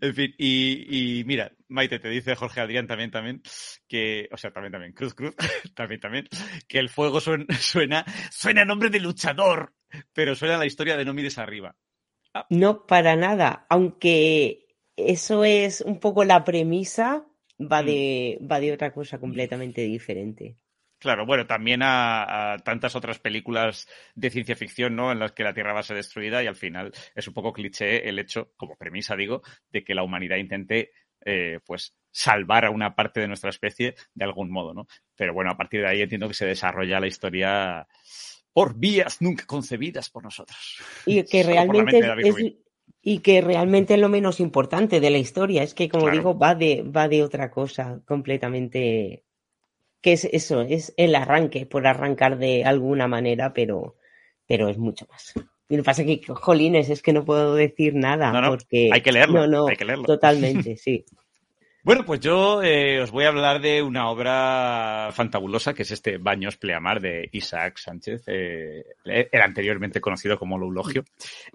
En 0.00 0.14
fin, 0.14 0.34
y, 0.36 1.20
y, 1.20 1.24
mira, 1.24 1.52
Maite, 1.68 2.00
te 2.00 2.08
dice 2.08 2.34
Jorge 2.34 2.60
Adrián 2.60 2.88
también, 2.88 3.12
también, 3.12 3.40
que, 3.86 4.28
o 4.32 4.36
sea, 4.36 4.50
también, 4.50 4.72
también, 4.72 4.94
Cruz 4.94 5.14
Cruz, 5.14 5.36
también, 5.76 6.00
también, 6.00 6.28
que 6.66 6.80
el 6.80 6.88
fuego 6.88 7.20
suena, 7.20 7.46
suena, 7.60 8.04
suena 8.32 8.64
nombre 8.64 8.90
de 8.90 8.98
luchador, 8.98 9.74
pero 10.12 10.34
suena 10.34 10.58
la 10.58 10.66
historia 10.66 10.96
de 10.96 11.04
No 11.04 11.14
mires 11.14 11.38
arriba. 11.38 11.76
Ah. 12.34 12.46
No, 12.50 12.84
para 12.84 13.14
nada, 13.14 13.66
aunque 13.68 14.66
eso 14.96 15.44
es 15.44 15.82
un 15.82 16.00
poco 16.00 16.24
la 16.24 16.42
premisa, 16.42 17.29
va 17.60 17.82
de, 17.82 18.38
va 18.50 18.60
de 18.60 18.72
otra 18.72 18.92
cosa 18.92 19.18
completamente 19.18 19.82
diferente. 19.82 20.56
Claro, 20.98 21.24
bueno, 21.24 21.46
también 21.46 21.82
a, 21.82 22.52
a, 22.52 22.58
tantas 22.58 22.94
otras 22.94 23.18
películas 23.18 23.88
de 24.14 24.28
ciencia 24.28 24.54
ficción, 24.54 24.96
¿no? 24.96 25.10
En 25.12 25.18
las 25.18 25.32
que 25.32 25.44
la 25.44 25.54
Tierra 25.54 25.72
va 25.72 25.80
a 25.80 25.84
ser 25.84 25.96
destruida 25.96 26.42
y 26.42 26.46
al 26.46 26.56
final 26.56 26.92
es 27.14 27.26
un 27.26 27.32
poco 27.32 27.54
cliché 27.54 28.06
el 28.06 28.18
hecho, 28.18 28.52
como 28.56 28.76
premisa 28.76 29.16
digo, 29.16 29.42
de 29.70 29.82
que 29.82 29.94
la 29.94 30.02
humanidad 30.02 30.36
intente, 30.36 30.92
eh, 31.24 31.58
pues, 31.64 31.96
salvar 32.10 32.66
a 32.66 32.70
una 32.70 32.94
parte 32.94 33.20
de 33.20 33.28
nuestra 33.28 33.48
especie 33.48 33.94
de 34.12 34.24
algún 34.24 34.50
modo, 34.50 34.74
¿no? 34.74 34.86
Pero 35.16 35.32
bueno, 35.32 35.50
a 35.50 35.56
partir 35.56 35.80
de 35.80 35.88
ahí 35.88 36.02
entiendo 36.02 36.28
que 36.28 36.34
se 36.34 36.46
desarrolla 36.46 37.00
la 37.00 37.06
historia 37.06 37.86
por 38.52 38.76
vías 38.76 39.22
nunca 39.22 39.46
concebidas 39.46 40.10
por 40.10 40.24
nosotros. 40.24 40.82
Y 41.06 41.24
que 41.24 41.42
realmente 41.44 41.98
es, 42.22 42.34
y 43.02 43.20
que 43.20 43.40
realmente 43.40 43.94
es 43.94 44.00
lo 44.00 44.08
menos 44.08 44.40
importante 44.40 45.00
de 45.00 45.10
la 45.10 45.18
historia. 45.18 45.62
Es 45.62 45.74
que, 45.74 45.88
como 45.88 46.04
claro. 46.04 46.18
digo, 46.18 46.38
va 46.38 46.54
de, 46.54 46.82
va 46.82 47.08
de 47.08 47.22
otra 47.22 47.50
cosa 47.50 48.00
completamente. 48.06 49.24
Que 50.02 50.12
es 50.12 50.24
eso, 50.24 50.62
es 50.62 50.94
el 50.96 51.14
arranque, 51.14 51.66
por 51.66 51.86
arrancar 51.86 52.38
de 52.38 52.64
alguna 52.64 53.06
manera, 53.06 53.52
pero, 53.52 53.96
pero 54.46 54.68
es 54.68 54.78
mucho 54.78 55.06
más. 55.10 55.34
Y 55.68 55.76
lo 55.76 55.82
que 55.82 55.86
pasa 55.86 56.02
es 56.02 56.20
que, 56.20 56.32
jolines, 56.32 56.88
es 56.88 57.02
que 57.02 57.12
no 57.12 57.24
puedo 57.24 57.54
decir 57.54 57.94
nada. 57.94 58.32
No, 58.32 58.40
no, 58.40 58.48
porque... 58.48 58.88
hay 58.92 59.02
que 59.02 59.12
leerlo. 59.12 59.46
No, 59.46 59.46
no, 59.46 59.68
hay 59.68 59.76
que 59.76 59.84
leerlo. 59.84 60.04
Totalmente, 60.04 60.76
sí. 60.76 61.04
Bueno, 61.82 62.04
pues 62.04 62.20
yo 62.20 62.62
eh, 62.62 63.00
os 63.00 63.10
voy 63.10 63.24
a 63.24 63.28
hablar 63.28 63.62
de 63.62 63.82
una 63.82 64.10
obra 64.10 65.08
fantabulosa 65.12 65.72
que 65.72 65.82
es 65.82 65.90
este 65.90 66.18
Baños 66.18 66.58
Pleamar 66.58 67.00
de 67.00 67.30
Isaac 67.32 67.78
Sánchez, 67.78 68.22
eh, 68.26 68.84
el 69.04 69.40
anteriormente 69.40 69.98
conocido 69.98 70.38
como 70.38 70.58
Loulogio. 70.58 71.04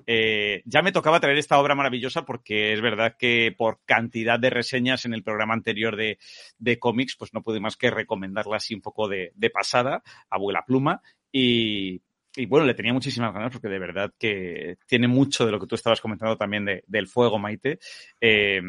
Eh, 0.07 0.63
ya 0.65 0.81
me 0.81 0.91
tocaba 0.91 1.19
traer 1.19 1.37
esta 1.37 1.59
obra 1.59 1.75
maravillosa 1.75 2.25
porque 2.25 2.73
es 2.73 2.81
verdad 2.81 3.17
que 3.19 3.53
por 3.55 3.81
cantidad 3.85 4.39
de 4.39 4.49
reseñas 4.49 5.05
en 5.05 5.13
el 5.13 5.21
programa 5.21 5.53
anterior 5.53 5.95
de, 5.95 6.17
de 6.57 6.79
cómics, 6.79 7.15
pues 7.15 7.31
no 7.31 7.43
pude 7.43 7.59
más 7.59 7.77
que 7.77 7.91
recomendarla 7.91 8.57
así 8.57 8.73
un 8.73 8.81
poco 8.81 9.07
de, 9.07 9.31
de 9.35 9.49
pasada, 9.51 10.01
abuela 10.31 10.63
pluma. 10.65 11.03
Y, 11.31 12.01
y 12.35 12.45
bueno, 12.45 12.65
le 12.65 12.73
tenía 12.73 12.93
muchísimas 12.93 13.33
ganas 13.33 13.51
porque 13.51 13.67
de 13.67 13.79
verdad 13.79 14.13
que 14.17 14.77
tiene 14.85 15.07
mucho 15.07 15.45
de 15.45 15.51
lo 15.51 15.59
que 15.59 15.67
tú 15.67 15.75
estabas 15.75 16.01
comentando 16.01 16.37
también 16.37 16.65
de, 16.65 16.83
del 16.87 17.07
fuego, 17.07 17.39
Maite, 17.39 17.79
eh, 18.19 18.61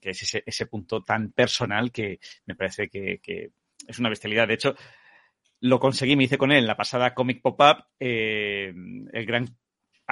que 0.00 0.10
es 0.10 0.22
ese, 0.22 0.42
ese, 0.46 0.66
punto 0.66 1.02
tan 1.02 1.32
personal 1.32 1.92
que 1.92 2.18
me 2.46 2.54
parece 2.54 2.88
que, 2.88 3.20
que, 3.22 3.50
es 3.86 3.98
una 3.98 4.08
bestialidad. 4.08 4.48
De 4.48 4.54
hecho, 4.54 4.74
lo 5.60 5.78
conseguí, 5.80 6.16
me 6.16 6.24
hice 6.24 6.38
con 6.38 6.52
él 6.52 6.58
en 6.58 6.66
la 6.66 6.76
pasada 6.76 7.14
Comic 7.14 7.42
Pop-Up, 7.42 7.84
eh, 7.98 8.72
el 9.12 9.26
gran 9.26 9.46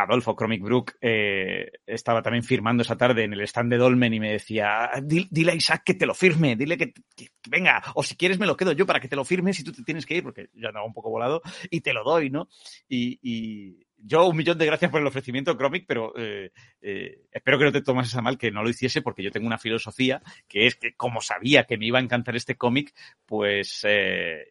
Adolfo 0.03 0.35
Chromic 0.35 0.62
Brook 0.62 0.93
eh, 1.01 1.70
estaba 1.87 2.23
también 2.23 2.45
firmando 2.45 2.83
esa 2.83 2.97
tarde 2.97 3.25
en 3.25 3.33
el 3.33 3.41
stand 3.43 3.70
de 3.70 3.79
Dolmen 3.79 4.15
y 4.15 4.20
me 4.20 4.33
decía, 4.33 4.91
dile 5.03 5.53
a 5.53 5.55
Isaac 5.55 5.83
que 5.85 5.95
te 5.95 6.07
lo 6.07 6.15
firme, 6.15 6.57
dile 6.57 6.77
que, 6.77 6.93
que, 6.93 7.27
que, 7.41 7.51
venga, 7.51 7.83
o 7.95 8.03
si 8.03 8.16
quieres 8.16 8.39
me 8.39 8.47
lo 8.47 8.57
quedo 8.57 8.73
yo 8.73 8.87
para 8.87 9.01
que 9.01 9.09
te 9.09 9.16
lo 9.16 9.25
firmes 9.25 9.59
y 9.61 9.65
tú 9.65 9.73
te 9.73 9.83
tienes 9.83 10.07
que 10.07 10.16
ir, 10.16 10.23
porque 10.23 10.51
ya 10.55 10.69
andaba 10.69 10.87
un 10.87 10.95
poco 10.95 11.11
volado, 11.11 11.43
y 11.70 11.81
te 11.81 11.93
lo 11.93 12.05
doy, 12.05 12.31
¿no? 12.31 12.49
Y, 12.89 13.19
y 13.23 13.87
yo 13.99 14.27
un 14.27 14.37
millón 14.37 14.59
de 14.59 14.66
gracias 14.66 14.91
por 14.91 15.01
el 15.01 15.07
ofrecimiento, 15.07 15.57
Chromic, 15.57 15.85
pero 15.87 16.12
eh, 16.16 16.53
eh, 16.81 17.23
espero 17.33 17.59
que 17.59 17.65
no 17.65 17.73
te 17.73 17.83
tomas 17.83 18.09
esa 18.09 18.23
mal 18.23 18.39
que 18.39 18.51
no 18.51 18.62
lo 18.62 18.70
hiciese, 18.70 19.03
porque 19.03 19.23
yo 19.23 19.31
tengo 19.31 19.47
una 19.47 19.59
filosofía 19.59 20.23
que 20.47 20.66
es 20.66 20.77
que 20.77 20.95
como 20.95 21.20
sabía 21.20 21.65
que 21.65 21.79
me 21.79 21.87
iba 21.87 21.99
a 21.99 22.03
encantar 22.03 22.37
este 22.37 22.57
cómic, 22.57 22.95
pues 23.27 23.85
eh, 23.89 24.47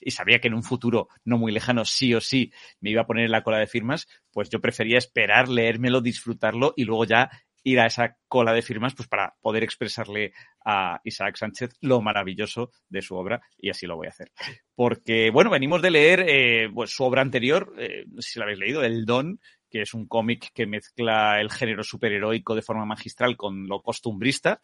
y 0.00 0.10
sabía 0.10 0.40
que 0.40 0.48
en 0.48 0.54
un 0.54 0.62
futuro 0.62 1.08
no 1.24 1.38
muy 1.38 1.52
lejano 1.52 1.84
sí 1.84 2.14
o 2.14 2.20
sí 2.20 2.52
me 2.80 2.90
iba 2.90 3.02
a 3.02 3.06
poner 3.06 3.24
en 3.24 3.32
la 3.32 3.42
cola 3.42 3.58
de 3.58 3.66
firmas, 3.66 4.08
pues 4.32 4.48
yo 4.50 4.60
prefería 4.60 4.98
esperar, 4.98 5.48
leérmelo, 5.48 6.00
disfrutarlo 6.00 6.74
y 6.76 6.84
luego 6.84 7.04
ya 7.04 7.30
ir 7.62 7.80
a 7.80 7.86
esa 7.86 8.16
cola 8.26 8.52
de 8.52 8.62
firmas 8.62 8.94
pues 8.94 9.08
para 9.08 9.34
poder 9.40 9.62
expresarle 9.62 10.32
a 10.64 11.00
Isaac 11.04 11.36
Sánchez 11.36 11.70
lo 11.80 12.00
maravilloso 12.00 12.70
de 12.88 13.02
su 13.02 13.16
obra 13.16 13.40
y 13.58 13.70
así 13.70 13.86
lo 13.86 13.96
voy 13.96 14.06
a 14.06 14.10
hacer. 14.10 14.32
Porque, 14.74 15.30
bueno, 15.30 15.50
venimos 15.50 15.82
de 15.82 15.90
leer 15.90 16.24
eh, 16.26 16.70
pues, 16.72 16.90
su 16.90 17.04
obra 17.04 17.22
anterior, 17.22 17.74
eh, 17.78 18.04
si 18.18 18.38
la 18.38 18.44
habéis 18.44 18.58
leído, 18.58 18.82
El 18.82 19.04
Don, 19.04 19.40
que 19.70 19.82
es 19.82 19.94
un 19.94 20.06
cómic 20.06 20.52
que 20.52 20.66
mezcla 20.66 21.40
el 21.40 21.50
género 21.50 21.82
superheroico 21.82 22.54
de 22.54 22.62
forma 22.62 22.84
magistral 22.84 23.36
con 23.36 23.66
lo 23.68 23.82
costumbrista, 23.82 24.60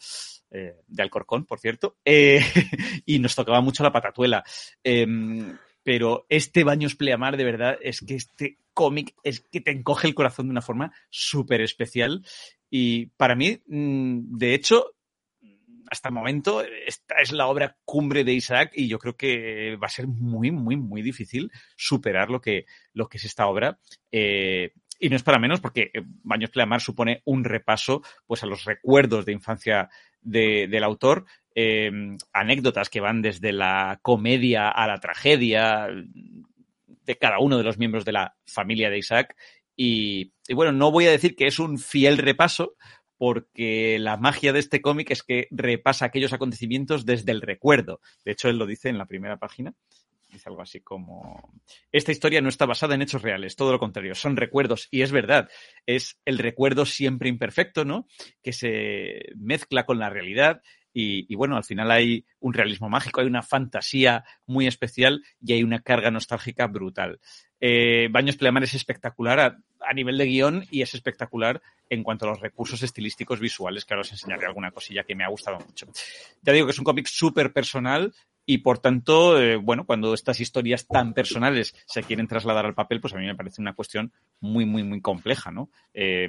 eh, 0.50 0.74
de 0.86 1.02
Alcorcón, 1.02 1.46
por 1.46 1.60
cierto, 1.60 1.96
eh, 2.04 2.40
y 3.06 3.18
nos 3.18 3.34
tocaba 3.34 3.60
mucho 3.60 3.82
la 3.82 3.92
patatuela. 3.92 4.44
Eh, 4.82 5.06
pero 5.82 6.26
este 6.28 6.64
Baños 6.64 6.96
Pleamar, 6.96 7.36
de 7.36 7.44
verdad, 7.44 7.78
es 7.80 8.00
que 8.00 8.16
este 8.16 8.58
cómic 8.74 9.14
es 9.22 9.40
que 9.40 9.60
te 9.60 9.70
encoge 9.70 10.08
el 10.08 10.16
corazón 10.16 10.46
de 10.46 10.50
una 10.50 10.60
forma 10.60 10.92
súper 11.10 11.60
especial. 11.60 12.26
Y 12.68 13.06
para 13.16 13.36
mí, 13.36 13.60
mm, 13.68 14.36
de 14.36 14.54
hecho, 14.54 14.96
hasta 15.88 16.08
el 16.08 16.14
momento, 16.14 16.62
esta 16.62 17.16
es 17.22 17.32
la 17.32 17.46
obra 17.46 17.76
cumbre 17.84 18.24
de 18.24 18.32
Isaac 18.32 18.72
y 18.74 18.88
yo 18.88 18.98
creo 18.98 19.16
que 19.16 19.76
va 19.76 19.86
a 19.86 19.90
ser 19.90 20.06
muy, 20.06 20.50
muy, 20.50 20.76
muy 20.76 21.02
difícil 21.02 21.50
superar 21.76 22.30
lo 22.30 22.40
que, 22.40 22.64
lo 22.92 23.08
que 23.08 23.18
es 23.18 23.24
esta 23.24 23.46
obra. 23.46 23.78
Eh, 24.10 24.72
y 24.98 25.08
no 25.08 25.16
es 25.16 25.22
para 25.22 25.38
menos 25.38 25.60
porque 25.60 25.90
Baños 26.22 26.50
Pleamar 26.50 26.80
supone 26.80 27.22
un 27.24 27.44
repaso 27.44 28.02
pues 28.26 28.42
a 28.42 28.46
los 28.46 28.64
recuerdos 28.64 29.24
de 29.24 29.32
infancia 29.32 29.88
de, 30.20 30.66
del 30.68 30.84
autor, 30.84 31.24
eh, 31.54 31.90
anécdotas 32.32 32.90
que 32.90 33.00
van 33.00 33.22
desde 33.22 33.52
la 33.52 33.98
comedia 34.02 34.68
a 34.68 34.86
la 34.86 34.98
tragedia 34.98 35.88
de 37.06 37.16
cada 37.16 37.38
uno 37.38 37.56
de 37.58 37.64
los 37.64 37.78
miembros 37.78 38.04
de 38.04 38.12
la 38.12 38.36
familia 38.44 38.90
de 38.90 38.98
Isaac. 38.98 39.36
Y 39.76 40.32
bueno, 40.52 40.72
no 40.72 40.90
voy 40.90 41.06
a 41.06 41.10
decir 41.10 41.36
que 41.36 41.46
es 41.46 41.58
un 41.58 41.78
fiel 41.78 42.18
repaso, 42.18 42.74
porque 43.18 43.98
la 43.98 44.16
magia 44.16 44.52
de 44.52 44.58
este 44.58 44.82
cómic 44.82 45.10
es 45.10 45.22
que 45.22 45.48
repasa 45.50 46.04
aquellos 46.04 46.32
acontecimientos 46.32 47.06
desde 47.06 47.32
el 47.32 47.40
recuerdo. 47.40 48.00
De 48.24 48.32
hecho, 48.32 48.48
él 48.48 48.58
lo 48.58 48.66
dice 48.66 48.88
en 48.88 48.98
la 48.98 49.06
primera 49.06 49.38
página. 49.38 49.72
Dice 50.36 50.50
algo 50.50 50.60
así 50.60 50.80
como, 50.80 51.50
esta 51.90 52.12
historia 52.12 52.42
no 52.42 52.50
está 52.50 52.66
basada 52.66 52.94
en 52.94 53.00
hechos 53.00 53.22
reales, 53.22 53.56
todo 53.56 53.72
lo 53.72 53.78
contrario, 53.78 54.14
son 54.14 54.36
recuerdos. 54.36 54.86
Y 54.90 55.00
es 55.00 55.10
verdad, 55.10 55.48
es 55.86 56.20
el 56.26 56.36
recuerdo 56.36 56.84
siempre 56.84 57.30
imperfecto, 57.30 57.86
¿no? 57.86 58.06
Que 58.42 58.52
se 58.52 59.32
mezcla 59.34 59.86
con 59.86 59.98
la 59.98 60.10
realidad 60.10 60.60
y, 60.92 61.34
bueno, 61.34 61.56
al 61.56 61.64
final 61.64 61.90
hay 61.90 62.26
un 62.40 62.52
realismo 62.52 62.90
mágico, 62.90 63.22
hay 63.22 63.26
una 63.26 63.42
fantasía 63.42 64.24
muy 64.46 64.66
especial 64.66 65.22
y 65.42 65.54
hay 65.54 65.62
una 65.62 65.80
carga 65.80 66.10
nostálgica 66.10 66.66
brutal. 66.66 67.18
Eh, 67.58 68.08
Baños 68.10 68.36
Pleamar 68.36 68.64
es 68.64 68.74
espectacular 68.74 69.40
a, 69.40 69.58
a, 69.80 69.94
nivel 69.94 70.18
de 70.18 70.26
guion 70.26 70.66
y 70.70 70.82
es 70.82 70.94
espectacular 70.94 71.62
en 71.88 72.02
cuanto 72.02 72.26
a 72.26 72.30
los 72.30 72.40
recursos 72.40 72.82
estilísticos 72.82 73.40
visuales, 73.40 73.86
que 73.86 73.94
ahora 73.94 74.02
os 74.02 74.12
enseñaré 74.12 74.46
alguna 74.46 74.70
cosilla 74.70 75.04
que 75.04 75.14
me 75.14 75.24
ha 75.24 75.28
gustado 75.28 75.58
mucho. 75.58 75.86
Ya 76.42 76.52
digo 76.52 76.66
que 76.66 76.72
es 76.72 76.78
un 76.78 76.84
cómic 76.84 77.06
súper 77.06 77.54
personal 77.54 78.14
y 78.46 78.58
por 78.58 78.78
tanto, 78.78 79.40
eh, 79.40 79.56
bueno, 79.56 79.84
cuando 79.84 80.14
estas 80.14 80.40
historias 80.40 80.86
tan 80.86 81.12
personales 81.12 81.74
se 81.86 82.04
quieren 82.04 82.28
trasladar 82.28 82.64
al 82.64 82.74
papel, 82.74 83.00
pues 83.00 83.12
a 83.12 83.18
mí 83.18 83.26
me 83.26 83.34
parece 83.34 83.60
una 83.60 83.74
cuestión 83.74 84.12
muy, 84.40 84.64
muy, 84.64 84.84
muy 84.84 85.00
compleja, 85.00 85.50
¿no? 85.50 85.68
Eh, 85.92 86.28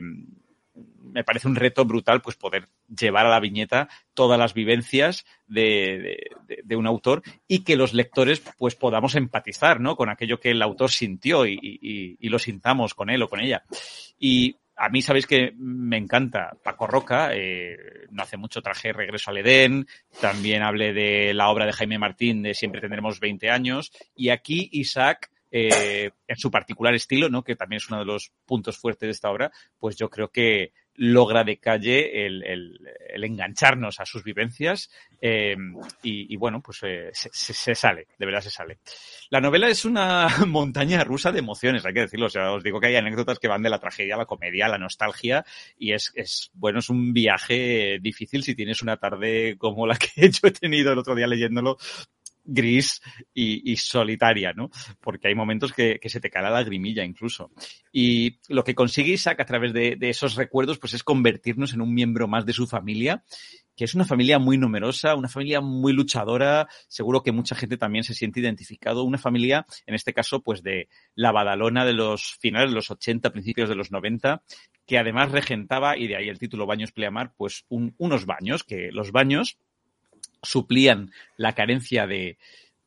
me 0.73 1.23
parece 1.23 1.47
un 1.47 1.55
reto 1.55 1.85
brutal 1.85 2.21
pues 2.21 2.35
poder 2.35 2.69
llevar 2.87 3.25
a 3.25 3.29
la 3.29 3.39
viñeta 3.39 3.87
todas 4.13 4.37
las 4.37 4.53
vivencias 4.53 5.25
de, 5.47 6.29
de, 6.63 6.75
un 6.75 6.85
autor 6.85 7.23
y 7.47 7.63
que 7.63 7.75
los 7.75 7.93
lectores 7.93 8.43
pues 8.57 8.75
podamos 8.75 9.15
empatizar 9.15 9.79
¿no? 9.79 9.95
con 9.95 10.09
aquello 10.09 10.39
que 10.39 10.51
el 10.51 10.61
autor 10.61 10.91
sintió 10.91 11.47
y, 11.47 11.57
y, 11.59 12.17
y 12.19 12.29
lo 12.29 12.37
sintamos 12.37 12.93
con 12.93 13.09
él 13.09 13.23
o 13.23 13.29
con 13.29 13.39
ella. 13.39 13.63
Y 14.19 14.57
a 14.77 14.89
mí 14.89 15.01
sabéis 15.01 15.25
que 15.25 15.53
me 15.57 15.97
encanta 15.97 16.55
Paco 16.63 16.85
Roca, 16.85 17.31
eh, 17.33 18.05
no 18.11 18.21
hace 18.21 18.37
mucho 18.37 18.61
traje 18.61 18.93
Regreso 18.93 19.31
al 19.31 19.39
Edén, 19.39 19.87
también 20.21 20.61
hablé 20.61 20.93
de 20.93 21.33
la 21.33 21.49
obra 21.49 21.65
de 21.65 21.73
Jaime 21.73 21.97
Martín 21.97 22.43
de 22.43 22.53
Siempre 22.53 22.79
tendremos 22.79 23.19
20 23.19 23.49
años, 23.49 23.91
y 24.15 24.29
aquí 24.29 24.69
Isaac, 24.71 25.31
eh, 25.49 26.11
en 26.27 26.37
su 26.37 26.51
particular 26.51 26.93
estilo, 26.93 27.27
¿no? 27.27 27.43
que 27.43 27.55
también 27.55 27.77
es 27.77 27.89
uno 27.89 27.99
de 27.99 28.05
los 28.05 28.31
puntos 28.45 28.77
fuertes 28.77 29.07
de 29.07 29.11
esta 29.11 29.31
obra, 29.31 29.51
pues 29.79 29.95
yo 29.95 30.09
creo 30.09 30.29
que 30.29 30.73
logra 30.97 31.43
de 31.43 31.57
calle 31.57 32.25
el, 32.25 32.43
el, 32.43 33.23
engancharnos 33.23 33.99
a 33.99 34.05
sus 34.05 34.23
vivencias 34.23 34.89
eh, 35.21 35.55
y, 36.03 36.35
bueno, 36.37 36.61
pues 36.61 36.79
eh, 36.83 37.09
se, 37.13 37.29
se, 37.31 37.75
sale, 37.75 38.07
de 38.17 38.25
verdad 38.25 38.41
se 38.41 38.51
sale. 38.51 38.79
La 39.29 39.39
novela 39.39 39.69
es 39.69 39.85
una 39.85 40.27
montaña 40.47 41.03
rusa 41.03 41.31
de 41.31 41.39
emociones, 41.39 41.85
hay 41.85 41.93
que 41.93 42.01
decirlo. 42.01 42.27
O 42.27 42.29
sea, 42.29 42.51
os 42.51 42.63
digo 42.63 42.79
que 42.79 42.87
hay 42.87 42.95
anécdotas 42.95 43.39
que 43.39 43.47
van 43.47 43.63
de 43.63 43.69
la 43.69 43.79
tragedia 43.79 44.15
a 44.15 44.19
la 44.19 44.25
comedia, 44.25 44.65
a 44.65 44.69
la 44.69 44.77
nostalgia 44.77 45.45
y 45.77 45.93
es, 45.93 46.11
es 46.15 46.51
bueno, 46.53 46.79
es 46.79 46.89
un 46.89 47.13
viaje 47.13 47.99
difícil 48.01 48.43
si 48.43 48.55
tienes 48.55 48.81
una 48.81 48.97
tarde 48.97 49.55
como 49.57 49.85
la 49.85 49.97
que 49.97 50.09
yo 50.29 50.47
he 50.47 50.51
tenido 50.51 50.91
el 50.91 50.99
otro 50.99 51.15
día 51.15 51.27
leyéndolo 51.27 51.77
gris 52.47 53.01
y, 53.33 53.75
solitaria, 53.75 54.53
¿no? 54.53 54.71
Porque 55.01 55.27
hay 55.27 55.35
momentos 55.35 55.73
que, 55.73 55.99
se 56.03 56.19
te 56.19 56.29
cae 56.29 56.43
la 56.43 56.49
lagrimilla 56.49 57.03
incluso. 57.03 57.51
Y 57.91 58.39
lo 58.47 58.63
que 58.63 58.73
consigue 58.73 59.13
Isaac 59.13 59.39
a 59.41 59.45
través 59.45 59.73
de, 59.73 59.97
esos 60.01 60.35
recuerdos, 60.35 60.79
pues 60.79 60.93
es 60.93 61.03
convertirnos 61.03 61.73
en 61.73 61.81
un 61.81 61.93
miembro 61.93 62.27
más 62.27 62.45
de 62.45 62.53
su 62.53 62.65
familia, 62.65 63.23
que 63.75 63.83
es 63.83 63.93
una 63.93 64.05
familia 64.05 64.39
muy 64.39 64.57
numerosa, 64.57 65.15
una 65.15 65.27
familia 65.27 65.61
muy 65.61 65.93
luchadora, 65.93 66.67
seguro 66.87 67.21
que 67.21 67.31
mucha 67.31 67.55
gente 67.55 67.77
también 67.77 68.03
se 68.03 68.15
siente 68.15 68.39
identificado, 68.39 69.03
una 69.03 69.19
familia, 69.19 69.67
en 69.85 69.93
este 69.93 70.13
caso, 70.13 70.41
pues 70.41 70.63
de 70.63 70.87
la 71.13 71.31
Badalona 71.31 71.85
de 71.85 71.93
los 71.93 72.37
finales 72.39 72.71
de 72.71 72.75
los 72.75 72.89
80, 72.89 73.31
principios 73.31 73.69
de 73.69 73.75
los 73.75 73.91
90, 73.91 74.41
que 74.87 74.97
además 74.97 75.31
regentaba, 75.31 75.97
y 75.97 76.07
de 76.07 76.15
ahí 76.15 76.29
el 76.29 76.39
título 76.39 76.65
Baños 76.65 76.91
Pleamar, 76.91 77.33
pues 77.35 77.65
un, 77.67 77.93
unos 77.97 78.25
baños, 78.25 78.63
que 78.63 78.89
los 78.91 79.11
baños 79.11 79.59
suplían 80.41 81.11
la 81.35 81.53
carencia 81.53 82.07
de, 82.07 82.37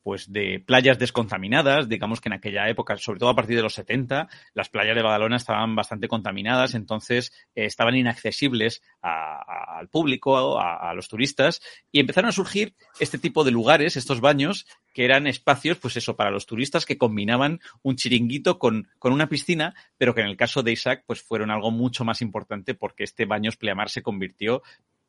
pues 0.02 0.32
de 0.32 0.62
playas 0.64 0.98
descontaminadas, 0.98 1.88
digamos 1.88 2.20
que 2.20 2.28
en 2.30 2.34
aquella 2.34 2.68
época, 2.68 2.96
sobre 2.96 3.20
todo 3.20 3.28
a 3.28 3.34
partir 3.34 3.56
de 3.56 3.62
los 3.62 3.74
70, 3.74 4.28
las 4.54 4.68
playas 4.68 4.96
de 4.96 5.02
Badalona 5.02 5.36
estaban 5.36 5.74
bastante 5.76 6.08
contaminadas, 6.08 6.74
entonces 6.74 7.32
eh, 7.54 7.66
estaban 7.66 7.96
inaccesibles 7.96 8.82
al 9.02 9.88
público, 9.88 10.58
a, 10.58 10.90
a, 10.90 10.94
los 10.94 11.08
turistas, 11.08 11.60
y 11.92 12.00
empezaron 12.00 12.30
a 12.30 12.32
surgir 12.32 12.74
este 12.98 13.18
tipo 13.18 13.44
de 13.44 13.50
lugares, 13.50 13.96
estos 13.96 14.20
baños, 14.20 14.66
que 14.94 15.04
eran 15.04 15.26
espacios, 15.26 15.78
pues 15.78 15.96
eso, 15.96 16.16
para 16.16 16.30
los 16.30 16.46
turistas 16.46 16.86
que 16.86 16.98
combinaban 16.98 17.60
un 17.82 17.96
chiringuito 17.96 18.58
con, 18.58 18.88
con 18.98 19.12
una 19.12 19.28
piscina, 19.28 19.74
pero 19.98 20.14
que 20.14 20.22
en 20.22 20.28
el 20.28 20.36
caso 20.36 20.62
de 20.62 20.72
Isaac, 20.72 21.04
pues 21.06 21.22
fueron 21.22 21.50
algo 21.50 21.70
mucho 21.70 22.04
más 22.04 22.22
importante 22.22 22.74
porque 22.74 23.04
este 23.04 23.26
Baños 23.26 23.56
Pleamar 23.56 23.90
se 23.90 24.02
convirtió 24.02 24.62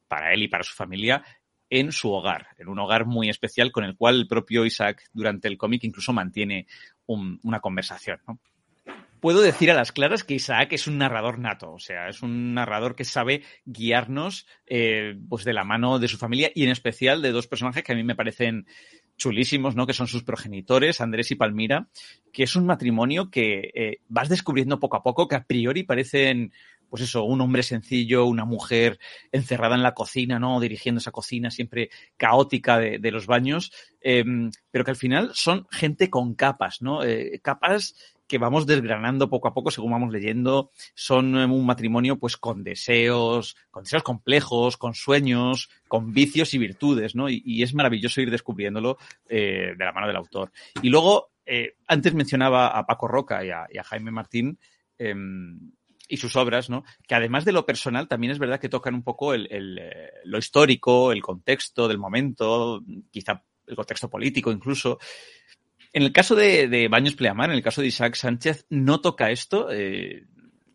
para 0.08 0.34
él 0.34 0.44
y 0.44 0.50
para 0.50 0.66
su 0.66 0.76
familia 0.76 1.24
en 1.72 1.92
su 1.94 2.12
hogar, 2.12 2.48
en 2.60 2.68
un 2.68 2.78
hogar 2.78 3.06
muy 3.06 3.30
especial 3.30 3.72
con 3.72 3.86
el 3.86 3.96
cual 3.96 4.18
el 4.18 4.28
propio 4.28 4.66
Isaac 4.66 5.10
durante 5.14 5.48
el 5.48 5.58
cómic 5.58 5.84
incluso 5.86 6.14
mantiene 6.14 6.68
un, 7.08 7.40
una 7.44 7.62
conversación. 7.62 8.20
puedo 9.22 9.42
decir 9.42 9.72
a 9.72 9.74
las 9.74 9.94
claras 9.94 10.26
que 10.26 10.34
Isaac 10.34 10.74
es 10.74 10.86
un 10.88 10.98
narrador 10.98 11.40
nato, 11.40 11.72
o 11.72 11.80
sea, 11.80 12.10
es 12.10 12.22
un 12.22 12.54
narrador 12.54 12.96
que 12.96 13.06
sabe 13.06 13.44
guiarnos 13.64 14.48
eh, 14.68 15.18
pues 15.30 15.46
de 15.46 15.54
la 15.54 15.64
mano 15.64 15.98
de 15.98 16.10
su 16.10 16.18
familia 16.18 16.52
y 16.54 16.66
en 16.66 16.72
especial 16.72 17.22
de 17.22 17.32
dos 17.32 17.48
personajes 17.48 17.84
que 17.84 17.94
a 17.94 17.96
mí 17.96 18.04
me 18.04 18.16
parecen 18.16 18.68
chulísimos, 19.16 19.76
¿no? 19.76 19.88
Que 19.88 19.94
son 19.94 20.08
sus 20.08 20.24
progenitores, 20.24 21.00
Andrés 21.00 21.32
y 21.32 21.36
Palmira, 21.36 21.88
que 22.34 22.44
es 22.44 22.56
un 22.56 22.66
matrimonio 22.66 23.30
que 23.30 23.72
eh, 23.74 24.00
vas 24.10 24.28
descubriendo 24.30 24.80
poco 24.80 24.98
a 24.98 25.04
poco 25.04 25.28
que 25.28 25.36
a 25.36 25.46
priori 25.46 25.84
parecen 25.84 26.52
pues 26.92 27.04
eso, 27.04 27.24
un 27.24 27.40
hombre 27.40 27.64
sencillo, 27.64 28.26
una 28.26 28.44
mujer 28.44 29.00
encerrada 29.32 29.76
en 29.76 29.82
la 29.82 29.94
cocina, 29.94 30.40
¿no? 30.40 30.60
Dirigiendo 30.60 31.00
esa 31.00 31.12
cocina 31.12 31.50
siempre 31.50 31.90
caótica 32.18 32.78
de, 32.78 33.12
los 33.12 33.28
baños, 33.28 33.72
em, 34.02 34.52
pero 34.72 34.84
que 34.84 34.92
al 34.92 34.98
final 34.98 35.32
son 35.34 35.68
gente 35.72 36.10
con 36.10 36.36
capas, 36.36 36.82
¿no? 36.82 37.02
Eh, 37.02 37.40
capas 37.42 37.96
que 38.28 38.38
vamos 38.38 38.66
desgranando 38.66 39.30
poco 39.30 39.48
a 39.48 39.54
poco 39.54 39.72
según 39.72 39.92
vamos 39.92 40.12
leyendo. 40.12 40.72
Son 40.94 41.34
un 41.34 41.66
matrimonio 41.66 42.18
pues 42.20 42.36
con 42.36 42.62
deseos, 42.62 43.56
con 43.70 43.84
deseos 43.84 44.04
complejos, 44.04 44.76
con 44.76 44.94
sueños, 44.94 45.70
con 45.88 46.12
vicios 46.12 46.54
y 46.54 46.58
virtudes, 46.58 47.16
¿no? 47.16 47.30
Y, 47.30 47.64
es 47.64 47.74
maravilloso 47.74 48.22
ir 48.22 48.32
descubriéndolo 48.32 48.98
eh, 49.30 49.76
de 49.78 49.86
la 49.86 49.94
mano 49.94 50.08
del 50.08 50.18
autor. 50.18 50.52
Y 50.82 50.90
luego, 50.90 51.32
eh, 51.46 51.76
antes 51.88 52.14
mencionaba 52.14 52.68
a 52.68 52.86
Paco 52.86 53.08
Roca 53.08 53.46
y 53.46 53.50
a, 53.50 53.84
Jaime 53.84 54.12
Martín, 54.12 54.60
em, 54.98 55.72
y 56.12 56.18
sus 56.18 56.36
obras, 56.36 56.70
¿no? 56.70 56.84
Que 57.08 57.16
además 57.16 57.46
de 57.46 57.54
lo 57.54 57.66
personal, 57.66 58.10
también 58.10 58.32
es 58.32 58.40
verdad 58.40 58.60
que 58.60 58.68
tocan 58.68 58.94
un 58.94 59.02
poco 59.02 59.34
el, 59.34 59.48
eh, 59.50 60.12
lo 60.26 60.38
histórico, 60.38 61.14
el 61.14 61.22
contexto 61.22 61.88
del 61.88 61.98
momento, 61.98 62.84
quizá 63.10 63.44
el 63.66 63.76
contexto 63.78 64.10
político 64.10 64.52
incluso. 64.52 65.00
En 65.94 66.04
el 66.04 66.12
caso 66.12 66.36
de, 66.36 66.88
Baños 66.92 67.16
Pleamar, 67.16 67.50
en 67.50 67.56
el 67.56 67.64
caso 67.64 67.80
de 67.82 67.88
Isaac 67.88 68.16
Sánchez, 68.16 68.66
no 68.70 69.00
toca 69.00 69.32
esto, 69.32 69.72
eh, 69.72 70.26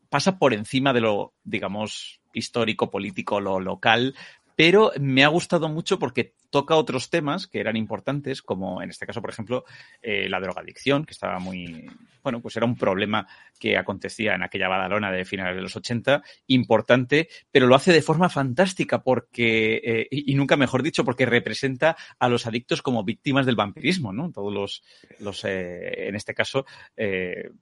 pasa 0.08 0.38
por 0.38 0.54
encima 0.54 0.94
de 0.94 1.02
lo, 1.02 1.34
digamos, 1.44 2.22
histórico, 2.32 2.90
político, 2.90 3.38
lo 3.40 3.60
local, 3.60 4.14
pero 4.56 4.90
me 4.98 5.22
ha 5.22 5.28
gustado 5.28 5.68
mucho 5.68 5.98
porque 5.98 6.34
toca 6.50 6.74
otros 6.74 7.10
temas 7.10 7.46
que 7.46 7.60
eran 7.60 7.76
importantes, 7.76 8.40
como 8.40 8.82
en 8.82 8.88
este 8.88 9.06
caso, 9.06 9.20
por 9.20 9.30
ejemplo, 9.30 9.64
eh, 10.00 10.28
la 10.30 10.40
drogadicción, 10.40 11.04
que 11.04 11.12
estaba 11.12 11.38
muy, 11.38 11.86
bueno, 12.22 12.40
pues 12.40 12.56
era 12.56 12.64
un 12.64 12.76
problema 12.76 13.28
que 13.60 13.76
acontecía 13.76 14.34
en 14.34 14.42
aquella 14.42 14.68
Badalona 14.68 15.12
de 15.12 15.26
finales 15.26 15.56
de 15.56 15.62
los 15.62 15.76
80, 15.76 16.22
importante, 16.46 17.28
pero 17.50 17.66
lo 17.66 17.74
hace 17.74 17.92
de 17.92 18.00
forma 18.00 18.30
fantástica 18.30 19.02
porque, 19.02 19.82
eh, 19.84 20.08
y, 20.10 20.34
nunca 20.34 20.56
mejor 20.56 20.82
dicho, 20.82 21.04
porque 21.04 21.26
representa 21.26 21.96
a 22.18 22.28
los 22.28 22.46
adictos 22.46 22.80
como 22.80 23.04
víctimas 23.04 23.44
del 23.44 23.56
vampirismo, 23.56 24.14
¿no? 24.14 24.32
Todos 24.32 24.52
los, 24.52 24.82
los 25.20 25.44
eh, 25.44 26.08
en 26.08 26.16
este 26.16 26.34
caso, 26.34 26.64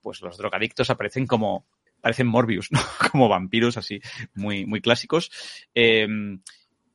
pues 0.00 0.20
los 0.22 0.38
drogadictos 0.38 0.90
aparecen 0.90 1.26
como, 1.26 1.66
parecen 2.00 2.28
Morbius, 2.28 2.70
¿no? 2.70 2.78
como 3.10 3.28
vampiros 3.28 3.76
así, 3.76 4.00
muy, 4.34 4.66
muy 4.66 4.80
clásicos. 4.80 5.32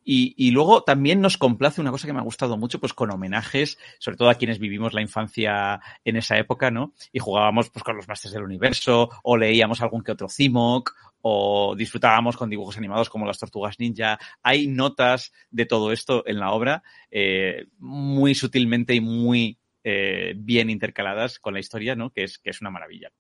Y, 0.04 0.52
luego 0.52 0.84
también 0.84 1.22
nos 1.22 1.38
complace 1.38 1.82
una 1.82 1.92
cosa 1.92 2.08
que 2.08 2.14
me 2.14 2.20
ha 2.20 2.24
gustado 2.24 2.58
mucho, 2.58 2.80
pues 2.80 2.94
con 2.94 3.12
homenajes, 3.12 3.78
sobre 4.00 4.18
todo 4.18 4.30
a 4.30 4.36
quienes 4.36 4.58
vivimos 4.58 4.94
la 4.94 5.02
infancia 5.02 5.80
en 6.04 6.16
esa 6.16 6.38
época, 6.38 6.72
¿no? 6.72 6.94
Y 7.12 7.20
jugábamos 7.20 7.70
pues 7.70 7.84
con 7.84 7.96
los 7.96 8.08
Masters 8.08 8.34
del 8.34 8.44
Universo, 8.44 9.10
o 9.24 9.38
leíamos 9.38 9.82
algún 9.82 10.04
que 10.04 10.12
otro 10.12 10.28
Cimoc, 10.28 10.96
o 11.22 11.76
disfrutábamos 11.78 12.38
con 12.38 12.50
dibujos 12.50 12.78
animados 12.78 13.10
como 13.10 13.26
las 13.26 13.38
Tortugas 13.38 13.80
Ninja. 13.80 14.18
Hay 14.42 14.68
notas 14.68 15.32
de 15.52 15.66
todo 15.66 15.92
esto 15.92 16.24
en 16.26 16.40
la 16.40 16.52
obra, 16.52 16.82
eh, 17.12 17.68
muy 17.78 18.34
sutilmente 18.36 18.96
y 18.96 19.02
muy 19.02 19.60
eh, 19.84 20.34
bien 20.36 20.70
intercaladas 20.70 21.40
con 21.40 21.54
la 21.54 21.60
historia, 21.60 21.96
¿no? 21.96 22.10
Que 22.10 22.24
es, 22.24 22.40
que 22.40 22.50
es 22.50 22.62
una 22.62 22.72
maravilla. 22.72 23.12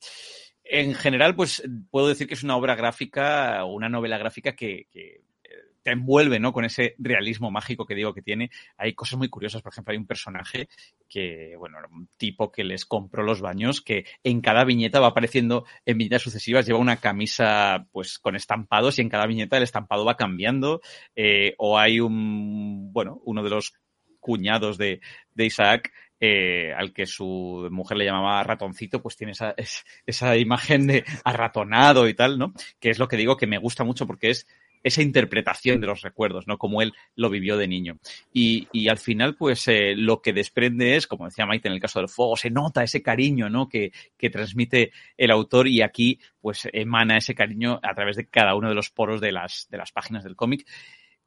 En 0.63 0.93
general, 0.93 1.35
pues 1.35 1.63
puedo 1.89 2.07
decir 2.07 2.27
que 2.27 2.35
es 2.35 2.43
una 2.43 2.55
obra 2.55 2.75
gráfica, 2.75 3.63
una 3.65 3.89
novela 3.89 4.17
gráfica 4.17 4.55
que, 4.55 4.87
que 4.91 5.21
te 5.83 5.91
envuelve, 5.91 6.39
¿no? 6.39 6.53
Con 6.53 6.65
ese 6.65 6.95
realismo 6.97 7.51
mágico 7.51 7.85
que 7.85 7.95
digo 7.95 8.13
que 8.13 8.21
tiene. 8.21 8.49
Hay 8.77 8.93
cosas 8.93 9.17
muy 9.17 9.29
curiosas. 9.29 9.61
Por 9.61 9.71
ejemplo, 9.71 9.91
hay 9.91 9.97
un 9.97 10.07
personaje 10.07 10.69
que, 11.07 11.55
bueno, 11.57 11.77
un 11.91 12.07
tipo 12.17 12.51
que 12.51 12.63
les 12.63 12.85
compró 12.85 13.23
los 13.23 13.41
baños, 13.41 13.81
que 13.81 14.05
en 14.23 14.41
cada 14.41 14.63
viñeta 14.63 14.99
va 14.99 15.07
apareciendo 15.07 15.65
en 15.85 15.97
viñetas 15.97 16.21
sucesivas, 16.21 16.65
lleva 16.65 16.79
una 16.79 16.97
camisa, 16.97 17.87
pues, 17.91 18.19
con 18.19 18.35
estampados 18.35 18.99
y 18.99 19.01
en 19.01 19.09
cada 19.09 19.27
viñeta 19.27 19.57
el 19.57 19.63
estampado 19.63 20.05
va 20.05 20.17
cambiando. 20.17 20.81
Eh, 21.15 21.55
o 21.57 21.77
hay 21.77 21.99
un, 21.99 22.91
bueno, 22.93 23.21
uno 23.25 23.43
de 23.43 23.49
los 23.49 23.73
cuñados 24.19 24.77
de, 24.77 24.99
de 25.33 25.45
Isaac 25.45 25.91
eh, 26.21 26.73
al 26.75 26.91
que 26.91 27.05
su 27.05 27.69
mujer 27.71 27.97
le 27.97 28.03
llamaba 28.03 28.43
ratoncito, 28.43 29.01
pues 29.01 29.15
tiene 29.15 29.31
esa, 29.31 29.55
esa 30.05 30.35
imagen 30.37 30.87
de 30.87 31.05
arratonado 31.23 32.09
y 32.09 32.13
tal, 32.13 32.37
¿no? 32.37 32.53
Que 32.79 32.89
es 32.89 32.99
lo 32.99 33.07
que 33.07 33.15
digo 33.15 33.37
que 33.37 33.47
me 33.47 33.57
gusta 33.57 33.85
mucho 33.85 34.05
porque 34.05 34.31
es 34.31 34.45
esa 34.83 35.01
interpretación 35.01 35.81
de 35.81 35.87
los 35.87 36.01
recuerdos, 36.01 36.47
¿no? 36.47 36.57
Como 36.57 36.81
él 36.81 36.93
lo 37.15 37.29
vivió 37.29 37.57
de 37.57 37.67
niño. 37.67 37.97
Y, 38.33 38.67
y 38.71 38.87
al 38.89 38.97
final, 38.97 39.35
pues 39.35 39.67
eh, 39.67 39.95
lo 39.95 40.21
que 40.21 40.33
desprende 40.33 40.95
es, 40.95 41.07
como 41.07 41.25
decía 41.25 41.45
Maite 41.45 41.67
en 41.67 41.73
el 41.73 41.81
caso 41.81 41.99
del 41.99 42.09
fuego, 42.09 42.35
se 42.35 42.49
nota 42.49 42.83
ese 42.83 43.01
cariño, 43.01 43.49
¿no? 43.49 43.67
Que, 43.69 43.91
que 44.17 44.29
transmite 44.29 44.91
el 45.17 45.31
autor 45.31 45.67
y 45.67 45.81
aquí, 45.81 46.19
pues 46.41 46.67
emana 46.73 47.17
ese 47.17 47.35
cariño 47.35 47.79
a 47.83 47.93
través 47.93 48.15
de 48.15 48.27
cada 48.27 48.55
uno 48.55 48.69
de 48.69 48.75
los 48.75 48.89
poros 48.89 49.21
de 49.21 49.31
las, 49.31 49.67
de 49.69 49.77
las 49.77 49.91
páginas 49.91 50.23
del 50.23 50.35
cómic 50.35 50.65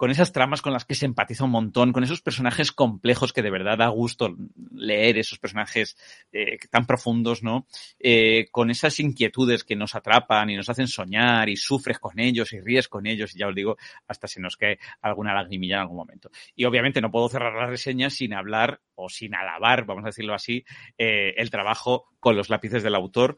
con 0.02 0.10
esas 0.10 0.32
tramas 0.32 0.62
con 0.62 0.72
las 0.72 0.84
que 0.84 0.96
se 0.96 1.06
empatiza 1.06 1.44
un 1.44 1.52
montón, 1.52 1.92
con 1.92 2.02
esos 2.02 2.22
personajes 2.22 2.72
complejos 2.72 3.32
que 3.32 3.40
de 3.40 3.52
verdad 3.52 3.78
da 3.78 3.86
gusto 3.86 4.34
leer, 4.74 5.16
esos 5.16 5.38
personajes 5.38 5.96
eh, 6.32 6.58
tan 6.72 6.86
profundos, 6.86 7.44
¿no? 7.44 7.68
Eh, 8.00 8.48
con 8.50 8.72
esas 8.72 8.98
inquietudes 8.98 9.62
que 9.62 9.76
nos 9.76 9.94
atrapan 9.94 10.50
y 10.50 10.56
nos 10.56 10.68
hacen 10.68 10.88
soñar 10.88 11.48
y 11.48 11.54
sufres 11.54 12.00
con 12.00 12.18
ellos 12.18 12.52
y 12.52 12.60
ríes 12.60 12.88
con 12.88 13.06
ellos 13.06 13.32
y 13.32 13.38
ya 13.38 13.46
os 13.46 13.54
digo, 13.54 13.76
hasta 14.08 14.26
se 14.26 14.40
nos 14.40 14.56
cae 14.56 14.80
alguna 15.02 15.34
lagrimilla 15.34 15.76
en 15.76 15.82
algún 15.82 15.98
momento. 15.98 16.32
Y 16.56 16.64
obviamente 16.64 17.00
no 17.00 17.12
puedo 17.12 17.28
cerrar 17.28 17.54
la 17.54 17.66
reseña 17.66 18.10
sin 18.10 18.34
hablar 18.34 18.80
o 18.96 19.08
sin 19.08 19.36
alabar, 19.36 19.84
vamos 19.84 20.02
a 20.02 20.08
decirlo 20.08 20.34
así, 20.34 20.64
eh, 20.98 21.34
el 21.36 21.48
trabajo 21.48 22.06
con 22.18 22.34
los 22.34 22.50
lápices 22.50 22.82
del 22.82 22.96
autor, 22.96 23.36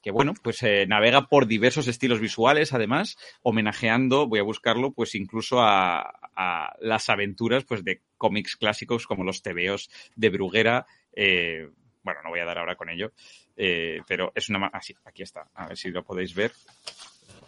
que, 0.00 0.10
bueno, 0.12 0.34
pues 0.42 0.62
eh, 0.62 0.86
navega 0.86 1.26
por 1.26 1.46
diversos 1.48 1.88
estilos 1.88 2.20
visuales, 2.20 2.72
además, 2.72 3.16
homenajeando, 3.42 4.28
voy 4.28 4.38
a 4.38 4.44
buscarlo, 4.44 4.92
pues 4.92 5.16
incluso 5.16 5.60
a, 5.60 6.12
las 6.80 7.08
aventuras 7.08 7.64
pues 7.64 7.82
de 7.82 8.02
cómics 8.16 8.56
clásicos 8.56 9.06
como 9.06 9.24
los 9.24 9.42
tebeos 9.42 9.90
de 10.14 10.28
Bruguera. 10.28 10.86
Eh, 11.12 11.68
bueno, 12.04 12.20
no 12.22 12.30
voy 12.30 12.38
a 12.40 12.44
dar 12.44 12.58
ahora 12.58 12.76
con 12.76 12.90
ello, 12.90 13.12
eh, 13.56 14.02
pero 14.06 14.30
es 14.36 14.48
una... 14.48 14.70
Ah, 14.72 14.80
aquí 15.04 15.22
está, 15.22 15.48
a 15.54 15.66
ver 15.66 15.76
si 15.76 15.90
lo 15.90 16.04
podéis 16.04 16.32
ver. 16.34 16.52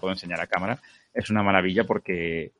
Puedo 0.00 0.12
enseñar 0.12 0.40
a 0.40 0.48
cámara. 0.48 0.80
Es 1.14 1.30
una 1.30 1.44
maravilla 1.44 1.84
porque 1.84 2.52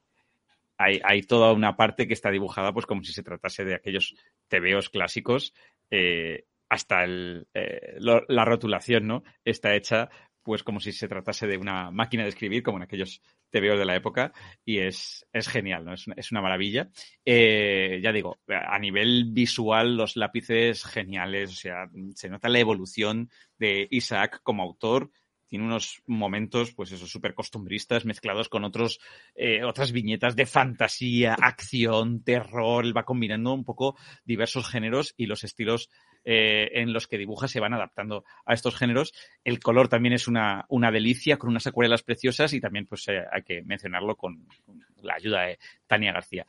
hay, 0.77 1.23
toda 1.23 1.53
una 1.53 1.77
parte 1.77 2.07
que 2.07 2.15
está 2.15 2.31
dibujada 2.31 2.73
pues 2.73 2.87
como 2.87 3.03
si 3.03 3.13
se 3.13 3.25
tratase 3.25 3.65
de 3.65 3.75
aquellos 3.75 4.15
tebeos 4.47 4.89
clásicos. 4.89 5.53
Eh, 5.91 6.45
hasta 6.69 7.05
el, 7.05 7.47
eh, 7.55 7.97
la 7.99 8.45
rotulación, 8.45 9.07
¿no? 9.07 9.23
Está 9.45 9.75
hecha 9.75 10.11
pues 10.49 10.63
como 10.63 10.81
si 10.81 10.93
se 10.93 11.09
tratase 11.09 11.47
de 11.47 11.59
una 11.59 11.91
máquina 11.91 12.23
de 12.23 12.31
escribir, 12.31 12.63
como 12.63 12.79
en 12.79 12.85
aquellos 12.85 13.21
TVOs 13.51 13.79
de 13.79 13.85
la 13.85 13.97
época, 13.97 14.33
y 14.65 14.79
es, 14.79 15.27
es 15.31 15.47
genial, 15.47 15.85
¿no? 15.85 15.93
Es, 15.93 16.07
es 16.17 16.33
una 16.33 16.41
maravilla. 16.41 16.89
Eh, 17.23 18.01
ya 18.03 18.13
digo, 18.13 18.39
a 18.49 18.79
nivel 18.79 19.27
visual, 19.29 19.95
los 19.95 20.17
lápices 20.17 20.87
geniales, 20.87 21.51
o 21.51 21.55
sea, 21.55 21.91
se 22.15 22.31
nota 22.31 22.49
la 22.49 22.61
evolución 22.61 23.29
de 23.59 23.89
Isaac 23.91 24.41
como 24.43 24.63
autor, 24.63 25.11
tiene 25.49 25.65
unos 25.65 26.03
momentos, 26.07 26.73
pues 26.73 26.93
eso, 26.93 27.07
súper 27.07 27.35
costumbristas, 27.35 28.05
mezclados 28.05 28.49
con 28.49 28.65
otros, 28.65 29.01
eh, 29.35 29.65
otras 29.65 29.93
viñetas 29.93 30.37
de 30.37 30.47
fantasía, 30.47 31.35
acción, 31.35 32.23
terror, 32.23 32.85
él 32.85 32.97
va 32.97 33.05
combinando 33.05 33.53
un 33.53 33.65
poco 33.65 33.97
diversos 34.25 34.69
géneros 34.69 35.15
y 35.17 35.27
los 35.27 35.45
estilos 35.45 35.91
eh, 36.25 36.71
en 36.75 36.93
los 36.93 37.07
que 37.07 37.19
dibuja 37.19 37.49
se 37.49 37.61
van 37.61 37.73
adaptando 37.73 38.25
a 38.45 38.53
estos 38.53 38.77
géneros. 38.77 39.15
El 39.45 39.61
color 39.61 39.89
también 39.89 40.13
es 40.13 40.29
una, 40.29 40.67
una 40.69 40.91
delicia, 40.91 41.39
con 41.39 41.51
unas 41.51 41.67
acuarelas 41.67 42.03
preciosas 42.03 42.53
y 42.53 42.61
también 42.61 42.87
pues 42.87 43.09
eh, 43.09 43.25
hay 43.33 43.43
que 43.43 43.63
mencionarlo 43.63 44.17
con 44.17 44.47
la 45.03 45.15
ayuda 45.15 45.43
de 45.43 45.59
Tania 45.87 46.13
García. 46.13 46.47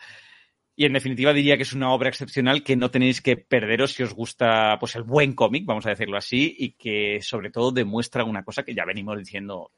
Y 0.80 0.86
en 0.86 0.94
definitiva 0.94 1.34
diría 1.34 1.58
que 1.58 1.64
es 1.64 1.74
una 1.74 1.92
obra 1.92 2.08
excepcional 2.08 2.64
que 2.64 2.78
no 2.78 2.90
tenéis 2.90 3.20
que 3.20 3.36
perderos 3.36 3.92
si 3.92 4.04
os 4.04 4.14
gusta 4.14 4.78
pues 4.80 4.96
el 4.96 5.04
buen 5.04 5.34
cómic, 5.34 5.66
vamos 5.66 5.86
a 5.86 5.90
decirlo 5.90 6.16
así, 6.16 6.56
y 6.58 6.72
que 6.72 7.20
sobre 7.22 7.52
todo 7.52 7.74
demuestra 7.74 8.24
una 8.24 8.44
cosa 8.44 8.64
que 8.64 8.74
ya 8.74 8.86
venimos 8.86 9.18
diciendo 9.18 9.72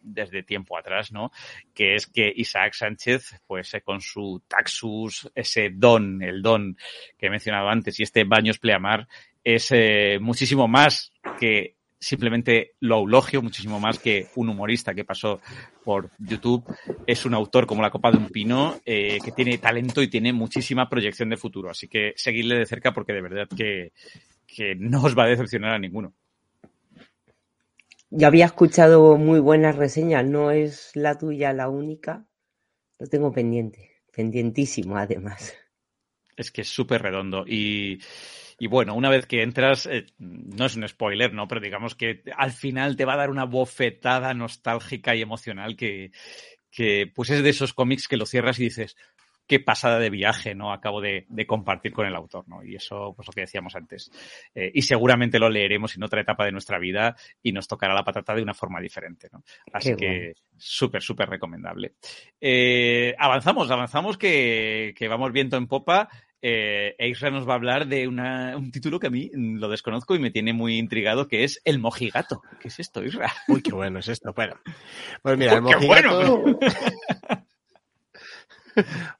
desde 0.00 0.42
tiempo 0.44 0.78
atrás, 0.78 1.12
¿no? 1.12 1.30
Que 1.74 1.96
es 1.96 2.06
que 2.06 2.32
Isaac 2.34 2.72
Sánchez, 2.72 3.38
pues 3.46 3.74
eh, 3.74 3.82
con 3.82 4.00
su 4.00 4.42
Taxus, 4.48 5.30
ese 5.34 5.68
don, 5.74 6.22
el 6.22 6.40
don 6.40 6.78
que 7.18 7.26
he 7.26 7.30
mencionado 7.30 7.68
antes, 7.68 8.00
y 8.00 8.04
este 8.04 8.24
Baños 8.24 8.58
Pleamar, 8.58 9.06
es 9.44 9.68
eh, 9.72 10.16
muchísimo 10.22 10.66
más 10.68 11.12
que 11.38 11.75
simplemente 11.98 12.72
lo 12.80 12.98
eulogio 12.98 13.42
muchísimo 13.42 13.80
más 13.80 13.98
que 13.98 14.28
un 14.36 14.48
humorista 14.48 14.94
que 14.94 15.04
pasó 15.04 15.40
por 15.84 16.10
YouTube. 16.18 16.64
Es 17.06 17.24
un 17.24 17.34
autor 17.34 17.66
como 17.66 17.82
la 17.82 17.90
copa 17.90 18.10
de 18.10 18.18
un 18.18 18.28
pino 18.28 18.76
eh, 18.84 19.18
que 19.24 19.32
tiene 19.32 19.58
talento 19.58 20.02
y 20.02 20.08
tiene 20.08 20.32
muchísima 20.32 20.88
proyección 20.88 21.30
de 21.30 21.36
futuro. 21.36 21.70
Así 21.70 21.88
que 21.88 22.12
seguirle 22.16 22.56
de 22.56 22.66
cerca 22.66 22.92
porque 22.92 23.12
de 23.12 23.22
verdad 23.22 23.48
que, 23.56 23.92
que 24.46 24.74
no 24.74 25.02
os 25.02 25.16
va 25.16 25.24
a 25.24 25.28
decepcionar 25.28 25.72
a 25.72 25.78
ninguno. 25.78 26.14
Yo 28.10 28.26
había 28.26 28.46
escuchado 28.46 29.16
muy 29.16 29.40
buenas 29.40 29.76
reseñas, 29.76 30.24
no 30.24 30.50
es 30.50 30.92
la 30.94 31.18
tuya 31.18 31.52
la 31.52 31.68
única. 31.68 32.24
Lo 32.98 33.06
tengo 33.08 33.32
pendiente, 33.32 34.02
pendientísimo 34.14 34.96
además. 34.96 35.54
Es 36.36 36.50
que 36.50 36.60
es 36.60 36.68
súper 36.68 37.02
redondo 37.02 37.44
y, 37.46 37.98
y, 38.58 38.66
bueno, 38.68 38.94
una 38.94 39.10
vez 39.10 39.26
que 39.26 39.42
entras, 39.42 39.86
eh, 39.86 40.06
no 40.18 40.66
es 40.66 40.76
un 40.76 40.86
spoiler, 40.88 41.32
¿no? 41.32 41.46
Pero 41.48 41.60
digamos 41.60 41.94
que 41.94 42.22
al 42.36 42.52
final 42.52 42.96
te 42.96 43.04
va 43.04 43.14
a 43.14 43.18
dar 43.18 43.30
una 43.30 43.44
bofetada 43.44 44.34
nostálgica 44.34 45.14
y 45.14 45.22
emocional 45.22 45.76
que, 45.76 46.10
que 46.70 47.10
pues 47.14 47.30
es 47.30 47.42
de 47.42 47.50
esos 47.50 47.72
cómics 47.72 48.08
que 48.08 48.16
lo 48.16 48.26
cierras 48.26 48.58
y 48.58 48.64
dices, 48.64 48.96
qué 49.46 49.60
pasada 49.60 49.98
de 49.98 50.10
viaje, 50.10 50.54
¿no? 50.54 50.72
Acabo 50.72 51.00
de, 51.00 51.24
de, 51.28 51.46
compartir 51.46 51.92
con 51.92 52.06
el 52.06 52.16
autor, 52.16 52.48
¿no? 52.48 52.64
Y 52.64 52.74
eso, 52.74 53.12
pues 53.14 53.28
lo 53.28 53.32
que 53.32 53.42
decíamos 53.42 53.76
antes. 53.76 54.10
Eh, 54.54 54.70
y 54.74 54.82
seguramente 54.82 55.38
lo 55.38 55.48
leeremos 55.48 55.96
en 55.96 56.02
otra 56.02 56.20
etapa 56.20 56.44
de 56.44 56.52
nuestra 56.52 56.78
vida 56.78 57.16
y 57.42 57.52
nos 57.52 57.68
tocará 57.68 57.94
la 57.94 58.04
patata 58.04 58.34
de 58.34 58.42
una 58.42 58.54
forma 58.54 58.80
diferente, 58.80 59.28
¿no? 59.32 59.42
Así 59.72 59.90
qué 59.90 59.96
que 59.96 60.32
súper, 60.56 61.02
súper 61.02 61.28
recomendable. 61.28 61.94
Eh, 62.40 63.14
avanzamos, 63.18 63.70
avanzamos 63.70 64.18
que, 64.18 64.94
que, 64.96 65.08
vamos 65.08 65.32
viento 65.32 65.56
en 65.56 65.66
popa. 65.66 66.08
Eh, 66.42 66.94
Eisra 66.98 67.30
nos 67.30 67.48
va 67.48 67.52
a 67.52 67.56
hablar 67.56 67.86
de 67.86 68.06
una, 68.06 68.56
un 68.56 68.70
título 68.70 69.00
que 69.00 69.06
a 69.06 69.10
mí 69.10 69.30
lo 69.32 69.68
desconozco 69.68 70.14
y 70.14 70.18
me 70.18 70.30
tiene 70.30 70.52
muy 70.52 70.78
intrigado, 70.78 71.28
que 71.28 71.44
es 71.44 71.60
El 71.64 71.78
Mojigato. 71.78 72.42
¿Qué 72.60 72.68
es 72.68 72.78
esto, 72.78 73.02
Isra? 73.02 73.32
Uy, 73.48 73.62
qué 73.62 73.72
bueno 73.72 73.98
es 73.98 74.08
esto. 74.08 74.32
Bueno, 74.34 74.54
pues 75.22 75.38
mira, 75.38 75.54
El 75.56 75.62
Mojigato... 75.62 76.38
Bueno. 76.42 76.58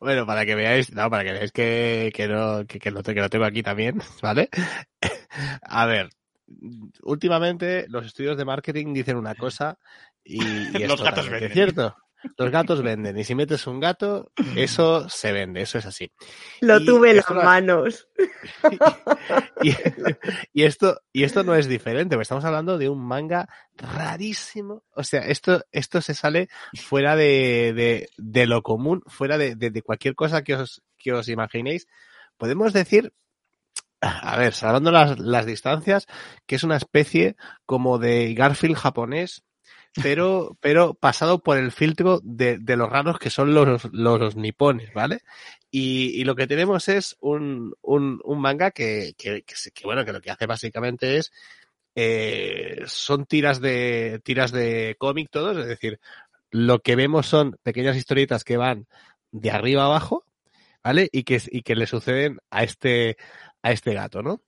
Bueno, 0.01 0.27
para 0.27 0.45
que 0.45 0.55
veáis, 0.55 0.93
no, 0.93 1.09
para 1.09 1.25
que 1.25 1.33
veáis 1.33 1.51
que, 1.51 2.13
que, 2.15 2.29
no, 2.29 2.67
que, 2.67 2.79
que, 2.79 2.91
lo, 2.91 3.03
que 3.03 3.15
lo 3.15 3.31
tengo 3.31 3.47
aquí 3.47 3.63
también, 3.63 4.03
¿vale? 4.23 4.51
A 5.63 5.87
ver, 5.87 6.11
últimamente 7.03 7.87
los 7.89 8.05
estudios 8.05 8.37
de 8.37 8.45
marketing 8.45 8.93
dicen 8.93 9.17
una 9.17 9.35
cosa 9.35 9.79
y, 10.23 10.43
y 10.77 10.87
los 10.87 11.03
gatos 11.03 11.29
venden. 11.29 11.49
¿Es 11.49 11.55
cierto? 11.55 11.97
Los 12.37 12.51
gatos 12.51 12.83
venden 12.83 13.19
y 13.19 13.25
si 13.25 13.35
metes 13.35 13.67
un 13.67 13.81
gato, 13.81 14.33
eso 14.57 15.09
se 15.09 15.33
vende, 15.33 15.63
eso 15.63 15.79
es 15.79 15.87
así. 15.87 16.11
Lo 16.61 16.79
y 16.81 16.87
tuve 16.87 17.11
en 17.11 17.17
las 17.17 17.31
manos. 17.31 18.09
Y, 19.63 19.75
y, 20.53 20.65
esto, 20.65 21.01
y 21.13 21.25
esto 21.25 21.43
no 21.43 21.55
es 21.55 21.67
diferente, 21.67 22.15
porque 22.15 22.23
estamos 22.23 22.45
hablando 22.45 22.77
de 22.77 22.91
un 22.91 23.05
manga 23.05 23.49
rarísimo. 23.75 24.85
O 24.95 25.03
sea, 25.03 25.23
esto, 25.23 25.65
esto 25.73 26.03
se 26.03 26.15
sale 26.15 26.49
fuera 26.75 27.17
de, 27.17 27.73
de, 27.75 28.09
de 28.19 28.47
lo 28.47 28.63
común, 28.63 29.03
fuera 29.07 29.39
de, 29.39 29.57
de, 29.57 29.71
de 29.71 29.83
cualquier 29.83 30.15
cosa 30.15 30.43
que 30.43 30.55
os, 30.55 30.83
que 30.99 31.13
os 31.13 31.29
imaginéis. 31.29 31.89
Podemos 32.37 32.73
decir 32.75 33.13
a 34.01 34.37
ver, 34.37 34.53
salvando 34.53 34.91
las, 34.91 35.19
las, 35.19 35.47
distancias, 35.47 36.07
que 36.47 36.57
es 36.57 36.65
una 36.65 36.77
especie 36.77 37.37
como 37.65 37.99
de 37.99 38.35
Garfield 38.35 38.77
japonés, 38.77 39.43
pero, 40.03 40.57
pero 40.61 40.95
pasado 40.95 41.43
por 41.43 41.59
el 41.59 41.73
filtro 41.73 42.21
de, 42.23 42.59
de 42.59 42.77
los 42.77 42.91
raros 42.91 43.19
que 43.19 43.31
son 43.31 43.55
los, 43.55 43.85
los, 43.93 44.37
nipones, 44.37 44.93
¿vale? 44.93 45.21
Y, 45.71 46.21
y, 46.21 46.25
lo 46.25 46.35
que 46.37 46.47
tenemos 46.47 46.89
es 46.89 47.17
un, 47.21 47.75
un, 47.83 48.21
un 48.25 48.41
manga 48.41 48.71
que, 48.71 49.15
que, 49.17 49.43
que, 49.43 49.85
bueno, 49.85 50.05
que 50.05 50.13
lo 50.13 50.21
que 50.21 50.31
hace 50.31 50.47
básicamente 50.47 51.19
es, 51.19 51.33
eh, 51.95 52.83
son 52.87 53.27
tiras 53.27 53.61
de, 53.61 54.21
tiras 54.25 54.53
de 54.53 54.97
cómic 54.99 55.29
todos, 55.31 55.57
es 55.57 55.67
decir, 55.67 56.01
lo 56.51 56.81
que 56.81 56.97
vemos 56.97 57.27
son 57.27 57.57
pequeñas 57.63 57.97
historietas 57.97 58.45
que 58.45 58.57
van 58.57 58.87
de 59.33 59.51
arriba 59.51 59.85
abajo, 59.85 60.25
¿vale? 60.83 61.09
Y 61.13 61.25
que, 61.25 61.41
y 61.51 61.63
que 61.63 61.75
le 61.75 61.87
suceden 61.87 62.39
a 62.51 62.63
este, 62.63 63.17
a 63.63 63.73
este 63.73 63.95
gato, 63.95 64.23
¿no? 64.23 64.43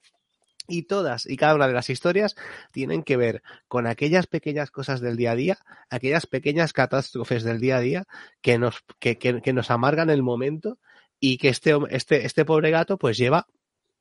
Y 0.68 0.82
todas 0.82 1.26
y 1.26 1.36
cada 1.36 1.54
una 1.54 1.66
de 1.66 1.72
las 1.72 1.90
historias 1.90 2.36
tienen 2.70 3.02
que 3.02 3.16
ver 3.16 3.42
con 3.66 3.86
aquellas 3.86 4.26
pequeñas 4.26 4.70
cosas 4.70 5.00
del 5.00 5.16
día 5.16 5.32
a 5.32 5.34
día, 5.36 5.58
aquellas 5.90 6.26
pequeñas 6.26 6.72
catástrofes 6.72 7.42
del 7.42 7.58
día 7.58 7.78
a 7.78 7.80
día 7.80 8.04
que 8.42 8.58
nos, 8.58 8.84
que, 9.00 9.18
que, 9.18 9.40
que 9.40 9.52
nos 9.52 9.70
amargan 9.70 10.10
el 10.10 10.22
momento 10.22 10.78
y 11.18 11.38
que 11.38 11.48
este, 11.48 11.76
este, 11.90 12.26
este 12.26 12.44
pobre 12.44 12.70
gato 12.70 12.98
pues 12.98 13.16
lleva 13.16 13.48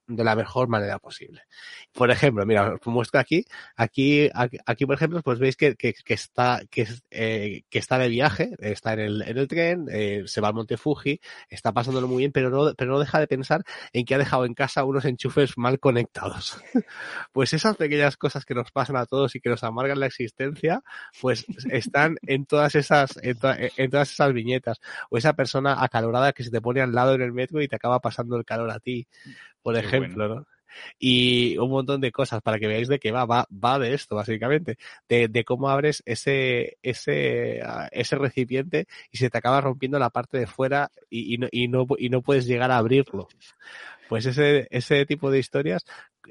de 0.08 0.24
la 0.24 0.36
mejor 0.36 0.70
manera 0.70 1.00
posible. 1.00 1.44
Por 1.92 2.10
ejemplo, 2.12 2.46
mira, 2.46 2.74
os 2.74 2.88
muestro 2.88 3.20
aquí, 3.20 3.46
aquí, 3.76 4.30
aquí, 4.66 4.86
por 4.86 4.96
ejemplo, 4.96 5.22
pues 5.22 5.38
veis 5.38 5.58
que, 5.58 5.76
que, 5.76 5.94
que 5.94 6.14
está, 6.14 6.62
que, 6.72 6.88
eh, 7.12 7.64
que, 7.70 7.80
está 7.80 7.98
de 7.98 8.08
viaje, 8.08 8.52
está 8.60 8.94
en 8.94 9.00
el, 9.00 9.22
en 9.24 9.38
el 9.38 9.48
tren, 9.48 9.88
eh, 9.92 10.24
se 10.26 10.40
va 10.40 10.48
al 10.48 10.54
Monte 10.54 10.78
Fuji, 10.78 11.20
está 11.50 11.74
pasándolo 11.74 12.08
muy 12.08 12.20
bien, 12.20 12.32
pero 12.32 12.50
no, 12.50 12.74
pero 12.76 12.92
no 12.92 13.00
deja 13.00 13.20
de 13.20 13.28
pensar 13.28 13.64
en 13.92 14.06
que 14.06 14.16
ha 14.16 14.18
dejado 14.18 14.46
en 14.46 14.54
casa 14.54 14.86
unos 14.86 15.04
enchufes 15.04 15.58
mal 15.58 15.80
conectados. 15.80 16.58
pues 17.34 17.54
esas 17.54 17.76
pequeñas 17.76 18.16
cosas 18.16 18.46
que 18.46 18.56
nos 18.56 18.72
pasan 18.72 18.96
a 18.96 19.06
todos 19.06 19.36
y 19.36 19.42
que 19.42 19.50
nos 19.50 19.64
amargan 19.64 20.00
la 20.00 20.06
existencia, 20.06 20.84
pues 21.22 21.46
están 21.70 22.18
en 22.26 22.46
todas 22.46 22.76
esas, 22.76 23.20
en, 23.22 23.38
to 23.38 23.50
en 23.52 23.90
todas 23.92 24.12
esas 24.12 24.32
viñetas. 24.32 24.80
O 25.10 25.18
esa 25.18 25.34
persona 25.34 25.84
acalorada 25.84 26.32
que 26.32 26.44
se 26.44 26.52
te 26.52 26.62
pone 26.62 26.82
al 26.82 26.94
lado 26.94 27.14
en 27.14 27.22
el 27.22 27.34
metro 27.34 27.62
y 27.62 27.68
te 27.68 27.76
acaba 27.76 28.00
pasando 28.00 28.38
el 28.38 28.46
calor 28.46 28.72
a 28.72 28.80
ti 28.80 29.08
por 29.68 29.74
Qué 29.74 29.86
ejemplo, 29.86 30.30
bueno. 30.30 30.36
¿no? 30.42 30.48
Y 30.98 31.58
un 31.58 31.70
montón 31.70 32.00
de 32.00 32.14
cosas 32.14 32.42
para 32.42 32.58
que 32.58 32.68
veáis 32.68 32.88
de 32.88 33.00
qué 33.00 33.12
va, 33.12 33.26
va, 33.26 33.46
va 33.52 33.80
de 33.80 33.94
esto, 33.94 34.16
básicamente, 34.16 34.78
de, 35.10 35.28
de 35.28 35.44
cómo 35.44 35.68
abres 35.68 36.02
ese, 36.06 36.78
ese, 36.84 37.60
uh, 37.66 37.90
ese 37.92 38.16
recipiente 38.16 38.88
y 39.12 39.18
se 39.18 39.30
te 39.30 39.38
acaba 39.38 39.60
rompiendo 39.60 40.00
la 40.00 40.10
parte 40.10 40.38
de 40.38 40.48
fuera 40.48 40.90
y, 41.10 41.34
y, 41.34 41.38
no, 41.38 41.48
y, 41.52 41.68
no, 41.68 41.86
y 41.98 42.08
no 42.08 42.22
puedes 42.22 42.46
llegar 42.46 42.72
a 42.72 42.78
abrirlo. 42.78 43.28
Pues 44.08 44.26
ese, 44.26 44.70
ese 44.72 45.06
tipo 45.06 45.30
de 45.32 45.40
historias 45.40 45.84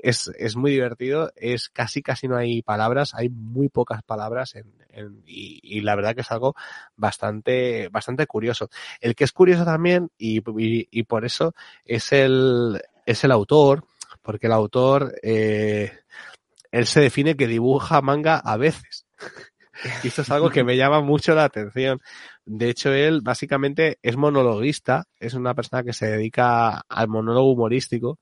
es, 0.03 0.33
es 0.39 0.57
muy 0.57 0.71
divertido, 0.71 1.31
es 1.37 1.69
casi 1.69 2.01
casi 2.01 2.27
no 2.27 2.39
hay 2.39 2.63
palabras, 2.63 3.15
hay 3.15 3.29
muy 3.29 3.69
pocas 3.69 4.03
palabras 4.03 4.55
en, 4.55 4.73
en, 4.89 5.23
y, 5.27 5.61
y, 5.63 5.83
la 5.83 5.95
verdad 5.95 6.15
que 6.15 6.23
es 6.23 6.33
algo 6.33 6.55
bastante, 6.97 7.89
bastante 7.91 8.27
curioso. 8.27 8.71
El 9.03 9.15
que 9.15 9.25
es 9.25 9.33
curioso 9.33 9.67
también, 9.67 10.09
y, 10.17 10.39
y, 10.39 10.89
y 10.91 11.03
por 11.03 11.27
eso 11.27 11.55
es 11.85 12.13
el, 12.13 12.81
es 13.07 13.25
el 13.25 13.33
autor, 13.33 13.85
porque 14.23 14.49
el 14.49 14.53
autor, 14.53 15.15
eh, 15.23 15.93
él 16.73 16.87
se 16.87 17.01
define 17.01 17.37
que 17.37 17.47
dibuja 17.47 18.03
manga 18.03 18.37
a 18.37 18.57
veces. 18.57 19.07
y 20.05 20.09
esto 20.09 20.23
es 20.23 20.31
algo 20.31 20.51
que 20.51 20.65
me 20.65 20.77
llama 20.77 21.01
mucho 21.01 21.35
la 21.35 21.45
atención. 21.45 22.01
De 22.45 22.69
hecho, 22.69 22.93
él 22.93 23.21
básicamente 23.23 23.99
es 24.03 24.17
monologuista, 24.17 25.07
es 25.19 25.35
una 25.35 25.55
persona 25.55 25.83
que 25.85 25.93
se 25.93 26.07
dedica 26.07 26.83
al 26.89 27.09
monólogo 27.09 27.53
humorístico 27.53 28.19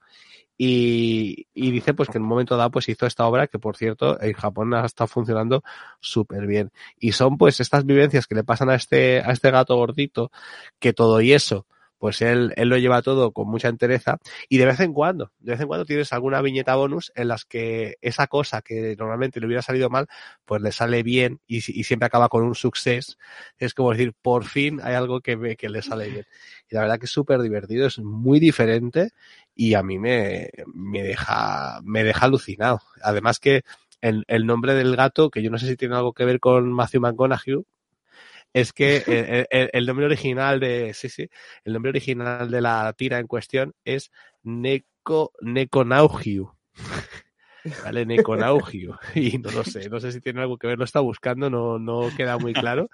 y, 0.56 1.48
y, 1.52 1.70
dice 1.72 1.94
pues 1.94 2.08
que 2.08 2.18
en 2.18 2.22
un 2.22 2.28
momento 2.28 2.56
dado 2.56 2.70
pues 2.70 2.88
hizo 2.88 3.06
esta 3.06 3.26
obra 3.26 3.48
que 3.48 3.58
por 3.58 3.76
cierto 3.76 4.20
en 4.22 4.34
Japón 4.34 4.72
ha 4.74 4.86
estado 4.86 5.08
funcionando 5.08 5.64
súper 6.00 6.46
bien 6.46 6.70
y 6.96 7.10
son 7.10 7.36
pues 7.38 7.58
estas 7.58 7.84
vivencias 7.84 8.28
que 8.28 8.36
le 8.36 8.44
pasan 8.44 8.70
a 8.70 8.76
este 8.76 9.20
a 9.20 9.32
este 9.32 9.50
gato 9.50 9.74
gordito 9.74 10.30
que 10.78 10.92
todo 10.92 11.20
y 11.20 11.32
eso 11.32 11.66
pues 12.04 12.20
él, 12.20 12.52
él 12.56 12.68
lo 12.68 12.76
lleva 12.76 13.00
todo 13.00 13.32
con 13.32 13.48
mucha 13.48 13.68
entereza 13.68 14.18
y 14.50 14.58
de 14.58 14.66
vez 14.66 14.78
en 14.80 14.92
cuando, 14.92 15.32
de 15.38 15.52
vez 15.52 15.60
en 15.62 15.68
cuando 15.68 15.86
tienes 15.86 16.12
alguna 16.12 16.42
viñeta 16.42 16.74
bonus 16.74 17.10
en 17.14 17.28
las 17.28 17.46
que 17.46 17.96
esa 18.02 18.26
cosa 18.26 18.60
que 18.60 18.94
normalmente 18.98 19.40
le 19.40 19.46
hubiera 19.46 19.62
salido 19.62 19.88
mal, 19.88 20.06
pues 20.44 20.60
le 20.60 20.70
sale 20.70 21.02
bien 21.02 21.40
y, 21.46 21.62
siempre 21.62 22.04
acaba 22.04 22.28
con 22.28 22.42
un 22.42 22.54
success. 22.54 23.16
Es 23.56 23.72
como 23.72 23.92
decir, 23.92 24.12
por 24.20 24.44
fin 24.44 24.80
hay 24.84 24.92
algo 24.92 25.22
que, 25.22 25.38
me, 25.38 25.56
que 25.56 25.70
le 25.70 25.80
sale 25.80 26.10
bien. 26.10 26.26
Y 26.70 26.74
la 26.74 26.82
verdad 26.82 26.98
que 26.98 27.06
es 27.06 27.10
súper 27.10 27.40
divertido, 27.40 27.86
es 27.86 27.98
muy 27.98 28.38
diferente 28.38 29.12
y 29.54 29.72
a 29.72 29.82
mí 29.82 29.98
me, 29.98 30.50
me 30.74 31.02
deja, 31.02 31.80
me 31.84 32.04
deja 32.04 32.26
alucinado. 32.26 32.82
Además 33.02 33.38
que 33.40 33.62
el, 34.02 34.24
el 34.28 34.44
nombre 34.44 34.74
del 34.74 34.94
gato, 34.94 35.30
que 35.30 35.42
yo 35.42 35.50
no 35.50 35.56
sé 35.56 35.68
si 35.68 35.76
tiene 35.78 35.96
algo 35.96 36.12
que 36.12 36.26
ver 36.26 36.38
con 36.38 36.70
Matthew 36.70 37.00
McConaughey, 37.00 37.64
es 38.54 38.72
que 38.72 38.98
el, 39.06 39.46
el, 39.50 39.70
el, 39.72 39.86
nombre 39.86 40.06
original 40.06 40.60
de, 40.60 40.94
sí, 40.94 41.08
sí, 41.08 41.28
el 41.64 41.72
nombre 41.72 41.90
original 41.90 42.48
de 42.48 42.60
la 42.60 42.92
tira 42.96 43.18
en 43.18 43.26
cuestión 43.26 43.74
es 43.84 44.12
Neko, 44.44 45.32
Nekonaugiu. 45.40 46.52
¿Vale? 47.84 48.06
Nekonaugiu. 48.06 48.94
Y 49.16 49.38
no 49.38 49.50
lo 49.50 49.64
sé, 49.64 49.90
no 49.90 49.98
sé 49.98 50.12
si 50.12 50.20
tiene 50.20 50.40
algo 50.40 50.56
que 50.56 50.68
ver, 50.68 50.78
lo 50.78 50.84
está 50.84 51.00
buscando, 51.00 51.50
no, 51.50 51.80
no 51.80 52.08
queda 52.16 52.38
muy 52.38 52.52
claro, 52.52 52.88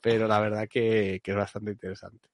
pero 0.00 0.26
la 0.26 0.40
verdad 0.40 0.66
que, 0.68 1.20
que 1.22 1.30
es 1.30 1.36
bastante 1.36 1.70
interesante. 1.70 2.28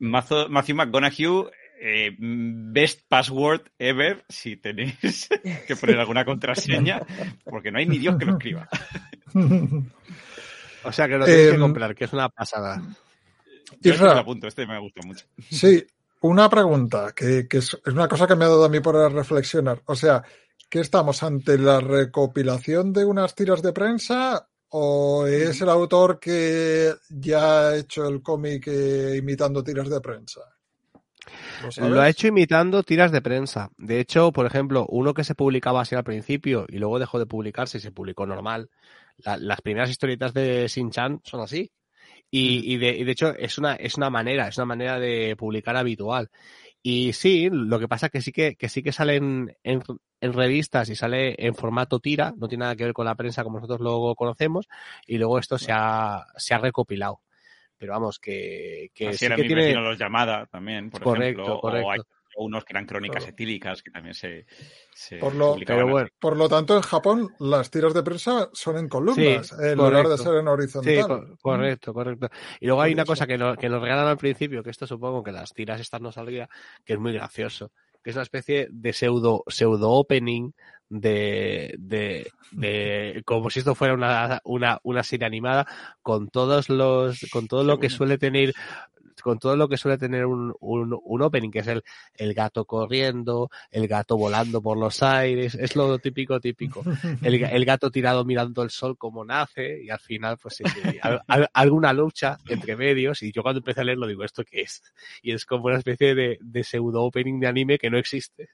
Mazo, 0.00 0.48
Matthew 0.48 0.74
McConaughey, 0.74 1.50
eh, 1.80 2.16
best 2.18 3.02
password 3.08 3.62
ever, 3.78 4.24
si 4.28 4.56
tenéis 4.56 5.28
que 5.68 5.76
poner 5.76 6.00
alguna 6.00 6.24
contraseña, 6.24 7.00
porque 7.44 7.70
no 7.70 7.78
hay 7.78 7.86
ni 7.86 7.98
Dios 7.98 8.16
que 8.18 8.24
lo 8.24 8.32
escriba. 8.32 8.68
O 10.84 10.92
sea 10.92 11.08
que 11.08 11.16
lo 11.16 11.24
tienes 11.24 11.48
eh, 11.48 11.52
que 11.52 11.58
comprar, 11.58 11.94
que 11.94 12.04
es 12.04 12.12
una 12.12 12.28
pasada. 12.28 12.82
Yo 13.80 13.94
Isra, 13.94 14.18
apunto, 14.18 14.46
este 14.46 14.66
me 14.66 14.78
gusta 14.78 15.00
mucho. 15.06 15.26
Sí, 15.50 15.84
una 16.20 16.48
pregunta, 16.48 17.12
que, 17.14 17.46
que 17.48 17.58
es, 17.58 17.78
es, 17.84 17.92
una 17.92 18.08
cosa 18.08 18.26
que 18.26 18.36
me 18.36 18.44
ha 18.44 18.48
dado 18.48 18.64
a 18.64 18.68
mí 18.68 18.80
por 18.80 18.94
reflexionar. 19.12 19.82
O 19.86 19.94
sea, 19.94 20.22
¿qué 20.68 20.80
estamos 20.80 21.22
ante 21.22 21.58
la 21.58 21.80
recopilación 21.80 22.92
de 22.92 23.04
unas 23.04 23.34
tiras 23.34 23.62
de 23.62 23.72
prensa 23.72 24.48
o 24.74 25.26
es 25.26 25.60
el 25.60 25.68
autor 25.68 26.18
que 26.18 26.94
ya 27.10 27.68
ha 27.68 27.76
hecho 27.76 28.08
el 28.08 28.22
cómic 28.22 28.66
eh, 28.68 29.16
imitando 29.16 29.62
tiras 29.62 29.88
de 29.88 30.00
prensa? 30.00 30.40
¿Lo, 31.76 32.00
ha 32.00 32.08
hecho 32.08 32.26
imitando 32.26 32.82
tiras 32.82 33.12
de 33.12 33.20
prensa. 33.20 33.70
De 33.76 34.00
hecho, 34.00 34.32
por 34.32 34.46
ejemplo, 34.46 34.86
uno 34.88 35.14
que 35.14 35.24
se 35.24 35.34
publicaba 35.34 35.82
así 35.82 35.94
al 35.94 36.04
principio 36.04 36.66
y 36.68 36.78
luego 36.78 36.98
dejó 36.98 37.18
de 37.18 37.26
publicarse 37.26 37.78
y 37.78 37.80
se 37.80 37.92
publicó 37.92 38.26
normal. 38.26 38.70
Las 39.18 39.60
primeras 39.60 39.90
historietas 39.90 40.32
de 40.34 40.66
Shin-Chan 40.68 41.20
son 41.24 41.40
así. 41.40 41.70
Y, 42.34 42.78
de, 42.78 43.04
de, 43.04 43.12
hecho 43.12 43.34
es 43.36 43.58
una, 43.58 43.74
es 43.74 43.98
una 43.98 44.08
manera, 44.08 44.48
es 44.48 44.56
una 44.56 44.64
manera 44.64 44.98
de 44.98 45.36
publicar 45.36 45.76
habitual. 45.76 46.30
Y 46.82 47.12
sí, 47.12 47.50
lo 47.52 47.78
que 47.78 47.88
pasa 47.88 48.06
es 48.06 48.12
que 48.12 48.22
sí 48.22 48.32
que, 48.32 48.56
que 48.56 48.70
sí 48.70 48.82
que 48.82 48.90
salen 48.90 49.54
en, 49.62 49.82
en, 50.20 50.32
revistas 50.32 50.88
y 50.88 50.96
sale 50.96 51.34
en 51.38 51.54
formato 51.54 52.00
tira, 52.00 52.32
no 52.38 52.48
tiene 52.48 52.62
nada 52.62 52.74
que 52.74 52.84
ver 52.84 52.94
con 52.94 53.04
la 53.04 53.14
prensa 53.14 53.44
como 53.44 53.58
nosotros 53.58 53.80
luego 53.80 54.14
conocemos, 54.16 54.66
y 55.06 55.18
luego 55.18 55.38
esto 55.38 55.58
se 55.58 55.72
ha, 55.72 56.26
se 56.36 56.54
ha 56.54 56.58
recopilado. 56.58 57.20
Pero 57.76 57.92
vamos, 57.92 58.18
que, 58.18 58.90
que 58.94 59.08
Así 59.08 59.26
sí 59.26 59.34
que 59.34 59.44
tiene... 59.44 59.74
los 59.74 59.98
llamada 59.98 60.46
también, 60.46 60.90
por 60.90 61.02
correcto, 61.02 61.42
ejemplo. 61.42 61.60
Correcto. 61.60 62.06
Unos 62.36 62.64
que 62.64 62.72
eran 62.72 62.86
crónicas 62.86 63.26
etílicas 63.26 63.82
que 63.82 63.90
también 63.90 64.14
se, 64.14 64.46
se 64.94 65.16
por, 65.18 65.34
lo, 65.34 65.56
bueno. 65.86 66.08
por 66.18 66.36
lo 66.36 66.48
tanto, 66.48 66.76
en 66.76 66.82
Japón 66.82 67.34
las 67.38 67.70
tiras 67.70 67.94
de 67.94 68.02
prensa 68.02 68.48
son 68.52 68.78
en 68.78 68.88
columnas, 68.88 69.48
sí, 69.48 69.54
en 69.54 69.76
correcto. 69.76 69.90
lugar 69.90 70.08
de 70.08 70.18
ser 70.18 70.34
en 70.36 70.48
horizontal. 70.48 70.94
Sí, 70.94 71.02
co 71.02 71.36
correcto, 71.40 71.92
correcto. 71.92 72.28
Y 72.60 72.66
luego 72.66 72.82
hay 72.82 72.92
una 72.94 73.04
cosa 73.04 73.26
que, 73.26 73.36
no, 73.36 73.56
que 73.56 73.68
nos 73.68 73.82
regalan 73.82 74.06
al 74.06 74.16
principio, 74.16 74.62
que 74.62 74.70
esto 74.70 74.86
supongo 74.86 75.22
que 75.22 75.32
las 75.32 75.52
tiras 75.52 75.80
estas 75.80 76.00
no 76.00 76.12
saldría, 76.12 76.48
que 76.84 76.94
es 76.94 76.98
muy 76.98 77.12
gracioso, 77.12 77.70
que 78.02 78.10
es 78.10 78.16
una 78.16 78.24
especie 78.24 78.68
de 78.70 78.92
pseudo, 78.92 79.44
pseudo 79.46 79.90
opening 79.90 80.52
de, 80.88 81.74
de, 81.78 82.30
de, 82.50 83.22
como 83.26 83.50
si 83.50 83.60
esto 83.60 83.74
fuera 83.74 83.94
una, 83.94 84.40
una, 84.44 84.78
una 84.82 85.02
serie 85.02 85.26
animada 85.26 85.66
con 86.02 86.28
todos 86.28 86.68
los, 86.68 87.26
con 87.32 87.46
todo 87.46 87.64
lo 87.64 87.78
que 87.78 87.90
suele 87.90 88.18
tener 88.18 88.52
con 89.22 89.38
todo 89.38 89.56
lo 89.56 89.68
que 89.68 89.76
suele 89.76 89.98
tener 89.98 90.26
un, 90.26 90.54
un, 90.60 90.98
un, 91.02 91.22
opening, 91.22 91.50
que 91.50 91.60
es 91.60 91.66
el, 91.66 91.82
el 92.16 92.34
gato 92.34 92.64
corriendo, 92.64 93.50
el 93.70 93.88
gato 93.88 94.16
volando 94.16 94.60
por 94.60 94.76
los 94.76 95.02
aires, 95.02 95.54
es 95.54 95.76
lo 95.76 95.98
típico, 95.98 96.40
típico. 96.40 96.82
El, 97.22 97.34
el 97.44 97.64
gato 97.64 97.90
tirado 97.90 98.24
mirando 98.24 98.62
el 98.62 98.70
sol 98.70 98.98
como 98.98 99.24
nace, 99.24 99.82
y 99.82 99.90
al 99.90 100.00
final, 100.00 100.38
pues 100.38 100.56
sí, 100.56 100.64
sí 100.66 100.98
al, 101.00 101.20
al, 101.26 101.48
alguna 101.52 101.92
lucha 101.92 102.38
entre 102.48 102.76
medios, 102.76 103.22
y 103.22 103.32
yo 103.32 103.42
cuando 103.42 103.60
empecé 103.60 103.80
a 103.80 103.84
leerlo 103.84 104.06
digo, 104.06 104.24
¿esto 104.24 104.44
qué 104.44 104.62
es? 104.62 104.82
Y 105.22 105.32
es 105.32 105.46
como 105.46 105.66
una 105.66 105.78
especie 105.78 106.14
de, 106.14 106.38
de 106.40 106.64
pseudo 106.64 107.02
opening 107.02 107.40
de 107.40 107.46
anime 107.46 107.78
que 107.78 107.90
no 107.90 107.98
existe, 107.98 108.50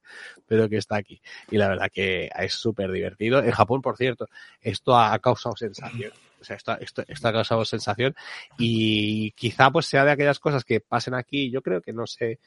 pero 0.47 0.69
que 0.69 0.77
está 0.77 0.97
aquí. 0.97 1.21
Y 1.51 1.57
la 1.57 1.69
verdad 1.69 1.91
que 1.93 2.31
es 2.39 2.55
súper 2.55 2.93
divertido. 2.93 3.43
En 3.43 3.51
Japón, 3.53 3.81
por 3.81 3.97
cierto, 3.97 4.27
esto 4.61 4.95
ha, 4.95 5.13
ha 5.13 5.19
causado 5.19 5.57
sensación. 5.57 6.13
O 6.41 6.45
sea, 6.45 6.57
esto, 6.57 6.77
esto, 6.79 7.29
ha 7.29 7.33
causado 7.33 7.65
sensación 7.65 8.15
y 8.59 9.33
quizá 9.33 9.71
pues 9.71 9.87
sea 9.87 10.05
de 10.05 10.13
aquellas 10.13 10.39
cosas 10.39 10.65
que 10.65 10.81
pasen 10.81 11.15
aquí. 11.15 11.51
Yo 11.51 11.63
creo 11.63 11.81
que 11.81 11.93
no 11.93 12.07
sé 12.07 12.39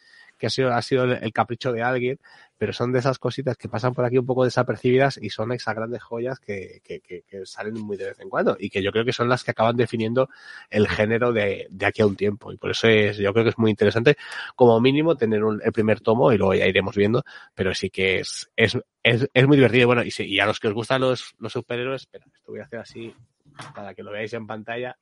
que 0.42 0.48
ha 0.48 0.50
sido, 0.50 0.74
ha 0.74 0.82
sido 0.82 1.04
el 1.04 1.32
capricho 1.34 1.72
de 1.72 1.84
alguien, 1.84 2.20
pero 2.58 2.74
son 2.74 2.92
de 2.92 2.98
esas 2.98 3.20
cositas 3.20 3.58
que 3.58 3.70
pasan 3.70 3.94
por 3.94 4.06
aquí 4.06 4.18
un 4.18 4.26
poco 4.26 4.44
desapercibidas 4.44 5.20
y 5.22 5.30
son 5.30 5.52
esas 5.52 5.76
grandes 5.76 6.02
joyas 6.02 6.40
que, 6.40 6.82
que, 6.84 7.02
salen 7.46 7.76
muy 7.76 7.96
de 7.96 8.06
vez 8.06 8.20
en 8.20 8.28
cuando 8.28 8.58
y 8.60 8.72
que 8.72 8.82
yo 8.82 8.92
creo 8.92 9.06
que 9.06 9.14
son 9.14 9.30
las 9.30 9.44
que 9.44 9.52
acaban 9.52 9.78
definiendo 9.78 10.30
el 10.72 10.88
género 10.88 11.32
de, 11.32 11.68
de 11.70 11.86
aquí 11.86 12.02
a 12.02 12.08
un 12.08 12.16
tiempo. 12.16 12.52
Y 12.52 12.58
por 12.58 12.72
eso 12.72 12.88
es, 12.88 13.18
yo 13.18 13.32
creo 13.34 13.46
que 13.46 13.52
es 13.52 13.58
muy 13.60 13.70
interesante, 13.70 14.16
como 14.56 14.82
mínimo, 14.82 15.16
tener 15.16 15.44
un, 15.44 15.62
el 15.64 15.72
primer 15.72 16.02
tomo 16.02 16.32
y 16.32 16.38
luego 16.38 16.56
ya 16.56 16.66
iremos 16.66 16.96
viendo, 16.96 17.24
pero 17.54 17.76
sí 17.76 17.92
que 17.92 18.20
es, 18.20 18.52
es, 18.56 18.76
es, 19.04 19.30
es 19.32 19.48
muy 19.48 19.58
divertido. 19.58 19.86
Bueno, 19.86 20.04
y, 20.04 20.12
y 20.18 20.40
a 20.40 20.48
los 20.48 20.60
que 20.60 20.70
os 20.70 20.74
gustan 20.74 21.02
los, 21.02 21.36
los 21.38 21.54
superhéroes, 21.54 22.02
espera, 22.02 22.26
esto 22.34 22.52
voy 22.52 22.62
a 22.62 22.64
hacer 22.64 22.80
así 22.80 23.14
para 23.76 23.94
que 23.94 24.04
lo 24.04 24.12
veáis 24.12 24.34
en 24.34 24.48
pantalla. 24.48 24.98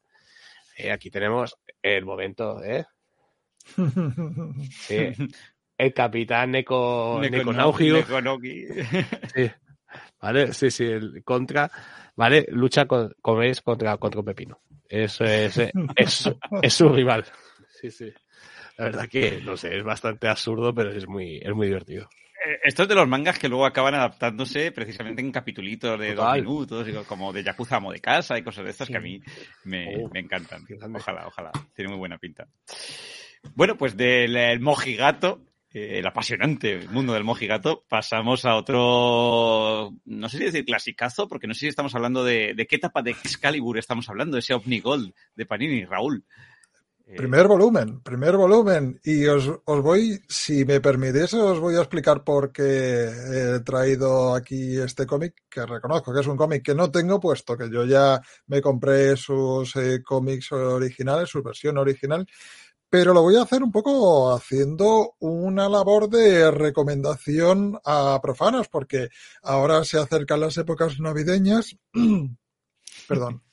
Eh, 0.78 0.92
aquí 0.92 1.10
tenemos 1.10 1.58
el 1.82 2.06
momento, 2.06 2.64
¿eh? 2.64 2.86
Sí. 4.72 5.14
El 5.78 5.94
capitán 5.94 6.52
Neko, 6.52 7.20
Neko, 7.22 7.54
Neko 7.54 8.40
Sí. 9.34 9.52
¿Vale? 10.22 10.54
Sí, 10.54 10.70
sí, 10.70 10.84
el 10.84 11.24
contra, 11.24 11.72
¿vale? 12.16 12.46
Lucha 12.50 12.86
con, 12.86 13.14
como 13.22 13.38
veis, 13.38 13.62
contra, 13.62 13.98
contra 13.98 14.22
Pepino. 14.22 14.60
Eso 14.88 15.24
es, 15.24 15.58
es, 15.58 15.72
es, 15.96 16.30
es 16.62 16.74
su 16.74 16.90
rival. 16.90 17.26
Sí, 17.80 17.90
sí. 17.90 18.12
La 18.78 18.86
verdad 18.86 19.08
que, 19.10 19.42
no 19.42 19.56
sé, 19.56 19.78
es 19.78 19.84
bastante 19.84 20.28
absurdo, 20.28 20.74
pero 20.74 20.92
es 20.92 21.08
muy, 21.08 21.38
es 21.38 21.54
muy 21.54 21.68
divertido 21.68 22.10
estos 22.64 22.88
de 22.88 22.96
los 22.96 23.08
mangas 23.08 23.40
que 23.40 23.50
luego 23.50 23.66
acaban 23.66 23.96
adaptándose 23.96 24.72
precisamente 24.72 25.22
en 25.22 25.32
capitulitos 25.32 26.00
de 26.00 26.14
Total. 26.14 26.44
dos 26.44 26.44
minutos, 26.44 27.06
como 27.06 27.34
de 27.34 27.44
Yakuza 27.44 27.78
Amo 27.78 27.92
de 27.92 28.00
Casa 28.00 28.38
y 28.38 28.44
cosas 28.44 28.66
de 28.66 28.72
estas 28.72 28.88
sí. 28.88 28.94
que 28.94 28.98
a 28.98 29.02
mí 29.02 29.22
me, 29.64 30.04
oh, 30.04 30.10
me 30.14 30.20
encantan. 30.20 30.66
Ojalá, 30.94 31.28
ojalá. 31.28 31.52
Tiene 31.74 31.90
muy 31.90 32.00
buena 32.00 32.18
pinta. 32.18 32.48
Bueno, 33.56 33.78
pues 33.78 33.96
del 33.96 34.36
el 34.36 34.60
mojigato, 34.60 35.42
eh, 35.72 36.00
el 36.00 36.08
apasionante 36.08 36.88
mundo 36.90 37.14
del 37.14 37.24
mojigato, 37.24 37.86
pasamos 37.88 38.46
a 38.46 38.56
otro, 38.56 39.94
no 40.06 40.30
sé 40.30 40.38
si 40.38 40.44
decir 40.46 40.66
clasicazo, 40.66 41.28
porque 41.28 41.48
no 41.48 41.54
sé 41.54 41.62
si 41.62 41.68
estamos 41.68 41.96
hablando 41.96 42.24
de, 42.24 42.54
de 42.56 42.68
qué 42.68 42.78
etapa 42.78 43.02
de 43.02 43.12
Excalibur 43.12 43.78
estamos 43.78 44.10
hablando, 44.10 44.38
ese 44.38 44.54
Omni 44.54 44.80
Gold 44.80 45.14
de 45.36 45.46
Panini, 45.46 45.86
Raúl. 45.86 46.26
Primer 47.18 47.48
volumen, 47.48 48.02
primer 48.02 48.38
volumen. 48.38 49.00
Y 49.04 49.26
os, 49.26 49.50
os, 49.66 49.82
voy, 49.82 50.22
si 50.28 50.64
me 50.64 50.80
permitís, 50.80 51.34
os 51.34 51.60
voy 51.60 51.76
a 51.76 51.80
explicar 51.80 52.24
por 52.24 52.52
qué 52.52 53.10
he 53.10 53.60
traído 53.62 54.36
aquí 54.36 54.78
este 54.78 55.08
cómic, 55.08 55.34
que 55.50 55.66
reconozco 55.66 56.14
que 56.14 56.20
es 56.20 56.28
un 56.28 56.38
cómic 56.38 56.64
que 56.64 56.76
no 56.76 56.92
tengo, 56.92 57.20
puesto 57.20 57.58
que 57.58 57.68
yo 57.70 57.84
ya 57.86 58.22
me 58.46 58.62
compré 58.62 59.18
sus 59.18 59.76
eh, 59.78 60.04
cómics 60.04 60.52
originales, 60.52 61.30
su 61.30 61.42
versión 61.42 61.80
original. 61.80 62.28
Pero 62.92 63.14
lo 63.14 63.24
voy 63.24 63.38
a 63.38 63.44
hacer 63.44 63.64
un 63.64 63.72
poco 63.72 64.32
haciendo 64.32 65.16
una 65.20 65.68
labor 65.68 66.10
de 66.10 66.52
recomendación 66.52 67.80
a 67.86 68.20
profanos, 68.22 68.68
porque 68.68 69.10
ahora 69.42 69.84
se 69.84 69.98
acercan 69.98 70.42
las 70.42 70.58
épocas 70.58 71.00
navideñas. 71.00 71.76
Perdón 73.08 73.49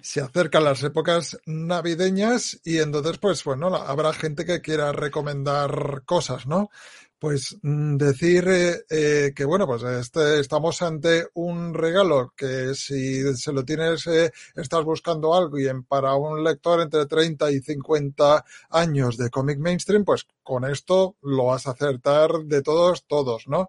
se 0.00 0.20
acercan 0.20 0.64
las 0.64 0.82
épocas 0.82 1.38
navideñas 1.46 2.60
y 2.64 2.78
entonces, 2.78 3.18
pues 3.18 3.44
bueno, 3.44 3.74
habrá 3.74 4.12
gente 4.12 4.44
que 4.44 4.60
quiera 4.60 4.92
recomendar 4.92 6.02
cosas, 6.04 6.46
¿no? 6.46 6.70
Pues 7.18 7.56
decir 7.62 8.46
eh, 8.48 8.84
eh, 8.88 9.32
que 9.34 9.44
bueno, 9.44 9.66
pues 9.66 9.82
este, 9.82 10.38
estamos 10.38 10.80
ante 10.82 11.26
un 11.34 11.74
regalo 11.74 12.32
que 12.36 12.74
si 12.74 13.34
se 13.34 13.52
lo 13.52 13.64
tienes, 13.64 14.06
eh, 14.06 14.30
estás 14.54 14.84
buscando 14.84 15.34
algo 15.34 15.58
y 15.58 15.66
en, 15.66 15.82
para 15.82 16.14
un 16.14 16.44
lector 16.44 16.80
entre 16.80 17.06
30 17.06 17.50
y 17.50 17.60
50 17.60 18.44
años 18.70 19.16
de 19.16 19.30
cómic 19.30 19.58
mainstream, 19.58 20.04
pues 20.04 20.28
con 20.44 20.64
esto 20.64 21.16
lo 21.22 21.46
vas 21.46 21.66
a 21.66 21.72
acertar 21.72 22.30
de 22.44 22.62
todos, 22.62 23.04
todos, 23.08 23.48
¿no? 23.48 23.68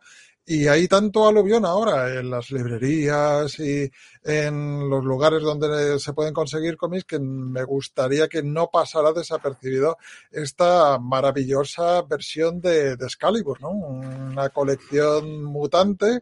Y 0.51 0.67
hay 0.67 0.87
tanto 0.87 1.27
aluvión 1.27 1.63
ahora 1.63 2.11
en 2.19 2.31
las 2.31 2.49
librerías 2.49 3.59
y 3.59 3.87
en 4.23 4.89
los 4.89 5.05
lugares 5.05 5.43
donde 5.43 5.99
se 5.99 6.13
pueden 6.13 6.33
conseguir 6.33 6.75
cómics 6.75 7.05
que 7.05 7.19
me 7.19 7.63
gustaría 7.65 8.27
que 8.27 8.41
no 8.41 8.71
pasara 8.71 9.13
desapercibido 9.13 9.99
esta 10.31 10.97
maravillosa 10.97 12.01
versión 12.01 12.59
de, 12.61 12.95
de 12.95 13.05
Excalibur, 13.05 13.61
¿no? 13.61 13.69
Una 13.69 14.49
colección 14.49 15.43
mutante 15.43 16.19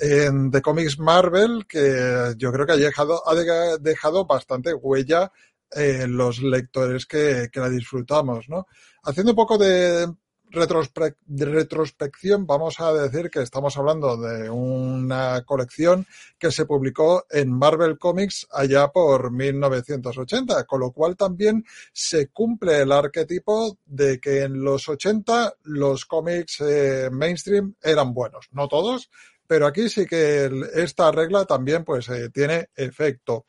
en, 0.00 0.50
de 0.50 0.60
cómics 0.60 0.98
Marvel 0.98 1.64
que 1.68 2.34
yo 2.36 2.50
creo 2.50 2.66
que 2.66 2.72
ha 2.72 2.76
dejado, 2.76 3.22
ha 3.28 3.34
dejado 3.78 4.26
bastante 4.26 4.74
huella 4.74 5.30
en 5.70 6.16
los 6.16 6.42
lectores 6.42 7.06
que, 7.06 7.48
que 7.52 7.60
la 7.60 7.68
disfrutamos, 7.68 8.48
¿no? 8.48 8.66
Haciendo 9.04 9.30
un 9.30 9.36
poco 9.36 9.56
de 9.56 10.08
retrospe 10.50 11.16
retrospección, 11.28 12.46
vamos 12.46 12.80
a 12.80 12.92
decir 12.92 13.30
que 13.30 13.42
estamos 13.42 13.76
hablando 13.76 14.16
de 14.16 14.48
una 14.50 15.42
colección 15.44 16.06
que 16.38 16.50
se 16.50 16.66
publicó 16.66 17.26
en 17.30 17.52
Marvel 17.52 17.98
Comics 17.98 18.46
allá 18.50 18.88
por 18.88 19.30
1980, 19.30 20.64
con 20.64 20.80
lo 20.80 20.92
cual 20.92 21.16
también 21.16 21.64
se 21.92 22.28
cumple 22.28 22.82
el 22.82 22.92
arquetipo 22.92 23.78
de 23.84 24.20
que 24.20 24.42
en 24.42 24.62
los 24.62 24.88
80 24.88 25.54
los 25.64 26.04
cómics 26.04 26.60
eh, 26.60 27.08
mainstream 27.10 27.74
eran 27.82 28.14
buenos, 28.14 28.48
no 28.52 28.68
todos, 28.68 29.10
pero 29.48 29.66
aquí 29.66 29.88
sí 29.88 30.04
que 30.04 30.50
esta 30.74 31.10
regla 31.10 31.46
también 31.46 31.82
pues 31.82 32.08
eh, 32.10 32.28
tiene 32.28 32.68
efecto. 32.76 33.46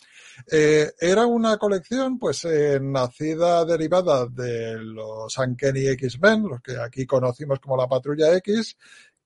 Eh, 0.50 0.94
era 0.98 1.28
una 1.28 1.58
colección 1.58 2.18
pues 2.18 2.46
eh, 2.46 2.80
nacida 2.82 3.66
derivada 3.66 4.26
de 4.26 4.78
los 4.80 5.38
Uncanny 5.38 5.88
X-Men, 5.88 6.48
los 6.48 6.62
que 6.62 6.78
aquí 6.80 7.06
conocimos 7.06 7.60
como 7.60 7.76
la 7.76 7.90
Patrulla 7.90 8.34
X, 8.38 8.78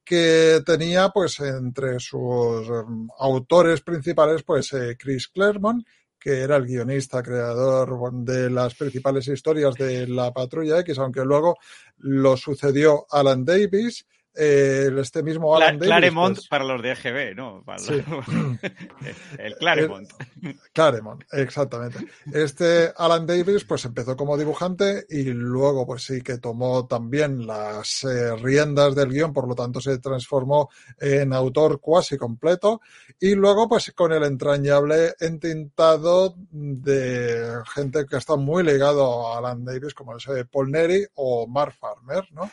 que 0.03 0.61
tenía 0.65 1.09
pues 1.09 1.39
entre 1.41 1.99
sus 1.99 2.67
um, 2.67 3.07
autores 3.19 3.81
principales 3.81 4.41
pues 4.41 4.75
Chris 4.97 5.27
Claremont, 5.27 5.85
que 6.19 6.39
era 6.39 6.55
el 6.55 6.65
guionista 6.65 7.21
creador 7.21 8.11
de 8.13 8.49
las 8.49 8.73
principales 8.73 9.27
historias 9.27 9.75
de 9.75 10.07
la 10.07 10.33
Patrulla 10.33 10.79
X, 10.79 10.97
aunque 10.97 11.23
luego 11.23 11.55
lo 11.97 12.35
sucedió 12.35 13.05
Alan 13.11 13.45
Davis, 13.45 14.07
eh, 14.35 14.89
este 14.99 15.21
mismo 15.23 15.55
Alan 15.55 15.77
Davis, 15.77 15.87
Claremont 15.87 16.35
pues- 16.37 16.47
para 16.47 16.63
los 16.63 16.81
de 16.81 16.91
EGB, 16.91 17.35
¿no? 17.35 17.63
Para 17.65 17.79
Sí. 17.79 17.93
el 19.37 19.55
Claremont. 19.57 20.09
Claremont, 20.73 21.23
exactamente. 21.31 21.99
Este 22.33 22.91
Alan 22.97 23.25
Davis 23.25 23.63
pues 23.65 23.85
empezó 23.85 24.15
como 24.15 24.37
dibujante 24.37 25.05
y 25.09 25.23
luego 25.25 25.85
pues 25.85 26.03
sí 26.03 26.21
que 26.21 26.37
tomó 26.37 26.87
también 26.87 27.45
las 27.45 28.03
eh, 28.03 28.35
riendas 28.35 28.95
del 28.95 29.09
guion, 29.09 29.33
por 29.33 29.47
lo 29.47 29.55
tanto 29.55 29.79
se 29.81 29.97
transformó 29.99 30.69
en 30.99 31.33
autor 31.33 31.79
cuasi 31.79 32.17
completo 32.17 32.81
y 33.19 33.35
luego 33.35 33.67
pues 33.69 33.91
con 33.95 34.11
el 34.13 34.23
entrañable 34.23 35.13
entintado 35.19 36.35
de 36.51 37.61
gente 37.73 38.05
que 38.05 38.17
está 38.17 38.35
muy 38.35 38.63
ligado 38.63 39.27
a 39.27 39.37
Alan 39.37 39.63
Davis 39.63 39.93
como 39.93 40.17
es 40.17 40.27
eh, 40.27 40.45
Paul 40.45 40.71
Neri 40.71 41.05
o 41.15 41.47
Mark 41.47 41.73
Farmer, 41.79 42.27
¿no? 42.33 42.49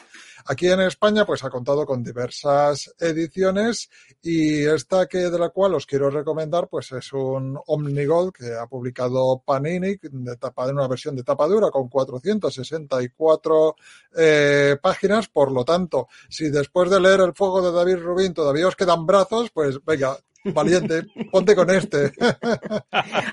Aquí 0.46 0.68
en 0.68 0.80
España 0.80 1.24
pues 1.24 1.44
ha 1.44 1.50
contado 1.50 1.69
con 1.86 2.02
diversas 2.02 2.92
ediciones 2.98 3.88
y 4.22 4.64
esta 4.64 5.06
que 5.06 5.18
de 5.18 5.38
la 5.38 5.50
cual 5.50 5.74
os 5.74 5.86
quiero 5.86 6.10
recomendar 6.10 6.68
pues 6.68 6.92
es 6.92 7.12
un 7.12 7.58
Omnigold 7.66 8.32
que 8.32 8.52
ha 8.54 8.66
publicado 8.66 9.42
Panini 9.44 9.96
de 10.02 10.36
tapa 10.36 10.66
de 10.66 10.72
una 10.72 10.88
versión 10.88 11.16
de 11.16 11.22
tapa 11.22 11.46
dura 11.46 11.70
con 11.70 11.88
464 11.88 13.76
eh, 14.16 14.76
páginas, 14.82 15.28
por 15.28 15.52
lo 15.52 15.64
tanto, 15.64 16.08
si 16.28 16.50
después 16.50 16.90
de 16.90 17.00
leer 17.00 17.20
El 17.20 17.34
fuego 17.34 17.62
de 17.62 17.72
David 17.72 18.02
Rubin 18.02 18.34
todavía 18.34 18.68
os 18.68 18.76
quedan 18.76 19.06
brazos, 19.06 19.50
pues 19.50 19.78
venga, 19.84 20.16
valiente, 20.44 21.06
ponte 21.30 21.54
con 21.54 21.70
este. 21.70 22.12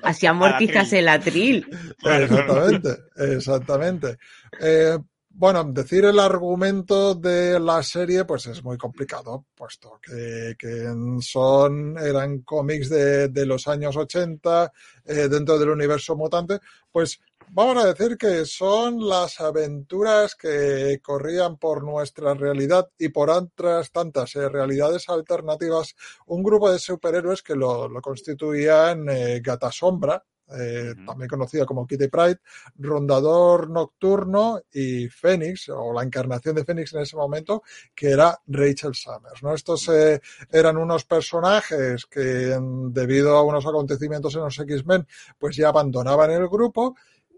Así 0.04 0.26
amortizas 0.26 0.94
el 0.94 1.08
atril. 1.08 1.68
Exactamente, 2.04 2.98
exactamente. 3.16 4.18
Eh, 4.60 4.98
bueno, 5.40 5.64
decir 5.66 6.04
el 6.04 6.18
argumento 6.18 7.14
de 7.14 7.60
la 7.60 7.84
serie, 7.84 8.26
pues 8.26 8.48
es 8.48 8.64
muy 8.64 8.76
complicado, 8.76 9.46
puesto 9.54 10.00
que, 10.02 10.56
son, 11.22 11.96
eran 12.00 12.40
cómics 12.40 12.90
de, 12.90 13.28
de 13.28 13.46
los 13.46 13.68
años 13.68 13.96
80 13.96 14.74
eh, 15.06 15.28
dentro 15.30 15.60
del 15.60 15.70
universo 15.70 16.16
mutante, 16.16 16.60
pues 16.92 17.20
vamos 17.50 17.78
a 17.84 17.94
decir 17.94 18.18
que 18.18 18.46
son 18.46 19.08
las 19.08 19.40
aventuras 19.40 20.34
que 20.34 21.00
corrían 21.04 21.58
por 21.58 21.84
nuestra 21.84 22.34
realidad 22.34 22.90
y 22.98 23.10
por 23.10 23.30
otras 23.30 23.92
tantas 23.92 24.36
eh, 24.38 24.50
realidades 24.50 25.08
alternativas, 25.08 25.96
un 26.26 26.42
grupo 26.42 26.72
de 26.72 26.80
superhéroes 26.80 27.44
que 27.44 27.54
lo, 27.54 27.88
lo 27.88 28.02
constituían 28.02 29.08
eh, 29.08 29.40
Gata 29.44 29.72
Sombra, 29.72 30.24
eh, 30.56 30.94
también 31.06 31.30
conocida 31.30 31.66
como 31.66 31.86
Kitty 31.86 32.08
Pride, 32.08 32.40
Rondador 32.78 33.70
Nocturno 33.70 34.62
y 34.72 35.08
Fénix, 35.08 35.70
o 35.70 35.92
la 35.94 36.04
encarnación 36.04 36.56
de 36.56 36.64
Fénix 36.64 36.94
en 36.94 37.02
ese 37.02 37.18
momento, 37.18 37.64
que 37.94 38.12
era 38.12 38.40
Rachel 38.48 38.96
Summers. 38.96 39.44
¿no? 39.44 39.54
Estos 39.54 39.90
eh, 39.90 40.22
eran 40.52 40.78
unos 40.78 41.06
personajes 41.06 42.06
que, 42.06 42.58
debido 42.92 43.36
a 43.36 43.44
unos 43.44 43.66
acontecimientos 43.66 44.36
en 44.36 44.42
los 44.42 44.60
X-Men, 44.60 45.06
pues 45.38 45.56
ya 45.56 45.70
abandonaban 45.70 46.32
el 46.32 46.48
grupo. 46.48 46.96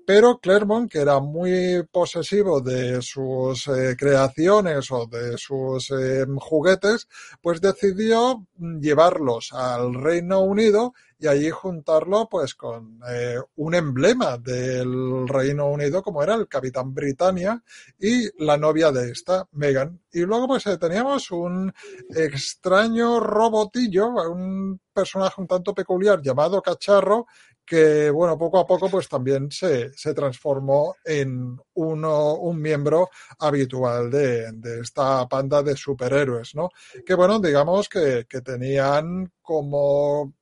Pero 0.09 0.39
Claremont, 0.39 0.91
que 0.91 1.01
era 1.01 1.19
muy 1.19 1.83
posesivo 1.91 2.61
de 2.61 2.99
sus 2.99 3.67
eh, 3.67 3.95
creaciones 3.95 4.89
o 4.91 5.05
de 5.05 5.37
sus 5.37 5.91
eh, 5.91 6.25
juguetes, 6.39 7.07
pues 7.43 7.61
decidió 7.61 8.43
mm, 8.57 8.79
llevarlos 8.79 9.53
al 9.53 9.93
Reino 9.93 10.39
Unido 10.41 10.93
y 11.19 11.27
allí 11.27 11.49
juntarlo 11.49 12.29
pues 12.29 12.55
con 12.55 13.01
eh, 13.09 13.35
un 13.57 13.75
emblema 13.75 14.37
del 14.37 15.27
Reino 15.27 15.67
Unido 15.67 16.01
como 16.01 16.23
era 16.23 16.33
el 16.35 16.47
Capitán 16.47 16.93
Britannia 16.93 17.61
y 17.99 18.29
la 18.43 18.57
novia 18.57 18.91
de 18.91 19.11
esta, 19.11 19.45
Megan. 19.51 19.99
Y 20.13 20.21
luego 20.21 20.47
pues 20.47 20.65
eh, 20.67 20.77
teníamos 20.77 21.29
un 21.31 21.73
extraño 22.09 23.19
robotillo, 23.19 24.07
un 24.31 24.79
personaje 24.93 25.41
un 25.41 25.47
tanto 25.47 25.73
peculiar 25.73 26.21
llamado 26.21 26.61
Cacharro 26.61 27.27
que 27.69 28.09
bueno, 28.09 28.35
poco 28.35 28.57
a 28.57 28.65
poco 28.65 28.89
pues 28.89 29.07
también 29.07 29.51
se, 29.51 29.93
se 29.93 30.15
transformó 30.15 30.95
en 31.05 31.55
uno, 31.75 32.33
un 32.33 32.59
miembro 32.59 33.11
habitual 33.37 34.09
de, 34.09 34.51
de 34.53 34.79
esta 34.81 35.27
panda 35.29 35.61
de 35.61 35.75
superhéroes, 35.75 36.55
¿no? 36.55 36.71
Que 37.05 37.13
bueno, 37.13 37.39
digamos 37.39 37.87
que, 37.87 38.25
que 38.27 38.41
tenían 38.41 39.31
como 39.39 40.33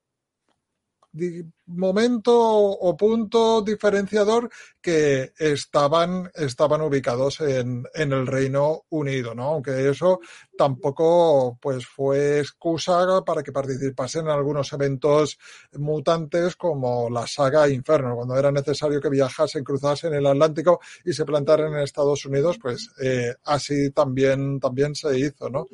momento 1.67 2.33
o 2.35 2.95
punto 2.95 3.61
diferenciador 3.61 4.49
que 4.81 5.33
estaban, 5.37 6.31
estaban 6.33 6.81
ubicados 6.81 7.41
en, 7.41 7.85
en 7.93 8.13
el 8.13 8.25
Reino 8.25 8.85
Unido, 8.89 9.35
¿no? 9.35 9.43
Aunque 9.43 9.89
eso 9.89 10.19
tampoco 10.57 11.57
pues 11.61 11.85
fue 11.85 12.39
excusa 12.39 13.21
para 13.25 13.43
que 13.43 13.51
participasen 13.51 14.25
en 14.25 14.31
algunos 14.31 14.71
eventos 14.73 15.37
mutantes 15.73 16.55
como 16.55 17.09
la 17.09 17.27
saga 17.27 17.69
Inferno, 17.69 18.15
cuando 18.15 18.37
era 18.37 18.51
necesario 18.51 19.01
que 19.01 19.09
viajasen, 19.09 19.63
cruzasen 19.63 20.13
el 20.13 20.25
Atlántico 20.25 20.79
y 21.03 21.13
se 21.13 21.25
plantaran 21.25 21.73
en 21.73 21.79
Estados 21.79 22.25
Unidos, 22.25 22.57
pues 22.61 22.89
eh, 23.01 23.33
así 23.45 23.91
también, 23.91 24.59
también 24.59 24.95
se 24.95 25.17
hizo, 25.19 25.49
¿no? 25.49 25.67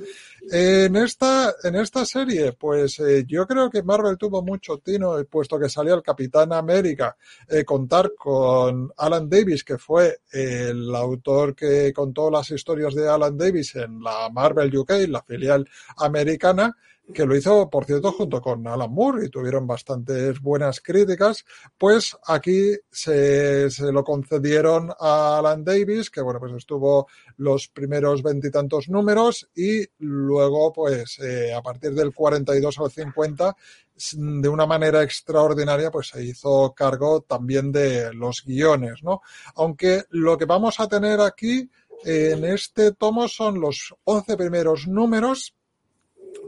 En 0.51 0.95
esta, 0.95 1.53
en 1.63 1.75
esta 1.75 2.05
serie, 2.05 2.53
pues 2.53 2.99
eh, 2.99 3.25
yo 3.27 3.45
creo 3.45 3.69
que 3.69 3.83
Marvel 3.83 4.17
tuvo 4.17 4.41
mucho 4.41 4.79
tino, 4.79 5.23
puesto 5.29 5.59
que 5.59 5.69
salió 5.69 5.82
el 5.88 6.01
Capitán 6.01 6.53
América, 6.53 7.15
eh, 7.47 7.64
contar 7.64 8.14
con 8.18 8.91
Alan 8.97 9.30
Davis, 9.30 9.64
que 9.64 9.77
fue 9.77 10.19
el 10.31 10.93
autor 10.95 11.55
que 11.55 11.91
contó 11.93 12.30
las 12.30 12.49
historias 12.51 12.95
de 12.95 13.07
Alan 13.07 13.38
Davis 13.38 13.76
en 13.76 14.01
la 14.01 14.30
Marvel 14.30 14.76
UK, 14.76 14.91
la 15.07 15.22
filial 15.22 15.68
americana, 15.97 16.76
que 17.13 17.25
lo 17.25 17.35
hizo, 17.35 17.69
por 17.69 17.85
cierto, 17.85 18.11
junto 18.13 18.39
con 18.41 18.65
Alan 18.65 18.91
Moore 18.91 19.25
y 19.25 19.30
tuvieron 19.30 19.67
bastantes 19.67 20.39
buenas 20.39 20.80
críticas, 20.80 21.43
pues 21.77 22.15
aquí 22.27 22.71
se, 22.91 23.69
se 23.69 23.91
lo 23.91 24.03
concedieron 24.03 24.89
a 24.99 25.39
Alan 25.39 25.63
Davis, 25.63 26.09
que 26.09 26.21
bueno, 26.21 26.39
pues 26.39 26.53
estuvo 26.53 27.07
los 27.38 27.67
primeros 27.67 28.23
veintitantos 28.23 28.88
números 28.88 29.49
y 29.53 29.85
luego, 29.99 30.71
pues 30.71 31.19
eh, 31.19 31.53
a 31.53 31.61
partir 31.61 31.93
del 31.93 32.13
42 32.13 32.80
al 32.80 32.89
50, 32.91 33.55
s- 33.97 34.15
de 34.17 34.47
una 34.49 34.65
manera 34.65 35.03
extraordinaria, 35.03 35.91
pues 35.91 36.07
se 36.07 36.23
hizo 36.23 36.73
cargo 36.75 37.21
también 37.21 37.71
de 37.71 38.13
los 38.13 38.43
guiones, 38.45 39.03
¿no? 39.03 39.21
Aunque 39.55 40.03
lo 40.11 40.38
que 40.38 40.45
vamos 40.45 40.80
a 40.80 40.88
tener 40.88 41.19
aquí 41.19 41.69
en 42.05 42.45
este 42.45 42.93
tomo 42.93 43.27
son 43.27 43.59
los 43.59 43.93
11 44.05 44.35
primeros 44.38 44.88
números 44.88 45.53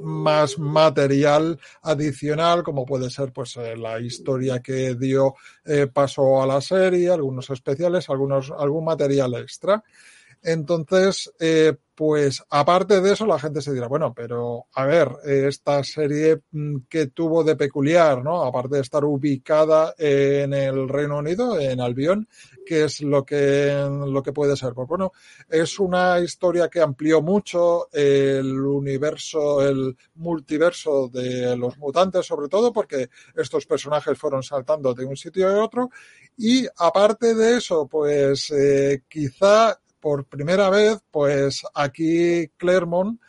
más 0.02 0.60
material 0.60 1.60
adicional, 1.82 2.64
como 2.64 2.86
puede 2.86 3.10
ser 3.10 3.32
pues 3.32 3.56
eh, 3.58 3.76
la 3.76 4.00
historia 4.00 4.60
que 4.60 4.96
dio 4.96 5.36
eh, 5.66 5.88
paso 5.88 6.42
a 6.42 6.48
la 6.48 6.62
serie, 6.62 7.10
algunos 7.10 7.50
especiales, 7.50 8.10
algunos, 8.10 8.52
algún 8.52 8.86
material 8.86 9.34
extra. 9.36 9.84
Entonces, 10.46 11.34
eh, 11.40 11.74
pues 11.96 12.44
aparte 12.50 13.02
de 13.02 13.14
eso, 13.14 13.26
la 13.26 13.40
gente 13.40 13.62
se 13.62 13.74
dirá, 13.74 13.88
bueno, 13.88 14.14
pero 14.14 14.68
a 14.74 14.86
ver, 14.86 15.10
esta 15.24 15.84
serie 15.84 16.42
mm, 16.52 16.82
que 16.88 17.08
tuvo 17.08 17.44
de 17.44 17.56
peculiar, 17.56 18.22
¿no? 18.24 18.44
Aparte 18.44 18.76
de 18.76 18.82
estar 18.82 19.04
ubicada 19.06 19.96
en 19.98 20.54
el 20.54 20.88
Reino 20.88 21.18
Unido, 21.18 21.60
en 21.60 21.82
Albion, 21.82 22.28
¿qué 22.64 22.84
es 22.84 23.02
lo 23.02 23.26
que, 23.26 23.74
lo 23.90 24.22
que 24.22 24.34
puede 24.34 24.56
ser? 24.56 24.74
Pues 24.74 24.88
bueno, 24.88 25.14
es 25.50 25.80
una 25.80 26.20
historia 26.20 26.70
que 26.70 26.82
amplió 26.82 27.24
mucho 27.24 27.88
el 27.92 28.60
universo, 28.60 29.68
el 29.68 29.98
multiverso 30.16 31.08
de 31.08 31.58
los 31.58 31.76
mutantes, 31.80 32.26
sobre 32.26 32.50
todo 32.50 32.72
porque 32.72 33.10
estos 33.36 33.66
personajes 33.66 34.16
fueron 34.16 34.44
saltando 34.44 34.94
de 34.94 35.06
un 35.06 35.18
sitio 35.18 35.48
a 35.50 35.64
otro. 35.64 35.90
Y 36.38 36.68
aparte 36.78 37.34
de 37.34 37.58
eso, 37.58 37.88
pues 37.88 38.52
eh, 38.52 39.04
quizá 39.08 39.80
por 40.06 40.26
primera 40.26 40.70
vez, 40.70 41.00
pues 41.10 41.64
aquí 41.74 42.48
Claremont 42.58 43.20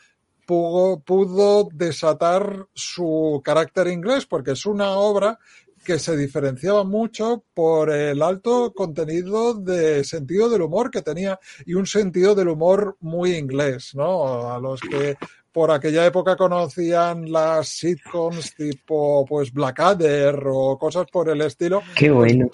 pudo, 0.45 1.01
pudo 1.01 1.71
desatar 1.73 2.67
su 2.75 3.41
carácter 3.43 3.87
inglés, 3.87 4.27
porque 4.27 4.51
es 4.51 4.67
una 4.67 4.91
obra 4.91 5.39
que 5.83 5.99
se 5.99 6.15
diferenciaba 6.19 6.85
mucho 6.85 7.45
por 7.55 7.89
el 7.89 8.21
alto 8.21 8.75
contenido 8.75 9.55
de 9.55 10.05
sentido 10.05 10.51
del 10.51 10.61
humor 10.61 10.91
que 10.91 11.01
tenía 11.01 11.41
y 11.65 11.73
un 11.73 11.87
sentido 11.87 12.35
del 12.35 12.49
humor 12.49 12.99
muy 13.01 13.37
inglés, 13.37 13.95
¿no? 13.95 14.53
A 14.53 14.61
los 14.61 14.79
que 14.83 15.17
por 15.51 15.71
aquella 15.71 16.05
época 16.05 16.37
conocían 16.37 17.33
las 17.33 17.71
sitcoms 17.71 18.55
tipo 18.55 19.25
pues 19.27 19.51
Blackadder 19.51 20.39
o 20.47 20.77
cosas 20.77 21.07
por 21.11 21.31
el 21.31 21.41
estilo. 21.41 21.81
Qué 21.97 22.11
bueno. 22.11 22.51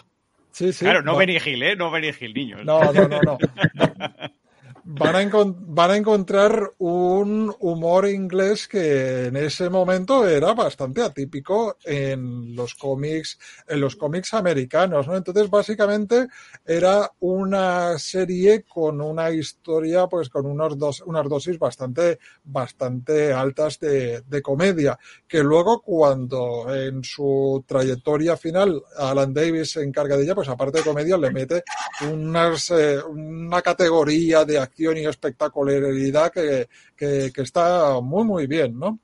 Sí, 0.53 0.73
sí. 0.73 0.85
claro, 0.85 1.03
no 1.03 1.15
va- 1.15 1.19
Benny 1.21 1.39
Hill, 1.45 1.63
¿eh? 1.63 1.77
No 1.77 1.91
Benny 1.91 2.11
Hill, 2.19 2.35
niños. 2.35 2.65
no, 2.65 2.93
no, 2.93 3.09
no, 3.09 3.21
no. 3.23 3.39
van 4.85 5.17
a, 5.17 5.31
van 5.35 5.91
a 5.91 5.97
encontrar 5.97 6.73
un 6.79 7.55
humor 7.61 8.09
inglés 8.09 8.69
que 8.69 9.27
en 9.27 9.37
ese 9.37 9.71
momento 9.71 10.27
era 10.29 10.55
bastante 10.55 11.03
atípico 11.03 11.77
en 11.85 12.55
los 12.55 12.75
cómics, 12.75 13.39
en 13.69 13.81
los 13.81 13.97
cómics 13.97 14.35
americanos, 14.35 15.07
¿no? 15.07 15.17
Entonces, 15.17 15.49
básicamente, 15.49 16.29
era 16.65 17.11
una 17.21 17.99
serie 17.99 18.65
con 18.65 19.01
una 19.01 19.31
historia, 19.31 20.07
pues 20.07 20.29
con 20.29 20.47
unos 20.47 20.77
dos, 20.79 21.03
unas 21.03 21.29
dosis 21.29 21.59
bastante, 21.59 22.19
bastante 22.45 23.33
altas 23.33 23.79
de, 23.79 24.23
de 24.23 24.43
comedia, 24.43 24.99
que 25.29 25.43
luego 25.43 25.81
cuando 25.81 26.75
en 26.75 27.05
su 27.05 27.65
trayectoria 27.67 28.37
final 28.37 28.83
Alan 28.97 29.33
Davis 29.33 29.73
se 29.73 29.83
encarga 29.83 30.17
de 30.17 30.25
ella, 30.25 30.35
pues 30.35 30.49
aparte 30.49 30.79
de 30.79 30.85
comedia 30.85 31.17
le 31.17 31.31
mete 31.31 31.63
unas, 32.11 32.71
eh, 32.71 33.03
una 33.03 33.63
categoría 33.63 34.45
de 34.45 34.59
y 34.77 35.07
espectacularidad 35.07 36.33
que, 36.33 36.69
que, 36.97 37.31
que 37.33 37.43
está 37.43 38.01
muy, 38.01 38.25
muy 38.25 38.47
bien, 38.47 38.79
¿no? 38.79 39.01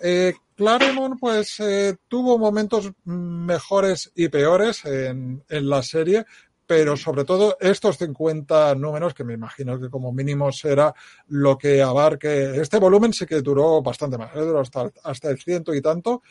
Eh, 0.00 0.34
Claremont, 0.56 1.18
pues, 1.18 1.60
eh, 1.60 1.96
tuvo 2.08 2.38
momentos 2.38 2.90
mejores 3.04 4.10
y 4.14 4.28
peores 4.28 4.84
en, 4.84 5.44
en, 5.48 5.68
la 5.68 5.82
serie, 5.82 6.24
pero 6.66 6.96
sobre 6.96 7.24
todo 7.24 7.56
estos 7.60 7.98
50 7.98 8.74
números, 8.74 9.14
que 9.14 9.24
me 9.24 9.34
imagino 9.34 9.78
que 9.80 9.88
como 9.88 10.12
mínimo 10.12 10.50
será 10.50 10.92
lo 11.28 11.56
que 11.56 11.82
abarque. 11.82 12.60
Este 12.60 12.78
volumen 12.78 13.12
sí 13.12 13.26
que 13.26 13.40
duró 13.42 13.80
bastante 13.80 14.18
más, 14.18 14.34
¿eh? 14.34 14.40
duró 14.40 14.60
hasta, 14.60 14.90
hasta 15.04 15.30
el 15.30 15.38
ciento 15.38 15.72
y 15.72 15.80
tanto, 15.80 16.22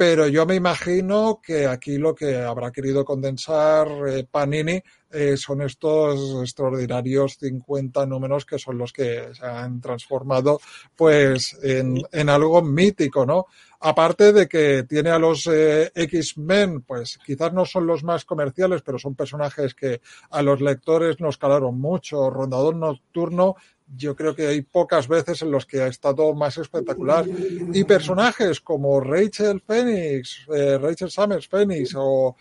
pero 0.00 0.26
yo 0.28 0.46
me 0.46 0.54
imagino 0.54 1.42
que 1.42 1.66
aquí 1.66 1.98
lo 1.98 2.14
que 2.14 2.34
habrá 2.34 2.72
querido 2.72 3.04
condensar 3.04 3.86
eh, 4.08 4.24
Panini 4.24 4.82
eh, 5.10 5.36
son 5.36 5.60
estos 5.60 6.40
extraordinarios 6.40 7.36
50 7.38 8.06
números 8.06 8.46
que 8.46 8.58
son 8.58 8.78
los 8.78 8.94
que 8.94 9.28
se 9.34 9.44
han 9.44 9.78
transformado 9.78 10.58
pues 10.96 11.54
en, 11.62 12.00
en 12.12 12.30
algo 12.30 12.62
mítico, 12.62 13.26
¿no? 13.26 13.44
Aparte 13.80 14.32
de 14.32 14.48
que 14.48 14.84
tiene 14.84 15.10
a 15.10 15.18
los 15.18 15.46
eh, 15.46 15.90
X-Men, 15.94 16.80
pues 16.80 17.18
quizás 17.24 17.52
no 17.52 17.66
son 17.66 17.86
los 17.86 18.02
más 18.02 18.24
comerciales, 18.24 18.80
pero 18.80 18.98
son 18.98 19.14
personajes 19.14 19.74
que 19.74 20.00
a 20.30 20.40
los 20.40 20.62
lectores 20.62 21.20
nos 21.20 21.36
calaron 21.36 21.78
mucho. 21.78 22.30
Rondador 22.30 22.76
Nocturno 22.76 23.56
yo 23.96 24.14
creo 24.14 24.34
que 24.34 24.46
hay 24.46 24.62
pocas 24.62 25.08
veces 25.08 25.42
en 25.42 25.50
los 25.50 25.66
que 25.66 25.80
ha 25.80 25.86
estado 25.86 26.34
más 26.34 26.56
espectacular. 26.58 27.24
Y 27.72 27.84
personajes 27.84 28.60
como 28.60 29.00
Rachel 29.00 29.60
Phoenix, 29.60 30.46
eh, 30.54 30.78
Rachel 30.78 31.10
Summers 31.10 31.48
Phoenix 31.48 31.94
o 31.96 32.36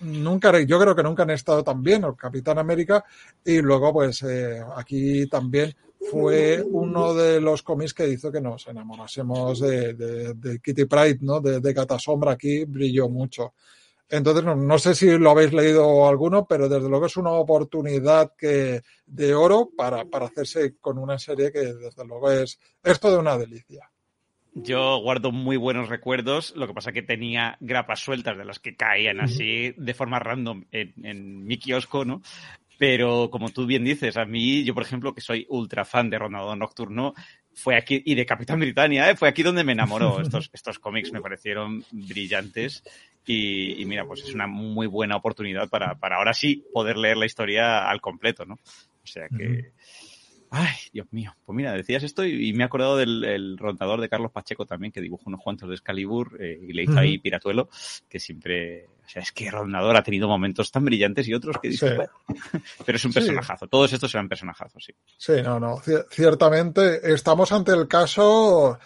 nunca, 0.00 0.58
yo 0.62 0.80
creo 0.80 0.94
que 0.94 1.02
nunca 1.02 1.24
han 1.24 1.30
estado 1.30 1.62
tan 1.62 1.82
bien, 1.82 2.04
o 2.04 2.16
Capitán 2.16 2.58
América, 2.58 3.04
y 3.44 3.60
luego 3.60 3.92
pues 3.92 4.22
eh, 4.22 4.62
aquí 4.76 5.26
también 5.26 5.74
fue 6.10 6.62
uno 6.62 7.14
de 7.14 7.40
los 7.40 7.62
cómics 7.62 7.94
que 7.94 8.08
hizo 8.08 8.30
que 8.30 8.40
nos 8.40 8.66
enamorásemos 8.66 9.60
de, 9.60 9.94
de, 9.94 10.34
de 10.34 10.58
Kitty 10.58 10.84
Pride, 10.84 11.18
¿no? 11.22 11.40
De, 11.40 11.60
de 11.60 11.72
Gata 11.72 11.98
Sombra 11.98 12.32
aquí 12.32 12.64
brilló 12.64 13.08
mucho. 13.08 13.54
Entonces, 14.08 14.44
no, 14.44 14.54
no, 14.54 14.78
sé 14.78 14.94
si 14.94 15.18
lo 15.18 15.30
habéis 15.30 15.52
leído 15.52 16.06
alguno, 16.06 16.46
pero 16.46 16.68
desde 16.68 16.88
luego 16.88 17.06
es 17.06 17.16
una 17.16 17.30
oportunidad 17.30 18.32
que, 18.36 18.82
de 19.06 19.34
oro 19.34 19.70
para, 19.76 20.04
para 20.04 20.26
hacerse 20.26 20.76
con 20.78 20.98
una 20.98 21.18
serie 21.18 21.50
que 21.50 21.60
desde 21.60 22.04
luego 22.04 22.30
es, 22.30 22.58
es 22.82 23.00
toda 23.00 23.18
una 23.18 23.38
delicia. 23.38 23.90
Yo 24.56 24.98
guardo 24.98 25.32
muy 25.32 25.56
buenos 25.56 25.88
recuerdos, 25.88 26.54
lo 26.54 26.68
que 26.68 26.74
pasa 26.74 26.92
que 26.92 27.02
tenía 27.02 27.56
grapas 27.58 27.98
sueltas 27.98 28.38
de 28.38 28.44
las 28.44 28.60
que 28.60 28.76
caían 28.76 29.20
así 29.20 29.74
de 29.76 29.94
forma 29.94 30.20
random 30.20 30.64
en, 30.70 30.94
en 31.04 31.44
mi 31.44 31.58
kiosco, 31.58 32.04
¿no? 32.04 32.22
Pero 32.78 33.30
como 33.30 33.50
tú 33.50 33.66
bien 33.66 33.84
dices, 33.84 34.16
a 34.16 34.24
mí, 34.24 34.64
yo 34.64 34.74
por 34.74 34.84
ejemplo, 34.84 35.14
que 35.14 35.20
soy 35.20 35.46
ultra 35.48 35.84
fan 35.84 36.08
de 36.08 36.18
Rondador 36.18 36.56
Nocturno, 36.56 37.14
fue 37.54 37.76
aquí, 37.76 38.02
y 38.04 38.14
de 38.14 38.26
Capitán 38.26 38.60
Britannia, 38.60 39.10
¿eh? 39.10 39.16
fue 39.16 39.28
aquí 39.28 39.42
donde 39.42 39.64
me 39.64 39.72
enamoró. 39.72 40.20
Estos, 40.20 40.50
estos 40.52 40.78
cómics 40.78 41.12
me 41.12 41.20
parecieron 41.20 41.84
brillantes 41.90 42.82
y, 43.26 43.80
y, 43.80 43.84
mira, 43.86 44.04
pues 44.04 44.22
es 44.22 44.34
una 44.34 44.46
muy 44.46 44.86
buena 44.86 45.16
oportunidad 45.16 45.68
para, 45.68 45.94
para 45.98 46.16
ahora 46.16 46.34
sí 46.34 46.64
poder 46.72 46.96
leer 46.96 47.16
la 47.16 47.26
historia 47.26 47.88
al 47.88 48.00
completo, 48.00 48.44
¿no? 48.44 48.54
O 48.54 49.06
sea 49.06 49.28
que... 49.28 49.46
Uh 49.46 49.52
-huh. 49.52 49.72
Ay, 50.56 50.76
Dios 50.92 51.08
mío. 51.10 51.34
Pues 51.44 51.56
mira, 51.56 51.72
decías 51.72 52.04
esto 52.04 52.24
y, 52.24 52.50
y 52.50 52.52
me 52.52 52.62
he 52.62 52.66
acordado 52.66 52.96
del 52.96 53.24
el 53.24 53.58
rondador 53.58 54.00
de 54.00 54.08
Carlos 54.08 54.30
Pacheco 54.30 54.66
también, 54.66 54.92
que 54.92 55.00
dibujó 55.00 55.24
unos 55.26 55.40
cuantos 55.42 55.68
de 55.68 55.74
Excalibur 55.74 56.36
eh, 56.40 56.60
y 56.62 56.72
le 56.72 56.84
hizo 56.84 56.92
uh 56.92 56.96
-huh. 56.96 57.00
ahí 57.00 57.18
Piratuelo, 57.18 57.68
que 58.08 58.20
siempre... 58.20 58.86
O 59.04 59.08
sea, 59.08 59.22
es 59.22 59.32
que 59.32 59.50
Rondador 59.50 59.96
ha 59.96 60.02
tenido 60.02 60.28
momentos 60.28 60.70
tan 60.70 60.84
brillantes 60.84 61.28
y 61.28 61.34
otros 61.34 61.56
que 61.60 61.68
dices, 61.68 61.90
sí. 61.90 61.96
bueno, 61.96 62.12
pero 62.86 62.96
es 62.96 63.04
un 63.04 63.12
personajazo. 63.12 63.66
Sí. 63.66 63.70
Todos 63.70 63.92
estos 63.92 64.10
serán 64.10 64.28
personajazos, 64.28 64.84
sí. 64.84 64.92
Sí, 65.18 65.42
no, 65.42 65.60
no. 65.60 65.80
Ciertamente 66.10 67.12
estamos 67.12 67.52
ante 67.52 67.72
el 67.72 67.86
caso 67.86 68.78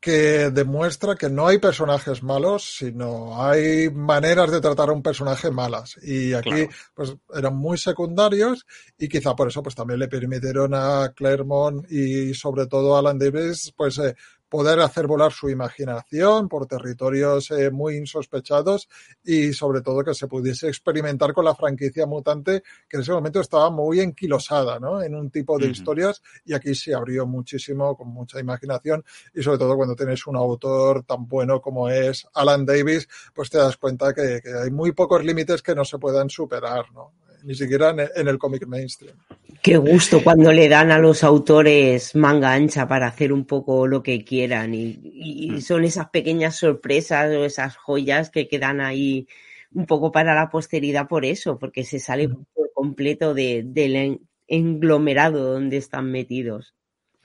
que 0.00 0.50
demuestra 0.50 1.14
que 1.14 1.28
no 1.28 1.46
hay 1.46 1.58
personajes 1.58 2.22
malos, 2.22 2.76
sino 2.78 3.42
hay 3.42 3.90
maneras 3.90 4.50
de 4.50 4.60
tratar 4.60 4.88
a 4.88 4.92
un 4.92 5.02
personaje 5.02 5.50
malas. 5.50 5.96
Y 6.02 6.32
aquí, 6.32 6.50
claro. 6.50 6.68
pues, 6.94 7.16
eran 7.34 7.56
muy 7.56 7.76
secundarios 7.76 8.66
y 8.98 9.08
quizá 9.08 9.34
por 9.34 9.48
eso, 9.48 9.62
pues, 9.62 9.74
también 9.74 10.00
le 10.00 10.08
permitieron 10.08 10.72
a 10.74 11.12
Claremont 11.14 11.90
y 11.90 12.34
sobre 12.34 12.66
todo 12.66 12.96
a 12.96 13.00
Alan 13.00 13.18
Davis, 13.18 13.72
pues, 13.76 13.98
eh, 13.98 14.14
poder 14.54 14.78
hacer 14.78 15.08
volar 15.08 15.32
su 15.32 15.50
imaginación 15.50 16.48
por 16.48 16.68
territorios 16.68 17.50
eh, 17.50 17.72
muy 17.72 17.96
insospechados 17.96 18.88
y 19.24 19.52
sobre 19.52 19.80
todo 19.80 20.04
que 20.04 20.14
se 20.14 20.28
pudiese 20.28 20.68
experimentar 20.68 21.32
con 21.32 21.44
la 21.44 21.56
franquicia 21.56 22.06
mutante 22.06 22.62
que 22.88 22.98
en 22.98 23.02
ese 23.02 23.10
momento 23.10 23.40
estaba 23.40 23.68
muy 23.70 23.98
enquilosada 23.98 24.78
¿no? 24.78 25.02
en 25.02 25.16
un 25.16 25.28
tipo 25.28 25.58
de 25.58 25.64
uh 25.64 25.68
-huh. 25.70 25.72
historias 25.72 26.22
y 26.44 26.54
aquí 26.54 26.72
se 26.76 26.94
abrió 26.94 27.26
muchísimo 27.26 27.96
con 27.96 28.06
mucha 28.10 28.38
imaginación 28.38 29.04
y 29.34 29.42
sobre 29.42 29.58
todo 29.58 29.74
cuando 29.74 29.96
tienes 29.96 30.24
un 30.28 30.36
autor 30.36 31.02
tan 31.02 31.26
bueno 31.26 31.60
como 31.60 31.88
es 31.88 32.24
Alan 32.32 32.64
Davis 32.64 33.08
pues 33.34 33.50
te 33.50 33.58
das 33.58 33.76
cuenta 33.76 34.14
que, 34.14 34.40
que 34.40 34.52
hay 34.56 34.70
muy 34.70 34.92
pocos 34.92 35.24
límites 35.24 35.62
que 35.62 35.74
no 35.74 35.84
se 35.84 35.98
puedan 35.98 36.30
superar 36.30 36.92
¿no? 36.92 37.23
Ni 37.44 37.54
siquiera 37.54 37.90
en, 37.90 38.00
en 38.14 38.28
el 38.28 38.38
cómic 38.38 38.66
mainstream. 38.66 39.16
Qué 39.62 39.76
gusto 39.76 40.22
cuando 40.22 40.52
le 40.52 40.68
dan 40.68 40.90
a 40.90 40.98
los 40.98 41.24
autores 41.24 42.14
manga 42.14 42.52
ancha 42.52 42.86
para 42.86 43.06
hacer 43.06 43.32
un 43.32 43.44
poco 43.44 43.86
lo 43.86 44.02
que 44.02 44.24
quieran 44.24 44.74
y, 44.74 44.98
y 45.02 45.60
son 45.60 45.84
esas 45.84 46.10
pequeñas 46.10 46.56
sorpresas 46.56 47.30
o 47.30 47.44
esas 47.44 47.76
joyas 47.76 48.30
que 48.30 48.48
quedan 48.48 48.80
ahí 48.80 49.26
un 49.72 49.86
poco 49.86 50.12
para 50.12 50.34
la 50.34 50.50
posteridad 50.50 51.08
por 51.08 51.24
eso, 51.24 51.58
porque 51.58 51.84
se 51.84 51.98
sale 51.98 52.28
por 52.28 52.72
completo 52.72 53.34
de, 53.34 53.62
del 53.64 54.20
englomerado 54.46 55.52
donde 55.52 55.76
están 55.78 56.10
metidos. 56.10 56.74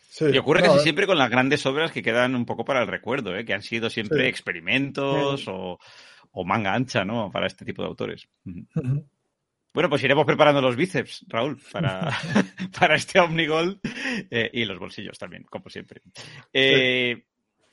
Sí, 0.09 0.25
y 0.33 0.37
ocurre 0.37 0.61
no, 0.61 0.67
casi 0.67 0.79
siempre 0.83 1.05
con 1.05 1.17
las 1.17 1.29
grandes 1.29 1.65
obras 1.65 1.91
que 1.91 2.01
quedan 2.01 2.35
un 2.35 2.45
poco 2.45 2.65
para 2.65 2.81
el 2.81 2.87
recuerdo, 2.87 3.35
¿eh? 3.35 3.45
que 3.45 3.53
han 3.53 3.61
sido 3.61 3.89
siempre 3.89 4.23
sí. 4.23 4.29
experimentos 4.29 5.41
sí. 5.41 5.47
O, 5.49 5.77
o, 6.31 6.45
manga 6.45 6.73
ancha, 6.73 7.05
¿no? 7.05 7.29
Para 7.31 7.47
este 7.47 7.63
tipo 7.63 7.81
de 7.81 7.87
autores. 7.87 8.27
Uh 8.45 8.51
-huh. 8.51 9.05
Bueno, 9.73 9.89
pues 9.89 10.03
iremos 10.03 10.25
preparando 10.25 10.61
los 10.61 10.75
bíceps, 10.75 11.25
Raúl, 11.27 11.59
para, 11.71 12.11
para 12.79 12.95
este 12.95 13.19
Omnigol 13.19 13.79
eh, 14.29 14.49
y 14.51 14.65
los 14.65 14.79
bolsillos 14.79 15.17
también, 15.17 15.43
como 15.43 15.69
siempre. 15.69 16.01
Eh. 16.53 17.25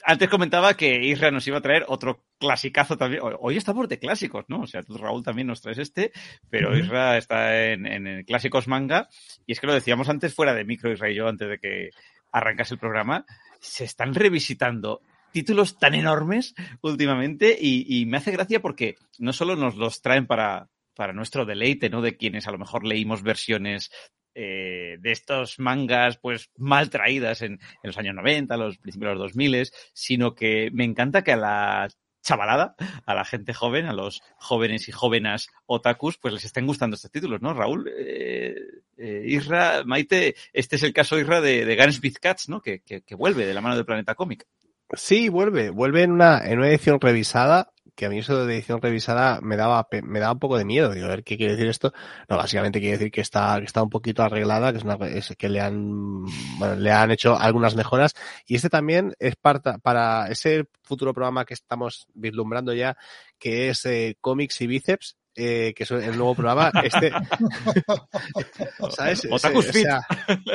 Antes 0.08 0.28
comentaba 0.28 0.74
que 0.74 1.04
Isra 1.04 1.32
nos 1.32 1.48
iba 1.48 1.58
a 1.58 1.62
traer 1.62 1.84
otro 1.88 2.22
clasicazo 2.38 2.96
también. 2.96 3.22
Hoy 3.40 3.56
estamos 3.56 3.88
de 3.88 3.98
clásicos, 3.98 4.44
¿no? 4.46 4.60
O 4.60 4.66
sea, 4.68 4.82
tú, 4.82 4.96
Raúl, 4.96 5.24
también 5.24 5.48
nos 5.48 5.62
traes 5.62 5.78
este, 5.78 6.12
pero. 6.48 6.76
Isra 6.78 7.16
está 7.16 7.72
en, 7.72 7.86
en, 7.86 8.22
clásicos 8.22 8.68
manga. 8.68 9.08
Y 9.46 9.52
es 9.52 9.58
que 9.58 9.66
lo 9.66 9.74
decíamos 9.74 10.08
antes 10.08 10.32
fuera 10.32 10.54
de 10.54 10.64
micro, 10.64 10.92
Isra 10.92 11.10
y 11.10 11.16
yo, 11.16 11.26
antes 11.26 11.48
de 11.48 11.58
que 11.58 11.90
arrancase 12.30 12.74
el 12.74 12.80
programa. 12.80 13.26
Se 13.58 13.82
están 13.82 14.14
revisitando 14.14 15.00
títulos 15.32 15.76
tan 15.76 15.94
enormes 15.94 16.54
últimamente 16.82 17.56
y, 17.60 18.00
y 18.00 18.06
me 18.06 18.18
hace 18.18 18.30
gracia 18.30 18.60
porque 18.60 18.96
no 19.18 19.32
solo 19.32 19.56
nos 19.56 19.74
los 19.74 20.02
traen 20.02 20.26
para, 20.26 20.68
para 20.96 21.12
nuestro 21.12 21.44
deleite, 21.44 21.90
¿no? 21.90 22.02
De 22.02 22.16
quienes 22.16 22.48
a 22.48 22.50
lo 22.50 22.58
mejor 22.58 22.84
leímos 22.84 23.22
versiones 23.22 23.90
eh, 24.34 24.96
de 25.00 25.12
estos 25.12 25.58
mangas, 25.58 26.18
pues 26.18 26.50
mal 26.56 26.90
traídas 26.90 27.42
en, 27.42 27.52
en, 27.52 27.60
los 27.84 27.96
años 27.98 28.14
90, 28.14 28.56
los 28.56 28.78
principios 28.78 29.10
de 29.10 29.14
los 29.14 29.32
2000, 29.32 29.70
sino 29.92 30.34
que 30.34 30.70
me 30.72 30.84
encanta 30.84 31.22
que 31.22 31.32
a 31.32 31.36
la 31.36 31.88
chavalada, 32.26 32.74
a 33.06 33.14
la 33.14 33.24
gente 33.24 33.54
joven, 33.54 33.86
a 33.86 33.92
los 33.92 34.20
jóvenes 34.36 34.88
y 34.88 34.92
jóvenes 34.92 35.48
otakus, 35.64 36.18
pues 36.18 36.34
les 36.34 36.44
estén 36.44 36.66
gustando 36.66 36.96
estos 36.96 37.10
títulos, 37.10 37.40
¿no? 37.40 37.54
Raúl, 37.54 37.88
eh, 37.96 38.56
eh, 38.98 39.22
Isra, 39.26 39.84
Maite, 39.84 40.34
este 40.52 40.76
es 40.76 40.82
el 40.82 40.92
caso 40.92 41.18
Isra 41.18 41.40
de, 41.40 41.64
de 41.64 41.76
Guns 41.76 42.02
with 42.02 42.16
Cats, 42.20 42.48
¿no? 42.48 42.60
Que, 42.60 42.80
que, 42.80 43.02
que 43.02 43.14
vuelve 43.14 43.46
de 43.46 43.54
la 43.54 43.60
mano 43.60 43.76
del 43.76 43.86
Planeta 43.86 44.16
Cómic. 44.16 44.44
Sí, 44.92 45.28
vuelve, 45.28 45.70
vuelve 45.70 46.02
en 46.02 46.12
una, 46.12 46.44
en 46.44 46.58
una 46.58 46.68
edición 46.68 47.00
revisada 47.00 47.72
que 47.96 48.06
a 48.06 48.10
mí 48.10 48.18
eso 48.18 48.46
de 48.46 48.54
edición 48.54 48.80
revisada 48.80 49.40
me 49.40 49.56
daba, 49.56 49.88
me 50.02 50.20
daba 50.20 50.34
un 50.34 50.38
poco 50.38 50.58
de 50.58 50.64
miedo. 50.64 50.92
Digo, 50.92 51.06
a 51.06 51.10
ver, 51.10 51.24
¿qué 51.24 51.36
quiere 51.36 51.54
decir 51.54 51.68
esto? 51.68 51.92
No, 52.28 52.36
básicamente 52.36 52.78
quiere 52.78 52.98
decir 52.98 53.10
que 53.10 53.22
está, 53.22 53.58
que 53.58 53.64
está 53.64 53.82
un 53.82 53.90
poquito 53.90 54.22
arreglada, 54.22 54.70
que 54.72 54.78
es 54.78 54.84
una, 54.84 54.98
que 54.98 55.48
le 55.48 55.60
han, 55.60 56.24
bueno, 56.58 56.76
le 56.76 56.92
han 56.92 57.10
hecho 57.10 57.36
algunas 57.36 57.74
mejoras. 57.74 58.14
Y 58.46 58.56
este 58.56 58.68
también 58.68 59.14
es 59.18 59.34
para, 59.36 59.78
para 59.78 60.28
ese 60.28 60.66
futuro 60.82 61.14
programa 61.14 61.44
que 61.44 61.54
estamos 61.54 62.06
vislumbrando 62.14 62.74
ya, 62.74 62.96
que 63.38 63.70
es 63.70 63.84
eh, 63.86 64.16
cómics 64.20 64.60
y 64.60 64.66
bíceps. 64.66 65.16
Eh, 65.36 65.72
que 65.76 65.82
es 65.84 65.90
el 65.90 66.16
nuevo 66.16 66.34
programa, 66.34 66.72
este, 66.82 67.12
¿sabes? 68.90 69.26
Otaku 69.30 69.58
O 69.58 69.62
Fit. 69.62 69.82
sea, 69.82 70.00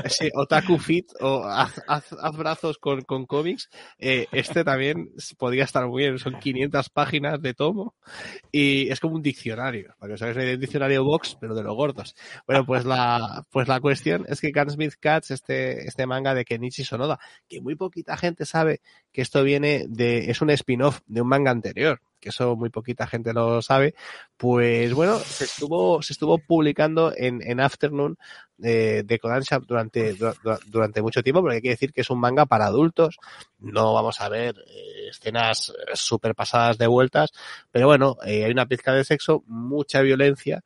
sí, 0.09 0.29
Otaku 0.33 0.77
Fit 0.77 1.11
o 1.19 1.43
haz, 1.45 1.81
haz- 1.87 2.15
haz 2.19 2.37
brazos 2.37 2.77
con, 2.77 3.01
con 3.01 3.25
cómics. 3.25 3.69
Eh, 3.97 4.27
este 4.31 4.63
también 4.63 5.11
podría 5.37 5.63
estar 5.63 5.87
muy 5.87 6.03
bien, 6.03 6.17
son 6.19 6.39
500 6.39 6.89
páginas 6.89 7.41
de 7.41 7.53
tomo 7.53 7.95
y 8.51 8.89
es 8.89 8.99
como 8.99 9.15
un 9.15 9.21
diccionario, 9.21 9.93
para 9.99 10.09
que 10.09 10.13
os 10.15 10.21
hagáis 10.21 10.55
un 10.55 10.59
diccionario 10.59 11.03
box, 11.03 11.37
pero 11.39 11.55
de 11.55 11.63
los 11.63 11.75
gordos. 11.75 12.15
Bueno, 12.47 12.65
pues 12.65 12.85
la, 12.85 13.45
pues 13.49 13.67
la 13.67 13.79
cuestión 13.79 14.25
es 14.27 14.41
que 14.41 14.51
Gunsmith 14.51 14.95
Cats, 14.99 15.31
este, 15.31 15.87
este 15.87 16.05
manga 16.05 16.33
de 16.33 16.45
Kenichi 16.45 16.83
Sonoda, 16.83 17.19
que 17.47 17.61
muy 17.61 17.75
poquita 17.75 18.17
gente 18.17 18.45
sabe 18.45 18.81
que 19.11 19.21
esto 19.21 19.43
viene 19.43 19.85
de, 19.87 20.29
es 20.31 20.41
un 20.41 20.49
spin-off 20.51 20.99
de 21.05 21.21
un 21.21 21.27
manga 21.27 21.51
anterior, 21.51 22.01
que 22.21 22.29
eso 22.29 22.55
muy 22.55 22.69
poquita 22.69 23.07
gente 23.07 23.33
lo 23.33 23.61
sabe, 23.61 23.95
pues 24.37 24.93
bueno, 24.93 25.17
se 25.19 25.43
estuvo, 25.45 26.01
se 26.01 26.13
estuvo 26.13 26.37
publicando 26.37 27.11
en, 27.15 27.41
en 27.45 27.59
Afternoon 27.59 28.17
eh, 28.63 29.03
de 29.05 29.19
Kodansha 29.19 29.59
durante, 29.59 30.13
du- 30.13 30.33
du- 30.43 30.59
durante 30.67 31.01
mucho 31.01 31.23
tiempo, 31.23 31.41
porque 31.41 31.55
hay 31.57 31.61
que 31.61 31.69
decir 31.69 31.91
que 31.91 32.01
es 32.01 32.09
un 32.09 32.19
manga 32.19 32.45
para 32.45 32.67
adultos, 32.67 33.17
no 33.59 33.93
vamos 33.93 34.21
a 34.21 34.29
ver 34.29 34.55
eh, 34.67 35.09
escenas 35.09 35.73
súper 35.93 36.35
pasadas 36.35 36.77
de 36.77 36.87
vueltas, 36.87 37.31
pero 37.71 37.87
bueno, 37.87 38.15
eh, 38.25 38.45
hay 38.45 38.51
una 38.51 38.67
pizca 38.67 38.93
de 38.93 39.03
sexo, 39.03 39.43
mucha 39.47 40.01
violencia, 40.01 40.63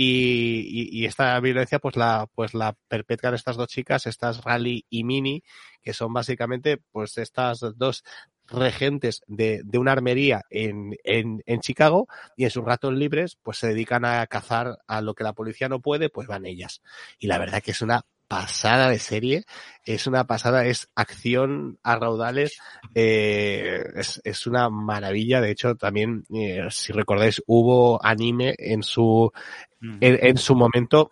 y, 0.00 0.88
y 0.96 1.06
esta 1.06 1.40
violencia 1.40 1.80
pues 1.80 1.96
la 1.96 2.28
pues 2.32 2.54
la 2.54 2.76
perpetran 2.86 3.34
estas 3.34 3.56
dos 3.56 3.66
chicas, 3.66 4.06
estas 4.06 4.44
Rally 4.44 4.84
y 4.88 5.02
Mini, 5.02 5.42
que 5.82 5.92
son 5.92 6.12
básicamente 6.12 6.78
pues 6.92 7.18
estas 7.18 7.58
dos 7.76 8.04
regentes 8.48 9.22
de, 9.26 9.60
de 9.64 9.78
una 9.78 9.92
armería 9.92 10.42
en, 10.50 10.96
en, 11.04 11.42
en 11.46 11.60
Chicago 11.60 12.08
y 12.36 12.44
en 12.44 12.50
sus 12.50 12.64
ratos 12.64 12.94
libres 12.94 13.38
pues 13.42 13.58
se 13.58 13.68
dedican 13.68 14.04
a 14.04 14.26
cazar 14.26 14.78
a 14.86 15.00
lo 15.00 15.14
que 15.14 15.24
la 15.24 15.34
policía 15.34 15.68
no 15.68 15.80
puede, 15.80 16.08
pues 16.08 16.26
van 16.28 16.46
ellas. 16.46 16.82
Y 17.18 17.26
la 17.26 17.38
verdad 17.38 17.62
que 17.62 17.72
es 17.72 17.82
una 17.82 18.04
pasada 18.28 18.90
de 18.90 18.98
serie, 18.98 19.44
es 19.84 20.06
una 20.06 20.26
pasada, 20.26 20.66
es 20.66 20.88
acción 20.94 21.78
a 21.82 21.96
raudales, 21.96 22.58
eh, 22.94 23.82
es, 23.96 24.20
es 24.22 24.46
una 24.46 24.68
maravilla, 24.68 25.40
de 25.40 25.50
hecho 25.50 25.74
también, 25.76 26.24
eh, 26.34 26.66
si 26.70 26.92
recordáis, 26.92 27.42
hubo 27.46 28.04
anime 28.04 28.54
en 28.58 28.82
su, 28.82 29.32
en, 29.80 29.98
en 30.00 30.36
su 30.36 30.54
momento 30.54 31.10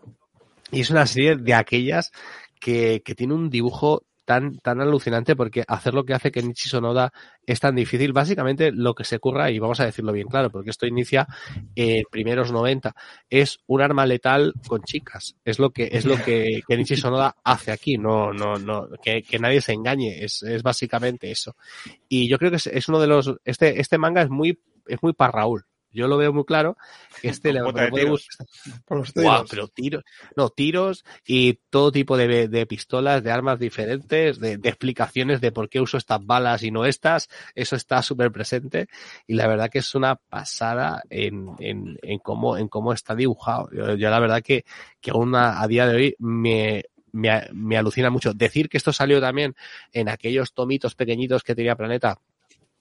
y 0.70 0.80
es 0.80 0.90
una 0.90 1.06
serie 1.06 1.36
de 1.36 1.54
aquellas 1.54 2.12
que, 2.60 3.02
que 3.02 3.14
tiene 3.14 3.34
un 3.34 3.48
dibujo 3.48 4.02
tan, 4.27 4.59
tan 4.59 4.81
alucinante 4.82 5.35
porque 5.36 5.65
hacer 5.66 5.94
lo 5.94 6.05
que 6.05 6.12
hace 6.12 6.31
Kenichi 6.31 6.69
Sonoda 6.69 7.12
es 7.47 7.61
tan 7.61 7.74
difícil. 7.74 8.12
Básicamente 8.12 8.73
lo 8.73 8.94
que 8.94 9.05
se 9.05 9.16
ocurra, 9.16 9.51
y 9.51 9.59
vamos 9.59 9.81
a 9.81 9.86
decirlo 9.86 10.12
bien 10.12 10.27
claro, 10.27 10.51
porque 10.51 10.70
esto 10.70 10.86
inicia 10.86 11.27
en 11.74 12.05
primeros 12.11 12.53
90, 12.53 12.94
es 13.31 13.61
un 13.66 13.81
arma 13.81 14.05
letal 14.05 14.53
con 14.66 14.82
chicas. 14.82 15.36
Es 15.44 15.59
lo 15.59 15.70
que, 15.70 15.89
es 15.93 16.05
lo 16.05 16.23
que 16.23 16.61
Kenichi 16.69 16.97
Sonoda 16.97 17.36
hace 17.43 17.73
aquí. 17.73 17.97
No, 17.97 18.32
no, 18.32 18.57
no, 18.57 18.89
que, 19.03 19.23
que 19.23 19.39
nadie 19.39 19.62
se 19.62 19.73
engañe. 19.73 20.23
Es, 20.23 20.43
es 20.43 20.62
básicamente 20.62 21.31
eso. 21.31 21.57
Y 22.09 22.28
yo 22.28 22.39
creo 22.39 22.51
que 22.51 22.57
es, 22.57 22.66
es 22.66 22.89
uno 22.89 23.01
de 23.01 23.07
los, 23.07 23.32
este, 23.44 23.81
este 23.81 23.97
manga 23.97 24.23
es 24.23 24.28
muy, 24.28 24.61
es 24.86 25.03
muy 25.03 25.12
para 25.12 25.32
Raúl. 25.32 25.65
Yo 25.97 26.06
lo 26.09 26.16
veo 26.16 26.32
muy 26.32 26.44
claro. 26.44 26.77
que 27.20 27.28
Este 27.28 27.52
le, 27.52 27.60
puede 27.62 27.90
tiros. 27.90 28.10
gustar. 28.10 28.47
Tiros. 29.14 29.51
pero 29.51 29.68
tiros, 29.68 30.05
no, 30.36 30.51
tiros 30.51 31.05
y 31.27 31.55
todo 31.70 31.90
tipo 31.90 32.16
de, 32.16 32.48
de 32.48 32.66
pistolas, 32.66 33.23
de 33.23 33.31
armas 33.31 33.59
diferentes, 33.59 34.39
de, 34.39 34.59
de 34.59 34.68
explicaciones 34.68 35.40
de 35.40 35.52
por 35.52 35.68
qué 35.68 35.81
uso 35.81 35.97
estas 35.97 36.24
balas 36.24 36.62
y 36.62 36.70
no 36.70 36.85
estas, 36.85 37.28
eso 37.55 37.77
está 37.77 38.02
súper 38.02 38.31
presente 38.31 38.89
y 39.27 39.35
la 39.35 39.47
verdad 39.48 39.70
que 39.70 39.78
es 39.78 39.94
una 39.94 40.16
pasada 40.16 41.02
en, 41.10 41.48
en, 41.59 41.98
en 42.02 42.18
cómo, 42.20 42.56
en 42.56 42.68
cómo 42.68 42.93
está 42.93 43.14
dibujado. 43.14 43.68
Yo, 43.73 43.94
yo 43.94 44.10
la 44.10 44.20
verdad 44.20 44.43
que, 44.43 44.64
que 45.01 45.10
aún 45.10 45.35
a, 45.35 45.60
a 45.60 45.66
día 45.68 45.86
de 45.86 45.97
hoy 45.97 46.16
me, 46.18 46.85
me, 47.12 47.47
me 47.52 47.77
alucina 47.77 48.10
mucho. 48.10 48.35
Decir 48.35 48.68
que 48.68 48.77
esto 48.77 48.93
salió 48.93 49.20
también 49.20 49.56
en 49.93 50.09
aquellos 50.09 50.52
tomitos 50.52 50.94
pequeñitos 50.94 51.43
que 51.43 51.55
tenía 51.55 51.77
Planeta, 51.77 52.18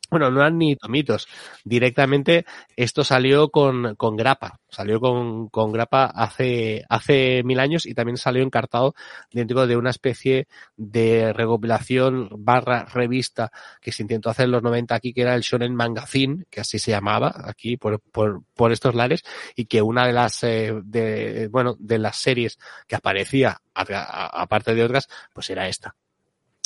bueno, 0.09 0.31
no 0.31 0.41
eran 0.41 0.57
ni 0.57 0.75
tomitos. 0.75 1.27
Directamente 1.63 2.45
esto 2.75 3.03
salió 3.03 3.49
con, 3.49 3.95
con 3.95 4.15
grapa. 4.15 4.59
Salió 4.69 4.99
con, 4.99 5.49
con 5.49 5.71
grapa 5.71 6.05
hace, 6.05 6.83
hace 6.89 7.43
mil 7.43 7.59
años 7.59 7.85
y 7.85 7.93
también 7.93 8.17
salió 8.17 8.43
encartado 8.43 8.93
dentro 9.31 9.67
de 9.67 9.77
una 9.77 9.89
especie 9.89 10.47
de 10.75 11.33
recopilación 11.33 12.29
barra 12.37 12.85
revista 12.85 13.51
que 13.81 13.91
se 13.91 14.03
intentó 14.03 14.29
hacer 14.29 14.45
en 14.45 14.51
los 14.51 14.63
90 14.63 14.95
aquí, 14.95 15.13
que 15.13 15.21
era 15.21 15.35
el 15.35 15.41
Shonen 15.41 15.75
Magazine, 15.75 16.45
que 16.49 16.61
así 16.61 16.79
se 16.79 16.91
llamaba 16.91 17.33
aquí 17.45 17.77
por, 17.77 17.99
por, 17.99 18.43
por 18.53 18.71
estos 18.71 18.95
lares, 18.95 19.23
y 19.55 19.65
que 19.65 19.81
una 19.81 20.05
de 20.05 20.13
las, 20.13 20.43
eh, 20.43 20.73
de, 20.83 21.47
bueno, 21.51 21.75
de 21.79 21.99
las 21.99 22.17
series 22.17 22.57
que 22.87 22.95
aparecía, 22.95 23.61
aparte 23.73 24.75
de 24.75 24.83
otras, 24.83 25.07
pues 25.33 25.49
era 25.49 25.67
esta. 25.67 25.95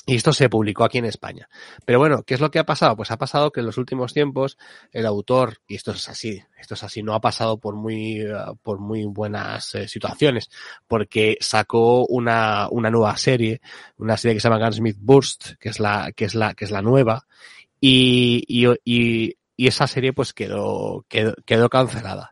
Y 0.06 0.16
esto 0.16 0.34
se 0.34 0.50
publicó 0.50 0.86
aquí 0.86 0.98
en 0.98 1.06
España. 1.06 1.50
Pero 1.86 2.00
bueno, 2.00 2.24
¿qué 2.24 2.34
es 2.34 2.40
lo 2.40 2.50
que 2.50 2.58
ha 2.58 2.66
pasado? 2.66 2.96
Pues 2.96 3.12
ha 3.12 3.18
pasado 3.18 3.52
que 3.52 3.60
en 3.60 3.68
los 3.68 3.78
últimos 3.78 4.14
tiempos 4.14 4.58
el 4.92 5.06
autor, 5.06 5.60
y 5.68 5.76
esto 5.76 5.92
es 5.92 6.10
así, 6.10 6.42
esto 6.58 6.74
es 6.74 6.84
así, 6.84 7.04
no 7.04 7.14
ha 7.14 7.22
pasado 7.22 7.60
por 7.60 7.76
muy, 7.76 8.22
eh, 8.22 8.34
por 8.64 8.80
muy 8.80 9.06
buenas 9.06 9.76
eh, 9.76 9.88
situaciones, 9.88 10.50
porque 10.88 11.38
sacó 11.42 12.06
una, 12.08 12.70
una 12.72 12.90
nueva 12.90 13.16
serie, 13.18 13.62
una 13.98 14.18
serie 14.18 14.36
que 14.36 14.40
se 14.40 14.50
llama 14.50 14.66
Gunsmith 14.66 14.98
Burst, 15.00 15.54
que 15.60 15.70
es 15.70 15.80
la, 15.80 16.12
que 16.16 16.26
es 16.26 16.34
la, 16.34 16.56
que 16.56 16.66
es 16.66 16.72
la 16.72 16.82
nueva, 16.82 17.28
y, 17.80 18.44
y, 18.48 18.68
y, 18.84 19.36
y 19.56 19.68
esa 19.68 19.86
serie 19.86 20.14
pues 20.14 20.34
quedó, 20.34 21.06
quedó, 21.08 21.36
quedó 21.46 21.70
cancelada. 21.70 22.32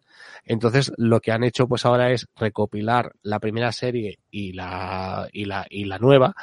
Entonces, 0.49 0.93
lo 0.95 1.19
que 1.19 1.33
han 1.33 1.43
hecho 1.43 1.67
pues 1.67 1.85
ahora 1.85 2.11
es 2.11 2.25
recopilar 2.37 3.11
la 3.21 3.39
primera 3.39 3.73
serie 3.73 4.19
y 4.31 4.53
la, 4.53 5.27
y 5.33 5.43
la, 5.43 5.67
y 5.69 5.83
la 5.83 5.99
nueva 5.99 6.35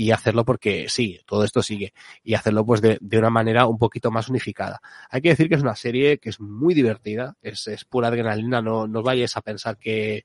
y 0.00 0.12
hacerlo 0.12 0.46
porque 0.46 0.88
sí, 0.88 1.20
todo 1.26 1.44
esto 1.44 1.62
sigue 1.62 1.92
y 2.24 2.32
hacerlo 2.32 2.64
pues 2.64 2.80
de, 2.80 2.96
de 3.02 3.18
una 3.18 3.28
manera 3.28 3.66
un 3.66 3.76
poquito 3.76 4.10
más 4.10 4.30
unificada. 4.30 4.80
Hay 5.10 5.20
que 5.20 5.28
decir 5.28 5.50
que 5.50 5.56
es 5.56 5.60
una 5.60 5.76
serie 5.76 6.16
que 6.16 6.30
es 6.30 6.40
muy 6.40 6.72
divertida, 6.72 7.36
es, 7.42 7.66
es 7.66 7.84
pura 7.84 8.08
adrenalina, 8.08 8.62
no, 8.62 8.86
no 8.86 9.02
vayáis 9.02 9.36
a 9.36 9.42
pensar 9.42 9.76
que, 9.76 10.24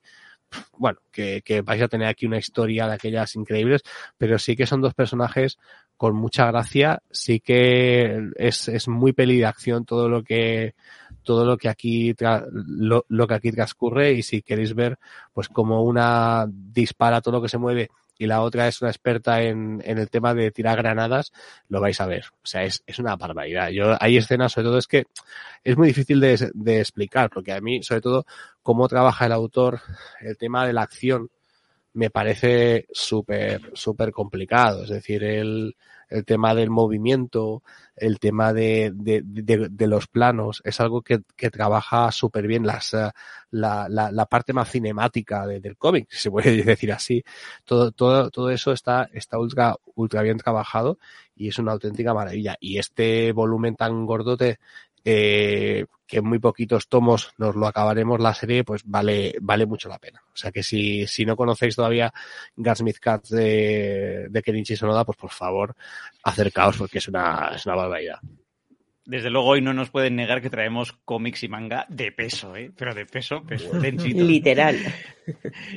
bueno, 0.78 1.00
que, 1.12 1.42
que 1.44 1.60
vais 1.62 1.82
a 1.82 1.90
tener 1.90 2.08
aquí 2.08 2.26
una 2.26 2.38
historia 2.38 2.88
de 2.88 2.94
aquellas 2.94 3.36
increíbles, 3.36 3.82
pero 4.18 4.40
sí 4.40 4.56
que 4.56 4.66
son 4.66 4.80
dos 4.80 4.94
personajes 4.94 5.58
con 5.98 6.16
mucha 6.16 6.46
gracia, 6.46 7.04
sí 7.12 7.42
que 7.42 8.30
es, 8.38 8.70
es 8.70 8.88
muy 8.88 9.12
peli 9.12 9.40
de 9.40 9.46
acción 9.46 9.84
todo 9.84 10.08
lo 10.08 10.24
que, 10.24 10.76
todo 11.24 11.44
lo 11.44 11.58
que 11.58 11.68
aquí 11.68 12.16
lo, 12.54 13.04
lo 13.10 13.28
que 13.28 13.34
aquí 13.34 13.52
transcurre 13.52 14.14
y 14.14 14.24
si 14.24 14.42
queréis 14.42 14.74
ver 14.74 15.00
pues 15.34 15.50
como 15.50 15.84
una 15.84 16.46
dispara 16.50 17.20
todo 17.20 17.34
lo 17.34 17.42
que 17.42 17.50
se 17.50 17.58
mueve 17.58 17.90
y 18.18 18.28
la 18.28 18.42
otra 18.42 18.68
es 18.68 18.82
una 18.82 18.92
experta 18.92 19.42
en, 19.42 19.82
en 19.86 19.98
el 19.98 20.10
tema 20.10 20.34
de 20.34 20.52
tirar 20.52 20.78
granadas, 20.78 21.32
lo 21.70 21.82
vais 21.82 22.00
a 22.00 22.06
ver. 22.06 22.26
O 22.44 22.46
sea, 22.46 22.64
es, 22.64 22.84
es 22.86 23.00
una 23.00 23.16
barbaridad. 23.16 23.70
Yo, 23.70 23.96
hay 24.00 24.18
escenas, 24.18 24.54
sobre 24.54 24.68
todo, 24.68 24.78
es 24.78 24.88
que 24.88 25.06
es 25.64 25.78
muy 25.78 25.88
difícil 25.88 26.20
de, 26.20 26.52
de 26.54 26.80
explicar, 26.80 27.30
porque 27.30 27.54
a 27.54 27.62
mí, 27.62 27.84
sobre 27.84 28.02
todo, 28.02 28.26
cómo 28.64 28.88
trabaja 28.88 29.26
el 29.26 29.32
autor, 29.32 29.82
el 30.22 30.38
tema 30.38 30.66
de 30.66 30.74
la 30.74 30.84
acción, 30.84 31.30
me 31.96 32.10
parece 32.12 32.88
súper, 32.94 33.72
súper 33.74 34.12
complicado. 34.12 34.84
Es 34.84 34.90
decir, 34.90 35.24
el, 35.24 35.76
el 36.10 36.26
tema 36.26 36.54
del 36.56 36.70
movimiento, 36.70 37.64
el 37.96 38.20
tema 38.20 38.54
de, 38.54 38.92
de, 38.94 39.22
de, 39.26 39.70
de 39.70 39.88
los 39.88 40.08
planos, 40.08 40.62
es 40.66 40.80
algo 40.82 41.02
que, 41.02 41.22
que 41.36 41.50
trabaja 41.52 42.12
súper 42.12 42.48
bien 42.48 42.66
las, 42.68 42.94
eh, 42.94 43.10
la, 43.52 43.88
la, 43.90 44.12
la 44.12 44.26
parte 44.26 44.54
más 44.54 44.70
cinemática 44.72 45.48
de- 45.48 45.60
del 45.62 45.78
cómic, 45.78 46.08
si 46.12 46.18
se 46.20 46.32
puede 46.32 46.52
decir 46.64 46.92
así. 46.92 47.24
Todo, 47.66 47.92
todo, 47.92 48.30
todo 48.30 48.50
eso 48.52 48.72
está, 48.72 49.10
está 49.14 49.40
ultra, 49.40 49.76
ultra 49.96 50.22
bien 50.22 50.38
trabajado 50.38 51.00
y 51.36 51.48
es 51.50 51.60
una 51.60 51.74
auténtica 51.74 52.14
maravilla. 52.14 52.56
Y 52.60 52.78
este 52.78 53.32
volumen 53.32 53.76
tan 53.76 54.06
gordote, 54.06 54.60
eh, 55.06 55.86
que 56.08 56.18
en 56.18 56.26
muy 56.26 56.40
poquitos 56.40 56.90
tomos 56.90 57.32
nos 57.38 57.56
lo 57.56 57.68
acabaremos 57.68 58.20
la 58.20 58.34
serie, 58.34 58.64
pues 58.64 58.82
vale, 58.86 59.36
vale 59.40 59.66
mucho 59.66 59.88
la 59.88 60.00
pena. 60.00 60.22
O 60.34 60.36
sea 60.36 60.52
que 60.52 60.64
si, 60.64 61.06
si 61.06 61.26
no 61.26 61.38
conocéis 61.38 61.76
todavía 61.76 62.12
Gunsmith 62.56 62.98
Cats 63.00 63.30
de, 63.30 64.28
de 64.30 64.42
Kenichi 64.42 64.76
Sonoda, 64.76 65.06
pues 65.06 65.18
por 65.18 65.32
favor, 65.32 65.76
acercaos 66.24 66.78
porque 66.78 66.98
es 66.98 67.08
una, 67.08 67.52
es 67.56 67.66
una 67.66 67.76
barbaridad. 67.76 68.20
Desde 69.06 69.30
luego 69.30 69.50
hoy 69.50 69.62
no 69.62 69.72
nos 69.72 69.92
pueden 69.92 70.16
negar 70.16 70.42
que 70.42 70.50
traemos 70.50 70.94
cómics 71.06 71.44
y 71.44 71.48
manga 71.48 71.86
de 71.90 72.12
peso, 72.12 72.56
¿eh? 72.56 72.72
Pero 72.76 72.96
de 72.96 73.06
peso, 73.06 73.44
peso, 73.44 73.80
densito. 73.80 74.24
Literal. 74.24 74.78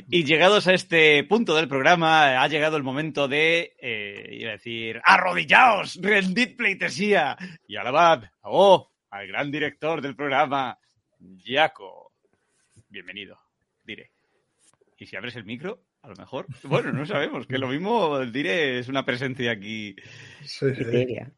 Y 0.09 0.25
llegados 0.25 0.67
a 0.67 0.73
este 0.73 1.23
punto 1.23 1.55
del 1.55 1.67
programa, 1.67 2.39
ha 2.39 2.47
llegado 2.47 2.77
el 2.77 2.83
momento 2.83 3.27
de, 3.27 3.75
eh, 3.79 4.29
iba 4.33 4.49
a 4.49 4.53
decir, 4.53 5.01
arrodillaos, 5.03 5.99
rendid 5.99 6.55
pleitesía 6.55 7.35
y 7.67 7.75
alabad, 7.75 8.25
oh, 8.43 8.91
al 9.09 9.27
gran 9.27 9.51
director 9.51 10.01
del 10.01 10.15
programa, 10.15 10.77
Jaco. 11.43 12.13
Bienvenido, 12.87 13.39
diré. 13.83 14.11
Y 14.97 15.05
si 15.05 15.15
abres 15.15 15.35
el 15.35 15.45
micro, 15.45 15.83
a 16.01 16.09
lo 16.09 16.15
mejor, 16.15 16.45
bueno, 16.63 16.91
no 16.91 17.05
sabemos, 17.05 17.47
que 17.47 17.57
lo 17.57 17.67
mismo, 17.67 18.19
diré, 18.25 18.79
es 18.79 18.87
una 18.87 19.05
presencia 19.05 19.51
aquí. 19.51 19.95
Sí, 20.41 20.69
sí. 20.69 20.73
Criteria. 20.73 21.31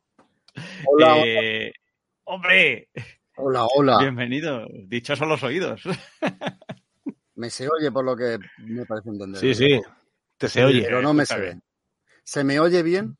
Hola, 0.85 1.23
Eh, 1.25 1.73
hombre, 2.25 2.89
Hola, 3.35 3.65
hola. 3.75 3.97
Bienvenido. 3.99 4.67
Dichosos 4.87 5.27
los 5.27 5.41
oídos. 5.43 5.81
Me 7.35 7.49
se 7.49 7.67
oye 7.69 7.91
por 7.91 8.05
lo 8.05 8.15
que 8.15 8.37
me 8.59 8.85
parece 8.85 9.09
entender. 9.09 9.39
Sí, 9.41 9.55
sí. 9.55 9.81
Te 10.37 10.47
se 10.47 10.63
oye. 10.63 10.83
Pero 10.83 11.01
no 11.01 11.13
me 11.13 11.25
se 11.25 11.39
ve. 11.39 11.59
¿Se 12.23 12.43
me 12.43 12.59
oye 12.59 12.83
bien? 12.83 13.17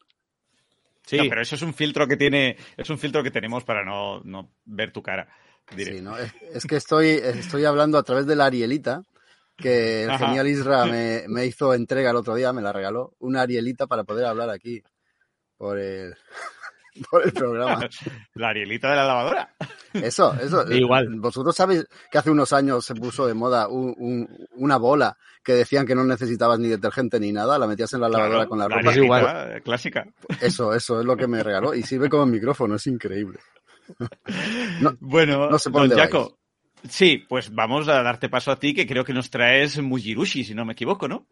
Sí. 1.11 1.17
No, 1.17 1.23
pero 1.27 1.41
eso 1.41 1.55
es 1.55 1.61
un 1.61 1.73
filtro 1.73 2.07
que 2.07 2.15
tiene, 2.15 2.55
es 2.77 2.89
un 2.89 2.97
filtro 2.97 3.21
que 3.21 3.31
tenemos 3.31 3.65
para 3.65 3.83
no, 3.83 4.21
no 4.23 4.49
ver 4.63 4.93
tu 4.93 5.03
cara. 5.03 5.27
directo. 5.75 5.97
Sí, 5.97 6.01
¿no? 6.01 6.17
Es, 6.17 6.31
es 6.53 6.65
que 6.65 6.77
estoy, 6.77 7.07
estoy 7.09 7.65
hablando 7.65 7.97
a 7.97 8.03
través 8.03 8.25
de 8.25 8.37
la 8.37 8.45
Arielita, 8.45 9.03
que 9.57 10.03
el 10.03 10.09
Ajá. 10.09 10.27
genial 10.27 10.47
Isra 10.47 10.85
me, 10.85 11.25
me 11.27 11.45
hizo 11.45 11.73
entrega 11.73 12.11
el 12.11 12.15
otro 12.15 12.33
día, 12.33 12.53
me 12.53 12.61
la 12.61 12.71
regaló, 12.71 13.13
una 13.19 13.41
Arielita 13.41 13.87
para 13.87 14.05
poder 14.05 14.25
hablar 14.25 14.49
aquí 14.49 14.81
por 15.57 15.79
el, 15.79 16.15
por 17.09 17.23
el 17.25 17.31
programa. 17.33 17.87
La 18.35 18.49
Arielita 18.49 18.89
de 18.89 18.95
la 18.95 19.05
lavadora. 19.05 19.53
Eso, 19.93 20.33
eso. 20.41 20.65
Igual. 20.71 21.07
Vosotros 21.19 21.55
sabéis 21.55 21.85
que 22.11 22.17
hace 22.17 22.29
unos 22.31 22.53
años 22.53 22.85
se 22.85 22.95
puso 22.95 23.25
de 23.27 23.33
moda 23.33 23.67
un- 23.67 23.95
un- 23.97 24.47
una 24.55 24.77
bola 24.77 25.17
que 25.43 25.53
decían 25.53 25.85
que 25.85 25.95
no 25.95 26.03
necesitabas 26.03 26.59
ni 26.59 26.67
detergente 26.67 27.19
ni 27.19 27.31
nada, 27.31 27.57
la 27.57 27.65
metías 27.67 27.91
en 27.93 28.01
la 28.01 28.09
lavadora 28.09 28.35
Claro, 28.45 28.49
con 28.49 28.59
la 28.59 28.67
la 28.67 28.75
ropa. 28.77 28.89
Arielita 28.91 29.05
igual. 29.19 29.61
clásica. 29.63 30.05
Eso, 30.39 30.73
eso 30.73 30.99
es 30.99 31.05
lo 31.05 31.17
que 31.17 31.27
me 31.27 31.41
regaló. 31.43 31.73
Y 31.73 31.83
sirve 31.83 32.09
como 32.09 32.25
micrófono, 32.25 32.75
es 32.75 32.85
increíble. 32.87 33.39
No- 34.79 34.95
bueno, 34.99 35.49
no 35.49 35.57
sé 35.59 35.69
por 35.69 35.81
dónde 35.81 35.95
Jaco. 35.95 36.37
Sí, 36.87 37.23
pues 37.29 37.53
vamos 37.53 37.87
a 37.89 38.01
darte 38.01 38.27
paso 38.29 38.51
a 38.51 38.57
ti, 38.59 38.73
que 38.73 38.87
creo 38.87 39.03
que 39.05 39.13
nos 39.13 39.29
traes 39.29 39.79
Mujirushi, 39.79 40.43
si 40.43 40.55
no 40.55 40.65
me 40.65 40.73
equivoco, 40.73 41.07
¿no? 41.07 41.27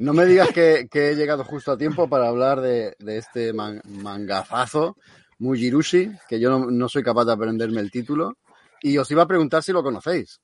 No 0.00 0.12
me 0.14 0.24
digas 0.26 0.48
que, 0.48 0.88
que 0.90 1.10
he 1.10 1.14
llegado 1.14 1.44
justo 1.44 1.72
a 1.72 1.78
tiempo 1.78 2.08
para 2.08 2.26
hablar 2.28 2.60
de, 2.60 2.96
de 2.98 3.18
este 3.18 3.52
man- 3.52 3.80
mangazazo, 3.84 4.96
Mujirushi, 5.38 6.10
que 6.28 6.40
yo 6.40 6.50
no, 6.50 6.70
no 6.70 6.88
soy 6.88 7.02
capaz 7.02 7.24
de 7.26 7.32
aprenderme 7.32 7.80
el 7.80 7.90
título. 7.90 8.36
Y 8.82 8.96
os 8.98 9.10
iba 9.10 9.22
a 9.22 9.28
preguntar 9.28 9.62
si 9.62 9.72
lo 9.72 9.82
conocéis. 9.82 10.40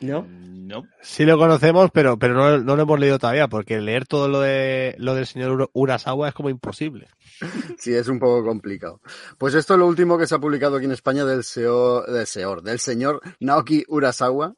¿No? 0.00 0.26
No. 0.28 0.82
Sí 1.00 1.24
lo 1.24 1.38
conocemos, 1.38 1.90
pero, 1.92 2.18
pero 2.18 2.34
no, 2.34 2.58
no 2.58 2.74
lo 2.74 2.82
hemos 2.82 2.98
leído 2.98 3.20
todavía, 3.20 3.46
porque 3.46 3.80
leer 3.80 4.04
todo 4.04 4.26
lo 4.26 4.40
de 4.40 4.96
lo 4.98 5.14
del 5.14 5.28
señor 5.28 5.52
Ura- 5.52 5.68
Urasawa 5.74 6.28
es 6.28 6.34
como 6.34 6.50
imposible. 6.50 7.08
Sí, 7.78 7.94
es 7.94 8.08
un 8.08 8.18
poco 8.18 8.44
complicado. 8.44 9.00
Pues 9.38 9.54
esto 9.54 9.74
es 9.74 9.78
lo 9.78 9.86
último 9.86 10.18
que 10.18 10.26
se 10.26 10.34
ha 10.34 10.40
publicado 10.40 10.74
aquí 10.76 10.86
en 10.86 10.92
España 10.92 11.24
del 11.24 11.44
SEO, 11.44 12.02
del 12.02 12.26
SEOR, 12.26 12.62
del 12.62 12.80
señor 12.80 13.20
Naoki 13.38 13.84
Urasawa. 13.86 14.54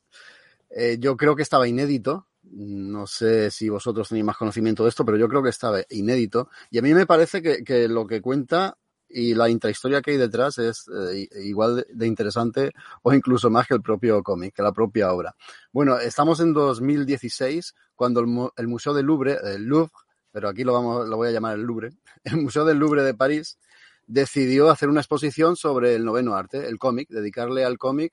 Eh, 0.71 0.97
yo 0.99 1.15
creo 1.19 1.37
que 1.37 1.43
estaba 1.43 1.69
inédito. 1.69 2.27
No 2.51 3.07
sé 3.07 3.51
si 3.51 3.69
vosotros 3.69 4.09
tenéis 4.09 4.25
más 4.25 4.37
conocimiento 4.37 4.85
de 4.85 4.91
esto, 4.91 5.05
pero 5.05 5.16
yo 5.16 5.29
creo 5.29 5.43
que 5.43 5.51
estaba 5.51 5.81
inédito. 5.91 6.49
Y 6.71 6.79
a 6.79 6.83
mí 6.83 6.95
me 6.95 7.07
parece 7.07 7.43
que, 7.43 7.65
que 7.65 7.89
lo 7.89 8.07
que 8.07 8.21
cuenta 8.21 8.77
y 9.15 9.35
la 9.35 9.49
intrahistoria 9.49 10.03
que 10.03 10.11
hay 10.12 10.16
detrás 10.16 10.59
es 10.59 10.87
eh, 10.89 11.29
igual 11.45 11.87
de, 11.89 12.07
interesante 12.07 12.73
o 13.03 13.12
incluso 13.12 13.49
más 13.49 13.66
que 13.66 13.75
el 13.75 13.83
propio 13.83 14.23
cómic, 14.23 14.55
que 14.55 14.62
la 14.62 14.73
propia 14.73 15.12
obra. 15.12 15.35
Bueno, 15.73 15.99
estamos 15.99 16.41
en 16.41 16.53
2016 16.53 17.75
cuando 17.95 18.21
el 18.57 18.69
Museo 18.69 18.93
del 18.93 19.07
Louvre, 19.07 19.39
el 19.55 19.65
Louvre, 19.65 19.93
pero 20.33 20.49
aquí 20.49 20.65
lo, 20.65 20.73
vamos, 20.73 21.09
lo 21.09 21.16
voy 21.16 21.29
a 21.29 21.31
llamar 21.31 21.55
el 21.55 21.62
Louvre, 21.62 21.93
el 22.25 22.39
Museo 22.39 22.65
del 22.65 22.79
Louvre 22.79 23.05
de 23.05 23.15
París 23.15 23.59
decidió 24.07 24.69
hacer 24.69 24.89
una 24.89 25.01
exposición 25.01 25.57
sobre 25.57 25.95
el 25.95 26.05
noveno 26.05 26.35
arte, 26.35 26.66
el 26.66 26.79
cómic, 26.79 27.09
dedicarle 27.09 27.65
al 27.65 27.79
cómic 27.79 28.12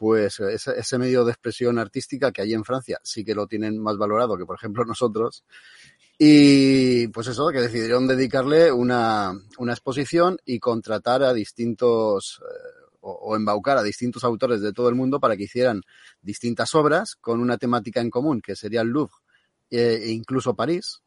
pues 0.00 0.40
ese, 0.40 0.78
ese 0.78 0.98
medio 0.98 1.26
de 1.26 1.32
expresión 1.32 1.78
artística 1.78 2.32
que 2.32 2.40
hay 2.40 2.54
en 2.54 2.64
Francia 2.64 2.98
sí 3.04 3.22
que 3.22 3.34
lo 3.34 3.46
tienen 3.46 3.78
más 3.78 3.98
valorado 3.98 4.38
que 4.38 4.46
por 4.46 4.56
ejemplo 4.56 4.82
nosotros 4.86 5.44
y 6.22 7.08
pues 7.08 7.28
eso, 7.28 7.48
que 7.48 7.62
decidieron 7.62 8.06
dedicarle 8.06 8.70
una, 8.70 9.32
una 9.56 9.72
exposición 9.72 10.36
y 10.44 10.58
contratar 10.58 11.22
a 11.22 11.32
distintos 11.32 12.42
eh, 12.42 12.96
o, 13.00 13.34
embaucar 13.36 13.78
a 13.78 13.82
distintos 13.82 14.22
autores 14.24 14.60
de 14.60 14.74
todo 14.74 14.90
el 14.90 14.94
mundo 14.94 15.18
para 15.18 15.34
que 15.34 15.44
hicieran 15.44 15.80
distintas 16.20 16.74
obras 16.74 17.16
con 17.16 17.40
una 17.40 17.56
temática 17.56 18.02
en 18.02 18.10
común, 18.10 18.42
que 18.42 18.54
sería 18.54 18.82
el 18.82 18.88
Louvre 18.88 19.14
eh, 19.70 19.98
e 20.02 20.10
incluso 20.10 20.54
París, 20.54 21.00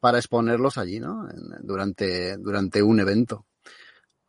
para 0.00 0.16
exponerlos 0.16 0.78
allí, 0.78 0.98
¿no? 0.98 1.28
Durante, 1.60 2.38
durante 2.38 2.82
un 2.82 3.00
evento. 3.00 3.44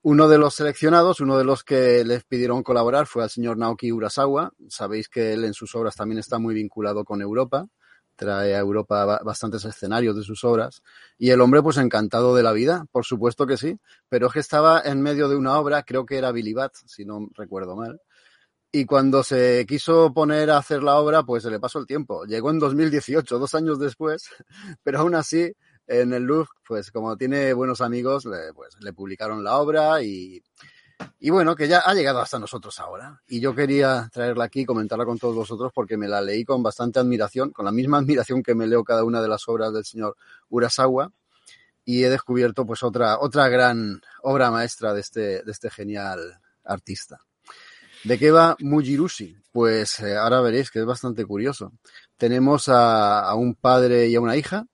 Uno 0.08 0.28
de 0.28 0.38
los 0.38 0.54
seleccionados, 0.54 1.20
uno 1.20 1.36
de 1.36 1.44
los 1.44 1.64
que 1.64 2.04
les 2.06 2.24
pidieron 2.26 2.62
colaborar 2.62 3.08
fue 3.08 3.24
al 3.24 3.32
señor 3.32 3.58
Naoki 3.58 3.92
Urasawa. 3.92 4.52
Sabéis 4.70 5.10
que 5.10 5.34
él 5.34 5.44
en 5.46 5.56
sus 5.56 5.74
obras 5.74 5.96
también 5.96 6.20
está 6.20 6.38
muy 6.38 6.54
vinculado 6.54 7.04
con 7.04 7.24
Europa. 7.24 7.66
Trae 8.16 8.54
a 8.54 8.60
Europa 8.60 9.04
ba- 9.04 9.22
bastantes 9.26 9.66
escenarios 9.66 10.16
de 10.16 10.22
sus 10.22 10.44
obras. 10.44 10.84
Y 11.18 11.32
el 11.32 11.42
hombre, 11.42 11.64
pues 11.64 11.78
encantado 11.78 12.36
de 12.36 12.44
la 12.44 12.52
vida, 12.52 12.86
por 12.92 13.04
supuesto 13.04 13.48
que 13.48 13.58
sí. 13.58 13.80
Pero 14.08 14.28
es 14.28 14.34
que 14.34 14.42
estaba 14.42 14.80
en 14.86 15.02
medio 15.02 15.28
de 15.28 15.38
una 15.38 15.58
obra, 15.58 15.82
creo 15.82 16.06
que 16.06 16.20
era 16.20 16.32
Billy 16.32 16.54
Bat, 16.54 16.74
si 16.86 17.04
no 17.04 17.28
recuerdo 17.34 17.76
mal. 17.76 18.00
Y 18.72 18.86
cuando 18.86 19.24
se 19.24 19.66
quiso 19.68 20.14
poner 20.14 20.52
a 20.52 20.58
hacer 20.58 20.84
la 20.84 20.96
obra, 20.98 21.24
pues 21.24 21.44
se 21.44 21.50
le 21.50 21.60
pasó 21.60 21.80
el 21.80 21.88
tiempo. 21.88 22.26
Llegó 22.26 22.52
en 22.52 22.60
2018, 22.60 23.40
dos 23.40 23.56
años 23.56 23.80
después, 23.80 24.30
pero 24.84 25.00
aún 25.00 25.16
así 25.16 25.54
en 25.88 26.14
el 26.14 26.24
Louvre, 26.24 26.50
pues 26.68 26.92
como 26.92 27.16
tiene 27.18 27.54
buenos 27.54 27.82
amigos, 27.82 28.26
le, 28.26 28.54
pues, 28.54 28.76
le 28.80 28.94
publicaron 28.94 29.44
la 29.44 29.58
obra 29.58 30.02
y, 30.02 30.42
y 31.20 31.30
bueno, 31.30 31.56
que 31.56 31.68
ya 31.68 31.80
ha 31.80 31.94
llegado 31.94 32.20
hasta 32.20 32.40
nosotros 32.40 32.80
ahora. 32.80 33.22
Y 33.28 33.40
yo 33.40 33.54
quería 33.56 34.10
traerla 34.12 34.46
aquí 34.46 34.62
y 34.62 34.66
comentarla 34.66 35.06
con 35.06 35.20
todos 35.20 35.36
vosotros 35.36 35.72
porque 35.74 35.98
me 35.98 36.08
la 36.08 36.22
leí 36.22 36.44
con 36.44 36.64
bastante 36.64 37.00
admiración, 37.00 37.52
con 37.52 37.66
la 37.66 37.72
misma 37.72 37.98
admiración 38.00 38.44
que 38.44 38.56
me 38.56 38.68
leo 38.68 38.84
cada 38.84 39.04
una 39.04 39.22
de 39.22 39.28
las 39.28 39.48
obras 39.48 39.74
del 39.74 39.86
señor 39.86 40.16
Urasawa. 40.50 41.12
Y 41.88 42.04
he 42.04 42.10
descubierto 42.10 42.66
pues 42.66 42.82
otra, 42.82 43.20
otra 43.20 43.48
gran 43.48 44.02
obra 44.24 44.50
maestra 44.50 44.92
de 44.94 45.02
este, 45.02 45.44
de 45.44 45.52
este 45.52 45.70
genial 45.70 46.40
artista. 46.64 47.20
¿De 48.04 48.18
qué 48.18 48.32
va 48.32 48.56
Mujirushi? 48.60 49.38
Pues 49.52 50.00
eh, 50.00 50.16
ahora 50.16 50.42
veréis 50.42 50.72
que 50.72 50.80
es 50.80 50.86
bastante 50.86 51.26
curioso. 51.26 51.74
Tenemos 52.18 52.70
a, 52.70 53.22
a 53.22 53.36
un 53.36 53.54
padre 53.54 54.08
y 54.08 54.16
a 54.16 54.22
una 54.22 54.36
hija 54.36 54.66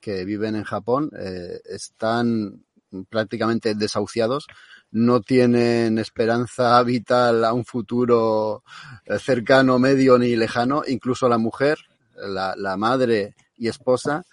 que 0.00 0.24
viven 0.24 0.56
en 0.56 0.64
Japón, 0.64 1.10
eh, 1.18 1.60
están 1.64 2.64
prácticamente 3.08 3.74
desahuciados, 3.74 4.46
no 4.90 5.20
tienen 5.20 5.98
esperanza 5.98 6.82
vital 6.84 7.44
a 7.44 7.52
un 7.52 7.64
futuro 7.64 8.64
eh, 9.04 9.18
cercano, 9.18 9.78
medio 9.78 10.18
ni 10.18 10.34
lejano. 10.36 10.82
Incluso 10.86 11.28
la 11.28 11.38
mujer, 11.38 11.78
la, 12.14 12.54
la 12.56 12.76
madre 12.76 13.34
y 13.56 13.68
esposa, 13.68 14.24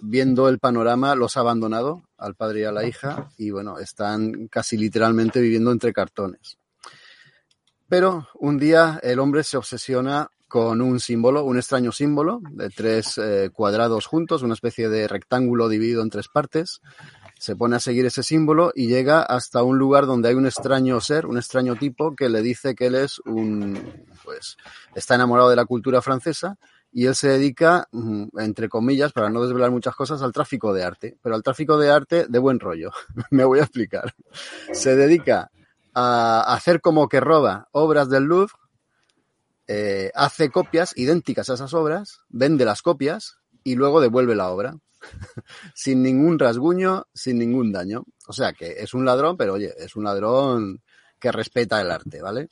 viendo 0.00 0.48
el 0.48 0.58
panorama, 0.58 1.14
los 1.14 1.36
ha 1.36 1.40
abandonado 1.40 2.08
al 2.18 2.34
padre 2.34 2.60
y 2.60 2.64
a 2.64 2.72
la 2.72 2.86
hija 2.86 3.30
y 3.36 3.50
bueno, 3.50 3.78
están 3.78 4.48
casi 4.48 4.76
literalmente 4.76 5.40
viviendo 5.40 5.72
entre 5.72 5.92
cartones. 5.92 6.58
Pero 7.88 8.28
un 8.34 8.58
día 8.58 8.98
el 9.02 9.18
hombre 9.18 9.44
se 9.44 9.56
obsesiona 9.56 10.30
con 10.48 10.80
un 10.80 11.00
símbolo, 11.00 11.44
un 11.44 11.56
extraño 11.56 11.92
símbolo 11.92 12.40
de 12.50 12.70
tres 12.70 13.18
eh, 13.18 13.50
cuadrados 13.52 14.06
juntos, 14.06 14.42
una 14.42 14.54
especie 14.54 14.88
de 14.88 15.08
rectángulo 15.08 15.68
dividido 15.68 16.02
en 16.02 16.10
tres 16.10 16.28
partes. 16.28 16.80
Se 17.38 17.56
pone 17.56 17.76
a 17.76 17.80
seguir 17.80 18.06
ese 18.06 18.22
símbolo 18.22 18.72
y 18.74 18.86
llega 18.86 19.22
hasta 19.22 19.62
un 19.62 19.76
lugar 19.76 20.06
donde 20.06 20.28
hay 20.28 20.34
un 20.34 20.46
extraño 20.46 21.00
ser, 21.00 21.26
un 21.26 21.36
extraño 21.36 21.76
tipo 21.76 22.14
que 22.14 22.28
le 22.28 22.42
dice 22.42 22.74
que 22.74 22.86
él 22.86 22.94
es 22.94 23.20
un, 23.26 24.06
pues, 24.24 24.56
está 24.94 25.16
enamorado 25.16 25.50
de 25.50 25.56
la 25.56 25.66
cultura 25.66 26.00
francesa 26.00 26.56
y 26.92 27.06
él 27.06 27.14
se 27.14 27.28
dedica, 27.28 27.88
mm, 27.92 28.38
entre 28.38 28.68
comillas, 28.68 29.12
para 29.12 29.28
no 29.28 29.42
desvelar 29.42 29.70
muchas 29.70 29.94
cosas, 29.94 30.22
al 30.22 30.32
tráfico 30.32 30.72
de 30.72 30.84
arte, 30.84 31.18
pero 31.22 31.34
al 31.34 31.42
tráfico 31.42 31.76
de 31.76 31.90
arte 31.90 32.26
de 32.26 32.38
buen 32.38 32.58
rollo. 32.58 32.90
Me 33.30 33.44
voy 33.44 33.58
a 33.58 33.64
explicar. 33.64 34.14
Se 34.72 34.96
dedica 34.96 35.50
a 35.92 36.54
hacer 36.54 36.80
como 36.80 37.08
que 37.08 37.20
roba 37.20 37.68
obras 37.72 38.08
del 38.08 38.24
Louvre, 38.24 38.54
eh, 39.68 40.10
hace 40.14 40.50
copias 40.50 40.92
idénticas 40.96 41.50
a 41.50 41.54
esas 41.54 41.74
obras, 41.74 42.20
vende 42.28 42.64
las 42.64 42.82
copias 42.82 43.36
y 43.64 43.74
luego 43.74 44.00
devuelve 44.00 44.34
la 44.34 44.50
obra. 44.50 44.76
sin 45.74 46.02
ningún 46.02 46.38
rasguño, 46.38 47.06
sin 47.14 47.38
ningún 47.38 47.72
daño. 47.72 48.04
O 48.26 48.32
sea 48.32 48.52
que 48.52 48.72
es 48.78 48.94
un 48.94 49.04
ladrón, 49.04 49.36
pero 49.36 49.54
oye, 49.54 49.72
es 49.78 49.94
un 49.96 50.04
ladrón 50.04 50.82
que 51.20 51.30
respeta 51.32 51.80
el 51.80 51.90
arte, 51.90 52.20
¿vale? 52.20 52.48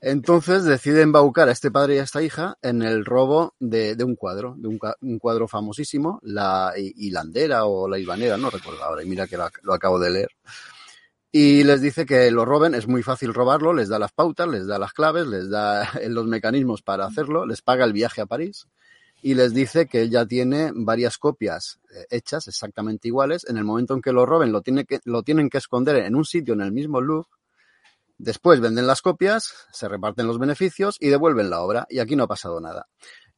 Entonces 0.00 0.64
decide 0.64 1.02
embaucar 1.02 1.48
a 1.48 1.52
este 1.52 1.70
padre 1.70 1.94
y 1.94 1.98
a 1.98 2.02
esta 2.02 2.22
hija 2.22 2.58
en 2.62 2.82
el 2.82 3.04
robo 3.04 3.54
de, 3.60 3.96
un 4.04 4.16
cuadro, 4.16 4.54
de 4.58 4.68
un, 4.68 4.78
un 5.02 5.18
cuadro 5.18 5.46
famosísimo, 5.46 6.18
la 6.22 6.72
hi- 6.76 6.92
hilandera 6.96 7.64
o 7.64 7.88
la 7.88 7.98
ibanera, 7.98 8.36
no 8.36 8.50
recuerdo 8.50 8.82
ahora, 8.82 9.02
y 9.02 9.06
mira 9.06 9.26
que 9.26 9.38
lo 9.62 9.72
acabo 9.74 9.98
de 9.98 10.10
leer. 10.10 10.30
Y 11.30 11.62
les 11.64 11.82
dice 11.82 12.06
que 12.06 12.30
lo 12.30 12.44
roben, 12.44 12.74
es 12.74 12.88
muy 12.88 13.02
fácil 13.02 13.34
robarlo, 13.34 13.74
les 13.74 13.88
da 13.88 13.98
las 13.98 14.12
pautas, 14.12 14.48
les 14.48 14.66
da 14.66 14.78
las 14.78 14.92
claves, 14.92 15.26
les 15.26 15.50
da 15.50 15.88
los 16.08 16.26
mecanismos 16.26 16.82
para 16.82 17.04
hacerlo, 17.04 17.44
les 17.44 17.60
paga 17.60 17.84
el 17.84 17.92
viaje 17.92 18.22
a 18.22 18.26
París 18.26 18.66
y 19.20 19.34
les 19.34 19.52
dice 19.52 19.86
que 19.86 20.08
ya 20.08 20.24
tiene 20.26 20.70
varias 20.74 21.18
copias 21.18 21.80
eh, 21.92 22.06
hechas 22.10 22.46
exactamente 22.48 23.08
iguales. 23.08 23.44
En 23.48 23.56
el 23.56 23.64
momento 23.64 23.94
en 23.94 24.00
que 24.00 24.12
lo 24.12 24.24
roben, 24.24 24.52
lo, 24.52 24.62
tiene 24.62 24.84
que, 24.84 25.00
lo 25.04 25.22
tienen 25.22 25.50
que 25.50 25.58
esconder 25.58 25.96
en 25.96 26.14
un 26.14 26.24
sitio 26.24 26.54
en 26.54 26.60
el 26.60 26.72
mismo 26.72 27.00
Louvre. 27.00 27.28
Después 28.16 28.60
venden 28.60 28.86
las 28.86 29.00
copias, 29.00 29.52
se 29.72 29.88
reparten 29.88 30.26
los 30.26 30.38
beneficios 30.38 30.96
y 30.98 31.08
devuelven 31.08 31.50
la 31.50 31.60
obra. 31.60 31.86
Y 31.88 31.98
aquí 31.98 32.16
no 32.16 32.24
ha 32.24 32.28
pasado 32.28 32.60
nada. 32.60 32.88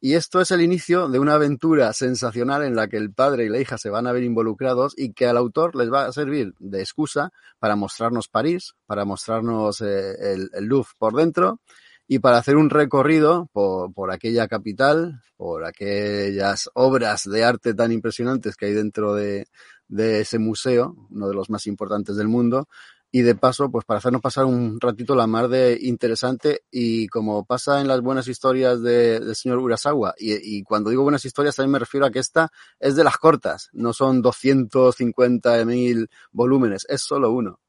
Y 0.02 0.14
esto 0.14 0.40
es 0.40 0.50
el 0.50 0.62
inicio 0.62 1.08
de 1.08 1.18
una 1.18 1.34
aventura 1.34 1.92
sensacional 1.92 2.64
en 2.64 2.74
la 2.74 2.88
que 2.88 2.96
el 2.96 3.12
padre 3.12 3.44
y 3.44 3.48
la 3.50 3.58
hija 3.58 3.76
se 3.76 3.90
van 3.90 4.06
a 4.06 4.12
ver 4.12 4.22
involucrados 4.22 4.94
y 4.96 5.12
que 5.12 5.26
al 5.26 5.36
autor 5.36 5.76
les 5.76 5.92
va 5.92 6.06
a 6.06 6.12
servir 6.12 6.54
de 6.58 6.80
excusa 6.80 7.32
para 7.58 7.76
mostrarnos 7.76 8.28
París, 8.28 8.74
para 8.86 9.04
mostrarnos 9.04 9.82
eh, 9.82 10.14
el, 10.32 10.50
Louvre 10.66 10.90
por 10.96 11.14
dentro 11.14 11.60
y 12.08 12.18
para 12.18 12.38
hacer 12.38 12.56
un 12.56 12.70
recorrido 12.70 13.50
por, 13.52 13.92
por, 13.92 14.10
aquella 14.10 14.48
capital, 14.48 15.20
por 15.36 15.66
aquellas 15.66 16.70
obras 16.72 17.24
de 17.24 17.44
arte 17.44 17.74
tan 17.74 17.92
impresionantes 17.92 18.56
que 18.56 18.66
hay 18.66 18.72
dentro 18.72 19.14
de, 19.14 19.48
de 19.90 20.20
ese 20.20 20.38
museo, 20.38 20.96
uno 21.10 21.28
de 21.28 21.34
los 21.34 21.50
más 21.50 21.66
importantes 21.66 22.16
del 22.16 22.28
mundo, 22.28 22.68
y 23.12 23.22
de 23.22 23.34
paso, 23.34 23.70
pues 23.70 23.84
para 23.84 23.98
hacernos 23.98 24.22
pasar 24.22 24.44
un 24.44 24.80
ratito 24.80 25.14
la 25.14 25.26
mar 25.26 25.48
de 25.48 25.78
interesante 25.80 26.62
y 26.70 27.08
como 27.08 27.44
pasa 27.44 27.80
en 27.80 27.88
las 27.88 28.00
buenas 28.00 28.28
historias 28.28 28.82
de, 28.82 29.20
del 29.20 29.34
señor 29.34 29.58
Urasawa, 29.58 30.14
y, 30.18 30.58
y, 30.58 30.62
cuando 30.62 30.90
digo 30.90 31.02
buenas 31.02 31.24
historias 31.24 31.56
también 31.56 31.72
me 31.72 31.78
refiero 31.80 32.06
a 32.06 32.10
que 32.10 32.20
esta 32.20 32.50
es 32.78 32.96
de 32.96 33.04
las 33.04 33.18
cortas, 33.18 33.68
no 33.72 33.92
son 33.92 34.22
250.000 34.22 36.08
volúmenes, 36.32 36.86
es 36.88 37.02
solo 37.02 37.32
uno. 37.32 37.60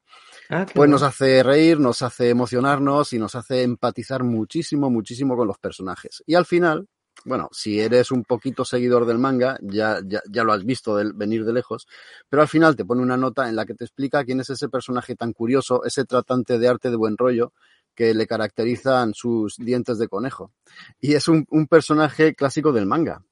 Ah, 0.48 0.64
pues 0.66 0.74
bueno. 0.74 0.92
nos 0.92 1.02
hace 1.02 1.42
reír, 1.42 1.80
nos 1.80 2.02
hace 2.02 2.28
emocionarnos 2.28 3.14
y 3.14 3.18
nos 3.18 3.34
hace 3.34 3.62
empatizar 3.62 4.22
muchísimo, 4.22 4.90
muchísimo 4.90 5.34
con 5.34 5.48
los 5.48 5.58
personajes. 5.58 6.22
Y 6.26 6.34
al 6.34 6.44
final, 6.44 6.88
bueno, 7.24 7.48
si 7.52 7.80
eres 7.80 8.10
un 8.10 8.24
poquito 8.24 8.64
seguidor 8.64 9.06
del 9.06 9.18
manga, 9.18 9.58
ya, 9.62 10.00
ya, 10.04 10.20
ya 10.30 10.44
lo 10.44 10.52
has 10.52 10.64
visto 10.64 10.96
de 10.96 11.12
venir 11.14 11.44
de 11.44 11.52
lejos, 11.52 11.86
pero 12.28 12.42
al 12.42 12.48
final 12.48 12.76
te 12.76 12.84
pone 12.84 13.02
una 13.02 13.16
nota 13.16 13.48
en 13.48 13.56
la 13.56 13.64
que 13.64 13.74
te 13.74 13.84
explica 13.84 14.24
quién 14.24 14.40
es 14.40 14.50
ese 14.50 14.68
personaje 14.68 15.14
tan 15.14 15.32
curioso, 15.32 15.84
ese 15.84 16.04
tratante 16.04 16.58
de 16.58 16.68
arte 16.68 16.90
de 16.90 16.96
buen 16.96 17.16
rollo 17.16 17.52
que 17.94 18.14
le 18.14 18.26
caracterizan 18.26 19.12
sus 19.14 19.56
dientes 19.56 19.98
de 19.98 20.08
conejo. 20.08 20.52
Y 20.98 21.14
es 21.14 21.28
un, 21.28 21.46
un 21.50 21.66
personaje 21.66 22.34
clásico 22.34 22.72
del 22.72 22.86
manga. 22.86 23.24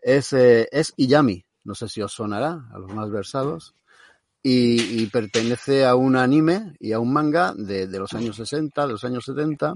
Es, 0.00 0.32
eh, 0.32 0.68
es 0.70 0.94
Iyami, 0.96 1.44
no 1.64 1.74
sé 1.74 1.88
si 1.88 2.00
os 2.00 2.12
sonará 2.12 2.68
a 2.72 2.78
los 2.78 2.92
más 2.94 3.10
versados 3.10 3.74
y, 4.50 5.06
pertenece 5.06 5.84
a 5.84 5.94
un 5.94 6.16
anime 6.16 6.74
y 6.78 6.92
a 6.92 7.00
un 7.00 7.12
manga 7.12 7.52
de, 7.54 7.86
de, 7.86 7.98
los 7.98 8.14
años 8.14 8.36
60, 8.36 8.86
de 8.86 8.92
los 8.92 9.04
años 9.04 9.24
70, 9.24 9.74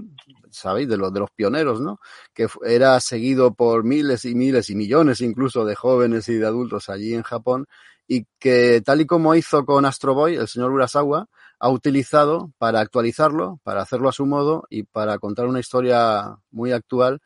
sabéis, 0.49 0.87
de 0.87 0.97
los, 0.97 1.13
de 1.13 1.19
los 1.19 1.29
pioneros, 1.31 1.79
¿no? 1.79 1.99
Que 2.33 2.47
era 2.65 2.99
seguido 2.99 3.53
por 3.53 3.83
miles 3.83 4.25
y 4.25 4.33
miles 4.33 4.69
y 4.69 4.75
millones 4.75 5.21
incluso 5.21 5.63
de 5.65 5.75
jóvenes 5.75 6.27
y 6.29 6.35
de 6.35 6.47
adultos 6.47 6.89
allí 6.89 7.13
en 7.13 7.23
Japón 7.23 7.67
y 8.07 8.25
que 8.39 8.81
tal 8.83 9.01
y 9.01 9.05
como 9.05 9.35
hizo 9.35 9.63
con 9.65 9.85
Astro 9.85 10.13
Boy, 10.13 10.35
el 10.35 10.47
señor 10.47 10.71
Urasawa, 10.71 11.27
ha 11.59 11.69
utilizado 11.69 12.51
para 12.57 12.79
actualizarlo, 12.79 13.59
para 13.63 13.81
hacerlo 13.81 14.09
a 14.09 14.13
su 14.13 14.25
modo 14.25 14.65
y 14.69 14.83
para 14.83 15.19
contar 15.19 15.45
una 15.45 15.59
historia 15.59 16.37
muy 16.51 16.71
actual 16.71 17.21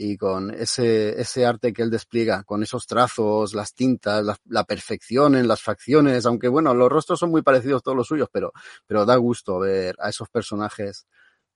y 0.00 0.16
con 0.16 0.54
ese, 0.54 1.20
ese 1.20 1.44
arte 1.44 1.72
que 1.72 1.82
él 1.82 1.90
despliega, 1.90 2.44
con 2.44 2.62
esos 2.62 2.86
trazos, 2.86 3.52
las 3.52 3.74
tintas, 3.74 4.24
la, 4.44 4.64
perfección 4.64 5.34
en 5.34 5.48
las 5.48 5.60
facciones, 5.60 6.24
aunque 6.24 6.46
bueno, 6.46 6.72
los 6.72 6.88
rostros 6.88 7.18
son 7.18 7.32
muy 7.32 7.42
parecidos 7.42 7.82
todos 7.82 7.96
los 7.96 8.06
suyos, 8.06 8.28
pero, 8.32 8.52
pero 8.86 9.04
da 9.04 9.16
gusto 9.16 9.58
ver 9.58 9.96
a 9.98 10.10
esos 10.10 10.28
personajes 10.28 11.08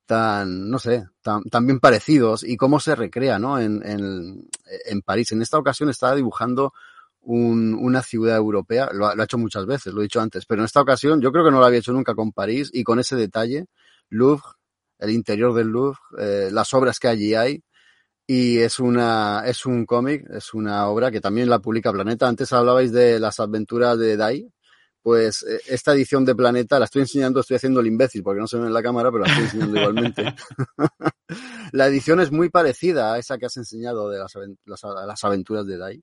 tan, 0.06 0.68
no 0.68 0.80
sé, 0.80 1.06
tan, 1.22 1.44
tan 1.44 1.66
bien 1.66 1.78
parecidos 1.78 2.42
y 2.42 2.56
cómo 2.56 2.80
se 2.80 2.96
recrea, 2.96 3.38
¿no? 3.38 3.60
En, 3.60 3.80
en, 3.88 4.48
en 4.86 5.02
París. 5.02 5.30
En 5.30 5.40
esta 5.40 5.58
ocasión 5.58 5.88
estaba 5.88 6.16
dibujando 6.16 6.72
un, 7.20 7.74
una 7.74 8.02
ciudad 8.02 8.36
europea, 8.36 8.88
lo 8.92 9.14
lo 9.14 9.22
ha 9.22 9.24
hecho 9.24 9.38
muchas 9.38 9.66
veces, 9.66 9.94
lo 9.94 10.00
he 10.00 10.04
dicho 10.04 10.20
antes, 10.20 10.46
pero 10.46 10.62
en 10.62 10.64
esta 10.64 10.80
ocasión 10.80 11.20
yo 11.20 11.30
creo 11.30 11.44
que 11.44 11.52
no 11.52 11.60
lo 11.60 11.66
había 11.66 11.78
hecho 11.78 11.92
nunca 11.92 12.16
con 12.16 12.32
París 12.32 12.70
y 12.72 12.82
con 12.82 12.98
ese 12.98 13.14
detalle, 13.14 13.66
Louvre, 14.08 14.42
el 14.98 15.10
interior 15.10 15.54
del 15.54 15.68
Louvre, 15.68 16.00
eh, 16.18 16.48
las 16.50 16.74
obras 16.74 16.98
que 16.98 17.06
allí 17.06 17.36
hay, 17.36 17.62
y 18.26 18.58
es 18.58 18.78
una 18.78 19.42
es 19.46 19.66
un 19.66 19.84
cómic, 19.86 20.24
es 20.30 20.54
una 20.54 20.88
obra 20.88 21.10
que 21.10 21.20
también 21.20 21.48
la 21.50 21.58
publica 21.58 21.92
Planeta. 21.92 22.28
Antes 22.28 22.52
hablabais 22.52 22.92
de 22.92 23.18
las 23.18 23.40
aventuras 23.40 23.98
de 23.98 24.16
Dai, 24.16 24.52
pues 25.02 25.44
esta 25.68 25.92
edición 25.92 26.24
de 26.24 26.34
Planeta 26.34 26.78
la 26.78 26.84
estoy 26.84 27.02
enseñando, 27.02 27.40
estoy 27.40 27.56
haciendo 27.56 27.80
el 27.80 27.88
imbécil 27.88 28.22
porque 28.22 28.40
no 28.40 28.46
se 28.46 28.56
ve 28.56 28.66
en 28.66 28.72
la 28.72 28.82
cámara, 28.82 29.10
pero 29.10 29.24
la 29.24 29.30
estoy 29.30 29.44
enseñando 29.44 29.80
igualmente. 29.80 30.34
la 31.72 31.86
edición 31.88 32.20
es 32.20 32.30
muy 32.30 32.50
parecida 32.50 33.12
a 33.12 33.18
esa 33.18 33.36
que 33.38 33.46
has 33.46 33.56
enseñado 33.56 34.08
de 34.08 34.18
las, 34.18 34.32
las, 34.64 34.82
las 35.06 35.24
aventuras 35.24 35.66
de 35.66 35.78
Dai. 35.78 36.02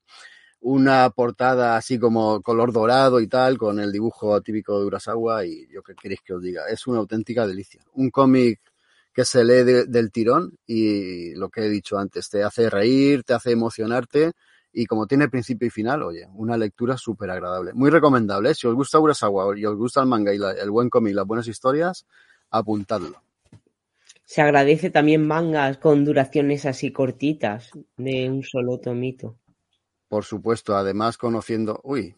Una 0.61 1.09
portada 1.11 1.77
así 1.77 1.97
como 1.97 2.41
color 2.41 2.73
dorado 2.73 3.21
y 3.21 3.27
tal, 3.27 3.57
con 3.57 3.79
el 3.79 3.93
dibujo 3.93 4.41
típico 4.41 4.77
de 4.77 4.87
Urasawa 4.87 5.45
y 5.45 5.69
yo 5.71 5.81
qué 5.81 5.95
queréis 5.95 6.19
que 6.21 6.33
os 6.33 6.41
diga, 6.41 6.67
es 6.67 6.85
una 6.85 6.99
auténtica 6.99 7.47
delicia. 7.47 7.81
Un 7.93 8.09
cómic 8.09 8.59
que 9.19 9.25
se 9.25 9.43
lee 9.43 9.63
de, 9.63 9.85
del 9.85 10.13
tirón 10.13 10.57
y 10.65 11.35
lo 11.35 11.49
que 11.49 11.65
he 11.65 11.69
dicho 11.69 11.97
antes, 11.97 12.29
te 12.29 12.41
hace 12.41 12.69
reír, 12.69 13.25
te 13.25 13.33
hace 13.33 13.51
emocionarte 13.51 14.31
y 14.71 14.85
como 14.85 15.07
tiene 15.07 15.27
principio 15.27 15.67
y 15.67 15.71
final, 15.71 16.03
oye, 16.03 16.25
una 16.35 16.55
lectura 16.55 16.95
súper 16.95 17.29
agradable. 17.29 17.73
Muy 17.73 17.89
recomendable, 17.89 18.51
¿eh? 18.51 18.55
si 18.55 18.65
os 18.65 18.75
gusta 18.75 18.97
Urasawa 18.97 19.59
y 19.59 19.65
os 19.65 19.75
gusta 19.75 19.99
el 19.99 20.07
manga 20.07 20.33
y 20.33 20.37
la, 20.37 20.53
el 20.53 20.71
buen 20.71 20.89
cómic, 20.89 21.15
las 21.15 21.25
buenas 21.25 21.49
historias, 21.49 22.05
apuntadlo. 22.49 23.21
Se 24.23 24.41
agradece 24.41 24.89
también 24.89 25.27
mangas 25.27 25.79
con 25.79 26.05
duraciones 26.05 26.65
así 26.65 26.93
cortitas, 26.93 27.71
de 27.97 28.29
un 28.29 28.43
solo 28.43 28.79
tomito. 28.79 29.35
Por 30.07 30.23
supuesto, 30.23 30.77
además 30.77 31.17
conociendo, 31.17 31.81
uy, 31.83 32.15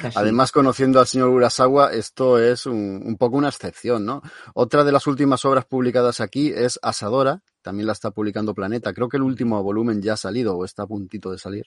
Casi. 0.00 0.18
Además, 0.18 0.52
conociendo 0.52 1.00
al 1.00 1.06
señor 1.06 1.28
Urasawa, 1.28 1.92
esto 1.92 2.38
es 2.38 2.66
un, 2.66 3.02
un, 3.04 3.16
poco 3.16 3.36
una 3.36 3.48
excepción, 3.48 4.04
¿no? 4.04 4.22
Otra 4.54 4.84
de 4.84 4.92
las 4.92 5.06
últimas 5.06 5.44
obras 5.44 5.64
publicadas 5.64 6.20
aquí 6.20 6.52
es 6.54 6.78
Asadora, 6.82 7.42
también 7.64 7.86
la 7.86 7.94
está 7.94 8.10
publicando 8.10 8.54
Planeta. 8.54 8.92
Creo 8.92 9.08
que 9.08 9.16
el 9.16 9.22
último 9.22 9.60
volumen 9.62 10.02
ya 10.02 10.12
ha 10.12 10.16
salido 10.18 10.56
o 10.56 10.64
está 10.64 10.82
a 10.82 10.86
puntito 10.86 11.32
de 11.32 11.38
salir. 11.38 11.64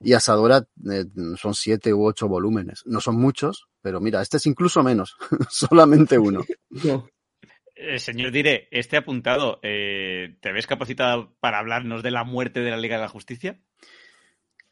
Y 0.00 0.12
Asadora 0.12 0.66
eh, 0.90 1.04
son 1.36 1.54
siete 1.54 1.94
u 1.94 2.04
ocho 2.04 2.28
volúmenes. 2.28 2.82
No 2.84 3.00
son 3.00 3.16
muchos, 3.16 3.66
pero 3.80 4.00
mira, 4.00 4.20
este 4.20 4.36
es 4.36 4.46
incluso 4.46 4.82
menos, 4.82 5.16
solamente 5.48 6.18
uno. 6.18 6.44
No. 6.68 7.08
Eh, 7.74 7.98
señor 7.98 8.30
Dire, 8.30 8.68
este 8.70 8.98
apuntado, 8.98 9.58
eh, 9.62 10.36
¿te 10.40 10.52
ves 10.52 10.66
capacitado 10.66 11.34
para 11.40 11.58
hablarnos 11.58 12.02
de 12.02 12.10
la 12.10 12.22
muerte 12.22 12.60
de 12.60 12.70
la 12.70 12.76
Liga 12.76 12.96
de 12.96 13.02
la 13.02 13.08
Justicia? 13.08 13.58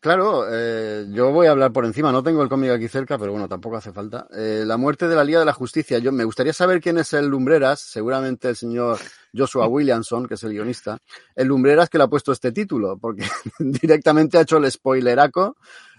Claro, 0.02 0.46
eh, 0.50 1.06
yo 1.10 1.30
voy 1.30 1.46
a 1.46 1.52
hablar 1.52 1.72
por 1.72 1.84
encima, 1.84 2.10
no 2.10 2.24
tengo 2.24 2.42
el 2.42 2.48
cómic 2.48 2.72
aquí 2.72 2.88
cerca, 2.88 3.16
pero 3.18 3.30
bueno, 3.30 3.48
tampoco 3.48 3.76
hace 3.76 3.92
falta. 3.92 4.26
Eh, 4.34 4.64
la 4.66 4.76
muerte 4.76 5.06
de 5.06 5.14
la 5.14 5.22
Liga 5.22 5.38
de 5.38 5.44
la 5.44 5.52
Justicia. 5.52 6.00
Yo 6.00 6.10
me 6.10 6.24
gustaría 6.24 6.52
saber 6.52 6.80
quién 6.80 6.98
es 6.98 7.12
el 7.12 7.28
Lumbreras, 7.28 7.78
seguramente 7.78 8.48
el 8.48 8.56
señor 8.56 8.98
Joshua 9.32 9.68
Williamson, 9.68 10.26
que 10.26 10.34
es 10.34 10.42
el 10.42 10.54
guionista. 10.54 10.98
El 11.36 11.46
Lumbreras 11.46 11.88
que 11.88 11.98
le 11.98 12.04
ha 12.04 12.08
puesto 12.08 12.32
este 12.32 12.50
título, 12.50 12.98
porque 12.98 13.22
directamente 13.60 14.38
ha 14.38 14.40
hecho 14.40 14.56
el 14.56 14.68
spoileraco 14.68 15.56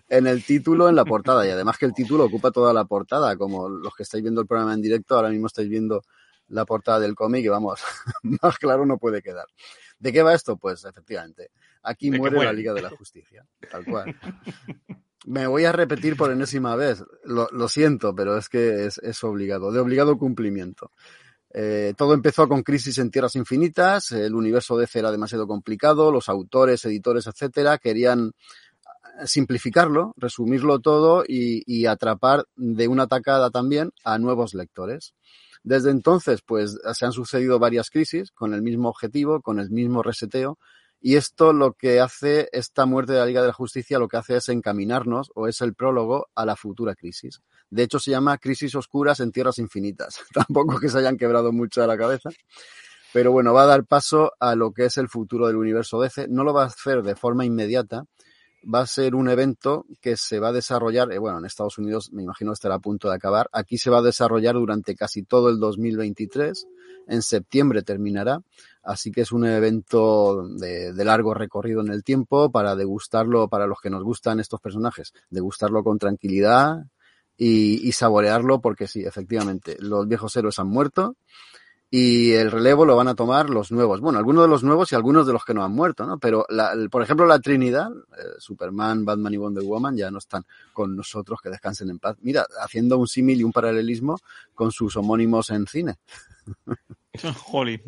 en 0.10 0.28
el 0.28 0.44
título, 0.44 0.90
en 0.90 0.98
la 0.98 1.06
portada, 1.06 1.48
y 1.48 1.52
además 1.52 1.78
que 1.78 1.86
el 1.86 1.94
título 1.94 2.26
ocupa 2.26 2.52
toda 2.52 2.74
la 2.74 2.84
portada, 2.84 3.38
como 3.38 3.70
los 3.70 3.96
que 3.96 4.04
estáis 4.04 4.22
viendo 4.22 4.42
el 4.42 4.48
programa 4.48 4.74
en 4.74 4.82
directo, 4.82 5.16
ahora 5.16 5.30
mismo 5.30 5.48
estáis 5.48 5.70
viendo 5.70 6.04
la 6.50 6.66
portada 6.66 7.00
del 7.00 7.16
cómic 7.16 7.46
y 7.46 7.48
vamos, 7.48 7.80
más 8.42 8.58
claro 8.58 8.86
no 8.86 8.98
puede 8.98 9.22
quedar. 9.22 9.46
¿De 9.98 10.12
qué 10.12 10.24
va 10.24 10.34
esto? 10.34 10.58
Pues 10.58 10.84
efectivamente, 10.84 11.52
aquí 11.84 12.12
muere 12.12 12.44
la 12.44 12.54
Liga 12.54 12.74
de 12.74 12.82
la 12.82 12.90
Justicia, 12.98 13.46
tal 13.70 13.86
cual. 13.86 14.16
Me 15.26 15.48
voy 15.48 15.66
a 15.66 15.72
repetir 15.72 16.18
por 16.18 16.32
enésima 16.32 16.76
vez, 16.76 17.04
lo, 17.24 17.48
lo 17.52 17.68
siento, 17.68 18.14
pero 18.14 18.38
es 18.38 18.50
que 18.50 18.86
es, 18.86 18.98
es, 18.98 19.24
obligado, 19.24 19.72
de 19.72 19.80
obligado 19.80 20.18
cumplimiento. 20.18 20.92
Eh, 21.54 21.94
todo 21.96 22.14
empezó 22.14 22.48
con 22.50 22.64
Crisis 22.64 22.98
en 22.98 23.12
Tierras 23.12 23.36
Infinitas, 23.36 24.12
el 24.12 24.34
universo 24.34 24.76
DC 24.76 25.00
era 25.00 25.12
demasiado 25.12 25.48
complicado, 25.48 26.12
los 26.12 26.28
autores, 26.28 26.84
editores, 26.86 27.28
etcétera, 27.28 27.78
querían 27.78 28.34
simplificarlo, 29.26 30.14
resumirlo 30.18 30.80
todo 30.80 31.24
y, 31.28 31.64
y 31.68 31.86
atrapar 31.86 32.46
de 32.56 32.88
una 32.88 33.08
tacada 33.08 33.52
también 33.52 33.92
a 34.04 34.18
nuevos 34.18 34.56
lectores. 34.56 35.14
Desde 35.64 35.92
entonces, 35.92 36.42
pues 36.42 36.78
se 36.94 37.06
han 37.06 37.14
sucedido 37.14 37.60
varias 37.60 37.90
crisis 37.90 38.32
con 38.32 38.54
el 38.54 38.62
mismo 38.62 38.90
objetivo, 38.90 39.42
con 39.42 39.60
el 39.60 39.70
mismo 39.70 40.04
reseteo, 40.04 40.58
y 41.06 41.18
esto 41.18 41.52
lo 41.52 41.74
que 41.74 42.00
hace, 42.00 42.48
esta 42.54 42.86
muerte 42.86 43.12
de 43.12 43.20
la 43.20 43.26
Liga 43.26 43.42
de 43.42 43.48
la 43.48 43.54
Justicia, 43.54 44.00
lo 44.00 44.08
que 44.08 44.16
hace 44.16 44.38
es 44.38 44.48
encaminarnos, 44.48 45.34
o 45.36 45.50
es 45.50 45.60
el 45.60 45.76
prólogo, 45.76 46.30
a 46.34 46.46
la 46.46 46.56
futura 46.56 46.96
crisis. 46.96 47.42
De 47.70 47.84
hecho, 47.84 48.00
se 48.00 48.12
llama 48.12 48.38
Crisis 48.38 48.74
Oscuras 48.74 49.20
en 49.20 49.34
Tierras 49.34 49.60
Infinitas. 49.60 50.22
Tampoco 50.34 50.80
que 50.80 50.88
se 50.88 50.98
hayan 51.00 51.18
quebrado 51.18 51.52
mucho 51.52 51.86
la 51.86 51.98
cabeza. 51.98 52.30
Pero 53.12 53.34
bueno, 53.34 53.54
va 53.54 53.64
a 53.64 53.66
dar 53.66 53.84
paso 53.84 54.32
a 54.40 54.56
lo 54.56 54.72
que 54.72 54.86
es 54.86 54.98
el 54.98 55.10
futuro 55.10 55.46
del 55.48 55.58
universo 55.58 56.00
DC. 56.00 56.30
No 56.30 56.46
lo 56.46 56.54
va 56.54 56.64
a 56.64 56.68
hacer 56.68 57.04
de 57.04 57.18
forma 57.18 57.44
inmediata, 57.44 58.06
va 58.74 58.80
a 58.80 58.88
ser 58.88 59.14
un 59.14 59.28
evento 59.28 59.86
que 60.00 60.16
se 60.16 60.40
va 60.40 60.50
a 60.50 60.54
desarrollar, 60.54 61.12
eh, 61.12 61.18
bueno, 61.18 61.38
en 61.38 61.46
Estados 61.46 61.78
Unidos 61.78 62.14
me 62.14 62.24
imagino 62.24 62.54
estará 62.54 62.76
a 62.76 62.80
punto 62.80 63.10
de 63.10 63.16
acabar. 63.16 63.50
Aquí 63.52 63.78
se 63.78 63.90
va 63.90 63.98
a 63.98 64.04
desarrollar 64.04 64.56
durante 64.56 64.96
casi 64.96 65.24
todo 65.24 65.50
el 65.50 65.60
2023. 65.60 66.66
En 67.08 67.22
septiembre 67.22 67.84
terminará. 67.84 68.42
Así 68.84 69.12
que 69.12 69.22
es 69.22 69.32
un 69.32 69.46
evento 69.46 70.48
de, 70.48 70.94
de, 70.94 71.06
largo 71.06 71.34
recorrido 71.34 71.82
en 71.82 71.90
el 71.90 72.04
tiempo 72.04 72.52
para 72.52 72.76
degustarlo, 72.76 73.48
para 73.48 73.66
los 73.68 73.80
que 73.80 73.90
nos 73.90 74.04
gustan 74.04 74.40
estos 74.40 74.60
personajes, 74.60 75.14
degustarlo 75.30 75.84
con 75.84 76.00
tranquilidad 76.00 76.84
y, 77.38 77.88
y 77.88 77.92
saborearlo 77.94 78.60
porque 78.60 78.88
sí, 78.88 79.04
efectivamente, 79.04 79.78
los 79.80 80.08
viejos 80.08 80.36
héroes 80.36 80.60
han 80.60 80.68
muerto 80.68 81.16
y 81.96 82.32
el 82.32 82.50
relevo 82.50 82.86
lo 82.86 82.96
van 82.96 83.08
a 83.08 83.14
tomar 83.14 83.52
los 83.52 83.72
nuevos. 83.72 84.02
Bueno, 84.02 84.18
algunos 84.18 84.46
de 84.46 84.48
los 84.48 84.64
nuevos 84.64 84.92
y 84.92 84.96
algunos 84.96 85.28
de 85.28 85.34
los 85.34 85.46
que 85.46 85.54
no 85.54 85.64
han 85.64 85.74
muerto, 85.74 86.08
¿no? 86.08 86.18
Pero, 86.18 86.44
la, 86.50 86.74
por 86.90 87.04
ejemplo, 87.04 87.28
la 87.28 87.38
Trinidad, 87.38 87.92
eh, 88.18 88.24
Superman, 88.40 89.06
Batman 89.06 89.32
y 89.32 89.38
Wonder 89.38 89.64
Woman 89.64 89.96
ya 89.96 90.10
no 90.10 90.18
están 90.18 90.44
con 90.74 90.96
nosotros, 90.96 91.40
que 91.40 91.52
descansen 91.52 91.92
en 91.92 92.00
paz. 92.00 92.18
Mira, 92.22 92.48
haciendo 92.64 92.98
un 92.98 93.08
símil 93.08 93.42
y 93.42 93.44
un 93.44 93.52
paralelismo 93.52 94.18
con 94.56 94.72
sus 94.72 94.98
homónimos 94.98 95.52
en 95.52 95.68
cine. 95.68 96.00
Jolly, 97.46 97.80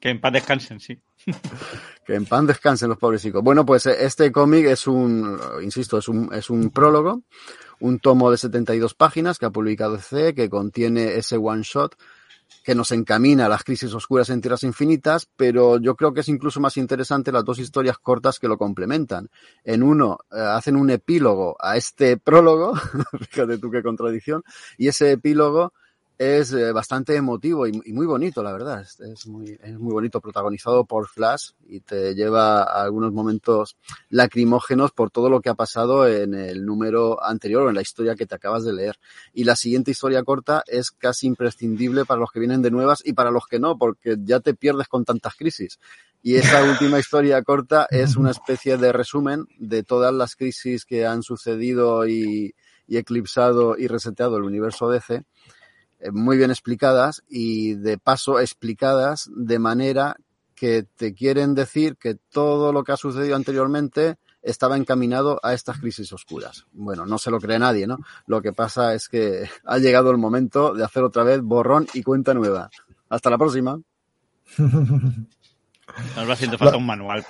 que 0.00 0.08
en 0.08 0.22
paz 0.22 0.32
descansen, 0.32 0.80
sí. 0.80 0.98
que 2.06 2.14
en 2.14 2.24
paz 2.24 2.46
descansen 2.46 2.88
los 2.88 2.96
pobrecitos. 2.96 3.42
Bueno, 3.42 3.66
pues 3.66 3.84
eh, 3.84 4.06
este 4.06 4.32
cómic 4.32 4.64
es 4.64 4.86
un, 4.86 5.38
insisto, 5.62 5.98
es 5.98 6.08
un, 6.08 6.32
es 6.32 6.48
un 6.48 6.70
prólogo, 6.70 7.24
un 7.80 7.98
tomo 7.98 8.30
de 8.30 8.38
72 8.38 8.94
páginas 8.94 9.38
que 9.38 9.44
ha 9.44 9.50
publicado 9.50 9.98
C, 9.98 10.34
que 10.34 10.48
contiene 10.48 11.16
ese 11.16 11.36
one 11.36 11.62
shot 11.62 11.94
que 12.62 12.74
nos 12.74 12.92
encamina 12.92 13.46
a 13.46 13.48
las 13.48 13.64
crisis 13.64 13.92
oscuras 13.94 14.30
en 14.30 14.40
tierras 14.40 14.62
infinitas, 14.62 15.28
pero 15.36 15.78
yo 15.78 15.96
creo 15.96 16.12
que 16.12 16.20
es 16.20 16.28
incluso 16.28 16.60
más 16.60 16.76
interesante 16.76 17.32
las 17.32 17.44
dos 17.44 17.58
historias 17.58 17.98
cortas 17.98 18.38
que 18.38 18.48
lo 18.48 18.58
complementan. 18.58 19.28
En 19.64 19.82
uno 19.82 20.18
eh, 20.30 20.38
hacen 20.38 20.76
un 20.76 20.90
epílogo 20.90 21.56
a 21.58 21.76
este 21.76 22.16
prólogo, 22.16 22.74
fíjate 23.30 23.58
tú 23.58 23.70
qué 23.70 23.82
contradicción, 23.82 24.42
y 24.76 24.88
ese 24.88 25.12
epílogo 25.12 25.72
es 26.20 26.52
eh, 26.52 26.70
bastante 26.72 27.16
emotivo 27.16 27.66
y, 27.66 27.72
muy 27.72 28.04
bonito, 28.04 28.42
la 28.42 28.52
verdad. 28.52 28.82
Es, 28.82 29.26
muy, 29.26 29.58
es 29.62 29.78
muy 29.78 29.90
bonito, 29.90 30.20
protagonizado 30.20 30.84
por 30.84 31.08
Flash 31.08 31.52
y 31.66 31.80
te 31.80 32.14
lleva 32.14 32.62
a 32.62 32.82
algunos 32.82 33.10
momentos 33.10 33.78
lacrimógenos 34.10 34.92
por 34.92 35.10
todo 35.10 35.30
lo 35.30 35.40
que 35.40 35.48
ha 35.48 35.54
pasado 35.54 36.06
en 36.06 36.34
el 36.34 36.66
número 36.66 37.24
anterior 37.24 37.62
o 37.62 37.68
en 37.70 37.74
la 37.74 37.80
historia 37.80 38.16
que 38.16 38.26
te 38.26 38.34
acabas 38.34 38.64
de 38.64 38.74
leer. 38.74 38.98
Y 39.32 39.44
la 39.44 39.56
siguiente 39.56 39.92
historia 39.92 40.22
corta 40.22 40.62
es 40.66 40.90
casi 40.90 41.26
imprescindible 41.26 42.04
para 42.04 42.20
los 42.20 42.30
que 42.30 42.40
vienen 42.40 42.60
de 42.60 42.70
nuevas 42.70 43.00
y 43.02 43.14
para 43.14 43.30
los 43.30 43.46
que 43.46 43.58
no, 43.58 43.78
porque 43.78 44.18
ya 44.22 44.40
te 44.40 44.52
pierdes 44.52 44.88
con 44.88 45.06
tantas 45.06 45.34
crisis. 45.36 45.78
Y 46.22 46.34
esa 46.34 46.62
última 46.70 46.98
historia 46.98 47.42
corta 47.42 47.86
es 47.88 48.16
una 48.16 48.32
especie 48.32 48.76
de 48.76 48.92
resumen 48.92 49.46
de 49.58 49.84
todas 49.84 50.12
las 50.12 50.36
crisis 50.36 50.84
que 50.84 51.06
han 51.06 51.22
sucedido 51.22 52.06
y, 52.06 52.54
y 52.86 52.98
eclipsado 52.98 53.78
y 53.78 53.86
reseteado 53.86 54.36
el 54.36 54.42
universo 54.42 54.90
DC 54.90 55.24
muy 56.12 56.36
bien 56.36 56.50
explicadas 56.50 57.22
y 57.28 57.74
de 57.74 57.98
paso 57.98 58.40
explicadas 58.40 59.28
de 59.34 59.58
manera 59.58 60.16
que 60.54 60.86
te 60.96 61.14
quieren 61.14 61.54
decir 61.54 61.96
que 61.96 62.16
todo 62.30 62.72
lo 62.72 62.84
que 62.84 62.92
ha 62.92 62.96
sucedido 62.96 63.36
anteriormente 63.36 64.18
estaba 64.42 64.76
encaminado 64.76 65.40
a 65.42 65.54
estas 65.54 65.78
crisis 65.78 66.12
oscuras. 66.12 66.66
Bueno, 66.72 67.06
no 67.06 67.18
se 67.18 67.30
lo 67.30 67.38
cree 67.40 67.58
nadie, 67.58 67.86
¿no? 67.86 67.98
Lo 68.26 68.42
que 68.42 68.52
pasa 68.52 68.94
es 68.94 69.08
que 69.08 69.48
ha 69.64 69.78
llegado 69.78 70.10
el 70.10 70.18
momento 70.18 70.74
de 70.74 70.84
hacer 70.84 71.02
otra 71.02 71.24
vez 71.24 71.40
borrón 71.40 71.86
y 71.94 72.02
cuenta 72.02 72.34
nueva. 72.34 72.70
Hasta 73.08 73.30
la 73.30 73.38
próxima. 73.38 73.80
Nos 74.58 76.28
va 76.28 76.32
haciendo 76.32 76.58
falta 76.58 76.76
un 76.76 76.86
manual. 76.86 77.24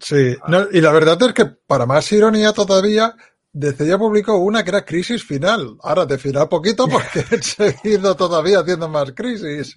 Sí, 0.00 0.36
y 0.72 0.80
la 0.80 0.92
verdad 0.92 1.22
es 1.22 1.32
que 1.32 1.46
para 1.46 1.86
más 1.86 2.10
ironía 2.12 2.52
todavía, 2.52 3.14
DC 3.54 3.86
ya 3.86 3.96
publicó 3.96 4.36
una 4.38 4.64
que 4.64 4.70
era 4.70 4.84
Crisis 4.84 5.24
Final. 5.24 5.76
Ahora 5.82 6.04
de 6.04 6.18
final 6.18 6.48
poquito 6.48 6.88
porque 6.88 7.24
he 7.30 7.40
seguido 7.40 8.16
todavía 8.16 8.58
haciendo 8.58 8.88
más 8.88 9.12
crisis. 9.12 9.74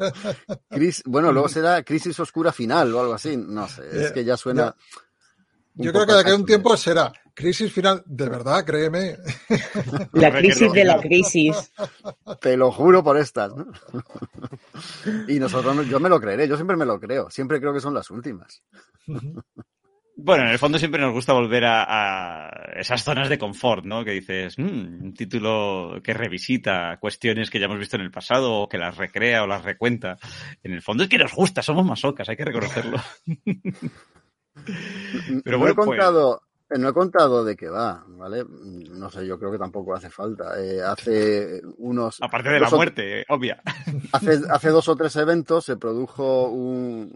bueno, 1.06 1.32
luego 1.32 1.48
será 1.50 1.84
Crisis 1.84 2.20
Oscura 2.20 2.52
Final 2.52 2.94
o 2.96 3.00
algo 3.00 3.14
así. 3.14 3.38
No 3.38 3.68
sé, 3.70 3.84
es 3.94 4.12
que 4.12 4.26
ya 4.26 4.36
suena. 4.36 4.76
Yo 5.76 5.94
creo 5.94 6.08
que 6.08 6.14
de 6.14 6.20
aquí 6.22 6.32
a 6.32 6.36
un 6.36 6.46
tiempo 6.46 6.76
será 6.76 7.14
crisis 7.36 7.72
final, 7.72 8.02
de 8.08 8.28
verdad, 8.28 8.66
créeme. 8.66 9.16
La 10.14 10.32
crisis 10.40 10.74
de 10.74 10.84
la 10.84 11.00
crisis. 11.00 11.72
Te 12.42 12.58
lo 12.58 12.72
juro 12.72 13.04
por 13.04 13.16
estas, 13.16 13.56
¿no? 13.56 13.68
Y 15.28 15.38
nosotros, 15.38 15.88
yo 15.88 16.00
me 16.00 16.10
lo 16.10 16.20
creeré, 16.20 16.48
yo 16.48 16.56
siempre 16.56 16.76
me 16.76 16.86
lo 16.86 17.00
creo, 17.00 17.30
siempre 17.30 17.60
creo 17.60 17.74
que 17.74 17.80
son 17.80 17.94
las 17.94 18.10
últimas. 18.10 18.64
Bueno, 20.20 20.46
en 20.46 20.50
el 20.50 20.58
fondo 20.58 20.80
siempre 20.80 21.00
nos 21.00 21.14
gusta 21.14 21.34
volver 21.34 21.64
a, 21.66 22.50
esas 22.76 23.04
zonas 23.04 23.30
de 23.30 23.38
confort, 23.38 23.86
¿no? 23.86 24.04
Que 24.04 24.14
dices, 24.14 24.58
mm, 24.58 25.04
un 25.04 25.14
título 25.14 26.02
que 26.04 26.16
revisita 26.16 26.98
cuestiones 27.00 27.52
que 27.52 27.60
ya 27.60 27.66
hemos 27.66 27.78
visto 27.78 27.98
en 27.98 28.02
el 28.02 28.10
pasado 28.10 28.52
o 28.62 28.68
que 28.68 28.80
las 28.80 28.98
recrea 28.98 29.44
o 29.44 29.48
las 29.48 29.64
recuenta. 29.64 30.18
En 30.64 30.74
el 30.74 30.82
fondo 30.82 31.04
es 31.04 31.10
que 31.10 31.20
nos 31.20 31.34
gusta, 31.34 31.62
somos 31.62 31.86
masocas, 31.86 32.28
hay 32.30 32.36
que 32.36 32.46
reconocerlo. 32.46 32.98
Pero 35.44 35.60
bueno, 35.60 35.76
no 35.76 35.84
he 35.84 35.86
pues 35.86 35.86
contado, 35.86 36.42
no 36.70 36.90
he 36.90 36.94
contado 36.94 37.46
de 37.46 37.56
qué 37.56 37.70
va, 37.70 38.04
¿vale? 38.08 38.44
No 38.46 39.10
sé, 39.10 39.26
yo 39.26 39.40
creo 39.40 39.52
que 39.52 39.58
tampoco 39.58 39.94
hace 39.94 40.10
falta. 40.10 40.62
Eh, 40.62 40.82
hace 40.82 41.62
unos... 41.78 42.18
Aparte 42.22 42.50
de 42.50 42.60
la 42.60 42.70
muerte, 42.70 43.26
obvia. 43.30 43.62
Hace, 44.12 44.42
hace 44.50 44.70
dos 44.70 44.88
o 44.90 44.96
tres 44.96 45.16
eventos 45.16 45.66
se 45.66 45.78
produjo 45.78 46.50
un, 46.50 47.14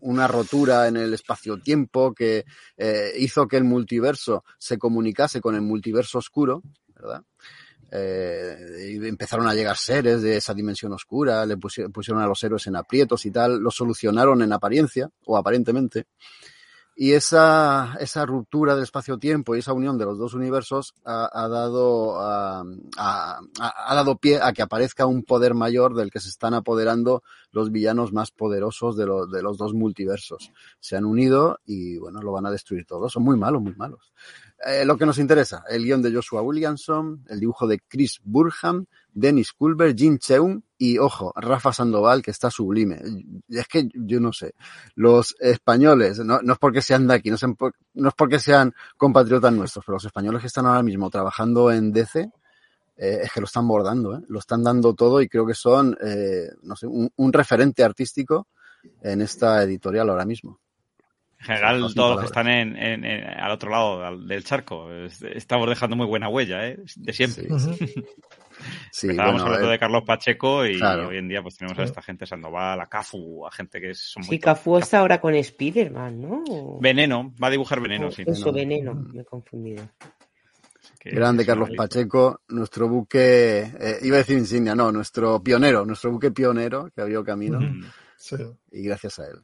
una 0.00 0.26
rotura 0.26 0.88
en 0.88 0.96
el 0.96 1.14
espacio-tiempo 1.14 2.14
que 2.14 2.44
eh, 2.76 3.12
hizo 3.18 3.46
que 3.46 3.56
el 3.56 3.64
multiverso 3.64 4.44
se 4.58 4.78
comunicase 4.78 5.40
con 5.40 5.54
el 5.54 5.62
multiverso 5.62 6.18
oscuro, 6.18 6.62
¿verdad? 6.94 7.22
Eh, 7.94 8.96
y 8.96 9.06
empezaron 9.06 9.46
a 9.46 9.54
llegar 9.54 9.76
seres 9.76 10.22
de 10.22 10.38
esa 10.38 10.54
dimensión 10.54 10.92
oscura, 10.92 11.44
le 11.44 11.58
pusieron 11.58 12.22
a 12.22 12.26
los 12.26 12.42
héroes 12.42 12.66
en 12.66 12.76
aprietos 12.76 13.26
y 13.26 13.30
tal, 13.30 13.58
lo 13.58 13.70
solucionaron 13.70 14.40
en 14.40 14.52
apariencia, 14.52 15.10
o 15.26 15.36
aparentemente, 15.36 16.06
y 17.02 17.14
esa, 17.14 17.96
esa 17.98 18.24
ruptura 18.26 18.76
del 18.76 18.84
espacio-tiempo 18.84 19.56
y 19.56 19.58
esa 19.58 19.72
unión 19.72 19.98
de 19.98 20.04
los 20.04 20.18
dos 20.18 20.34
universos 20.34 20.94
ha, 21.04 21.48
dado, 21.48 22.20
ha, 22.20 22.62
ha, 22.96 23.94
dado 23.96 24.18
pie 24.18 24.38
a 24.40 24.52
que 24.52 24.62
aparezca 24.62 25.04
un 25.04 25.24
poder 25.24 25.54
mayor 25.54 25.96
del 25.96 26.12
que 26.12 26.20
se 26.20 26.28
están 26.28 26.54
apoderando 26.54 27.24
los 27.50 27.72
villanos 27.72 28.12
más 28.12 28.30
poderosos 28.30 28.96
de, 28.96 29.06
los 29.06 29.28
de 29.32 29.42
los 29.42 29.58
dos 29.58 29.74
multiversos. 29.74 30.52
Se 30.78 30.94
han 30.94 31.04
unido 31.04 31.58
y 31.66 31.98
bueno, 31.98 32.22
lo 32.22 32.30
van 32.30 32.46
a 32.46 32.52
destruir 32.52 32.86
todos. 32.86 33.12
Son 33.12 33.24
muy 33.24 33.36
malos, 33.36 33.62
muy 33.62 33.74
malos. 33.74 34.12
Eh, 34.64 34.84
lo 34.84 34.96
que 34.96 35.06
nos 35.06 35.18
interesa, 35.18 35.64
el 35.68 35.84
guion 35.84 36.02
de 36.02 36.12
Joshua 36.12 36.40
Williamson, 36.40 37.24
el 37.28 37.40
dibujo 37.40 37.66
de 37.66 37.80
Chris 37.80 38.20
Burham, 38.22 38.86
Dennis 39.12 39.52
Culver, 39.52 39.94
Jim 39.94 40.18
Cheung 40.18 40.62
y, 40.78 40.98
ojo, 40.98 41.32
Rafa 41.34 41.72
Sandoval, 41.72 42.22
que 42.22 42.30
está 42.30 42.48
sublime. 42.48 43.00
Es 43.48 43.66
que 43.66 43.88
yo 43.92 44.20
no 44.20 44.32
sé, 44.32 44.54
los 44.94 45.34
españoles, 45.40 46.20
no, 46.20 46.40
no 46.42 46.52
es 46.52 46.58
porque 46.60 46.80
sean 46.80 47.08
de 47.08 47.14
aquí, 47.14 47.30
no, 47.30 47.36
no, 47.94 48.08
es 48.08 48.14
porque 48.14 48.38
sean 48.38 48.72
compatriotas 48.96 49.52
nuestros, 49.52 49.84
pero 49.84 49.96
los 49.96 50.04
españoles 50.04 50.40
que 50.40 50.46
están 50.46 50.66
ahora 50.66 50.84
mismo 50.84 51.10
trabajando 51.10 51.72
en 51.72 51.92
DC, 51.92 52.30
eh, 52.96 53.20
es 53.22 53.32
que 53.32 53.40
lo 53.40 53.46
están 53.46 53.66
bordando, 53.66 54.16
¿eh? 54.16 54.20
lo 54.28 54.38
están 54.38 54.62
dando 54.62 54.94
todo 54.94 55.20
y 55.20 55.28
creo 55.28 55.44
que 55.44 55.54
son, 55.54 55.96
eh, 56.00 56.50
no 56.62 56.76
sé, 56.76 56.86
un, 56.86 57.10
un 57.16 57.32
referente 57.32 57.82
artístico 57.82 58.46
en 59.00 59.22
esta 59.22 59.62
editorial 59.64 60.08
ahora 60.08 60.24
mismo. 60.24 60.61
En 61.42 61.46
general, 61.46 61.92
todos 61.92 62.10
los 62.12 62.20
que 62.20 62.26
están 62.26 62.46
en, 62.46 62.76
en, 62.76 63.04
al 63.04 63.50
otro 63.50 63.68
lado 63.68 64.16
del 64.16 64.44
charco, 64.44 64.88
estamos 65.34 65.68
dejando 65.68 65.96
muy 65.96 66.06
buena 66.06 66.28
huella, 66.28 66.68
¿eh? 66.68 66.78
De 66.94 67.12
siempre. 67.12 67.48
Sí. 68.92 69.08
Estábamos 69.08 69.42
hablando 69.42 69.68
de 69.68 69.78
Carlos 69.78 70.04
Pacheco 70.06 70.64
y 70.64 70.80
hoy 70.80 71.16
en 71.16 71.26
día 71.26 71.42
pues 71.42 71.56
tenemos 71.56 71.76
a 71.80 71.82
esta 71.82 72.00
gente 72.00 72.26
Sandoval, 72.26 72.80
a 72.80 72.86
Cafu, 72.86 73.44
a 73.44 73.50
gente 73.50 73.80
que 73.80 73.92
son 73.92 74.22
muy... 74.22 74.36
Sí, 74.36 74.38
Cafu 74.38 74.78
está 74.78 75.00
ahora 75.00 75.20
con 75.20 75.34
Spiderman, 75.42 76.20
¿no? 76.20 76.78
Veneno, 76.80 77.34
va 77.42 77.48
a 77.48 77.50
dibujar 77.50 77.80
Veneno, 77.80 78.12
sí. 78.12 78.22
Eso, 78.24 78.52
Veneno, 78.52 78.94
me 78.94 79.22
he 79.22 79.24
confundido. 79.24 79.82
Grande 81.04 81.44
Carlos 81.44 81.70
Pacheco, 81.76 82.42
nuestro 82.50 82.88
buque, 82.88 83.62
eh, 83.62 83.98
iba 84.02 84.14
a 84.14 84.18
decir 84.18 84.38
insignia, 84.38 84.76
no, 84.76 84.92
nuestro 84.92 85.42
pionero, 85.42 85.84
nuestro 85.84 86.12
buque 86.12 86.30
pionero 86.30 86.88
que 86.94 87.00
abrió 87.00 87.24
camino. 87.24 87.58
Sí. 88.16 88.36
Y 88.70 88.84
gracias 88.84 89.18
a 89.18 89.24
él. 89.26 89.42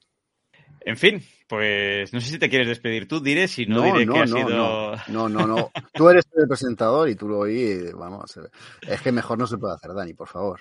En 0.81 0.97
fin, 0.97 1.23
pues 1.47 2.13
no 2.13 2.21
sé 2.21 2.31
si 2.31 2.39
te 2.39 2.49
quieres 2.49 2.69
despedir 2.69 3.09
tú, 3.09 3.21
diré, 3.21 3.49
si 3.49 3.67
no, 3.67 3.83
diré 3.83 4.07
que 4.07 4.19
ha 4.19 4.27
sido. 4.27 4.97
No, 5.09 5.29
no, 5.29 5.47
no. 5.47 5.71
Tú 5.93 6.09
eres 6.09 6.25
el 6.35 6.49
presentador 6.49 7.09
y 7.09 7.15
tú 7.15 7.29
lo 7.29 7.39
oí, 7.41 7.91
vamos. 7.93 8.39
Es 8.87 9.01
que 9.01 9.13
mejor 9.13 9.39
no 9.39 9.47
se 9.47 9.59
puede 9.59 9.75
hacer, 9.75 9.93
Dani, 9.95 10.15
por 10.15 10.29
favor. 10.29 10.61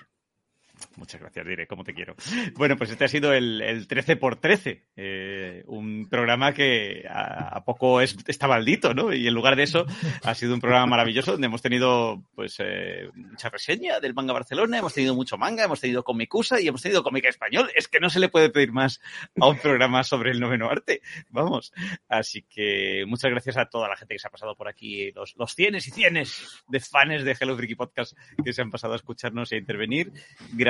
Muchas 0.96 1.20
gracias, 1.20 1.46
Diré, 1.46 1.66
como 1.66 1.84
te 1.84 1.94
quiero. 1.94 2.14
Bueno, 2.54 2.76
pues 2.76 2.90
este 2.90 3.04
ha 3.04 3.08
sido 3.08 3.32
el, 3.32 3.60
el 3.62 3.86
13 3.86 4.16
por 4.16 4.36
13, 4.36 4.84
eh, 4.96 5.64
un 5.66 6.08
programa 6.08 6.52
que 6.52 7.04
a, 7.08 7.62
poco 7.64 8.00
es, 8.00 8.16
está 8.26 8.48
maldito, 8.48 8.94
¿no? 8.94 9.12
Y 9.12 9.26
en 9.26 9.34
lugar 9.34 9.56
de 9.56 9.64
eso 9.64 9.86
ha 10.22 10.34
sido 10.34 10.54
un 10.54 10.60
programa 10.60 10.86
maravilloso 10.86 11.32
donde 11.32 11.46
hemos 11.46 11.62
tenido 11.62 12.22
pues 12.34 12.56
eh, 12.58 13.08
mucha 13.14 13.48
reseña 13.48 14.00
del 14.00 14.14
manga 14.14 14.32
Barcelona, 14.32 14.78
hemos 14.78 14.94
tenido 14.94 15.14
mucho 15.14 15.36
manga, 15.36 15.64
hemos 15.64 15.80
tenido 15.80 16.04
comicusa 16.04 16.60
y 16.60 16.68
hemos 16.68 16.82
tenido 16.82 17.02
cómica 17.02 17.28
español. 17.28 17.70
Es 17.74 17.88
que 17.88 18.00
no 18.00 18.10
se 18.10 18.20
le 18.20 18.28
puede 18.28 18.50
pedir 18.50 18.72
más 18.72 19.00
a 19.40 19.48
un 19.48 19.58
programa 19.58 20.04
sobre 20.04 20.30
el 20.30 20.40
noveno 20.40 20.68
arte. 20.68 21.02
Vamos. 21.30 21.72
Así 22.08 22.42
que 22.42 23.04
muchas 23.06 23.30
gracias 23.30 23.56
a 23.56 23.66
toda 23.66 23.88
la 23.88 23.96
gente 23.96 24.14
que 24.14 24.18
se 24.18 24.28
ha 24.28 24.30
pasado 24.30 24.54
por 24.54 24.68
aquí, 24.68 25.12
los, 25.12 25.34
los 25.36 25.54
cienes 25.54 25.86
y 25.88 25.90
cienes 25.90 26.62
de 26.68 26.80
fans 26.80 27.24
de 27.24 27.36
Hello 27.38 27.56
Freaky 27.56 27.74
Podcast 27.74 28.16
que 28.44 28.52
se 28.52 28.62
han 28.62 28.70
pasado 28.70 28.92
a 28.92 28.96
escucharnos 28.96 29.52
a 29.52 29.56
intervenir. 29.56 30.12
Gracias, 30.52 30.67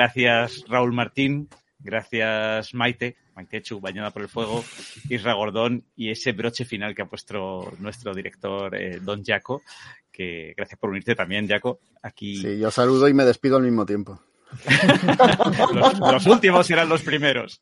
Raúl 0.67 0.93
Martín. 0.93 1.49
Gracias, 1.81 2.73
Maite, 2.73 3.15
Chu, 3.61 3.79
bañada 3.79 4.11
por 4.11 4.21
el 4.21 4.27
fuego, 4.27 4.63
Isra 5.09 5.33
Gordón 5.33 5.85
y 5.95 6.11
ese 6.11 6.33
broche 6.33 6.65
final 6.65 6.93
que 6.93 7.03
ha 7.03 7.05
puesto 7.05 7.71
nuestro 7.79 8.13
director, 8.13 8.75
eh, 8.75 8.99
Don 9.01 9.23
Jaco, 9.23 9.61
que 10.11 10.53
gracias 10.57 10.77
por 10.79 10.89
unirte 10.89 11.15
también, 11.15 11.47
Jaco. 11.47 11.79
Aquí... 12.01 12.37
Sí, 12.37 12.59
yo 12.59 12.69
saludo 12.69 13.07
y 13.07 13.13
me 13.13 13.23
despido 13.23 13.57
al 13.57 13.63
mismo 13.63 13.85
tiempo. 13.85 14.21
los, 15.73 15.99
los 15.99 16.25
últimos 16.25 16.67
serán 16.67 16.89
los 16.89 17.01
primeros. 17.01 17.61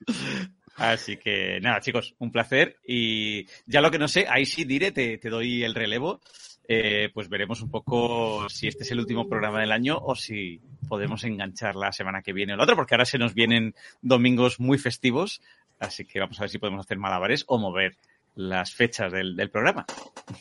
Así 0.77 1.17
que 1.17 1.59
nada, 1.59 1.81
chicos, 1.81 2.15
un 2.19 2.31
placer. 2.31 2.77
Y 2.87 3.45
ya 3.65 3.81
lo 3.81 3.91
que 3.91 3.99
no 3.99 4.07
sé, 4.07 4.25
ahí 4.29 4.45
sí 4.45 4.63
diré, 4.63 4.91
te, 4.91 5.17
te 5.17 5.29
doy 5.29 5.63
el 5.63 5.75
relevo. 5.75 6.21
Eh, 6.69 7.09
pues 7.13 7.29
veremos 7.29 7.61
un 7.61 7.71
poco 7.71 8.49
si 8.49 8.67
este 8.67 8.83
es 8.83 8.91
el 8.91 8.99
último 8.99 9.29
programa 9.29 9.61
del 9.61 9.71
año 9.71 9.97
o 10.01 10.15
si 10.15 10.59
podemos 10.89 11.23
enganchar 11.23 11.75
la 11.75 11.93
semana 11.93 12.21
que 12.21 12.33
viene 12.33 12.53
o 12.53 12.57
la 12.57 12.63
otra, 12.63 12.75
porque 12.75 12.95
ahora 12.95 13.05
se 13.05 13.17
nos 13.17 13.33
vienen 13.33 13.73
domingos 14.01 14.59
muy 14.59 14.77
festivos. 14.77 15.41
Así 15.79 16.05
que 16.05 16.19
vamos 16.19 16.39
a 16.39 16.43
ver 16.43 16.49
si 16.49 16.57
podemos 16.57 16.85
hacer 16.85 16.97
malabares 16.97 17.45
o 17.47 17.57
mover 17.57 17.95
las 18.35 18.73
fechas 18.73 19.11
del, 19.11 19.35
del 19.35 19.49
programa. 19.49 19.85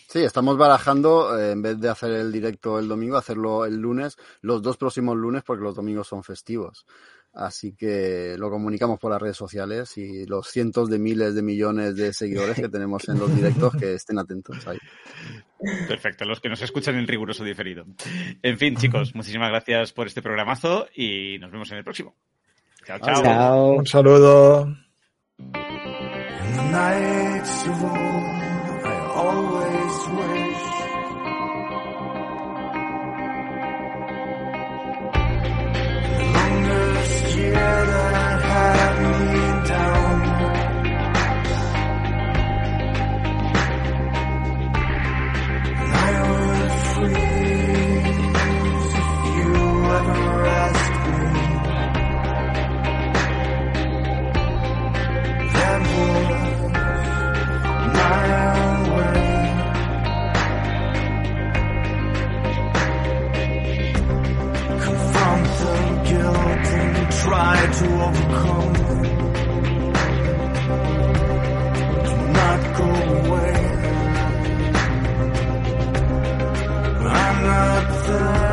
Sí, 0.09 0.21
estamos 0.21 0.59
barajando, 0.59 1.39
eh, 1.39 1.53
en 1.53 1.63
vez 1.63 1.81
de 1.81 1.89
hacer 1.89 2.11
el 2.13 2.31
directo 2.31 2.79
el 2.79 2.89
domingo, 2.89 3.17
hacerlo 3.17 3.65
el 3.65 3.77
lunes, 3.77 4.17
los 4.43 4.63
dos 4.63 4.77
próximos 4.77 5.17
lunes, 5.17 5.43
porque 5.45 5.65
los 5.65 5.75
domingos 5.75 6.09
son 6.09 6.23
festivos. 6.23 6.87
Así 7.37 7.75
que 7.75 8.35
lo 8.39 8.49
comunicamos 8.49 8.99
por 8.99 9.13
las 9.13 9.21
redes 9.21 9.37
sociales 9.37 9.99
y 9.99 10.25
los 10.25 10.49
cientos 10.49 10.89
de 10.89 10.99
miles 10.99 11.35
de 11.35 11.43
millones 11.43 11.95
de 11.95 12.15
seguidores 12.15 12.57
que 12.57 12.71
tenemos 12.71 13.07
en 13.11 13.19
los 13.19 13.35
directos 13.37 13.77
que 13.77 13.93
estén 13.93 14.19
atentos 14.19 14.67
ahí. 14.67 14.79
Perfecto, 15.87 16.25
los 16.25 16.41
que 16.41 16.49
nos 16.49 16.63
escuchan 16.63 16.97
en 16.97 17.07
riguroso 17.07 17.45
diferido. 17.45 17.85
En 18.43 18.57
fin, 18.57 18.75
chicos, 18.77 19.15
muchísimas 19.15 19.51
gracias 19.51 19.93
por 19.93 20.07
este 20.07 20.23
programazo 20.23 20.87
y 20.95 21.37
nos 21.39 21.51
vemos 21.51 21.71
en 21.73 21.79
el 21.79 21.85
próximo. 21.85 22.15
Chao, 22.87 22.99
chao. 23.01 23.23
Chao. 23.23 23.69
Un 23.73 23.87
saludo. 23.87 24.75
to 67.79 67.85
overcome. 67.85 68.73
Do 72.07 72.17
not 72.39 72.61
go 72.79 72.89
away. 73.21 73.53
I'm 77.05 77.37
not 77.45 77.85
the 78.07 78.46